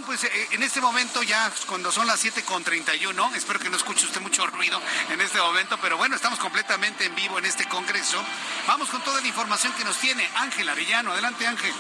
pues 0.08 0.24
eh, 0.24 0.48
en 0.52 0.62
este 0.62 0.80
momento 0.80 1.22
ya 1.22 1.52
cuando 1.66 1.92
son 1.92 2.06
las 2.06 2.24
7.31, 2.24 3.34
espero 3.34 3.60
que 3.60 3.68
no 3.68 3.76
escuche 3.76 4.06
usted 4.06 4.22
mucho 4.22 4.46
ruido 4.46 4.80
en 5.10 5.20
este 5.20 5.38
momento, 5.38 5.78
pero 5.82 5.98
bueno, 5.98 6.16
estamos 6.16 6.38
completamente 6.38 7.04
en 7.04 7.14
vivo 7.14 7.38
en 7.38 7.44
este 7.44 7.68
congreso. 7.68 8.24
Vamos 8.66 8.88
con 8.88 9.04
toda 9.04 9.20
la 9.20 9.26
información 9.26 9.70
que 9.74 9.84
nos 9.84 9.98
tiene 9.98 10.26
Ángel 10.36 10.66
Arellano. 10.66 11.12
Adelante 11.12 11.46
Ángel. 11.46 11.74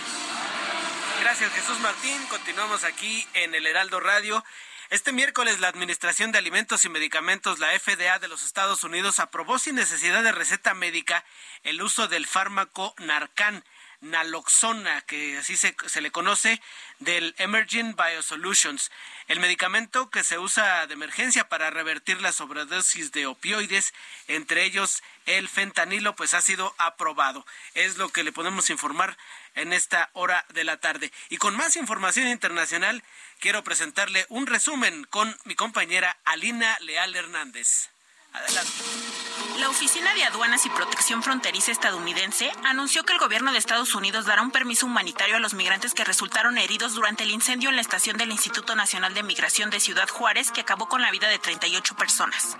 Gracias 1.22 1.50
Jesús 1.54 1.78
Martín, 1.80 2.22
continuamos 2.28 2.84
aquí 2.84 3.26
en 3.32 3.54
el 3.54 3.66
Heraldo 3.66 3.98
Radio. 3.98 4.44
Este 4.90 5.10
miércoles 5.10 5.60
la 5.60 5.68
Administración 5.68 6.30
de 6.30 6.36
Alimentos 6.36 6.84
y 6.84 6.90
Medicamentos, 6.90 7.58
la 7.58 7.78
FDA 7.80 8.18
de 8.18 8.28
los 8.28 8.42
Estados 8.42 8.84
Unidos, 8.84 9.20
aprobó 9.20 9.58
sin 9.58 9.76
necesidad 9.76 10.22
de 10.22 10.32
receta 10.32 10.74
médica 10.74 11.24
el 11.62 11.80
uso 11.80 12.08
del 12.08 12.26
fármaco 12.26 12.94
Narcan 12.98 13.64
naloxona, 14.00 15.00
que 15.02 15.38
así 15.38 15.56
se, 15.56 15.74
se, 15.86 16.00
le 16.00 16.10
conoce, 16.10 16.60
del 16.98 17.34
Emerging 17.38 17.96
Biosolutions, 17.96 18.90
el 19.26 19.40
medicamento 19.40 20.10
que 20.10 20.24
se 20.24 20.38
usa 20.38 20.86
de 20.86 20.94
emergencia 20.94 21.48
para 21.48 21.70
revertir 21.70 22.20
la 22.20 22.32
sobredosis 22.32 23.12
de 23.12 23.26
opioides, 23.26 23.92
entre 24.26 24.64
ellos 24.64 25.02
el 25.26 25.48
fentanilo, 25.48 26.14
pues 26.16 26.34
ha 26.34 26.40
sido 26.40 26.74
aprobado. 26.78 27.44
Es 27.74 27.98
lo 27.98 28.08
que 28.08 28.22
le 28.22 28.32
podemos 28.32 28.70
informar 28.70 29.16
en 29.54 29.72
esta 29.72 30.10
hora 30.12 30.46
de 30.54 30.64
la 30.64 30.78
tarde. 30.78 31.12
Y 31.28 31.36
con 31.36 31.56
más 31.56 31.76
información 31.76 32.28
internacional, 32.28 33.02
quiero 33.40 33.64
presentarle 33.64 34.26
un 34.28 34.46
resumen 34.46 35.04
con 35.04 35.36
mi 35.44 35.54
compañera 35.54 36.16
Alina 36.24 36.76
Leal 36.80 37.14
Hernández. 37.14 37.90
Adelante. 38.32 39.27
La 39.58 39.70
Oficina 39.70 40.14
de 40.14 40.22
Aduanas 40.22 40.64
y 40.66 40.70
Protección 40.70 41.20
Fronteriza 41.20 41.72
estadounidense 41.72 42.52
anunció 42.62 43.02
que 43.02 43.12
el 43.12 43.18
gobierno 43.18 43.50
de 43.50 43.58
Estados 43.58 43.92
Unidos 43.96 44.24
dará 44.24 44.40
un 44.40 44.52
permiso 44.52 44.86
humanitario 44.86 45.34
a 45.34 45.40
los 45.40 45.54
migrantes 45.54 45.94
que 45.94 46.04
resultaron 46.04 46.58
heridos 46.58 46.94
durante 46.94 47.24
el 47.24 47.32
incendio 47.32 47.68
en 47.68 47.74
la 47.74 47.82
estación 47.82 48.16
del 48.16 48.30
Instituto 48.30 48.76
Nacional 48.76 49.14
de 49.14 49.24
Migración 49.24 49.70
de 49.70 49.80
Ciudad 49.80 50.08
Juárez 50.08 50.52
que 50.52 50.60
acabó 50.60 50.88
con 50.88 51.02
la 51.02 51.10
vida 51.10 51.26
de 51.26 51.40
38 51.40 51.96
personas. 51.96 52.56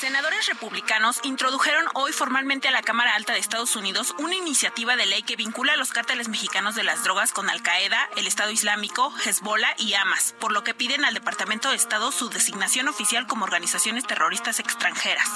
Senadores 0.00 0.46
republicanos 0.46 1.20
introdujeron 1.22 1.86
hoy 1.94 2.12
formalmente 2.12 2.66
a 2.66 2.72
la 2.72 2.82
Cámara 2.82 3.14
Alta 3.14 3.32
de 3.32 3.38
Estados 3.38 3.76
Unidos 3.76 4.12
una 4.18 4.34
iniciativa 4.34 4.96
de 4.96 5.06
ley 5.06 5.22
que 5.22 5.36
vincula 5.36 5.74
a 5.74 5.76
los 5.76 5.92
cárteles 5.92 6.28
mexicanos 6.28 6.74
de 6.74 6.82
las 6.82 7.04
drogas 7.04 7.32
con 7.32 7.48
Al 7.48 7.62
Qaeda, 7.62 8.08
el 8.16 8.26
Estado 8.26 8.50
Islámico, 8.50 9.14
Hezbollah 9.24 9.76
y 9.78 9.94
Hamas, 9.94 10.34
por 10.40 10.50
lo 10.50 10.64
que 10.64 10.74
piden 10.74 11.04
al 11.04 11.14
Departamento 11.14 11.70
de 11.70 11.76
Estado 11.76 12.10
su 12.10 12.28
designación 12.28 12.88
oficial 12.88 13.28
como 13.28 13.44
organizaciones 13.44 14.04
terroristas 14.04 14.58
extranjeras. 14.58 15.28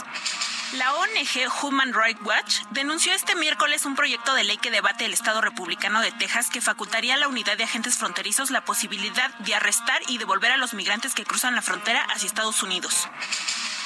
ONG 0.95 1.51
Human 1.63 1.93
Rights 1.93 2.21
Watch 2.25 2.61
denunció 2.71 3.13
este 3.13 3.35
miércoles 3.35 3.85
un 3.85 3.95
proyecto 3.95 4.35
de 4.35 4.45
ley 4.45 4.57
que 4.57 4.71
debate 4.71 5.05
el 5.05 5.13
Estado 5.13 5.41
republicano 5.41 6.01
de 6.01 6.13
Texas 6.13 6.51
que 6.51 6.61
facultaría 6.61 7.15
a 7.15 7.19
la 7.19 7.29
unidad 7.29 7.57
de 7.57 7.65
agentes 7.65 7.99
fronterizos 7.99 8.51
la 8.51 8.65
posibilidad 8.65 9.35
de 9.41 9.55
arrestar 9.55 10.01
y 10.09 10.19
devolver 10.19 10.53
a 10.53 10.57
los 10.57 10.75
migrantes 10.75 11.15
que 11.15 11.25
cruzan 11.25 11.55
la 11.55 11.63
frontera 11.63 12.03
hacia 12.05 12.27
Estados 12.27 12.63
Unidos. 12.63 13.09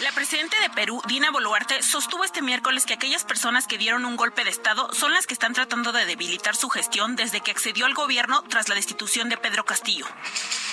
La 0.01 0.11
presidenta 0.11 0.61
de 0.61 0.71
Perú, 0.71 1.01
Dina 1.07 1.31
Boluarte, 1.31 1.81
sostuvo 1.83 2.25
este 2.25 2.43
miércoles 2.43 2.87
que 2.87 2.95
aquellas 2.95 3.23
personas 3.23 3.69
que 3.69 3.79
dieron 3.79 4.05
un 4.05 4.17
golpe 4.17 4.43
de 4.43 4.51
Estado 4.51 4.93
son 4.93 5.13
las 5.13 5.29
que 5.29 5.35
están 5.35 5.53
tratando 5.53 5.93
de 5.93 6.07
debilitar 6.07 6.57
su 6.57 6.69
gestión 6.71 7.15
desde 7.15 7.41
que 7.41 7.53
accedió 7.53 7.87
al 7.87 7.95
gobierno 7.95 8.43
tras 8.49 8.69
la 8.69 8.75
destitución 8.75 9.29
de 9.29 9.37
Pedro 9.37 9.65
Castillo. 9.65 10.07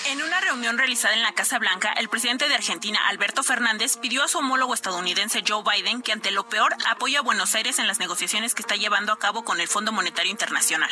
En 0.08 0.24
una 0.24 0.40
reunión 0.40 0.80
realizada 0.80 1.14
en 1.14 1.22
la 1.22 1.34
Casa 1.34 1.60
Blanca, 1.60 1.94
el 1.94 2.10
presidente 2.10 2.48
de 2.48 2.56
Argentina, 2.56 3.00
Alberto 3.08 3.44
Fernández, 3.44 3.98
pidió 3.98 4.24
a 4.24 4.28
su 4.28 4.40
homólogo 4.40 4.74
estadounidense 4.74 5.44
Joe 5.48 5.64
Biden 5.64 6.02
que 6.02 6.12
ante 6.20 6.32
lo 6.32 6.50
peor 6.50 6.76
apoye 6.86 7.16
a 7.16 7.22
Buenos 7.22 7.56
Aires 7.56 7.80
en 7.80 7.88
las 7.88 8.00
negociaciones 8.00 8.54
que 8.54 8.62
está 8.62 8.76
llevando 8.76 9.14
a 9.14 9.20
cabo 9.20 9.46
con 9.46 9.62
el 9.62 9.70
Fondo 9.70 9.94
Monetario 9.94 10.30
Internacional. 10.30 10.90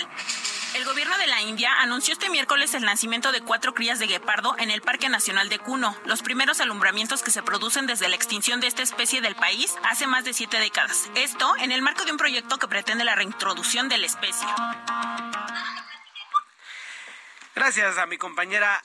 El 0.73 0.85
gobierno 0.85 1.17
de 1.17 1.27
la 1.27 1.41
India 1.41 1.69
anunció 1.81 2.13
este 2.13 2.29
miércoles 2.29 2.73
el 2.75 2.85
nacimiento 2.85 3.33
de 3.33 3.41
cuatro 3.41 3.73
crías 3.73 3.99
de 3.99 4.07
guepardo 4.07 4.55
en 4.57 4.71
el 4.71 4.81
Parque 4.81 5.09
Nacional 5.09 5.49
de 5.49 5.59
Kuno, 5.59 5.97
los 6.05 6.21
primeros 6.21 6.61
alumbramientos 6.61 7.23
que 7.23 7.31
se 7.31 7.43
producen 7.43 7.87
desde 7.87 8.07
la 8.07 8.15
extinción 8.15 8.61
de 8.61 8.67
esta 8.67 8.83
especie 8.83 9.19
del 9.19 9.35
país 9.35 9.75
hace 9.83 10.07
más 10.07 10.23
de 10.23 10.31
siete 10.31 10.61
décadas. 10.61 11.09
Esto 11.15 11.57
en 11.57 11.73
el 11.73 11.81
marco 11.81 12.05
de 12.05 12.11
un 12.11 12.17
proyecto 12.17 12.57
que 12.57 12.69
pretende 12.69 13.03
la 13.03 13.15
reintroducción 13.15 13.89
de 13.89 13.97
la 13.97 14.05
especie. 14.05 14.47
Gracias 17.53 17.97
a 17.97 18.05
mi 18.05 18.17
compañera 18.17 18.81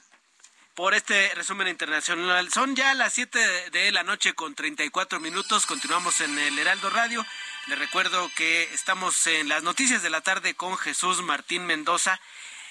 por 0.75 0.93
este 0.93 1.31
resumen 1.35 1.67
internacional. 1.67 2.51
Son 2.51 2.75
ya 2.75 2.93
las 2.93 3.13
7 3.13 3.69
de 3.71 3.91
la 3.91 4.03
noche 4.03 4.33
con 4.33 4.55
34 4.55 5.19
minutos. 5.19 5.65
Continuamos 5.65 6.21
en 6.21 6.37
el 6.39 6.57
Heraldo 6.57 6.89
Radio. 6.89 7.25
Les 7.67 7.77
recuerdo 7.77 8.29
que 8.35 8.63
estamos 8.73 9.27
en 9.27 9.49
las 9.49 9.63
noticias 9.63 10.01
de 10.01 10.09
la 10.09 10.21
tarde 10.21 10.55
con 10.55 10.77
Jesús 10.77 11.21
Martín 11.21 11.65
Mendoza. 11.65 12.19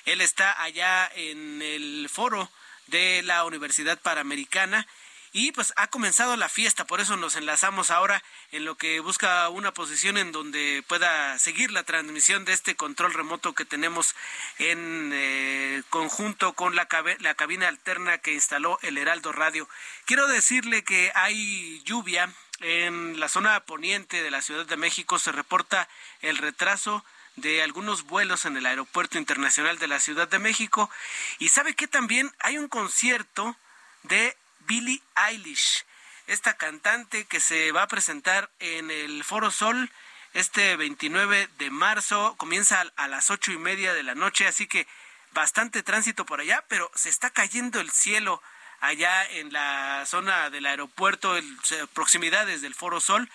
Él 0.04 0.20
está 0.20 0.60
allá 0.62 1.10
en 1.14 1.62
el 1.62 2.08
foro 2.10 2.50
de 2.88 3.22
la 3.22 3.44
Universidad 3.44 4.00
Panamericana 4.00 4.86
y 5.32 5.52
pues 5.52 5.72
ha 5.76 5.86
comenzado 5.86 6.36
la 6.36 6.48
fiesta, 6.48 6.86
por 6.86 7.00
eso 7.00 7.16
nos 7.16 7.36
enlazamos 7.36 7.90
ahora 7.90 8.22
en 8.50 8.64
lo 8.64 8.76
que 8.76 9.00
busca 9.00 9.48
una 9.48 9.72
posición 9.72 10.18
en 10.18 10.30
donde 10.30 10.84
pueda 10.86 11.38
seguir 11.38 11.70
la 11.70 11.84
transmisión 11.84 12.44
de 12.44 12.52
este 12.52 12.76
control 12.76 13.14
remoto 13.14 13.54
que 13.54 13.64
tenemos 13.64 14.14
en 14.58 15.10
eh, 15.14 15.82
conjunto 15.88 16.52
con 16.52 16.76
la, 16.76 16.86
la 17.20 17.34
cabina 17.34 17.68
alterna 17.68 18.18
que 18.18 18.34
instaló 18.34 18.78
el 18.82 18.98
Heraldo 18.98 19.32
Radio. 19.32 19.68
Quiero 20.04 20.26
decirle 20.26 20.84
que 20.84 21.10
hay 21.14 21.82
lluvia 21.84 22.30
en 22.60 23.18
la 23.18 23.28
zona 23.28 23.58
poniente 23.60 24.22
de 24.22 24.30
la 24.30 24.42
Ciudad 24.42 24.66
de 24.66 24.76
México, 24.76 25.18
se 25.18 25.32
reporta 25.32 25.88
el 26.20 26.38
retraso 26.38 27.04
de 27.36 27.62
algunos 27.62 28.04
vuelos 28.04 28.44
en 28.44 28.56
el 28.56 28.66
Aeropuerto 28.66 29.18
Internacional 29.18 29.78
de 29.78 29.88
la 29.88 30.00
Ciudad 30.00 30.28
de 30.28 30.38
México. 30.38 30.90
Y 31.38 31.48
sabe 31.48 31.74
que 31.74 31.88
también 31.88 32.30
hay 32.40 32.58
un 32.58 32.68
concierto 32.68 33.56
de 34.02 34.36
Billie 34.72 35.02
Eilish, 35.28 35.84
esta 36.28 36.56
cantante 36.56 37.26
que 37.26 37.40
se 37.40 37.72
va 37.72 37.82
a 37.82 37.88
presentar 37.88 38.50
en 38.58 38.90
el 38.90 39.22
Foro 39.22 39.50
Sol 39.50 39.90
este 40.32 40.76
29 40.76 41.50
de 41.58 41.68
marzo, 41.68 42.34
comienza 42.38 42.82
a 42.96 43.06
las 43.06 43.30
ocho 43.30 43.52
y 43.52 43.58
media 43.58 43.92
de 43.92 44.02
la 44.02 44.14
noche, 44.14 44.46
así 44.46 44.66
que 44.66 44.86
bastante 45.32 45.82
tránsito 45.82 46.24
por 46.24 46.40
allá, 46.40 46.64
pero 46.68 46.90
se 46.94 47.10
está 47.10 47.28
cayendo 47.28 47.80
el 47.80 47.90
cielo 47.90 48.42
allá 48.80 49.22
en 49.32 49.52
la 49.52 50.04
zona 50.06 50.48
del 50.48 50.64
aeropuerto, 50.64 51.36
en 51.36 51.58
proximidades 51.92 52.62
del 52.62 52.74
Foro 52.74 52.98
Sol. 52.98 53.28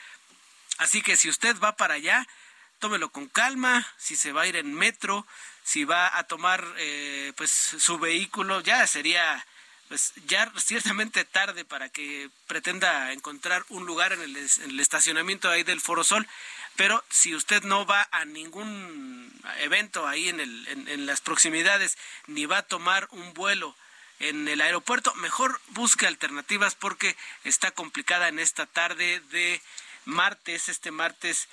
Así 0.79 1.03
que 1.03 1.17
si 1.17 1.29
usted 1.29 1.55
va 1.59 1.75
para 1.75 1.93
allá, 1.93 2.27
tómelo 2.79 3.11
con 3.11 3.27
calma, 3.27 3.85
si 3.97 4.15
se 4.15 4.31
va 4.31 4.41
a 4.41 4.47
ir 4.47 4.55
en 4.55 4.73
metro, 4.73 5.27
si 5.63 5.83
va 5.83 6.17
a 6.17 6.23
tomar 6.23 6.65
eh, 6.77 7.31
pues 7.37 7.51
su 7.51 7.99
vehículo, 7.99 8.61
ya 8.61 8.87
sería 8.87 9.45
pues 9.87 10.13
ya 10.27 10.51
ciertamente 10.57 11.23
tarde 11.25 11.63
para 11.63 11.89
que 11.89 12.29
pretenda 12.47 13.11
encontrar 13.13 13.65
un 13.69 13.85
lugar 13.85 14.13
en 14.13 14.21
el, 14.21 14.79
estacionamiento 14.79 15.49
ahí 15.49 15.63
del 15.63 15.81
Foro 15.81 16.03
Sol, 16.03 16.27
pero 16.75 17.03
si 17.09 17.33
usted 17.35 17.63
no 17.63 17.85
va 17.85 18.07
a 18.11 18.25
ningún 18.25 19.31
evento 19.59 20.07
ahí 20.07 20.29
en, 20.29 20.39
el, 20.39 20.67
en, 20.87 21.05
las 21.05 21.21
proximidades, 21.21 21.97
ni 22.27 22.45
va 22.45 22.59
a 22.59 22.67
tomar 22.67 23.07
un 23.11 23.33
vuelo 23.33 23.75
en 24.19 24.47
el 24.47 24.61
aeropuerto, 24.61 25.13
mejor 25.15 25.59
busque 25.69 26.07
alternativas 26.07 26.75
porque 26.75 27.15
está 27.43 27.71
complicada 27.71 28.27
en 28.27 28.39
esta 28.39 28.65
tarde 28.65 29.21
de 29.31 29.61
martes, 30.05 30.69
este 30.69 30.91
martes 30.91 31.47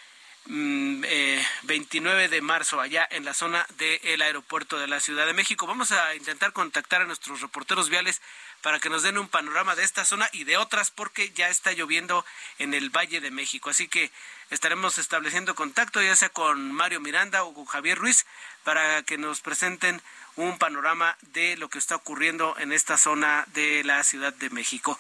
29 0.47 1.03
mm, 1.03 1.05
eh, 1.05 2.29
de 2.29 2.41
marzo 2.43 2.81
allá 2.81 3.09
en 3.11 3.25
la 3.25 3.33
zona 3.33 3.67
del 3.79 4.21
aeropuerto 4.21 4.79
de 4.79 4.87
la 4.87 5.01
Ciudad 5.01 5.27
de 5.27 5.33
México. 5.33 5.67
Vamos 5.67 5.93
a 5.93 6.15
intentar 6.15 6.53
contactar 6.53 7.03
a 7.03 7.07
nuestros 7.07 7.41
reporteros 7.41 7.89
viales 7.89 8.21
para 8.61 8.79
que 8.79 8.91
nos 8.91 9.03
den 9.03 9.17
un 9.17 9.29
panorama 9.29 9.75
de 9.75 9.85
esta 9.85 10.05
zona 10.05 10.29
y 10.33 10.45
de 10.45 10.59
otras 10.59 10.91
porque 10.91 11.31
ya 11.31 11.49
está 11.49 11.73
lloviendo 11.73 12.27
en 12.59 12.75
el 12.75 12.91
Valle 12.91 13.21
de 13.21 13.31
México. 13.31 13.71
Así 13.71 13.89
que 13.89 14.11
estaremos 14.51 14.99
estableciendo 14.99 15.55
contacto 15.55 16.03
ya 16.03 16.15
sea 16.15 16.29
con 16.29 16.73
Mario 16.73 17.01
Miranda 17.01 17.45
o 17.45 17.55
con 17.55 17.65
Javier 17.65 17.97
Ruiz 17.97 18.27
para 18.65 19.03
que 19.03 19.17
nos 19.17 19.41
presenten 19.41 20.03
un 20.37 20.59
panorama 20.59 21.17
de 21.33 21.57
lo 21.57 21.71
que 21.71 21.79
está 21.79 21.97
ocurriendo 21.97 22.55
en 22.59 22.73
esta 22.73 22.99
zona 22.99 23.47
de 23.55 23.83
la 23.85 24.05
Ciudad 24.05 24.35
de 24.35 24.51
México. 24.51 24.99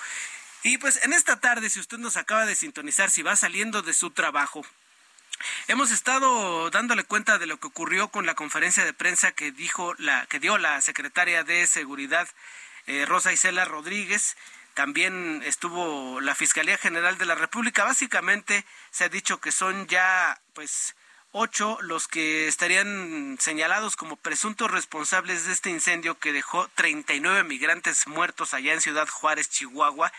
Y 0.63 0.79
pues 0.79 1.03
en 1.03 1.13
esta 1.13 1.41
tarde, 1.41 1.69
si 1.69 1.81
usted 1.81 1.99
nos 1.99 2.17
acaba 2.17 2.47
de 2.47 2.55
sintonizar, 2.55 3.11
si 3.11 3.23
va 3.23 3.37
saliendo 3.37 3.83
de 3.83 3.93
su 3.93 4.11
trabajo, 4.11 4.65
Hemos 5.69 5.91
estado 5.91 6.71
dándole 6.71 7.05
cuenta 7.05 7.39
de 7.39 7.47
lo 7.47 7.59
que 7.59 7.67
ocurrió 7.67 8.09
con 8.09 8.27
la 8.27 8.35
conferencia 8.35 8.85
de 8.85 8.93
prensa 8.93 9.33
que 9.33 9.53
dijo 9.53 9.95
la 9.99 10.27
que 10.27 10.41
dio 10.41 10.59
la 10.59 10.81
secretaria 10.81 11.45
de 11.45 11.67
Seguridad 11.67 12.29
eh, 12.87 13.05
Rosa 13.07 13.33
Isela 13.33 13.65
Rodríguez. 13.65 14.37
También 14.75 15.43
estuvo 15.45 16.21
la 16.21 16.35
Fiscalía 16.35 16.77
General 16.77 17.17
de 17.17 17.27
la 17.27 17.35
República. 17.35 17.85
Básicamente 17.85 18.65
se 18.91 19.05
ha 19.05 19.09
dicho 19.09 19.41
que 19.41 19.53
son 19.53 19.87
ya 19.87 20.41
pues 20.53 20.97
ocho 21.33 21.79
los 21.81 22.07
que 22.07 22.47
estarían 22.47 23.37
señalados 23.41 23.97
como 23.97 24.17
presuntos 24.17 24.71
responsables 24.71 25.47
de 25.47 25.53
este 25.53 25.71
incendio 25.71 26.19
que 26.19 26.33
dejó 26.33 26.69
39 26.77 27.43
migrantes 27.45 28.07
muertos 28.07 28.55
allá 28.55 28.73
en 28.73 28.81
Ciudad 28.81 29.09
Juárez, 29.09 29.51
Chihuahua. 29.51 30.13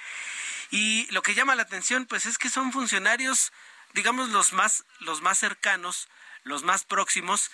Y 0.72 1.08
lo 1.12 1.22
que 1.22 1.34
llama 1.34 1.56
la 1.56 1.64
atención 1.64 2.06
pues 2.06 2.26
es 2.26 2.38
que 2.38 2.50
son 2.50 2.72
funcionarios 2.72 3.54
digamos, 3.96 4.30
los 4.30 4.54
más, 4.54 4.84
los 5.00 5.22
más 5.22 5.40
cercanos, 5.40 6.10
los 6.44 6.64
más 6.64 6.84
próximos, 6.84 7.50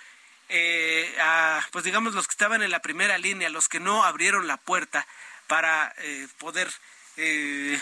eh, 0.50 1.16
a, 1.22 1.66
pues 1.72 1.86
digamos, 1.86 2.14
los 2.14 2.28
que 2.28 2.34
estaban 2.34 2.64
en 2.64 2.72
la 2.72 2.82
primera 2.82 3.18
línea, 3.20 3.50
los 3.50 3.70
que 3.70 3.80
no 3.80 4.04
abrieron 4.04 4.48
la 4.48 4.58
puerta 4.58 5.08
para 5.48 5.94
eh, 6.00 6.28
poder 6.40 6.70
eh, 7.18 7.80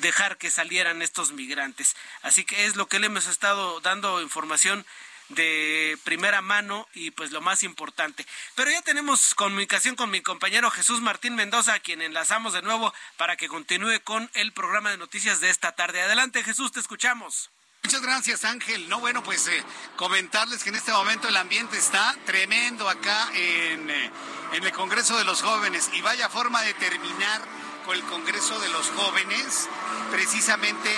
dejar 0.00 0.38
que 0.38 0.50
salieran 0.50 1.02
estos 1.02 1.32
migrantes. 1.32 1.94
Así 2.22 2.44
que 2.44 2.64
es 2.64 2.76
lo 2.76 2.88
que 2.88 2.98
le 2.98 3.06
hemos 3.06 3.26
estado 3.28 3.80
dando 3.80 4.22
información 4.22 4.86
de 5.28 5.98
primera 6.04 6.40
mano 6.40 6.88
y 6.94 7.10
pues 7.10 7.30
lo 7.30 7.42
más 7.42 7.62
importante. 7.62 8.26
Pero 8.54 8.70
ya 8.70 8.80
tenemos 8.82 9.34
comunicación 9.34 9.96
con 9.96 10.10
mi 10.10 10.22
compañero 10.22 10.70
Jesús 10.70 11.02
Martín 11.02 11.34
Mendoza, 11.34 11.74
a 11.74 11.80
quien 11.80 12.00
enlazamos 12.00 12.54
de 12.54 12.62
nuevo 12.62 12.92
para 13.18 13.36
que 13.36 13.48
continúe 13.48 14.00
con 14.02 14.30
el 14.34 14.52
programa 14.52 14.90
de 14.90 14.96
noticias 14.96 15.40
de 15.40 15.50
esta 15.50 15.72
tarde. 15.72 16.00
Adelante 16.00 16.42
Jesús, 16.42 16.72
te 16.72 16.80
escuchamos. 16.80 17.50
Muchas 17.84 18.00
gracias, 18.00 18.44
Ángel. 18.44 18.88
No, 18.88 19.00
bueno, 19.00 19.24
pues 19.24 19.48
eh, 19.48 19.64
comentarles 19.96 20.62
que 20.62 20.68
en 20.68 20.76
este 20.76 20.92
momento 20.92 21.26
el 21.26 21.36
ambiente 21.36 21.76
está 21.76 22.16
tremendo 22.24 22.88
acá 22.88 23.28
en, 23.34 23.90
eh, 23.90 24.10
en 24.52 24.64
el 24.64 24.72
Congreso 24.72 25.18
de 25.18 25.24
los 25.24 25.42
Jóvenes 25.42 25.90
y 25.92 26.00
vaya 26.00 26.28
forma 26.28 26.62
de 26.62 26.74
terminar 26.74 27.42
con 27.84 27.96
el 27.96 28.02
Congreso 28.04 28.60
de 28.60 28.68
los 28.68 28.88
Jóvenes, 28.90 29.68
precisamente. 30.12 30.90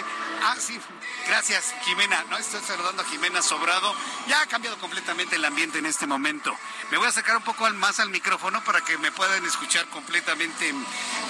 Ah, 0.43 0.56
gracias, 1.27 1.74
Jimena. 1.85 2.23
No 2.28 2.36
estoy 2.36 2.61
saludando 2.61 3.02
a 3.02 3.06
Jimena 3.06 3.40
Sobrado. 3.40 3.94
Ya 4.28 4.43
ha 4.43 4.47
cambiado 4.47 4.77
completamente 4.78 5.36
el 5.36 5.44
ambiente 5.47 5.78
en 5.78 5.86
este 5.86 6.06
momento. 6.06 6.55
Me 6.90 6.98
voy 6.98 7.06
a 7.06 7.11
acercar 7.11 7.36
un 7.36 7.44
poco 7.44 7.69
más 7.70 7.98
al 7.98 8.11
micrófono 8.11 8.62
para 8.62 8.82
que 8.82 8.98
me 8.98 9.11
puedan 9.11 9.44
escuchar 9.47 9.86
completamente 9.86 10.73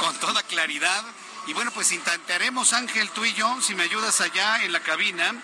con 0.01 0.19
toda 0.19 0.43
claridad. 0.43 1.05
Y 1.47 1.53
bueno, 1.53 1.71
pues 1.73 1.93
intentaremos, 1.93 2.73
Ángel, 2.73 3.11
tú 3.11 3.25
y 3.25 3.35
yo, 3.35 3.61
si 3.61 3.75
me 3.75 3.83
ayudas 3.83 4.21
allá 4.21 4.65
en 4.65 4.73
la 4.73 4.81
cabina, 4.81 5.35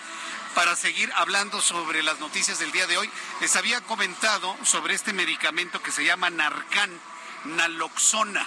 para 0.55 0.75
seguir 0.77 1.11
hablando 1.15 1.61
sobre 1.61 2.03
las 2.03 2.19
noticias 2.19 2.59
del 2.59 2.73
día 2.73 2.87
de 2.87 2.99
hoy. 2.99 3.11
Les 3.41 3.55
había 3.57 3.81
comentado 3.83 4.57
sobre 4.65 4.95
este 4.95 5.13
medicamento 5.13 5.83
que 5.83 5.93
se 5.93 6.05
llama 6.05 6.31
Narcan, 6.31 6.91
naloxona. 7.45 8.47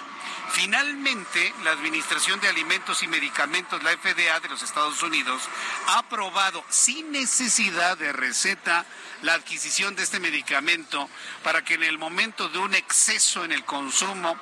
Finalmente, 0.52 1.54
la 1.64 1.72
Administración 1.72 2.40
de 2.40 2.50
Alimentos 2.50 3.02
y 3.02 3.08
Medicamentos, 3.08 3.82
la 3.84 3.92
FDA 3.98 4.40
de 4.40 4.50
los 4.50 4.62
Estados 4.62 5.02
Unidos, 5.02 5.42
ha 5.88 6.00
aprobado 6.00 6.64
sin 6.70 7.12
necesidad 7.12 7.98
de 7.98 8.12
receta 8.12 8.86
la 9.24 9.34
adquisición 9.34 9.96
de 9.96 10.04
este 10.04 10.20
medicamento 10.20 11.10
para 11.44 11.64
que 11.64 11.74
en 11.74 11.84
el 11.84 11.98
momento 11.98 12.50
de 12.50 12.60
un 12.60 12.76
exceso 12.76 13.44
en 13.44 13.52
el 13.52 13.66
consumo 13.66 14.38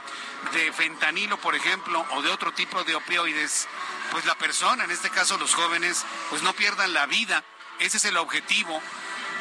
de 0.53 0.73
fentanilo, 0.73 1.39
por 1.39 1.55
ejemplo, 1.55 2.05
o 2.11 2.21
de 2.21 2.29
otro 2.29 2.51
tipo 2.51 2.83
de 2.83 2.95
opioides, 2.95 3.67
pues 4.11 4.25
la 4.25 4.35
persona, 4.35 4.83
en 4.83 4.91
este 4.91 5.09
caso 5.09 5.37
los 5.37 5.53
jóvenes, 5.53 6.03
pues 6.29 6.41
no 6.41 6.53
pierdan 6.53 6.93
la 6.93 7.05
vida. 7.05 7.43
Ese 7.79 7.97
es 7.97 8.05
el 8.05 8.17
objetivo 8.17 8.81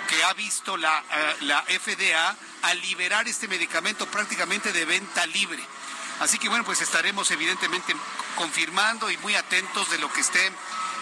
que 0.09 0.23
ha 0.25 0.33
visto 0.35 0.77
la, 0.77 1.03
eh, 1.11 1.37
la 1.41 1.62
FDA 1.62 2.37
al 2.62 2.81
liberar 2.83 3.27
este 3.27 3.49
medicamento 3.49 4.07
prácticamente 4.07 4.73
de 4.73 4.85
venta 4.85 5.27
libre. 5.27 5.62
Así 6.21 6.39
que 6.39 6.51
bueno, 6.51 6.65
pues 6.65 6.83
estaremos 6.83 7.31
evidentemente 7.31 7.97
confirmando 8.37 9.11
y 9.11 9.17
muy 9.19 9.35
atentos 9.37 9.91
de 9.91 9.99
lo 9.99 10.12
que 10.12 10.21
esté 10.21 10.53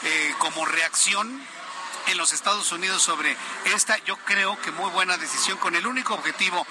eh, 0.05 0.35
como 0.39 0.65
reacción 0.65 1.43
en 2.09 2.19
los 2.19 2.33
Estados 2.33 2.73
Unidos 2.73 3.03
sobre 3.03 3.37
esta, 3.67 3.99
yo 4.05 4.17
creo 4.19 4.61
que 4.61 4.71
muy 4.71 4.91
buena 4.91 5.17
decisión 5.17 5.59
con 5.59 5.75
el 5.75 5.87
único 5.87 6.15
objetivo 6.15 6.67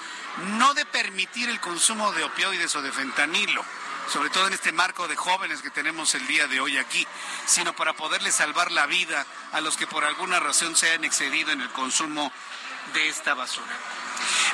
no 0.58 0.74
de 0.74 0.84
permitir 0.84 1.48
el 1.48 1.60
consumo 1.60 2.12
de 2.12 2.24
opioides 2.24 2.74
o 2.76 2.82
de 2.82 2.92
fentanilo, 2.92 3.64
sobre 4.12 4.30
todo 4.30 4.46
en 4.48 4.54
este 4.54 4.72
marco 4.72 5.06
de 5.06 5.16
jóvenes 5.16 5.62
que 5.62 5.70
tenemos 5.70 6.14
el 6.14 6.26
día 6.26 6.46
de 6.48 6.60
hoy 6.60 6.76
aquí, 6.78 7.06
sino 7.46 7.72
para 7.74 7.94
poderle 7.94 8.32
salvar 8.32 8.72
la 8.72 8.86
vida 8.86 9.26
a 9.52 9.60
los 9.60 9.76
que 9.76 9.86
por 9.86 10.04
alguna 10.04 10.40
razón 10.40 10.76
se 10.76 10.92
han 10.92 11.04
excedido 11.04 11.52
en 11.52 11.60
el 11.60 11.70
consumo 11.70 12.32
de 12.94 13.08
esta 13.08 13.34
basura. 13.34 13.76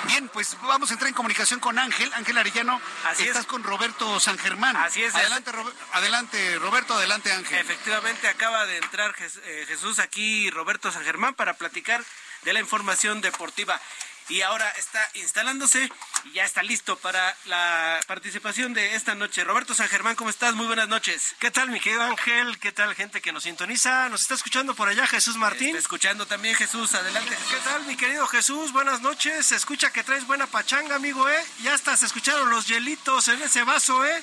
Bien, 0.06 0.28
pues 0.28 0.56
vamos 0.62 0.90
a 0.90 0.94
entrar 0.94 1.08
en 1.08 1.14
comunicación 1.14 1.60
con 1.60 1.78
Ángel. 1.78 2.12
Ángel 2.14 2.36
Arellano, 2.38 2.80
Así 3.06 3.24
estás 3.24 3.46
con 3.46 3.62
Roberto 3.62 4.20
San 4.20 4.38
Germán. 4.38 4.76
Así 4.76 5.02
es. 5.02 5.14
Adelante, 5.14 5.50
adelante, 5.92 6.58
Roberto, 6.58 6.94
adelante, 6.94 7.32
Ángel. 7.32 7.58
Efectivamente, 7.58 8.28
acaba 8.28 8.66
de 8.66 8.78
entrar 8.78 9.14
eh, 9.18 9.64
Jesús 9.66 9.98
aquí, 9.98 10.50
Roberto 10.50 10.90
San 10.92 11.04
Germán, 11.04 11.34
para 11.34 11.54
platicar 11.54 12.04
de 12.42 12.52
la 12.52 12.60
información 12.60 13.20
deportiva 13.20 13.80
y 14.28 14.42
ahora 14.42 14.68
está 14.78 15.06
instalándose 15.14 15.90
y 16.24 16.32
ya 16.32 16.44
está 16.44 16.62
listo 16.62 16.96
para 16.96 17.36
la 17.44 18.00
participación 18.06 18.72
de 18.72 18.94
esta 18.94 19.14
noche. 19.14 19.44
Roberto 19.44 19.74
San 19.74 19.88
Germán, 19.88 20.16
¿cómo 20.16 20.30
estás? 20.30 20.54
Muy 20.54 20.66
buenas 20.66 20.88
noches. 20.88 21.34
¿Qué 21.38 21.50
tal, 21.50 21.70
mi 21.70 21.80
querido 21.80 22.02
Ángel? 22.02 22.58
¿Qué 22.58 22.72
tal, 22.72 22.94
gente 22.94 23.20
que 23.20 23.32
nos 23.32 23.42
sintoniza? 23.42 24.08
¿Nos 24.08 24.22
está 24.22 24.34
escuchando 24.34 24.74
por 24.74 24.88
allá 24.88 25.06
Jesús 25.06 25.36
Martín? 25.36 25.68
Está 25.68 25.80
escuchando 25.80 26.26
también 26.26 26.54
Jesús, 26.54 26.94
adelante. 26.94 27.36
¿Qué 27.50 27.56
tal, 27.64 27.84
mi 27.84 27.96
querido 27.96 28.26
Jesús? 28.26 28.72
Buenas 28.72 29.00
noches. 29.02 29.46
Se 29.46 29.56
escucha 29.56 29.92
que 29.92 30.02
traes 30.02 30.26
buena 30.26 30.46
pachanga, 30.46 30.96
amigo, 30.96 31.28
¿eh? 31.28 31.44
Ya 31.62 31.74
hasta 31.74 31.96
se 31.96 32.06
escucharon 32.06 32.50
los 32.50 32.66
hielitos 32.66 33.28
en 33.28 33.42
ese 33.42 33.62
vaso, 33.64 34.04
¿eh? 34.04 34.22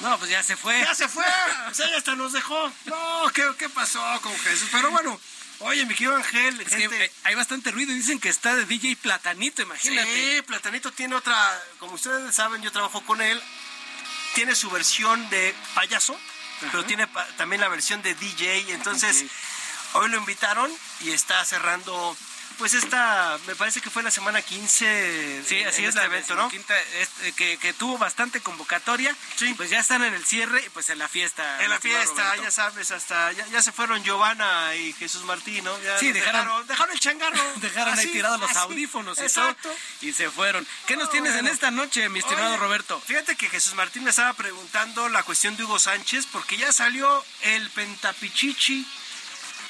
No, 0.00 0.18
pues 0.18 0.30
ya 0.30 0.42
se 0.42 0.56
fue. 0.56 0.78
Ya 0.80 0.94
se 0.94 1.08
fue. 1.08 1.24
o 1.70 1.74
sea, 1.74 1.88
ya 1.88 1.96
hasta 1.96 2.14
nos 2.16 2.32
dejó. 2.32 2.70
No, 2.86 3.30
¿qué, 3.32 3.44
qué 3.58 3.68
pasó 3.68 4.02
con 4.22 4.36
Jesús? 4.38 4.68
Pero 4.72 4.90
bueno. 4.90 5.18
Oye, 5.60 5.86
mi 5.86 5.94
querido 5.94 6.16
Ángel, 6.16 6.60
eh, 6.60 7.12
hay 7.24 7.34
bastante 7.34 7.70
ruido. 7.70 7.92
Dicen 7.92 8.20
que 8.20 8.28
está 8.28 8.54
de 8.54 8.66
DJ 8.66 8.96
Platanito, 8.96 9.62
imagínate. 9.62 10.36
Sí, 10.36 10.42
Platanito 10.42 10.92
tiene 10.92 11.14
otra, 11.14 11.34
como 11.78 11.94
ustedes 11.94 12.34
saben, 12.34 12.62
yo 12.62 12.70
trabajo 12.72 13.00
con 13.02 13.22
él. 13.22 13.40
Tiene 14.34 14.54
su 14.54 14.70
versión 14.70 15.28
de 15.30 15.54
payaso, 15.74 16.18
pero 16.70 16.84
tiene 16.84 17.08
también 17.38 17.60
la 17.60 17.68
versión 17.68 18.02
de 18.02 18.14
DJ. 18.14 18.72
Entonces, 18.72 19.24
hoy 19.94 20.10
lo 20.10 20.18
invitaron 20.18 20.70
y 21.00 21.10
está 21.10 21.42
cerrando 21.44 22.16
pues 22.58 22.74
esta, 22.74 23.38
me 23.46 23.54
parece 23.54 23.80
que 23.80 23.90
fue 23.90 24.02
la 24.02 24.10
semana 24.10 24.42
15. 24.42 25.44
Sí, 25.46 25.62
así 25.62 25.84
es, 25.84 25.94
este 25.94 26.04
evento, 26.04 26.34
¿no? 26.34 26.50
Este, 27.00 27.32
que, 27.32 27.72
tuvo 27.74 27.98
bastante 27.98 28.40
convocatoria. 28.40 29.14
Sí. 29.36 29.54
Pues 29.54 29.70
ya 29.70 29.80
están 29.80 30.02
en 30.02 30.14
el 30.14 30.24
cierre 30.24 30.62
y 30.64 30.68
pues 30.70 30.88
en 30.90 30.98
la 30.98 31.08
fiesta. 31.08 31.62
En 31.62 31.70
la 31.70 31.78
fiesta, 31.78 32.36
ya 32.36 32.50
sabes, 32.50 32.90
hasta 32.90 33.32
ya, 33.32 33.62
se 33.62 33.72
fueron 33.72 34.02
Giovanna 34.02 34.74
y 34.74 34.92
Jesús 34.94 35.22
Martín, 35.24 35.64
¿no? 35.64 35.76
sí, 35.98 36.12
dejaron, 36.12 36.66
dejaron, 36.66 36.92
el 36.92 37.00
changarro. 37.00 37.42
dejaron 37.56 37.98
ahí 37.98 38.06
tirados 38.08 38.40
los 38.40 38.56
audífonos 38.56 39.18
y 39.18 39.32
todo. 39.32 39.56
Y 40.00 40.12
se 40.12 40.30
fueron. 40.30 40.66
¿Qué 40.86 40.96
nos 40.96 41.10
tienes 41.10 41.34
en 41.36 41.46
esta 41.46 41.70
noche, 41.70 42.08
mi 42.08 42.20
estimado 42.20 42.56
Roberto? 42.56 43.00
Fíjate 43.00 43.36
que 43.36 43.48
Jesús 43.48 43.74
Martín 43.74 44.04
me 44.04 44.10
estaba 44.10 44.32
preguntando 44.34 45.08
la 45.08 45.22
cuestión 45.22 45.56
de 45.56 45.64
Hugo 45.64 45.78
Sánchez 45.78 46.26
porque 46.32 46.56
ya 46.56 46.72
salió 46.72 47.24
el 47.42 47.70
pentapichichi 47.70 48.86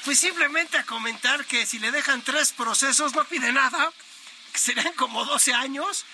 pues 0.07 0.21
simplemente 0.21 0.77
a 0.77 0.85
comentar 0.85 1.43
que 1.43 1.65
si 1.65 1.79
le 1.79 1.91
dejan 1.91 2.21
tres 2.21 2.53
procesos 2.53 3.13
no 3.13 3.25
pide 3.25 3.51
nada, 3.51 3.91
que 4.53 4.57
serían 4.57 4.93
como 4.93 5.25
12 5.25 5.53
años. 5.53 6.05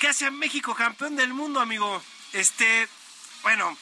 ¿Qué 0.00 0.08
hace 0.08 0.24
a 0.24 0.30
México 0.30 0.74
campeón 0.74 1.14
del 1.14 1.34
mundo, 1.34 1.60
amigo? 1.60 2.02
Este, 2.32 2.88
bueno, 3.42 3.76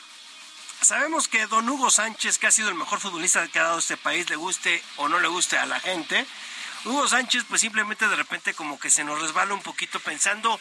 sabemos 0.81 1.29
que 1.29 1.47
don 1.47 1.69
Hugo 1.69 1.89
Sánchez, 1.89 2.39
que 2.39 2.49
ha 2.49 2.51
sido 2.51 2.69
el 2.69 2.75
mejor 2.75 2.99
futbolista 2.99 3.47
que 3.47 3.61
ha 3.61 3.63
dado 3.63 3.79
este 3.79 3.97
país, 3.97 4.29
le 4.29 4.35
guste 4.35 4.83
o 4.97 5.09
no 5.09 5.21
le 5.21 5.29
guste 5.29 5.57
a 5.57 5.67
la 5.67 5.79
gente, 5.79 6.27
Hugo 6.85 7.07
Sánchez 7.07 7.45
pues 7.49 7.61
simplemente 7.61 8.09
de 8.09 8.17
repente 8.17 8.55
como 8.55 8.77
que 8.81 8.91
se 8.91 9.05
nos 9.05 9.23
resbala 9.23 9.55
un 9.55 9.63
poquito 9.63 10.01
pensando 10.01 10.61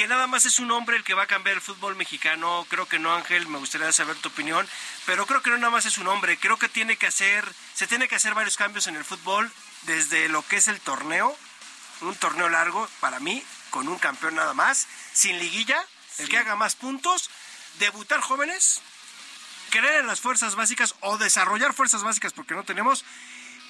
que 0.00 0.08
nada 0.08 0.26
más 0.26 0.46
es 0.46 0.58
un 0.60 0.70
hombre 0.70 0.96
el 0.96 1.04
que 1.04 1.12
va 1.12 1.24
a 1.24 1.26
cambiar 1.26 1.56
el 1.56 1.60
fútbol 1.60 1.94
mexicano. 1.94 2.66
Creo 2.70 2.88
que 2.88 2.98
no, 2.98 3.14
Ángel, 3.14 3.46
me 3.48 3.58
gustaría 3.58 3.92
saber 3.92 4.16
tu 4.16 4.30
opinión, 4.30 4.66
pero 5.04 5.26
creo 5.26 5.42
que 5.42 5.50
no 5.50 5.58
nada 5.58 5.68
más 5.68 5.84
es 5.84 5.98
un 5.98 6.08
hombre. 6.08 6.38
Creo 6.38 6.56
que 6.56 6.70
tiene 6.70 6.96
que 6.96 7.06
hacer, 7.06 7.44
se 7.74 7.86
tiene 7.86 8.08
que 8.08 8.14
hacer 8.14 8.32
varios 8.32 8.56
cambios 8.56 8.86
en 8.86 8.96
el 8.96 9.04
fútbol 9.04 9.52
desde 9.82 10.30
lo 10.30 10.40
que 10.40 10.56
es 10.56 10.68
el 10.68 10.80
torneo, 10.80 11.36
un 12.00 12.14
torneo 12.14 12.48
largo 12.48 12.88
para 13.00 13.20
mí, 13.20 13.44
con 13.68 13.88
un 13.88 13.98
campeón 13.98 14.36
nada 14.36 14.54
más, 14.54 14.86
sin 15.12 15.38
liguilla, 15.38 15.84
el 16.16 16.30
que 16.30 16.38
haga 16.38 16.56
más 16.56 16.76
puntos, 16.76 17.28
debutar 17.78 18.22
jóvenes, 18.22 18.80
creer 19.68 20.00
en 20.00 20.06
las 20.06 20.20
fuerzas 20.20 20.54
básicas 20.54 20.94
o 21.00 21.18
desarrollar 21.18 21.74
fuerzas 21.74 22.02
básicas 22.02 22.32
porque 22.32 22.54
no 22.54 22.64
tenemos 22.64 23.04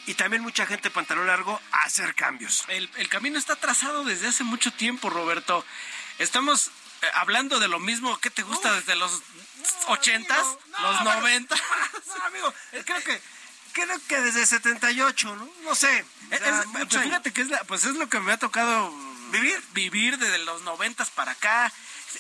y 0.07 0.15
también 0.15 0.43
mucha 0.43 0.65
gente 0.65 0.91
pantalón 0.91 1.27
largo 1.27 1.61
a 1.73 1.83
hacer 1.83 2.15
cambios. 2.15 2.65
El, 2.69 2.89
el, 2.97 3.09
camino 3.09 3.39
está 3.39 3.57
trazado 3.57 4.05
desde 4.05 4.29
hace 4.29 4.45
mucho 4.45 4.73
tiempo, 4.73 5.11
Roberto. 5.11 5.65
Estamos 6.21 6.69
eh, 7.03 7.07
hablando 7.15 7.59
de 7.59 7.69
lo 7.69 7.81
mismo 7.81 8.17
que 8.19 8.31
te 8.31 8.43
gusta 8.43 8.73
desde 8.75 8.95
los 8.95 9.11
ochentas, 9.89 10.47
los 10.83 11.03
noventas. 11.03 11.61
No, 12.21 12.27
amigo, 12.27 12.55
creo 12.85 13.03
que 13.03 13.21
creo 13.73 14.01
que 14.09 14.21
desde 14.21 14.45
78, 14.45 15.37
¿no? 15.37 15.49
No 15.63 15.75
sé. 15.75 16.05
Pues 16.73 17.03
fíjate 17.03 17.33
que 17.33 17.43
es, 17.43 17.49
pues 17.67 17.85
es 17.85 17.95
lo 17.95 18.09
que 18.09 18.21
me 18.21 18.33
ha 18.33 18.37
tocado 18.37 18.93
vivir, 19.31 19.63
vivir 19.73 20.19
desde 20.19 20.39
los 20.39 20.63
noventas 20.63 21.11
para 21.11 21.33
acá. 21.33 21.73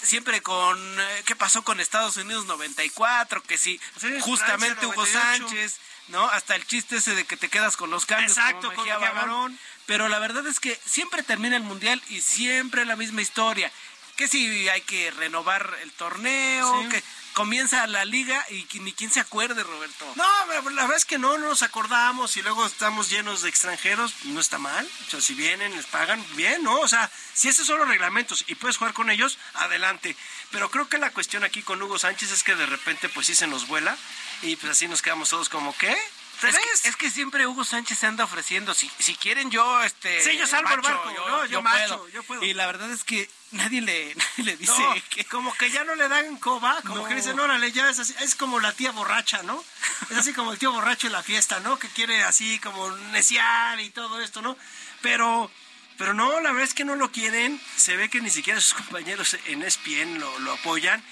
Siempre 0.02 0.40
con 0.40 0.78
eh, 0.78 1.22
qué 1.26 1.34
pasó 1.34 1.62
con 1.62 1.80
Estados 1.80 2.16
Unidos 2.16 2.46
94, 2.46 3.42
que 3.42 3.58
sí, 3.58 3.80
justamente 4.20 4.86
Hugo 4.86 5.04
Sánchez, 5.04 5.80
¿no? 6.08 6.26
Hasta 6.28 6.54
el 6.54 6.64
chiste 6.64 6.96
ese 6.96 7.14
de 7.14 7.24
que 7.24 7.36
te 7.36 7.48
quedas 7.48 7.76
con 7.76 7.90
los 7.90 8.06
cambios. 8.06 8.38
Exacto, 8.38 8.72
con 8.72 8.88
Barón. 8.88 9.58
Pero 9.86 10.08
la 10.08 10.20
verdad 10.20 10.46
es 10.46 10.60
que 10.60 10.78
siempre 10.86 11.24
termina 11.24 11.56
el 11.56 11.64
mundial 11.64 12.00
y 12.08 12.20
siempre 12.20 12.84
la 12.84 12.94
misma 12.94 13.22
historia 13.22 13.72
que 14.20 14.28
si 14.28 14.68
hay 14.68 14.82
que 14.82 15.10
renovar 15.12 15.78
el 15.80 15.90
torneo, 15.92 16.86
que 16.90 17.02
comienza 17.32 17.86
la 17.86 18.04
liga 18.04 18.44
y 18.50 18.66
ni 18.80 18.92
quién 18.92 19.10
se 19.10 19.18
acuerde, 19.18 19.62
Roberto. 19.62 20.12
No, 20.14 20.28
la 20.46 20.60
verdad 20.60 20.94
es 20.94 21.06
que 21.06 21.16
no, 21.16 21.38
no 21.38 21.48
nos 21.48 21.62
acordamos 21.62 22.36
y 22.36 22.42
luego 22.42 22.66
estamos 22.66 23.08
llenos 23.08 23.40
de 23.40 23.48
extranjeros, 23.48 24.12
no 24.24 24.38
está 24.38 24.58
mal. 24.58 24.86
O 25.06 25.10
sea, 25.10 25.22
si 25.22 25.32
vienen, 25.32 25.74
les 25.74 25.86
pagan, 25.86 26.22
bien, 26.36 26.62
¿no? 26.62 26.80
O 26.80 26.86
sea, 26.86 27.10
si 27.32 27.48
esos 27.48 27.66
son 27.66 27.78
los 27.78 27.88
reglamentos 27.88 28.44
y 28.46 28.56
puedes 28.56 28.76
jugar 28.76 28.92
con 28.92 29.08
ellos, 29.08 29.38
adelante. 29.54 30.14
Pero 30.50 30.70
creo 30.70 30.86
que 30.86 30.98
la 30.98 31.12
cuestión 31.12 31.42
aquí 31.42 31.62
con 31.62 31.80
Hugo 31.80 31.98
Sánchez 31.98 32.30
es 32.30 32.42
que 32.42 32.54
de 32.54 32.66
repente 32.66 33.08
pues 33.08 33.26
sí 33.26 33.34
se 33.34 33.46
nos 33.46 33.68
vuela 33.68 33.96
y 34.42 34.56
pues 34.56 34.72
así 34.72 34.86
nos 34.86 35.00
quedamos 35.00 35.30
todos 35.30 35.48
como, 35.48 35.74
¿qué? 35.78 35.96
¿Tres? 36.40 36.56
Es 36.84 36.96
que, 36.96 37.10
siempre 37.10 37.46
Hugo 37.46 37.64
Sánchez 37.64 37.98
se 37.98 38.06
anda 38.06 38.24
ofreciendo. 38.24 38.74
Si, 38.74 38.90
si 38.98 39.14
quieren, 39.14 39.50
yo. 39.50 39.82
este 39.82 40.22
Sí, 40.22 40.36
yo 40.38 40.46
salvo 40.46 40.72
el 40.72 40.80
barco. 40.80 41.10
Yo, 41.14 41.46
yo, 41.46 41.62
macho, 41.62 42.08
yo 42.08 42.22
puedo. 42.22 42.42
Y 42.42 42.54
la 42.54 42.66
verdad 42.66 42.90
es 42.90 43.04
que 43.04 43.28
nadie 43.50 43.82
le, 43.82 44.16
le 44.38 44.56
dice 44.56 44.82
que. 45.10 45.24
Como 45.26 45.54
que 45.54 45.70
ya 45.70 45.84
no 45.84 45.94
le 45.94 46.08
dan 46.08 46.36
coba, 46.38 46.80
como 46.82 47.06
que 47.06 47.14
dicen, 47.14 47.38
órale, 47.38 47.70
ya 47.72 47.90
es 47.90 47.98
así. 47.98 48.14
Es 48.20 48.34
como 48.34 48.58
la 48.58 48.72
tía 48.72 48.90
borracha, 48.92 49.42
¿no? 49.42 49.62
Es 50.10 50.16
así 50.16 50.32
como 50.32 50.52
el 50.52 50.58
tío 50.58 50.72
borracho 50.72 51.08
en 51.08 51.12
la 51.12 51.22
fiesta, 51.22 51.60
¿no? 51.60 51.78
Que 51.78 51.88
quiere 51.88 52.24
así 52.24 52.58
como 52.60 52.90
neciar 53.12 53.78
y 53.80 53.90
todo 53.90 54.20
esto, 54.20 54.42
¿no? 54.42 54.56
Pero. 55.02 55.50
Pero 55.98 56.14
no, 56.14 56.40
la 56.40 56.52
verdad 56.52 56.66
es 56.66 56.72
que 56.72 56.86
no 56.86 56.96
lo 56.96 57.12
quieren. 57.12 57.60
Se 57.76 57.94
ve 57.94 58.08
que 58.08 58.22
ni 58.22 58.30
siquiera 58.30 58.58
sus 58.58 58.72
compañeros 58.72 59.36
en 59.44 59.62
ESPN 59.62 60.18
lo, 60.18 60.38
lo 60.38 60.52
apoyan. 60.52 61.04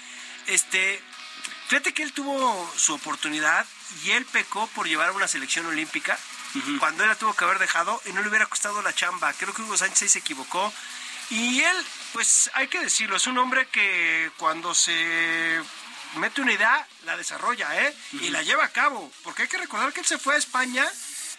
Este, 0.47 0.99
fíjate 1.69 1.93
que 1.93 2.03
él 2.03 2.11
tuvo 2.13 2.73
su 2.75 2.95
oportunidad 2.95 3.65
y 4.03 4.11
él 4.11 4.25
pecó 4.25 4.67
por 4.75 4.87
llevar 4.87 5.09
a 5.09 5.11
una 5.13 5.27
selección 5.27 5.67
olímpica 5.67 6.17
cuando 6.79 7.03
él 7.03 7.09
la 7.09 7.15
tuvo 7.15 7.35
que 7.35 7.45
haber 7.45 7.59
dejado 7.59 8.01
y 8.05 8.11
no 8.11 8.21
le 8.21 8.29
hubiera 8.29 8.47
costado 8.47 8.81
la 8.81 8.93
chamba. 8.93 9.31
Creo 9.33 9.53
que 9.53 9.61
Hugo 9.61 9.77
Sánchez 9.77 10.01
ahí 10.01 10.09
se 10.09 10.19
equivocó. 10.19 10.73
Y 11.29 11.61
él, 11.61 11.85
pues 12.11 12.49
hay 12.55 12.67
que 12.67 12.79
decirlo, 12.79 13.17
es 13.17 13.27
un 13.27 13.37
hombre 13.37 13.67
que 13.67 14.31
cuando 14.37 14.73
se 14.73 15.61
mete 16.15 16.41
una 16.41 16.53
idea, 16.53 16.87
la 17.05 17.15
desarrolla, 17.15 17.85
¿eh? 17.85 17.95
Y 18.13 18.29
la 18.29 18.41
lleva 18.41 18.65
a 18.65 18.69
cabo. 18.69 19.11
Porque 19.23 19.43
hay 19.43 19.47
que 19.47 19.59
recordar 19.59 19.93
que 19.93 19.99
él 19.99 20.07
se 20.07 20.17
fue 20.17 20.33
a 20.33 20.39
España 20.39 20.87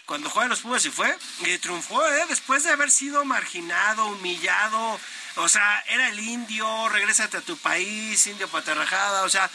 cuando 0.07 0.31
juega 0.31 0.45
en 0.45 0.51
los 0.51 0.61
Pumas 0.61 0.85
y 0.85 0.91
fue, 0.91 1.17
y 1.41 1.59
triunfó, 1.59 2.05
¿eh? 2.07 2.25
Después 2.29 2.65
de 2.65 2.71
haber 2.71 2.91
sido 2.91 3.25
marginado, 3.25 4.07
humillado, 4.07 4.99
o 5.37 5.49
sea, 5.49 5.85
era 5.87 6.09
el 6.09 6.19
indio, 6.19 6.89
regrésate 6.89 7.37
a 7.37 7.41
tu 7.41 7.57
país, 7.57 8.27
indio 8.27 8.49
paterrajada, 8.49 9.23
o 9.23 9.29
sea, 9.29 9.49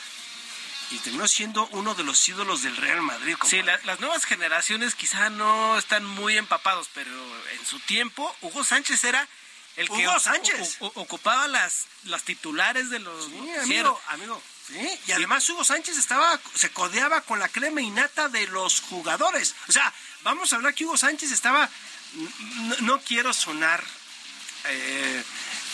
y 0.91 0.97
terminó 0.99 1.27
siendo 1.27 1.67
uno 1.67 1.95
de 1.95 2.03
los 2.03 2.27
ídolos 2.27 2.61
del 2.61 2.77
Real 2.77 3.01
Madrid. 3.01 3.35
Sí, 3.47 3.61
las 3.61 3.99
nuevas 3.99 4.25
generaciones 4.25 4.95
quizá 4.95 5.29
no 5.29 5.77
están 5.77 6.05
muy 6.05 6.37
empapados, 6.37 6.89
pero 6.93 7.11
en 7.51 7.65
su 7.65 7.79
tiempo 7.81 8.35
Hugo 8.41 8.63
Sánchez 8.63 9.03
era 9.03 9.27
el 9.75 9.89
que 9.89 10.07
Hugo 10.07 10.19
Sánchez. 10.19 10.77
ocupaba 10.79 11.47
las, 11.47 11.87
las 12.03 12.23
titulares 12.23 12.89
de 12.89 12.99
los... 12.99 13.25
Sí, 13.25 13.49
amigo, 13.61 13.99
amigo. 14.07 14.41
Sí, 14.67 14.99
y 15.07 15.11
además 15.11 15.47
Hugo 15.49 15.63
Sánchez 15.63 15.97
estaba, 15.97 16.39
se 16.55 16.71
codeaba 16.71 17.21
con 17.21 17.39
la 17.39 17.49
crema 17.49 17.81
innata 17.81 18.29
de 18.29 18.47
los 18.47 18.81
jugadores. 18.81 19.55
O 19.67 19.71
sea, 19.71 19.93
vamos 20.23 20.51
a 20.51 20.55
hablar 20.55 20.73
que 20.73 20.85
Hugo 20.85 20.97
Sánchez 20.97 21.31
estaba, 21.31 21.69
no, 22.81 22.99
quiero 23.01 23.33
sonar 23.33 23.83
eh, 24.65 25.23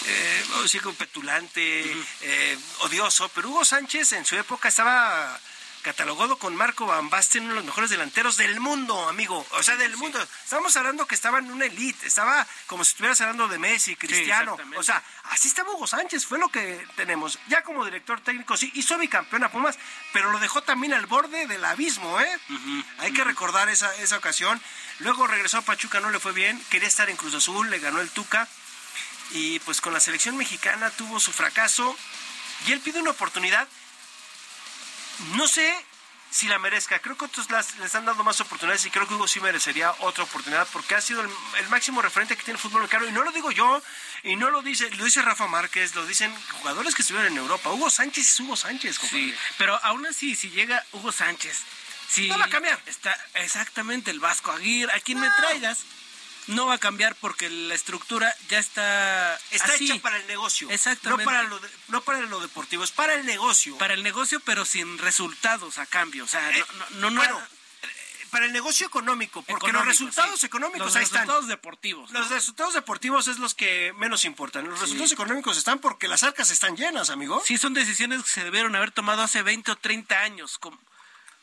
eh, 0.06 0.94
petulante, 0.98 1.96
eh, 2.22 2.58
odioso, 2.80 3.30
pero 3.30 3.50
Hugo 3.50 3.66
Sánchez 3.66 4.14
en 4.14 4.26
su 4.26 4.36
época 4.36 4.70
estaba 4.70 5.40
catalogado 5.82 6.38
con 6.38 6.56
Marco 6.56 6.86
Van 6.86 7.10
Basten, 7.10 7.44
uno 7.44 7.54
de 7.54 7.56
los 7.58 7.66
mejores 7.66 7.90
delanteros 7.90 8.38
del 8.38 8.60
mundo, 8.60 9.10
amigo. 9.10 9.46
O 9.52 9.64
sea, 9.64 9.76
del 9.76 9.98
mundo. 9.98 10.22
Estamos 10.44 10.76
hablando 10.78 11.06
que 11.06 11.16
estaba 11.16 11.40
en 11.40 11.52
una 11.52 11.66
elite, 11.66 12.08
estaba 12.08 12.46
como 12.68 12.84
si 12.84 12.92
estuvieras 12.92 13.20
hablando 13.22 13.48
de 13.48 13.58
Messi, 13.58 13.96
Cristiano. 13.96 14.58
o 14.78 14.84
sea, 14.84 15.04
así 15.26 15.48
estaba 15.48 15.72
Hugo 15.72 15.88
Sánchez, 15.88 16.26
fue 16.26 16.38
lo 16.38 16.50
que 16.50 16.86
tenemos. 16.96 17.40
Ya 17.48 17.64
como 17.64 17.84
director 17.84 18.22
técnico, 18.22 18.56
sí, 18.58 18.72
hizo 18.76 18.98
bicampeón 18.98 19.44
a 19.44 19.52
Pumas, 19.52 19.78
pero 20.14 20.32
lo 20.32 20.40
dejó 20.40 20.62
también 20.62 20.94
al 20.94 21.08
borde 21.08 21.48
del 21.48 21.66
abismo, 21.66 22.20
¿eh? 22.20 22.40
Hay 23.00 23.12
que 23.12 23.24
recordar 23.24 23.70
esa, 23.70 23.94
esa 23.96 24.18
ocasión. 24.18 24.62
Luego 25.00 25.28
regresó 25.28 25.58
a 25.58 25.62
Pachuca, 25.62 26.00
no 26.00 26.12
le 26.12 26.20
fue 26.20 26.32
bien, 26.32 26.64
quería 26.70 26.88
estar 26.88 27.10
en 27.10 27.18
Cruz 27.18 27.34
Azul, 27.34 27.70
le 27.70 27.80
ganó 27.80 28.02
el 28.02 28.10
Tuca 28.10 28.48
y 29.34 29.60
pues 29.60 29.82
con 29.82 29.94
la 29.94 30.00
selección 30.00 30.38
mexicana 30.38 30.90
tuvo 30.92 31.20
su 31.20 31.32
fracaso 31.32 31.96
y 32.68 32.72
él 32.72 32.80
pide 32.80 33.00
una 33.00 33.12
oportunidad. 33.12 33.68
No 35.36 35.48
sé 35.48 35.74
si 36.32 36.48
la 36.48 36.58
merezca, 36.60 37.00
creo 37.00 37.18
que 37.18 37.26
otros 37.26 37.48
les 37.80 37.96
han 37.96 38.06
dado 38.06 38.24
más 38.24 38.40
oportunidades 38.40 38.86
y 38.86 38.90
creo 38.90 39.06
que 39.06 39.16
Hugo 39.16 39.28
sí 39.28 39.42
merecería 39.42 39.94
otra 40.00 40.24
oportunidad 40.24 40.66
porque 40.72 40.96
ha 40.96 41.02
sido 41.02 41.22
el, 41.22 41.70
máximo 41.70 42.02
referente 42.02 42.38
que 42.38 42.44
tiene 42.44 42.56
el 42.56 42.62
fútbol 42.62 42.82
mexicano 42.82 43.08
y 43.08 43.12
no 43.12 43.24
lo 43.24 43.34
digo 43.34 43.52
yo 43.52 43.84
y 44.24 44.38
no 44.38 44.50
lo 44.50 44.62
dice, 44.62 44.90
lo 44.92 45.04
dice 45.04 45.22
Rafa 45.22 45.48
Márquez, 45.48 45.94
lo 45.94 46.06
dicen 46.06 46.34
jugadores 46.60 46.96
que 46.96 47.02
estuvieron 47.02 47.34
en 47.34 47.38
Europa. 47.38 47.70
Hugo 47.72 47.90
Sánchez 47.90 48.30
es 48.30 48.40
Hugo 48.40 48.56
Sánchez, 48.56 48.98
Sí, 49.10 49.36
pero 49.58 49.78
aún 49.84 50.06
así, 50.06 50.36
si 50.36 50.50
llega 50.52 50.86
Hugo 50.94 51.12
Sánchez, 51.12 51.60
si 52.08 52.30
no 52.30 52.40
va 52.40 52.46
a 52.46 52.50
cambiar. 52.50 52.82
Está 52.86 53.16
exactamente 53.34 54.10
el 54.10 54.22
Vasco 54.22 54.52
Aguirre, 54.52 54.94
a 54.94 55.02
quien 55.02 55.20
me 55.20 55.30
traigas 55.32 55.80
no 56.52 56.68
va 56.68 56.76
a 56.76 56.78
cambiar 56.78 57.16
porque 57.16 57.50
la 57.50 57.76
estructura 57.76 58.34
ya 58.50 58.60
está 58.60 59.40
está 59.52 59.76
hecha 59.76 59.98
para 60.02 60.18
el 60.18 60.28
negocio 60.28 60.70
exactamente 60.70 61.24
no 61.24 61.32
para 61.32 61.44
lo 61.44 61.60
no 61.88 62.02
para 62.02 62.22
lo 62.22 62.40
deportivo 62.40 62.84
es 62.84 62.92
para 62.92 63.16
el 63.16 63.26
negocio 63.26 63.78
para 63.78 63.94
el 63.94 64.04
negocio 64.04 64.40
pero 64.42 64.66
sin 64.66 64.98
resultados 64.98 65.78
a 65.78 65.86
cambio 65.86 66.26
o 66.26 66.28
sea 66.28 66.50
eh, 66.52 66.64
no 67.00 67.10
no, 67.10 67.22
bueno, 67.22 67.40
eh, 67.40 67.52
para 68.32 68.46
el 68.46 68.54
negocio 68.54 68.88
económico, 68.88 69.44
porque 69.44 69.72
los 69.72 69.86
resultados 69.86 70.44
económicos 70.46 70.88
los 70.88 70.96
ahí 70.96 71.04
están. 71.04 71.28
Los 71.28 71.36
resultados 71.36 71.48
deportivos. 71.50 72.12
Los 72.12 72.30
resultados 72.30 72.74
deportivos 72.74 73.28
es 73.28 73.38
los 73.38 73.54
que 73.54 73.94
menos 73.98 74.24
importan. 74.24 74.68
Los 74.68 74.80
resultados 74.80 75.12
económicos 75.12 75.58
están 75.58 75.80
porque 75.80 76.08
las 76.08 76.24
arcas 76.24 76.50
están 76.50 76.78
llenas, 76.78 77.10
amigo. 77.10 77.44
Sí, 77.46 77.58
son 77.58 77.74
decisiones 77.74 78.24
que 78.24 78.30
se 78.30 78.44
debieron 78.46 78.76
haber 78.76 78.92
tomado 78.92 79.22
hace 79.22 79.44
20 79.44 79.72
o 79.72 79.76
30 79.76 80.20
años, 80.22 80.58
como, 80.60 80.80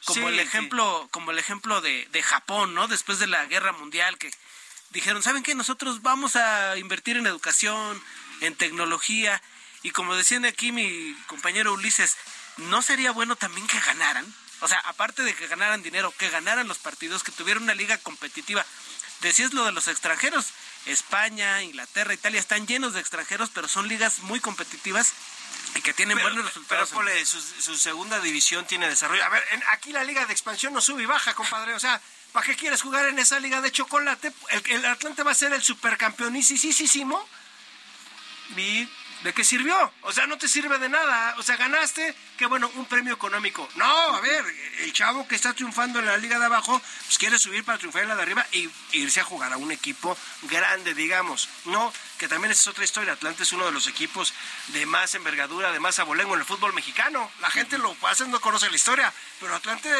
como 0.06 0.30
el 0.30 0.40
ejemplo, 0.40 1.08
como 1.10 1.30
el 1.30 1.38
ejemplo 1.38 1.82
de, 1.82 2.08
de 2.10 2.22
Japón, 2.22 2.74
¿no? 2.74 2.88
Después 2.88 3.18
de 3.18 3.26
la 3.26 3.44
Guerra 3.44 3.72
Mundial, 3.72 4.16
que 4.16 4.30
dijeron, 4.90 5.22
¿saben 5.22 5.42
qué? 5.42 5.54
Nosotros 5.54 6.02
vamos 6.02 6.36
a 6.36 6.76
invertir 6.76 7.16
en 7.16 7.26
educación, 7.26 8.02
en 8.40 8.54
tecnología, 8.54 9.42
y 9.82 9.90
como 9.90 10.14
decían 10.14 10.44
aquí 10.44 10.72
mi 10.72 11.14
compañero 11.26 11.72
Ulises, 11.72 12.16
¿no 12.56 12.82
sería 12.82 13.12
bueno 13.12 13.36
también 13.36 13.66
que 13.66 13.78
ganaran? 13.80 14.26
O 14.60 14.68
sea, 14.68 14.78
aparte 14.80 15.22
de 15.22 15.34
que 15.34 15.46
ganaran 15.46 15.82
dinero, 15.82 16.12
que 16.18 16.30
ganaran 16.30 16.66
los 16.66 16.78
partidos, 16.78 17.22
que 17.22 17.30
tuvieran 17.30 17.62
una 17.62 17.74
liga 17.74 17.96
competitiva. 17.98 18.64
Decías 19.20 19.52
lo 19.52 19.64
de 19.64 19.72
los 19.72 19.88
extranjeros. 19.88 20.46
España, 20.86 21.62
Inglaterra, 21.62 22.14
Italia 22.14 22.40
están 22.40 22.66
llenos 22.66 22.94
de 22.94 23.00
extranjeros, 23.00 23.50
pero 23.52 23.68
son 23.68 23.88
ligas 23.88 24.20
muy 24.20 24.40
competitivas 24.40 25.12
y 25.74 25.80
que 25.80 25.92
tienen 25.92 26.18
buenos 26.18 26.44
resultados. 26.44 26.90
Pero 26.96 27.26
su, 27.26 27.76
segunda 27.76 28.20
división 28.20 28.66
tiene 28.66 28.88
desarrollo. 28.88 29.24
A 29.24 29.28
ver, 29.28 29.44
aquí 29.72 29.92
la 29.92 30.04
liga 30.04 30.26
de 30.26 30.32
expansión 30.32 30.72
no 30.72 30.80
sube 30.80 31.02
y 31.02 31.06
baja, 31.06 31.34
compadre. 31.34 31.74
O 31.74 31.80
sea, 31.80 32.00
¿Para 32.32 32.46
qué 32.46 32.56
quieres 32.56 32.82
jugar 32.82 33.06
en 33.06 33.18
esa 33.18 33.40
liga 33.40 33.60
de 33.60 33.72
chocolate? 33.72 34.32
El, 34.50 34.72
el 34.72 34.86
Atlante 34.86 35.22
va 35.22 35.32
a 35.32 35.34
ser 35.34 35.52
el 35.52 35.62
supercampeón 35.62 36.36
y 36.36 36.42
sí, 36.42 36.58
sí, 36.58 36.72
sí, 36.72 36.86
sí, 36.86 37.04
¿Y 38.56 38.88
de 39.22 39.32
qué 39.32 39.44
sirvió? 39.44 39.92
O 40.02 40.12
sea, 40.12 40.26
no 40.26 40.38
te 40.38 40.46
sirve 40.46 40.78
de 40.78 40.88
nada. 40.88 41.34
O 41.38 41.42
sea, 41.42 41.56
ganaste, 41.56 42.14
qué 42.36 42.46
bueno, 42.46 42.70
un 42.74 42.86
premio 42.86 43.14
económico. 43.14 43.68
No, 43.74 43.86
a 43.86 44.20
ver, 44.20 44.44
el 44.80 44.92
chavo 44.92 45.26
que 45.26 45.34
está 45.34 45.52
triunfando 45.52 45.98
en 45.98 46.06
la 46.06 46.16
liga 46.16 46.38
de 46.38 46.46
abajo, 46.46 46.80
pues 47.06 47.18
quiere 47.18 47.38
subir 47.38 47.64
para 47.64 47.78
triunfar 47.78 48.02
en 48.02 48.08
la 48.08 48.16
de 48.16 48.22
arriba 48.22 48.46
y 48.52 48.68
irse 48.92 49.20
a 49.20 49.24
jugar 49.24 49.52
a 49.52 49.56
un 49.56 49.72
equipo 49.72 50.16
grande, 50.42 50.94
digamos. 50.94 51.48
No, 51.64 51.92
que 52.18 52.28
también 52.28 52.52
es 52.52 52.66
otra 52.66 52.84
historia. 52.84 53.14
Atlante 53.14 53.42
es 53.42 53.52
uno 53.52 53.66
de 53.66 53.72
los 53.72 53.86
equipos 53.86 54.32
de 54.68 54.86
más 54.86 55.14
envergadura, 55.14 55.72
de 55.72 55.80
más 55.80 55.98
abolengo 55.98 56.34
en 56.34 56.40
el 56.40 56.46
fútbol 56.46 56.72
mexicano. 56.74 57.30
La 57.40 57.50
gente 57.50 57.78
lo 57.78 57.94
pasa, 57.94 58.24
no 58.26 58.40
conoce 58.40 58.70
la 58.70 58.76
historia, 58.76 59.12
pero 59.40 59.54
Atlante 59.54 59.90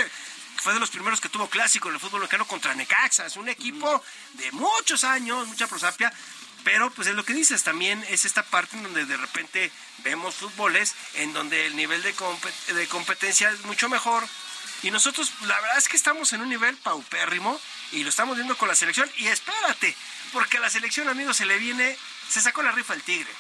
fue 0.61 0.75
de 0.75 0.81
los 0.81 0.91
primeros 0.91 1.21
que 1.21 1.29
tuvo 1.29 1.49
clásico 1.49 1.89
en 1.89 1.95
el 1.95 2.01
fútbol 2.01 2.21
mexicano 2.21 2.47
contra 2.47 2.75
Necaxa. 2.75 3.27
Es 3.27 3.37
un 3.37 3.49
equipo 3.49 4.03
de 4.35 4.53
muchos 4.53 5.05
años, 5.05 5.47
mucha 5.47 5.67
prosapia, 5.67 6.13
pero 6.65 6.91
pues 6.91 7.09
es 7.09 7.15
lo 7.15 7.25
que 7.25 7.33
dices, 7.33 7.63
también 7.63 8.05
es 8.09 8.25
esta 8.25 8.43
parte 8.43 8.77
en 8.77 8.83
donde 8.83 9.07
de 9.07 9.17
repente 9.17 9.71
vemos 9.99 10.35
fútboles 10.35 10.95
en 11.15 11.33
donde 11.33 11.67
el 11.67 11.77
nivel 11.77 12.03
de, 12.03 12.15
de 12.75 12.87
competencia 12.89 13.51
es 13.51 13.65
mucho 13.65 13.89
mejor. 13.89 14.27
Y 14.83 14.91
nosotros, 14.91 15.33
la 15.43 15.61
verdad 15.61 15.79
es 15.79 15.89
que 15.89 15.97
estamos 15.97 16.33
en 16.33 16.41
un 16.41 16.49
nivel 16.49 16.77
paupérrimo 16.77 17.61
y 17.93 18.05
lo 18.05 18.11
estamos 18.11 18.37
viendo 18.37 18.57
con 18.57 18.69
la 18.69 18.75
selección. 18.75 19.11
Y 19.17 19.27
espérate, 19.27 19.97
porque 20.33 20.59
a 20.59 20.61
la 20.61 20.71
selección, 20.71 21.09
amigos, 21.09 21.37
se 21.37 21.47
le 21.47 21.59
viene, 21.59 21.97
se 22.29 22.41
sacó 22.41 22.63
la 22.63 22.73
rifa 22.73 22.95
el 22.95 23.03
tigre. 23.03 23.31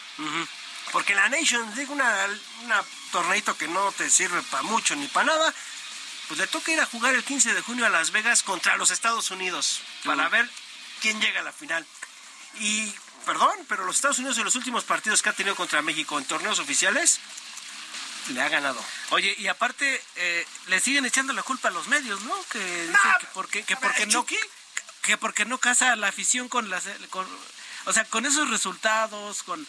Porque 0.90 1.14
la 1.14 1.28
Nation 1.28 1.64
League, 1.76 1.92
una, 1.92 2.26
una 2.64 2.82
torneito 3.12 3.56
que 3.56 3.68
no 3.68 3.92
te 3.92 4.10
sirve 4.10 4.42
para 4.50 4.62
mucho 4.64 4.96
ni 4.96 5.06
para 5.06 5.26
nada, 5.26 5.54
pues 6.28 6.38
le 6.38 6.46
toca 6.46 6.70
ir 6.70 6.80
a 6.80 6.86
jugar 6.86 7.14
el 7.14 7.24
15 7.24 7.54
de 7.54 7.62
junio 7.62 7.86
a 7.86 7.88
Las 7.88 8.10
Vegas 8.12 8.42
contra 8.42 8.76
los 8.76 8.90
Estados 8.90 9.30
Unidos 9.30 9.80
para 10.04 10.28
ver 10.28 10.48
quién 11.00 11.20
llega 11.20 11.40
a 11.40 11.42
la 11.42 11.52
final. 11.52 11.86
Y, 12.60 12.92
perdón, 13.24 13.56
pero 13.66 13.86
los 13.86 13.96
Estados 13.96 14.18
Unidos 14.18 14.36
en 14.36 14.44
los 14.44 14.54
últimos 14.54 14.84
partidos 14.84 15.22
que 15.22 15.30
ha 15.30 15.32
tenido 15.32 15.56
contra 15.56 15.80
México 15.80 16.18
en 16.18 16.26
torneos 16.26 16.58
oficiales, 16.58 17.18
le 18.28 18.42
ha 18.42 18.48
ganado. 18.50 18.78
Oye, 19.10 19.34
y 19.38 19.48
aparte, 19.48 20.02
eh, 20.16 20.46
le 20.66 20.80
siguen 20.80 21.06
echando 21.06 21.32
la 21.32 21.42
culpa 21.42 21.68
a 21.68 21.70
los 21.70 21.88
medios, 21.88 22.20
¿no? 22.22 22.34
Que 22.52 22.58
dicen 22.58 23.12
que 23.20 23.26
porque, 23.32 23.62
que 23.64 23.76
porque 23.76 24.06
no... 24.06 24.26
Que 25.00 25.16
porque 25.16 25.46
no 25.46 25.56
casa 25.56 25.96
la 25.96 26.08
afición 26.08 26.50
con 26.50 26.68
las... 26.68 26.84
Con, 27.08 27.26
o 27.86 27.92
sea, 27.94 28.04
con 28.04 28.26
esos 28.26 28.50
resultados, 28.50 29.42
con... 29.44 29.66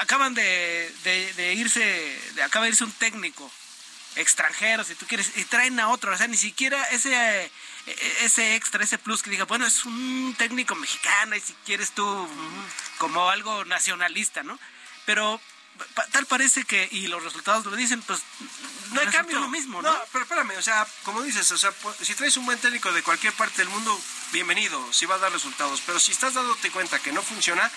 Acaban 0.00 0.34
de, 0.34 0.92
de 1.04 1.54
irse, 1.54 1.80
de, 2.34 2.42
acaba 2.42 2.66
de 2.66 2.72
irse 2.72 2.84
un 2.84 2.92
técnico 2.92 3.50
extranjeros, 4.16 4.86
si 4.86 4.94
tú 4.94 5.06
quieres, 5.06 5.32
y 5.36 5.44
traen 5.44 5.78
a 5.80 5.88
otro, 5.88 6.12
o 6.12 6.16
sea, 6.16 6.26
ni 6.26 6.36
siquiera 6.36 6.82
ese, 6.90 7.50
ese 8.22 8.54
extra, 8.56 8.84
ese 8.84 8.98
plus 8.98 9.22
que 9.22 9.30
diga, 9.30 9.44
bueno, 9.44 9.66
es 9.66 9.84
un 9.84 10.34
técnico 10.38 10.74
mexicano 10.74 11.36
y 11.36 11.40
si 11.40 11.54
quieres 11.64 11.92
tú 11.92 12.28
como 12.98 13.28
algo 13.28 13.64
nacionalista, 13.64 14.42
¿no? 14.42 14.58
Pero 15.04 15.40
tal 16.12 16.26
parece 16.26 16.64
que, 16.64 16.88
y 16.92 17.08
los 17.08 17.22
resultados 17.22 17.66
lo 17.66 17.76
dicen, 17.76 18.00
pues 18.02 18.20
no 18.92 19.00
hay 19.00 19.08
cambio. 19.08 19.40
lo 19.40 19.48
mismo, 19.48 19.82
¿no? 19.82 19.92
pero 20.12 20.24
espérame, 20.24 20.56
o 20.56 20.62
sea, 20.62 20.86
como 21.02 21.22
dices, 21.22 21.50
o 21.50 21.58
sea, 21.58 21.72
si 22.00 22.14
traes 22.14 22.36
un 22.36 22.46
buen 22.46 22.58
técnico 22.58 22.92
de 22.92 23.02
cualquier 23.02 23.32
parte 23.32 23.58
del 23.58 23.68
mundo, 23.68 24.00
bienvenido, 24.32 24.92
sí 24.92 25.06
va 25.06 25.16
a 25.16 25.18
dar 25.18 25.32
resultados. 25.32 25.82
Pero 25.84 25.98
si 25.98 26.12
estás 26.12 26.34
dándote 26.34 26.70
cuenta 26.70 27.00
que 27.00 27.12
no 27.12 27.22
funciona, 27.22 27.70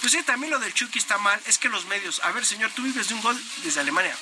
pues 0.00 0.12
sí, 0.12 0.22
también 0.22 0.50
lo 0.50 0.58
del 0.58 0.74
Chucky 0.74 0.98
está 0.98 1.18
mal. 1.18 1.40
Es 1.46 1.58
que 1.58 1.68
los 1.68 1.86
medios, 1.86 2.20
a 2.22 2.32
ver, 2.32 2.44
señor, 2.44 2.70
tú 2.72 2.82
vives 2.82 3.08
de 3.08 3.14
un 3.14 3.22
gol 3.22 3.42
desde 3.62 3.80
Alemania. 3.80 4.16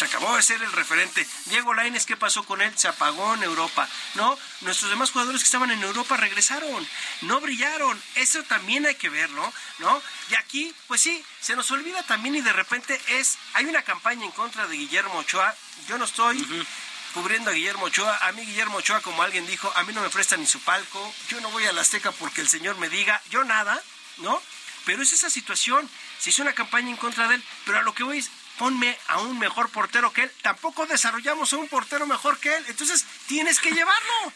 Se 0.00 0.06
acabó 0.06 0.34
de 0.34 0.40
ser 0.40 0.62
el 0.62 0.72
referente. 0.72 1.26
Diego 1.44 1.74
Lainez, 1.74 2.06
¿qué 2.06 2.16
pasó 2.16 2.42
con 2.44 2.62
él? 2.62 2.72
Se 2.74 2.88
apagó 2.88 3.34
en 3.34 3.42
Europa. 3.42 3.86
¿No? 4.14 4.38
Nuestros 4.62 4.88
demás 4.88 5.10
jugadores 5.10 5.42
que 5.42 5.44
estaban 5.44 5.70
en 5.70 5.82
Europa 5.82 6.16
regresaron. 6.16 6.88
No 7.20 7.38
brillaron. 7.42 8.02
Eso 8.14 8.42
también 8.44 8.86
hay 8.86 8.94
que 8.94 9.10
verlo, 9.10 9.52
¿no? 9.78 10.02
Y 10.30 10.36
aquí, 10.36 10.74
pues 10.86 11.02
sí, 11.02 11.22
se 11.42 11.54
nos 11.54 11.70
olvida 11.70 12.02
también 12.04 12.34
y 12.34 12.40
de 12.40 12.50
repente 12.50 12.98
es. 13.08 13.36
Hay 13.52 13.66
una 13.66 13.82
campaña 13.82 14.24
en 14.24 14.30
contra 14.30 14.66
de 14.66 14.74
Guillermo 14.74 15.18
Ochoa. 15.18 15.54
Yo 15.86 15.98
no 15.98 16.06
estoy. 16.06 16.66
cubriendo 17.12 17.50
a 17.50 17.52
Guillermo 17.52 17.84
Ochoa. 17.84 18.26
A 18.26 18.32
mí 18.32 18.40
Guillermo 18.40 18.78
Ochoa, 18.78 19.02
como 19.02 19.22
alguien 19.22 19.46
dijo, 19.46 19.70
a 19.76 19.84
mí 19.84 19.92
no 19.92 20.00
me 20.00 20.08
presta 20.08 20.38
ni 20.38 20.46
su 20.46 20.60
palco. 20.60 21.14
Yo 21.28 21.42
no 21.42 21.50
voy 21.50 21.66
a 21.66 21.74
la 21.74 21.82
Azteca 21.82 22.10
porque 22.12 22.40
el 22.40 22.48
señor 22.48 22.78
me 22.78 22.88
diga, 22.88 23.20
yo 23.28 23.44
nada, 23.44 23.78
¿no? 24.16 24.40
Pero 24.86 25.02
es 25.02 25.12
esa 25.12 25.28
situación. 25.28 25.90
Se 26.18 26.30
hizo 26.30 26.40
una 26.40 26.54
campaña 26.54 26.88
en 26.88 26.96
contra 26.96 27.28
de 27.28 27.34
él, 27.34 27.44
pero 27.66 27.78
a 27.78 27.82
lo 27.82 27.94
que 27.94 28.02
voy 28.02 28.18
es, 28.18 28.30
ponme 28.60 28.94
a 29.08 29.20
un 29.22 29.38
mejor 29.38 29.70
portero 29.70 30.12
que 30.12 30.24
él. 30.24 30.32
Tampoco 30.42 30.84
desarrollamos 30.84 31.50
a 31.54 31.56
un 31.56 31.66
portero 31.66 32.06
mejor 32.06 32.38
que 32.38 32.54
él. 32.54 32.62
Entonces 32.68 33.06
tienes 33.26 33.58
que 33.58 33.70
llevarlo. 33.70 34.32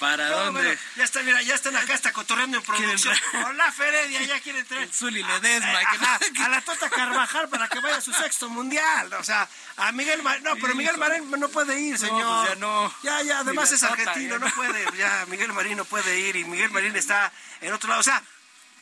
¿Para 0.00 0.28
dónde? 0.28 0.76
ya 0.96 1.04
está, 1.04 1.22
mira, 1.22 1.40
ya 1.42 1.54
están 1.54 1.76
acá, 1.76 1.94
está 1.94 2.12
cotorreando 2.12 2.56
en 2.56 2.64
producción. 2.64 3.16
Hola, 3.46 3.70
Feredia, 3.70 4.22
ya 4.22 4.40
quiere 4.40 4.60
entrar. 4.60 4.82
El 4.82 4.92
Zuli 4.92 5.22
Ledesma. 5.22 5.78
A, 5.78 6.46
a, 6.46 6.48
la 6.48 6.60
Tota 6.62 6.90
Carvajal 6.90 7.48
para 7.48 7.68
que 7.68 7.78
vaya 7.78 7.98
a 7.98 8.00
su 8.00 8.12
sexto 8.12 8.48
mundial. 8.48 9.12
O 9.12 9.22
sea, 9.22 9.48
a 9.76 9.92
Miguel 9.92 10.24
Marín. 10.24 10.42
No, 10.42 10.56
pero 10.56 10.74
Miguel 10.74 10.98
Marín 10.98 11.30
no 11.30 11.48
puede 11.48 11.78
ir, 11.78 11.96
señor. 11.96 12.18
No, 12.18 12.38
pues 12.38 12.48
ya 12.48 12.54
no. 12.56 12.94
Ya, 13.04 13.22
ya, 13.22 13.38
además 13.38 13.70
es 13.70 13.84
argentino, 13.84 14.36
no 14.40 14.50
puede. 14.50 14.84
Ya, 14.96 15.26
Miguel 15.28 15.52
Marín 15.52 15.76
no 15.76 15.84
puede 15.84 16.18
ir 16.18 16.34
y 16.34 16.44
Miguel 16.44 16.70
Marín 16.72 16.96
está 16.96 17.30
en 17.60 17.72
otro 17.72 17.88
lado. 17.88 18.00
O 18.00 18.04
sea, 18.04 18.20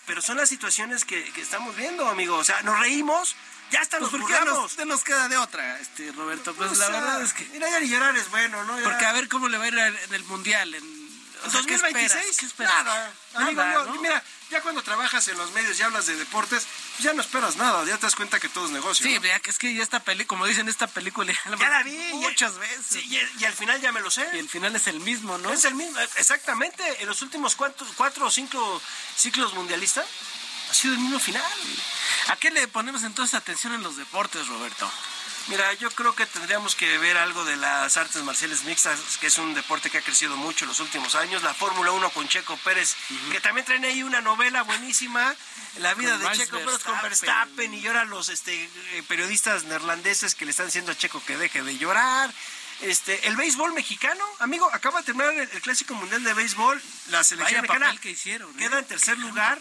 pero 0.07 0.23
son 0.23 0.39
las 0.39 0.49
situaciones 0.49 1.05
que, 1.05 1.31
que 1.33 1.43
estamos 1.43 1.77
viendo, 1.77 2.09
amigo. 2.09 2.37
O 2.37 2.45
sea, 2.45 2.63
nos 2.63 2.81
reímos 2.81 3.37
ya 3.71 3.81
está 3.81 3.99
pues 3.99 4.11
porque 4.11 4.33
nos, 4.45 4.77
nos 4.87 5.05
queda 5.05 5.29
de 5.29 5.37
otra, 5.37 5.79
este 5.81 6.13
Roberto. 6.13 6.55
Pues, 6.55 6.69
pues 6.69 6.79
la 6.81 6.89
verdad 6.89 7.23
es 7.23 7.33
que. 7.33 7.45
Mira, 7.47 7.69
ya 7.71 7.81
ni 7.81 7.89
llorar 7.89 8.17
es 8.17 8.31
bueno, 8.31 8.65
¿no? 8.65 8.77
Porque 8.83 9.05
a 9.05 9.13
ver 9.13 9.29
cómo 9.29 9.49
le 9.49 9.59
va 9.59 9.65
a 9.65 9.69
ir 9.69 9.79
en 9.79 10.15
el 10.15 10.25
mundial. 10.25 10.75
En, 10.75 11.09
2026, 11.53 12.37
¿qué 12.37 12.47
esperas? 12.47 12.75
Nada. 12.75 13.13
Amigo, 13.35 13.63
mira, 14.01 14.23
ya 14.51 14.61
cuando 14.61 14.83
trabajas 14.83 15.29
en 15.29 15.39
los 15.39 15.53
medios 15.53 15.79
y 15.79 15.83
hablas 15.83 16.07
de 16.07 16.17
deportes, 16.17 16.67
pues 16.97 17.05
ya 17.05 17.13
no 17.13 17.21
esperas 17.23 17.57
nada, 17.57 17.85
ya 17.85 17.97
te 17.97 18.07
das 18.07 18.17
cuenta 18.17 18.41
que 18.41 18.49
todo 18.49 18.67
es 18.67 18.73
negocio. 18.73 19.07
Sí, 19.07 19.21
que 19.21 19.51
es 19.51 19.59
que 19.59 19.75
ya 19.75 19.83
esta 19.83 20.01
película, 20.01 20.27
como 20.27 20.47
dicen 20.47 20.69
esta 20.69 20.87
película, 20.87 21.33
ya 21.59 21.69
la 21.69 21.83
vi 21.83 21.97
muchas 22.15 22.59
veces. 22.59 23.05
y, 23.05 23.45
al 23.45 23.53
final 23.53 23.81
ya 23.81 23.93
me 23.93 24.01
lo 24.01 24.11
sé. 24.11 24.27
Y 24.35 24.39
el 24.39 24.49
final 24.49 24.75
es 24.75 24.87
el 24.89 25.01
mismo, 25.01 25.39
¿no? 25.39 25.53
Es 25.53 25.65
el 25.65 25.75
mismo, 25.75 25.99
exactamente. 26.17 27.03
En 27.03 27.07
los 27.07 27.23
últimos 27.23 27.55
cuatro, 27.55 27.87
cuatro 27.97 28.27
o 28.27 28.31
cinco 28.31 28.83
ciclos 29.17 29.55
mundialistas 29.55 30.07
ha 30.71 30.75
sido 30.75 30.95
el 30.95 31.01
mismo 31.01 31.19
final. 31.19 31.43
¿A 32.29 32.37
qué 32.37 32.51
le 32.51 32.69
ponemos 32.69 33.03
entonces 33.03 33.35
atención 33.35 33.73
en 33.75 33.83
los 33.83 33.97
deportes, 33.97 34.47
Roberto? 34.49 34.91
Mira, 35.49 35.73
yo 35.75 35.91
creo 35.93 36.15
que 36.15 36.27
tendríamos 36.27 36.75
que 36.75 36.99
ver 36.99 37.17
algo 37.17 37.43
de 37.47 37.57
las 37.57 37.97
artes 37.97 38.23
marciales 38.23 38.65
mixtas, 38.65 39.17
que 39.19 39.29
es 39.29 39.39
un 39.39 39.55
deporte 39.55 39.89
que 39.89 39.97
ha 39.97 40.03
crecido 40.03 40.37
mucho 40.37 40.67
en 40.67 40.69
los 40.69 40.81
últimos 40.81 41.15
años. 41.15 41.43
La 41.43 41.55
Fórmula 41.55 41.91
1 41.93 42.11
con 42.11 42.29
Checo 42.29 42.59
Pérez, 42.59 42.97
que 43.33 43.41
también 43.41 43.65
traen 43.65 43.83
ahí 43.85 44.03
una 44.03 44.21
novela 44.21 44.63
buenísima, 44.63 45.35
La 45.79 45.95
vida 45.95 46.19
de 46.19 46.31
Checo 46.33 46.59
Pérez 46.59 46.85
con 46.85 47.01
Verstappen, 47.01 47.73
y 47.73 47.87
ahora 47.87 48.05
los 48.05 48.29
este, 48.29 48.63
eh, 48.63 49.03
periodistas 49.09 49.65
neerlandeses 49.65 50.35
que 50.35 50.45
le 50.45 50.51
están 50.51 50.67
diciendo 50.67 50.93
a 50.93 50.99
Checo 50.99 51.23
que 51.25 51.39
deje 51.39 51.63
de 51.63 51.79
llorar. 51.79 52.31
Este, 52.83 53.27
el 53.27 53.37
béisbol 53.37 53.73
mexicano, 53.73 54.25
amigo, 54.41 54.69
acaba 54.73 55.01
de 55.01 55.07
terminar 55.07 55.33
el, 55.33 55.49
Clásico 55.63 55.95
Mundial 55.95 56.23
de 56.23 56.35
Béisbol. 56.35 56.81
La 57.09 57.25
selección 57.25 57.63
mexicana 57.63 57.97
que 57.97 58.11
hicieron, 58.11 58.51
¿eh? 58.51 58.59
queda 58.59 58.79
en 58.79 58.85
tercer 58.85 59.19
lugar, 59.19 59.59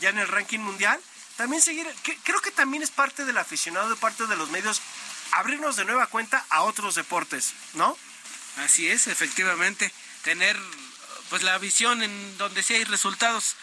ya 0.00 0.10
en 0.10 0.18
el 0.18 0.28
ranking 0.28 0.60
mundial 0.60 1.00
también 1.36 1.60
seguir, 1.60 1.86
creo 2.22 2.40
que 2.40 2.52
también 2.52 2.82
es 2.82 2.90
parte 2.90 3.24
del 3.24 3.38
aficionado, 3.38 3.88
de 3.90 3.96
parte 3.96 4.26
de 4.26 4.36
los 4.36 4.50
medios, 4.50 4.80
abrirnos 5.32 5.76
de 5.76 5.84
nueva 5.84 6.06
cuenta 6.06 6.44
a 6.48 6.62
otros 6.62 6.94
deportes, 6.94 7.54
¿no? 7.74 7.96
Así 8.58 8.88
es, 8.88 9.08
efectivamente, 9.08 9.92
tener 10.22 10.56
pues 11.30 11.42
la 11.42 11.58
visión 11.58 12.02
en 12.02 12.38
donde 12.38 12.62
sí 12.62 12.74
hay 12.74 12.84
resultados. 12.84 13.56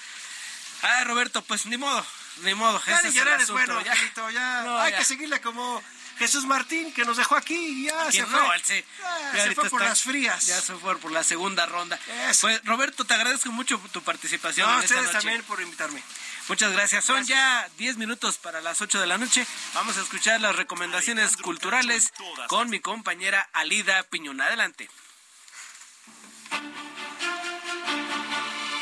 Ah, 0.82 1.04
Roberto, 1.06 1.42
pues 1.44 1.66
ni 1.66 1.78
modo, 1.78 2.06
ni 2.44 2.54
modo. 2.56 2.82
Ya 2.86 2.98
ese 2.98 3.08
es, 3.40 3.50
bueno, 3.52 3.80
ya, 3.82 3.96
ya, 4.34 4.82
hay 4.84 4.94
que 4.94 5.06
seguirle 5.06 5.40
como 5.40 5.82
Jesús 6.22 6.46
Martín, 6.46 6.94
que 6.94 7.04
nos 7.04 7.18
dejó 7.18 7.36
aquí 7.36 7.56
y 7.56 7.86
ya 7.86 8.12
se 8.12 8.24
fue. 8.28 8.40
No, 8.40 8.48
sí. 8.62 8.86
ya, 9.34 9.44
se 9.44 9.56
fue 9.56 9.70
por 9.72 9.82
las 9.82 10.04
frías. 10.04 10.46
Ya 10.46 10.62
se 10.62 10.76
fue 10.76 10.96
por 11.00 11.12
la 11.12 11.24
segunda 11.24 11.66
ronda. 11.66 12.00
Pues 12.42 12.64
Roberto, 12.64 13.06
te 13.06 13.16
agradezco 13.16 13.52
mucho 13.52 13.82
tu 13.92 14.04
participación. 14.04 14.70
No, 14.70 14.78
en 14.78 14.84
ustedes 14.84 15.06
esta 15.06 15.20
también 15.20 15.42
por 15.44 15.60
invitarme. 15.60 16.04
Muchas 16.48 16.74
gracias. 16.74 17.06
Son 17.06 17.26
ya 17.26 17.68
10 17.80 17.98
minutos 17.98 18.38
para 18.38 18.62
las 18.62 18.82
8 18.82 19.02
de 19.02 19.08
la 19.08 19.18
noche. 19.18 19.48
Vamos 19.74 19.98
a 19.98 20.02
escuchar 20.02 20.40
las 20.42 20.56
recomendaciones 20.56 21.38
culturales 21.38 22.14
con 22.48 22.70
mi 22.70 22.80
compañera 22.80 23.50
Alida 23.54 24.04
Piñón. 24.04 24.42
Adelante. 24.42 24.90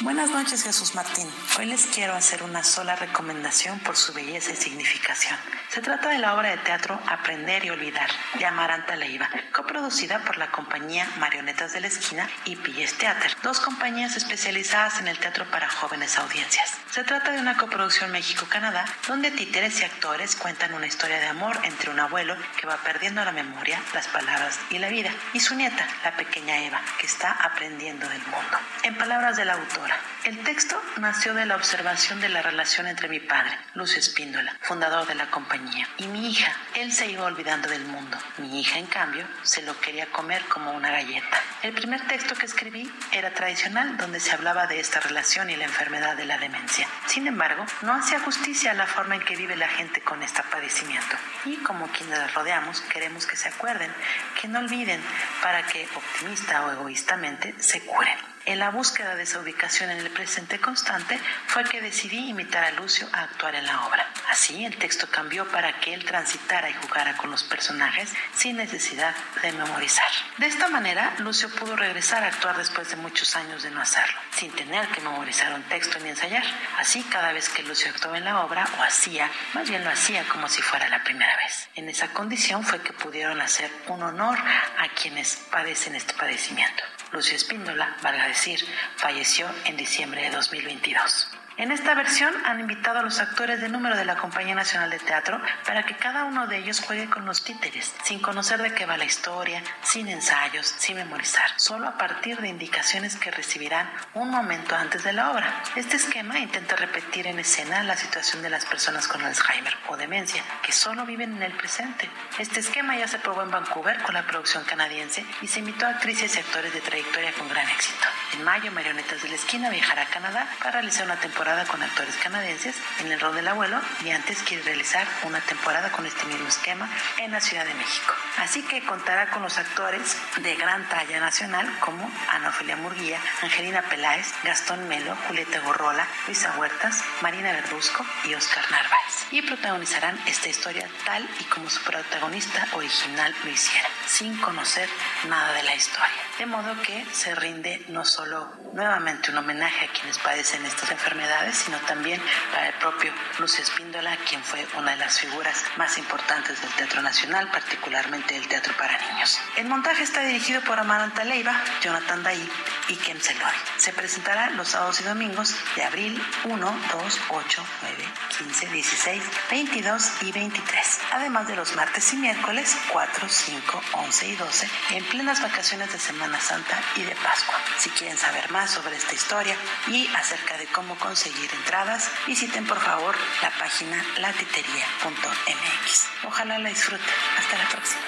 Buenas 0.09 0.31
noches, 0.31 0.63
Jesús 0.63 0.95
Martín. 0.95 1.29
Hoy 1.59 1.67
les 1.67 1.85
quiero 1.85 2.15
hacer 2.15 2.41
una 2.41 2.63
sola 2.63 2.95
recomendación 2.95 3.77
por 3.81 3.95
su 3.95 4.11
belleza 4.11 4.53
y 4.53 4.55
significación. 4.55 5.37
Se 5.69 5.81
trata 5.81 6.09
de 6.09 6.17
la 6.17 6.33
obra 6.33 6.49
de 6.49 6.57
teatro 6.57 6.99
Aprender 7.05 7.63
y 7.63 7.69
Olvidar, 7.69 8.09
de 8.39 8.43
Amaranta 8.43 8.95
Leiva, 8.95 9.29
coproducida 9.53 10.23
por 10.23 10.39
la 10.39 10.49
compañía 10.49 11.07
Marionetas 11.19 11.73
de 11.73 11.81
la 11.81 11.87
Esquina 11.87 12.27
y 12.43 12.55
Pilles 12.55 12.97
Theater, 12.97 13.37
dos 13.43 13.59
compañías 13.59 14.17
especializadas 14.17 14.99
en 14.99 15.07
el 15.07 15.19
teatro 15.19 15.45
para 15.51 15.69
jóvenes 15.69 16.17
audiencias. 16.17 16.73
Se 16.89 17.03
trata 17.03 17.31
de 17.31 17.39
una 17.39 17.55
coproducción 17.55 18.11
México-Canadá, 18.11 18.85
donde 19.07 19.29
títeres 19.29 19.79
y 19.79 19.83
actores 19.83 20.35
cuentan 20.35 20.73
una 20.73 20.87
historia 20.87 21.19
de 21.19 21.27
amor 21.27 21.59
entre 21.61 21.91
un 21.91 21.99
abuelo 21.99 22.35
que 22.59 22.65
va 22.65 22.77
perdiendo 22.77 23.23
la 23.23 23.31
memoria, 23.31 23.79
las 23.93 24.07
palabras 24.07 24.59
y 24.71 24.79
la 24.79 24.89
vida, 24.89 25.11
y 25.33 25.39
su 25.39 25.53
nieta, 25.53 25.87
la 26.03 26.15
pequeña 26.17 26.57
Eva, 26.63 26.81
que 26.97 27.05
está 27.05 27.31
aprendiendo 27.31 28.09
del 28.09 28.23
mundo. 28.23 28.57
En 28.81 28.97
palabras 28.97 29.37
del 29.37 29.51
autor, 29.51 29.91
el 30.25 30.43
texto 30.43 30.79
nació 30.97 31.33
de 31.33 31.45
la 31.45 31.55
observación 31.55 32.19
de 32.19 32.29
la 32.29 32.41
relación 32.41 32.87
entre 32.87 33.07
mi 33.07 33.19
padre, 33.19 33.57
Lucio 33.73 33.99
Espíndola, 33.99 34.55
fundador 34.61 35.07
de 35.07 35.15
la 35.15 35.31
compañía, 35.31 35.87
y 35.97 36.07
mi 36.07 36.29
hija. 36.29 36.53
Él 36.75 36.91
se 36.91 37.07
iba 37.07 37.23
olvidando 37.23 37.69
del 37.69 37.85
mundo. 37.85 38.17
Mi 38.37 38.59
hija, 38.59 38.79
en 38.79 38.87
cambio, 38.87 39.25
se 39.43 39.61
lo 39.61 39.79
quería 39.79 40.11
comer 40.11 40.43
como 40.45 40.71
una 40.71 40.91
galleta. 40.91 41.41
El 41.63 41.73
primer 41.73 42.05
texto 42.07 42.35
que 42.35 42.45
escribí 42.45 42.91
era 43.11 43.33
tradicional, 43.33 43.97
donde 43.97 44.19
se 44.19 44.33
hablaba 44.33 44.67
de 44.67 44.79
esta 44.79 44.99
relación 44.99 45.49
y 45.49 45.55
la 45.55 45.65
enfermedad 45.65 46.17
de 46.17 46.25
la 46.25 46.37
demencia. 46.37 46.87
Sin 47.07 47.25
embargo, 47.25 47.65
no 47.81 47.93
hacía 47.93 48.19
justicia 48.19 48.71
a 48.71 48.75
la 48.75 48.87
forma 48.87 49.15
en 49.15 49.21
que 49.21 49.35
vive 49.35 49.55
la 49.55 49.69
gente 49.69 50.01
con 50.01 50.21
este 50.21 50.43
padecimiento. 50.43 51.15
Y 51.45 51.55
como 51.57 51.87
quienes 51.87 52.19
la 52.19 52.27
rodeamos, 52.27 52.81
queremos 52.81 53.25
que 53.25 53.37
se 53.37 53.47
acuerden, 53.47 53.91
que 54.39 54.47
no 54.47 54.59
olviden, 54.59 55.01
para 55.41 55.63
que, 55.63 55.87
optimista 55.95 56.65
o 56.65 56.71
egoístamente, 56.71 57.55
se 57.59 57.81
curen. 57.81 58.17
En 58.49 58.57
la 58.57 58.71
búsqueda 58.71 59.15
de 59.15 59.21
esa 59.21 59.41
ubicación 59.41 59.91
en 59.91 59.99
el 59.99 60.09
presente 60.09 60.59
constante 60.59 61.19
fue 61.45 61.63
que 61.65 61.81
decidí 61.81 62.29
imitar 62.29 62.63
a 62.63 62.71
Lucio 62.71 63.07
a 63.13 63.21
actuar 63.21 63.53
en 63.53 63.63
la 63.67 63.85
obra. 63.85 64.11
Así 64.27 64.65
el 64.65 64.75
texto 64.75 65.07
cambió 65.11 65.47
para 65.49 65.79
que 65.79 65.93
él 65.93 66.03
transitara 66.03 66.67
y 66.67 66.73
jugara 66.73 67.15
con 67.15 67.29
los 67.29 67.43
personajes 67.43 68.11
sin 68.35 68.57
necesidad 68.57 69.13
de 69.43 69.51
memorizar. 69.51 70.07
De 70.39 70.47
esta 70.47 70.67
manera, 70.67 71.13
Lucio 71.19 71.47
pudo 71.51 71.75
regresar 71.75 72.23
a 72.23 72.29
actuar 72.29 72.57
después 72.57 72.89
de 72.89 72.95
muchos 72.95 73.35
años 73.35 73.61
de 73.61 73.69
no 73.69 73.81
hacerlo, 73.81 74.19
sin 74.31 74.51
tener 74.53 74.87
que 74.87 75.01
memorizar 75.01 75.53
un 75.53 75.61
texto 75.69 75.99
ni 75.99 76.09
ensayar. 76.09 76.43
Así, 76.79 77.03
cada 77.03 77.31
vez 77.33 77.49
que 77.49 77.61
Lucio 77.61 77.91
actuaba 77.91 78.17
en 78.17 78.25
la 78.25 78.43
obra, 78.43 78.67
o 78.79 78.81
hacía, 78.81 79.29
más 79.53 79.69
bien 79.69 79.83
lo 79.83 79.91
hacía 79.91 80.27
como 80.27 80.49
si 80.49 80.63
fuera 80.63 80.89
la 80.89 81.03
primera 81.03 81.37
vez. 81.37 81.69
En 81.75 81.87
esa 81.87 82.07
condición 82.13 82.63
fue 82.63 82.81
que 82.81 82.93
pudieron 82.93 83.41
hacer 83.41 83.69
un 83.89 84.01
honor 84.01 84.39
a 84.39 84.89
quienes 84.99 85.35
padecen 85.51 85.93
este 85.93 86.15
padecimiento. 86.15 86.83
Lucio 87.11 87.35
Espíndola, 87.35 87.97
valga 88.03 88.27
decir, 88.27 88.59
falleció 88.95 89.47
en 89.65 89.77
diciembre 89.77 90.21
de 90.21 90.29
2022. 90.29 91.38
En 91.59 91.73
esta 91.73 91.93
versión 91.93 92.33
han 92.45 92.61
invitado 92.61 92.99
a 92.99 93.03
los 93.03 93.19
actores 93.19 93.59
de 93.59 93.67
número 93.67 93.97
de 93.97 94.05
la 94.05 94.15
Compañía 94.15 94.55
Nacional 94.55 94.89
de 94.89 94.97
Teatro 94.97 95.41
para 95.67 95.83
que 95.85 95.97
cada 95.97 96.23
uno 96.23 96.47
de 96.47 96.55
ellos 96.55 96.79
juegue 96.79 97.09
con 97.09 97.25
los 97.25 97.43
títeres, 97.43 97.93
sin 98.05 98.21
conocer 98.21 98.61
de 98.61 98.73
qué 98.73 98.85
va 98.85 98.95
la 98.95 99.03
historia, 99.03 99.61
sin 99.81 100.07
ensayos, 100.07 100.73
sin 100.77 100.95
memorizar, 100.95 101.49
solo 101.57 101.89
a 101.89 101.97
partir 101.97 102.39
de 102.39 102.47
indicaciones 102.47 103.17
que 103.17 103.29
recibirán 103.29 103.91
un 104.13 104.29
momento 104.29 104.73
antes 104.73 105.03
de 105.03 105.11
la 105.11 105.31
obra. 105.31 105.61
Este 105.75 105.97
esquema 105.97 106.39
intenta 106.39 106.77
repetir 106.77 107.27
en 107.27 107.39
escena 107.39 107.83
la 107.83 107.97
situación 107.97 108.41
de 108.41 108.51
las 108.51 108.65
personas 108.65 109.09
con 109.09 109.21
Alzheimer 109.21 109.75
o 109.89 109.97
demencia, 109.97 110.41
que 110.63 110.71
solo 110.71 111.05
viven 111.05 111.35
en 111.35 111.43
el 111.43 111.51
presente. 111.51 112.09
Este 112.37 112.61
esquema 112.61 112.95
ya 112.95 113.09
se 113.09 113.19
probó 113.19 113.43
en 113.43 113.51
Vancouver 113.51 114.01
con 114.03 114.13
la 114.13 114.25
producción 114.25 114.63
canadiense 114.63 115.25
y 115.41 115.47
se 115.47 115.59
invitó 115.59 115.87
a 115.87 115.89
actrices 115.89 116.37
y 116.37 116.39
actores 116.39 116.73
de 116.73 116.79
trayectoria 116.79 117.33
con 117.33 117.49
gran 117.49 117.67
éxito. 117.67 118.07
En 118.31 118.45
mayo, 118.45 118.71
Marionetas 118.71 119.21
de 119.23 119.27
la 119.27 119.35
Esquina 119.35 119.69
viajará 119.69 120.03
a 120.03 120.05
Canadá 120.05 120.47
para 120.59 120.71
realizar 120.71 121.05
una 121.05 121.19
temporada 121.19 121.48
con 121.49 121.81
actores 121.81 122.15
canadienses 122.17 122.75
en 122.99 123.11
el 123.11 123.19
rol 123.19 123.33
del 123.33 123.47
abuelo 123.47 123.81
y 124.05 124.11
antes 124.11 124.43
quiere 124.43 124.61
realizar 124.61 125.07
una 125.23 125.41
temporada 125.41 125.91
con 125.91 126.05
este 126.05 126.23
mismo 126.25 126.47
esquema 126.47 126.87
en 127.17 127.31
la 127.31 127.39
Ciudad 127.41 127.65
de 127.65 127.73
México. 127.73 128.13
Así 128.37 128.61
que 128.61 128.85
contará 128.85 129.31
con 129.31 129.41
los 129.41 129.57
actores 129.57 130.15
de 130.43 130.55
gran 130.55 130.87
talla 130.89 131.19
nacional 131.19 131.67
como 131.79 132.09
Ana 132.29 132.49
Ofelia 132.49 132.75
Murguía, 132.75 133.19
Angelina 133.41 133.81
Peláez, 133.81 134.27
Gastón 134.43 134.87
Melo, 134.87 135.15
Julieta 135.27 135.59
Gorrola, 135.61 136.07
Luisa 136.27 136.53
Huertas, 136.55 137.03
Marina 137.21 137.51
Verduzco 137.51 138.05
y 138.25 138.35
Oscar 138.35 138.63
Narváez. 138.69 139.25
Y 139.31 139.41
protagonizarán 139.41 140.19
esta 140.27 140.49
historia 140.49 140.87
tal 141.03 141.27
y 141.39 141.45
como 141.45 141.67
su 141.67 141.81
protagonista 141.81 142.67
original 142.73 143.33
lo 143.43 143.49
hiciera, 143.49 143.89
sin 144.05 144.37
conocer 144.37 144.87
nada 145.27 145.51
de 145.53 145.63
la 145.63 145.73
historia. 145.73 146.28
De 146.39 146.45
modo 146.45 146.73
que 146.83 147.05
se 147.11 147.35
rinde 147.35 147.83
no 147.89 148.05
solo 148.05 148.49
nuevamente 148.71 149.29
un 149.29 149.39
homenaje 149.39 149.87
a 149.87 149.91
quienes 149.91 150.17
padecen 150.19 150.65
estas 150.65 150.89
enfermedades, 150.89 151.57
sino 151.57 151.77
también 151.79 152.21
para 152.53 152.69
el 152.69 152.75
propio 152.75 153.11
Lucio 153.39 153.61
Espíndola, 153.61 154.15
quien 154.29 154.41
fue 154.41 154.65
una 154.77 154.91
de 154.91 154.97
las 154.99 155.19
figuras 155.19 155.65
más 155.75 155.97
importantes 155.97 156.61
del 156.61 156.71
Teatro 156.75 157.01
Nacional, 157.01 157.51
particularmente 157.51 158.35
del 158.35 158.47
teatro 158.47 158.73
para 158.77 158.97
niños. 159.11 159.37
El 159.57 159.67
montaje 159.67 160.03
está 160.03 160.21
dirigido 160.21 160.61
por 160.61 160.79
Amaranta 160.79 161.25
Leiva, 161.25 161.61
Jonathan 161.81 162.23
Daí 162.23 162.49
y 162.87 162.95
Ken 162.95 163.21
Selori. 163.21 163.57
Se 163.75 163.91
presentará 163.91 164.49
los 164.51 164.69
sábados 164.69 165.01
y 165.01 165.03
domingos 165.03 165.53
de 165.75 165.83
abril 165.83 166.23
1, 166.45 166.79
2, 166.93 167.21
8, 167.31 167.65
9, 167.81 168.05
15, 168.37 168.67
16, 168.67 169.23
22 169.51 170.11
y 170.21 170.31
23, 170.31 170.99
además 171.11 171.49
de 171.49 171.57
los 171.57 171.75
martes 171.75 172.13
y 172.13 172.15
miércoles 172.15 172.77
4, 172.93 173.27
5, 173.27 173.81
11 173.91 174.27
y 174.27 174.35
12 174.37 174.69
en 174.91 175.03
plenas 175.03 175.41
vacaciones 175.41 175.91
de 175.91 175.99
Semana 175.99 176.28
Santa 176.37 176.81
y 176.95 177.03
de 177.03 177.15
Pascua. 177.15 177.55
Si 177.77 177.89
quieren 177.91 178.17
saber 178.17 178.51
más 178.51 178.71
sobre 178.71 178.97
esta 178.97 179.13
historia 179.13 179.55
y 179.87 180.07
acerca 180.15 180.57
de 180.57 180.67
cómo 180.67 180.97
conseguir 180.99 181.49
entradas, 181.53 182.11
visiten 182.27 182.67
por 182.67 182.79
favor 182.79 183.15
la 183.41 183.51
página 183.51 184.03
latitería.mx. 184.17 186.07
Ojalá 186.25 186.59
la 186.59 186.69
disfruten. 186.69 187.07
Hasta 187.37 187.57
la 187.57 187.69
próxima. 187.69 188.01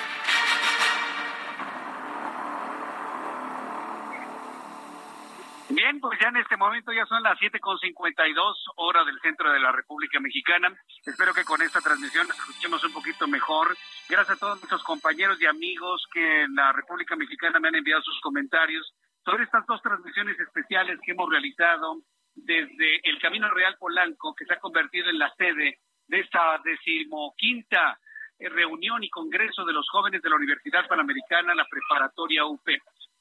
Bien, 5.74 6.02
pues 6.02 6.20
ya 6.20 6.28
en 6.28 6.36
este 6.36 6.58
momento 6.58 6.92
ya 6.92 7.06
son 7.06 7.24
las 7.24 7.40
7.52 7.40 8.56
horas 8.76 9.06
del 9.06 9.20
centro 9.22 9.54
de 9.54 9.60
la 9.60 9.72
República 9.72 10.20
Mexicana. 10.20 10.74
Espero 11.06 11.34
que 11.34 11.46
con 11.46 11.62
esta 11.62 11.80
transmisión 11.80 12.28
escuchemos 12.30 12.84
un 12.84 12.92
poquito 12.92 13.26
mejor. 13.26 13.78
Gracias 14.10 14.36
a 14.36 14.40
todos 14.40 14.58
nuestros 14.60 14.84
compañeros 14.84 15.42
y 15.42 15.46
amigos 15.46 16.06
que 16.12 16.42
en 16.42 16.56
la 16.56 16.74
República 16.74 17.16
Mexicana 17.16 17.60
me 17.60 17.70
han 17.70 17.76
enviado 17.76 18.02
sus 18.02 18.20
comentarios 18.20 18.94
sobre 19.24 19.44
estas 19.44 19.66
dos 19.66 19.82
transmisiones 19.82 20.38
especiales 20.40 21.00
que 21.06 21.14
hemos 21.14 21.30
realizado 21.30 22.02
desde 22.36 23.00
el 23.10 23.20
Camino 23.22 23.50
Real 23.50 23.78
Polanco, 23.80 24.36
que 24.36 24.46
se 24.46 24.54
ha 24.54 24.60
convertido 24.60 25.10
en 25.10 25.20
la 25.20 25.34
sede 25.36 25.80
de 26.08 26.20
esta 26.20 26.60
decimoquinta 26.66 27.98
eh, 28.40 28.50
reunión 28.50 29.04
y 29.04 29.10
congreso 29.10 29.64
de 29.64 29.72
los 29.72 29.88
jóvenes 29.90 30.22
de 30.22 30.30
la 30.30 30.36
Universidad 30.36 30.86
Panamericana, 30.88 31.56
la 31.56 31.66
preparatoria 31.70 32.46
UP. 32.46 32.68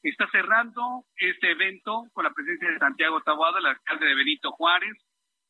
Está 0.02 0.26
cerrando 0.30 1.04
este 1.16 1.50
evento 1.50 2.06
con 2.14 2.24
la 2.24 2.32
presencia 2.32 2.70
de 2.70 2.78
Santiago 2.78 3.20
Taboada, 3.20 3.58
el 3.58 3.66
alcalde 3.66 4.06
de 4.06 4.14
Benito 4.14 4.50
Juárez, 4.52 4.96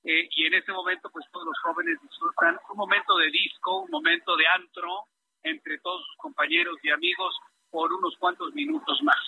eh, 0.03 0.29
y 0.31 0.47
en 0.47 0.55
este 0.55 0.73
momento 0.73 1.09
pues 1.11 1.25
todos 1.31 1.47
los 1.47 1.59
jóvenes 1.61 1.99
disfrutan 2.03 2.59
un 2.71 2.77
momento 2.77 3.17
de 3.19 3.31
disco, 3.31 3.83
un 3.83 3.91
momento 3.91 4.37
de 4.37 4.47
antro 4.49 5.05
entre 5.43 5.79
todos 5.79 6.05
sus 6.07 6.17
compañeros 6.17 6.77
y 6.83 6.91
amigos 6.91 7.39
por 7.71 7.93
unos 7.93 8.17
cuantos 8.19 8.53
minutos 8.55 9.01
más. 9.03 9.19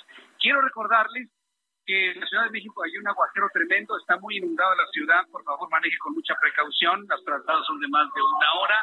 Quiero 0.41 0.61
recordarles 0.61 1.29
que 1.87 2.13
en 2.13 2.21
la 2.21 2.27
Ciudad 2.27 2.45
de 2.45 2.51
México 2.51 2.83
hay 2.83 2.97
un 2.97 3.07
aguacero 3.07 3.49
tremendo, 3.53 3.97
está 3.99 4.19
muy 4.19 4.39
inundada 4.39 4.75
la 4.75 4.87
ciudad, 4.93 5.23
por 5.31 5.45
favor 5.45 5.71
maneje 5.71 5.99
con 5.99 6.15
mucha 6.15 6.35
precaución, 6.41 7.07
las 7.09 7.23
trasladas 7.25 7.67
son 7.67 7.79
de 7.81 7.89
más 7.89 8.13
de 8.13 8.23
una 8.23 8.55
hora 8.61 8.79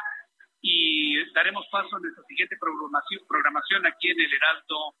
y 0.62 1.32
daremos 1.32 1.66
paso 1.70 1.96
a 1.96 2.00
nuestra 2.00 2.24
siguiente 2.24 2.56
programación, 2.58 3.20
programación 3.28 3.86
aquí 3.86 4.08
en 4.08 4.20
el 4.20 4.32
Heraldo 4.32 4.94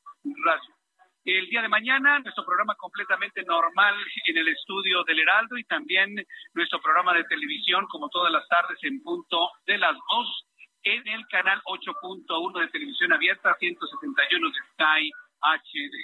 Radio. 0.44 0.79
El 1.24 1.50
día 1.50 1.60
de 1.60 1.68
mañana, 1.68 2.18
nuestro 2.20 2.44
programa 2.46 2.74
completamente 2.76 3.42
normal 3.44 3.94
en 4.26 4.38
el 4.38 4.48
estudio 4.48 5.04
del 5.04 5.20
Heraldo 5.20 5.58
y 5.58 5.64
también 5.64 6.14
nuestro 6.54 6.80
programa 6.80 7.12
de 7.12 7.24
televisión, 7.24 7.86
como 7.90 8.08
todas 8.08 8.32
las 8.32 8.48
tardes, 8.48 8.78
en 8.82 9.02
punto 9.02 9.50
de 9.66 9.76
las 9.76 9.94
dos, 10.10 10.46
en 10.82 11.06
el 11.06 11.26
canal 11.28 11.60
8.1 11.66 12.60
de 12.60 12.68
televisión 12.68 13.12
abierta, 13.12 13.54
171 13.58 14.48
de 14.48 14.58
Sky 14.72 15.10
HD. 15.42 15.94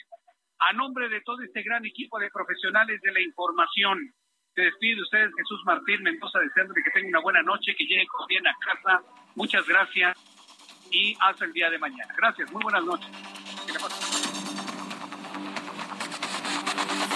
A 0.58 0.72
nombre 0.74 1.08
de 1.08 1.22
todo 1.22 1.40
este 1.40 1.62
gran 1.62 1.86
equipo 1.86 2.18
de 2.18 2.30
profesionales 2.30 3.00
de 3.00 3.12
la 3.12 3.20
información, 3.20 3.98
se 4.54 4.62
despide 4.62 4.96
de 4.96 5.02
ustedes 5.02 5.30
Jesús 5.34 5.62
Martín 5.64 6.02
Mendoza, 6.02 6.40
deseándole 6.40 6.82
que 6.82 6.90
tenga 6.90 7.08
una 7.08 7.20
buena 7.20 7.42
noche, 7.42 7.74
que 7.74 7.84
llegue 7.84 8.06
con 8.06 8.26
bien 8.26 8.46
a 8.46 8.54
casa. 8.60 9.02
Muchas 9.34 9.66
gracias 9.66 10.14
y 10.90 11.16
hasta 11.20 11.46
el 11.46 11.52
día 11.54 11.70
de 11.70 11.78
mañana. 11.78 12.12
Gracias, 12.16 12.52
muy 12.52 12.62
buenas 12.62 12.84
noches. 12.84 14.15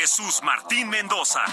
Jesús 0.00 0.40
Martín 0.42 0.88
Mendoza. 0.88 1.44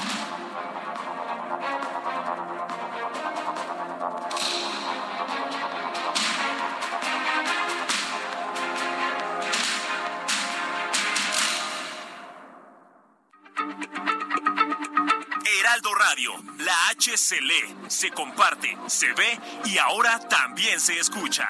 Heraldo 15.59 15.93
Radio, 15.95 16.31
la 16.59 16.87
H 16.87 17.17
se 17.17 17.41
lee, 17.41 17.75
se 17.89 18.11
comparte, 18.11 18.77
se 18.87 19.11
ve 19.11 19.37
y 19.65 19.77
ahora 19.77 20.19
también 20.29 20.79
se 20.79 20.97
escucha. 20.97 21.49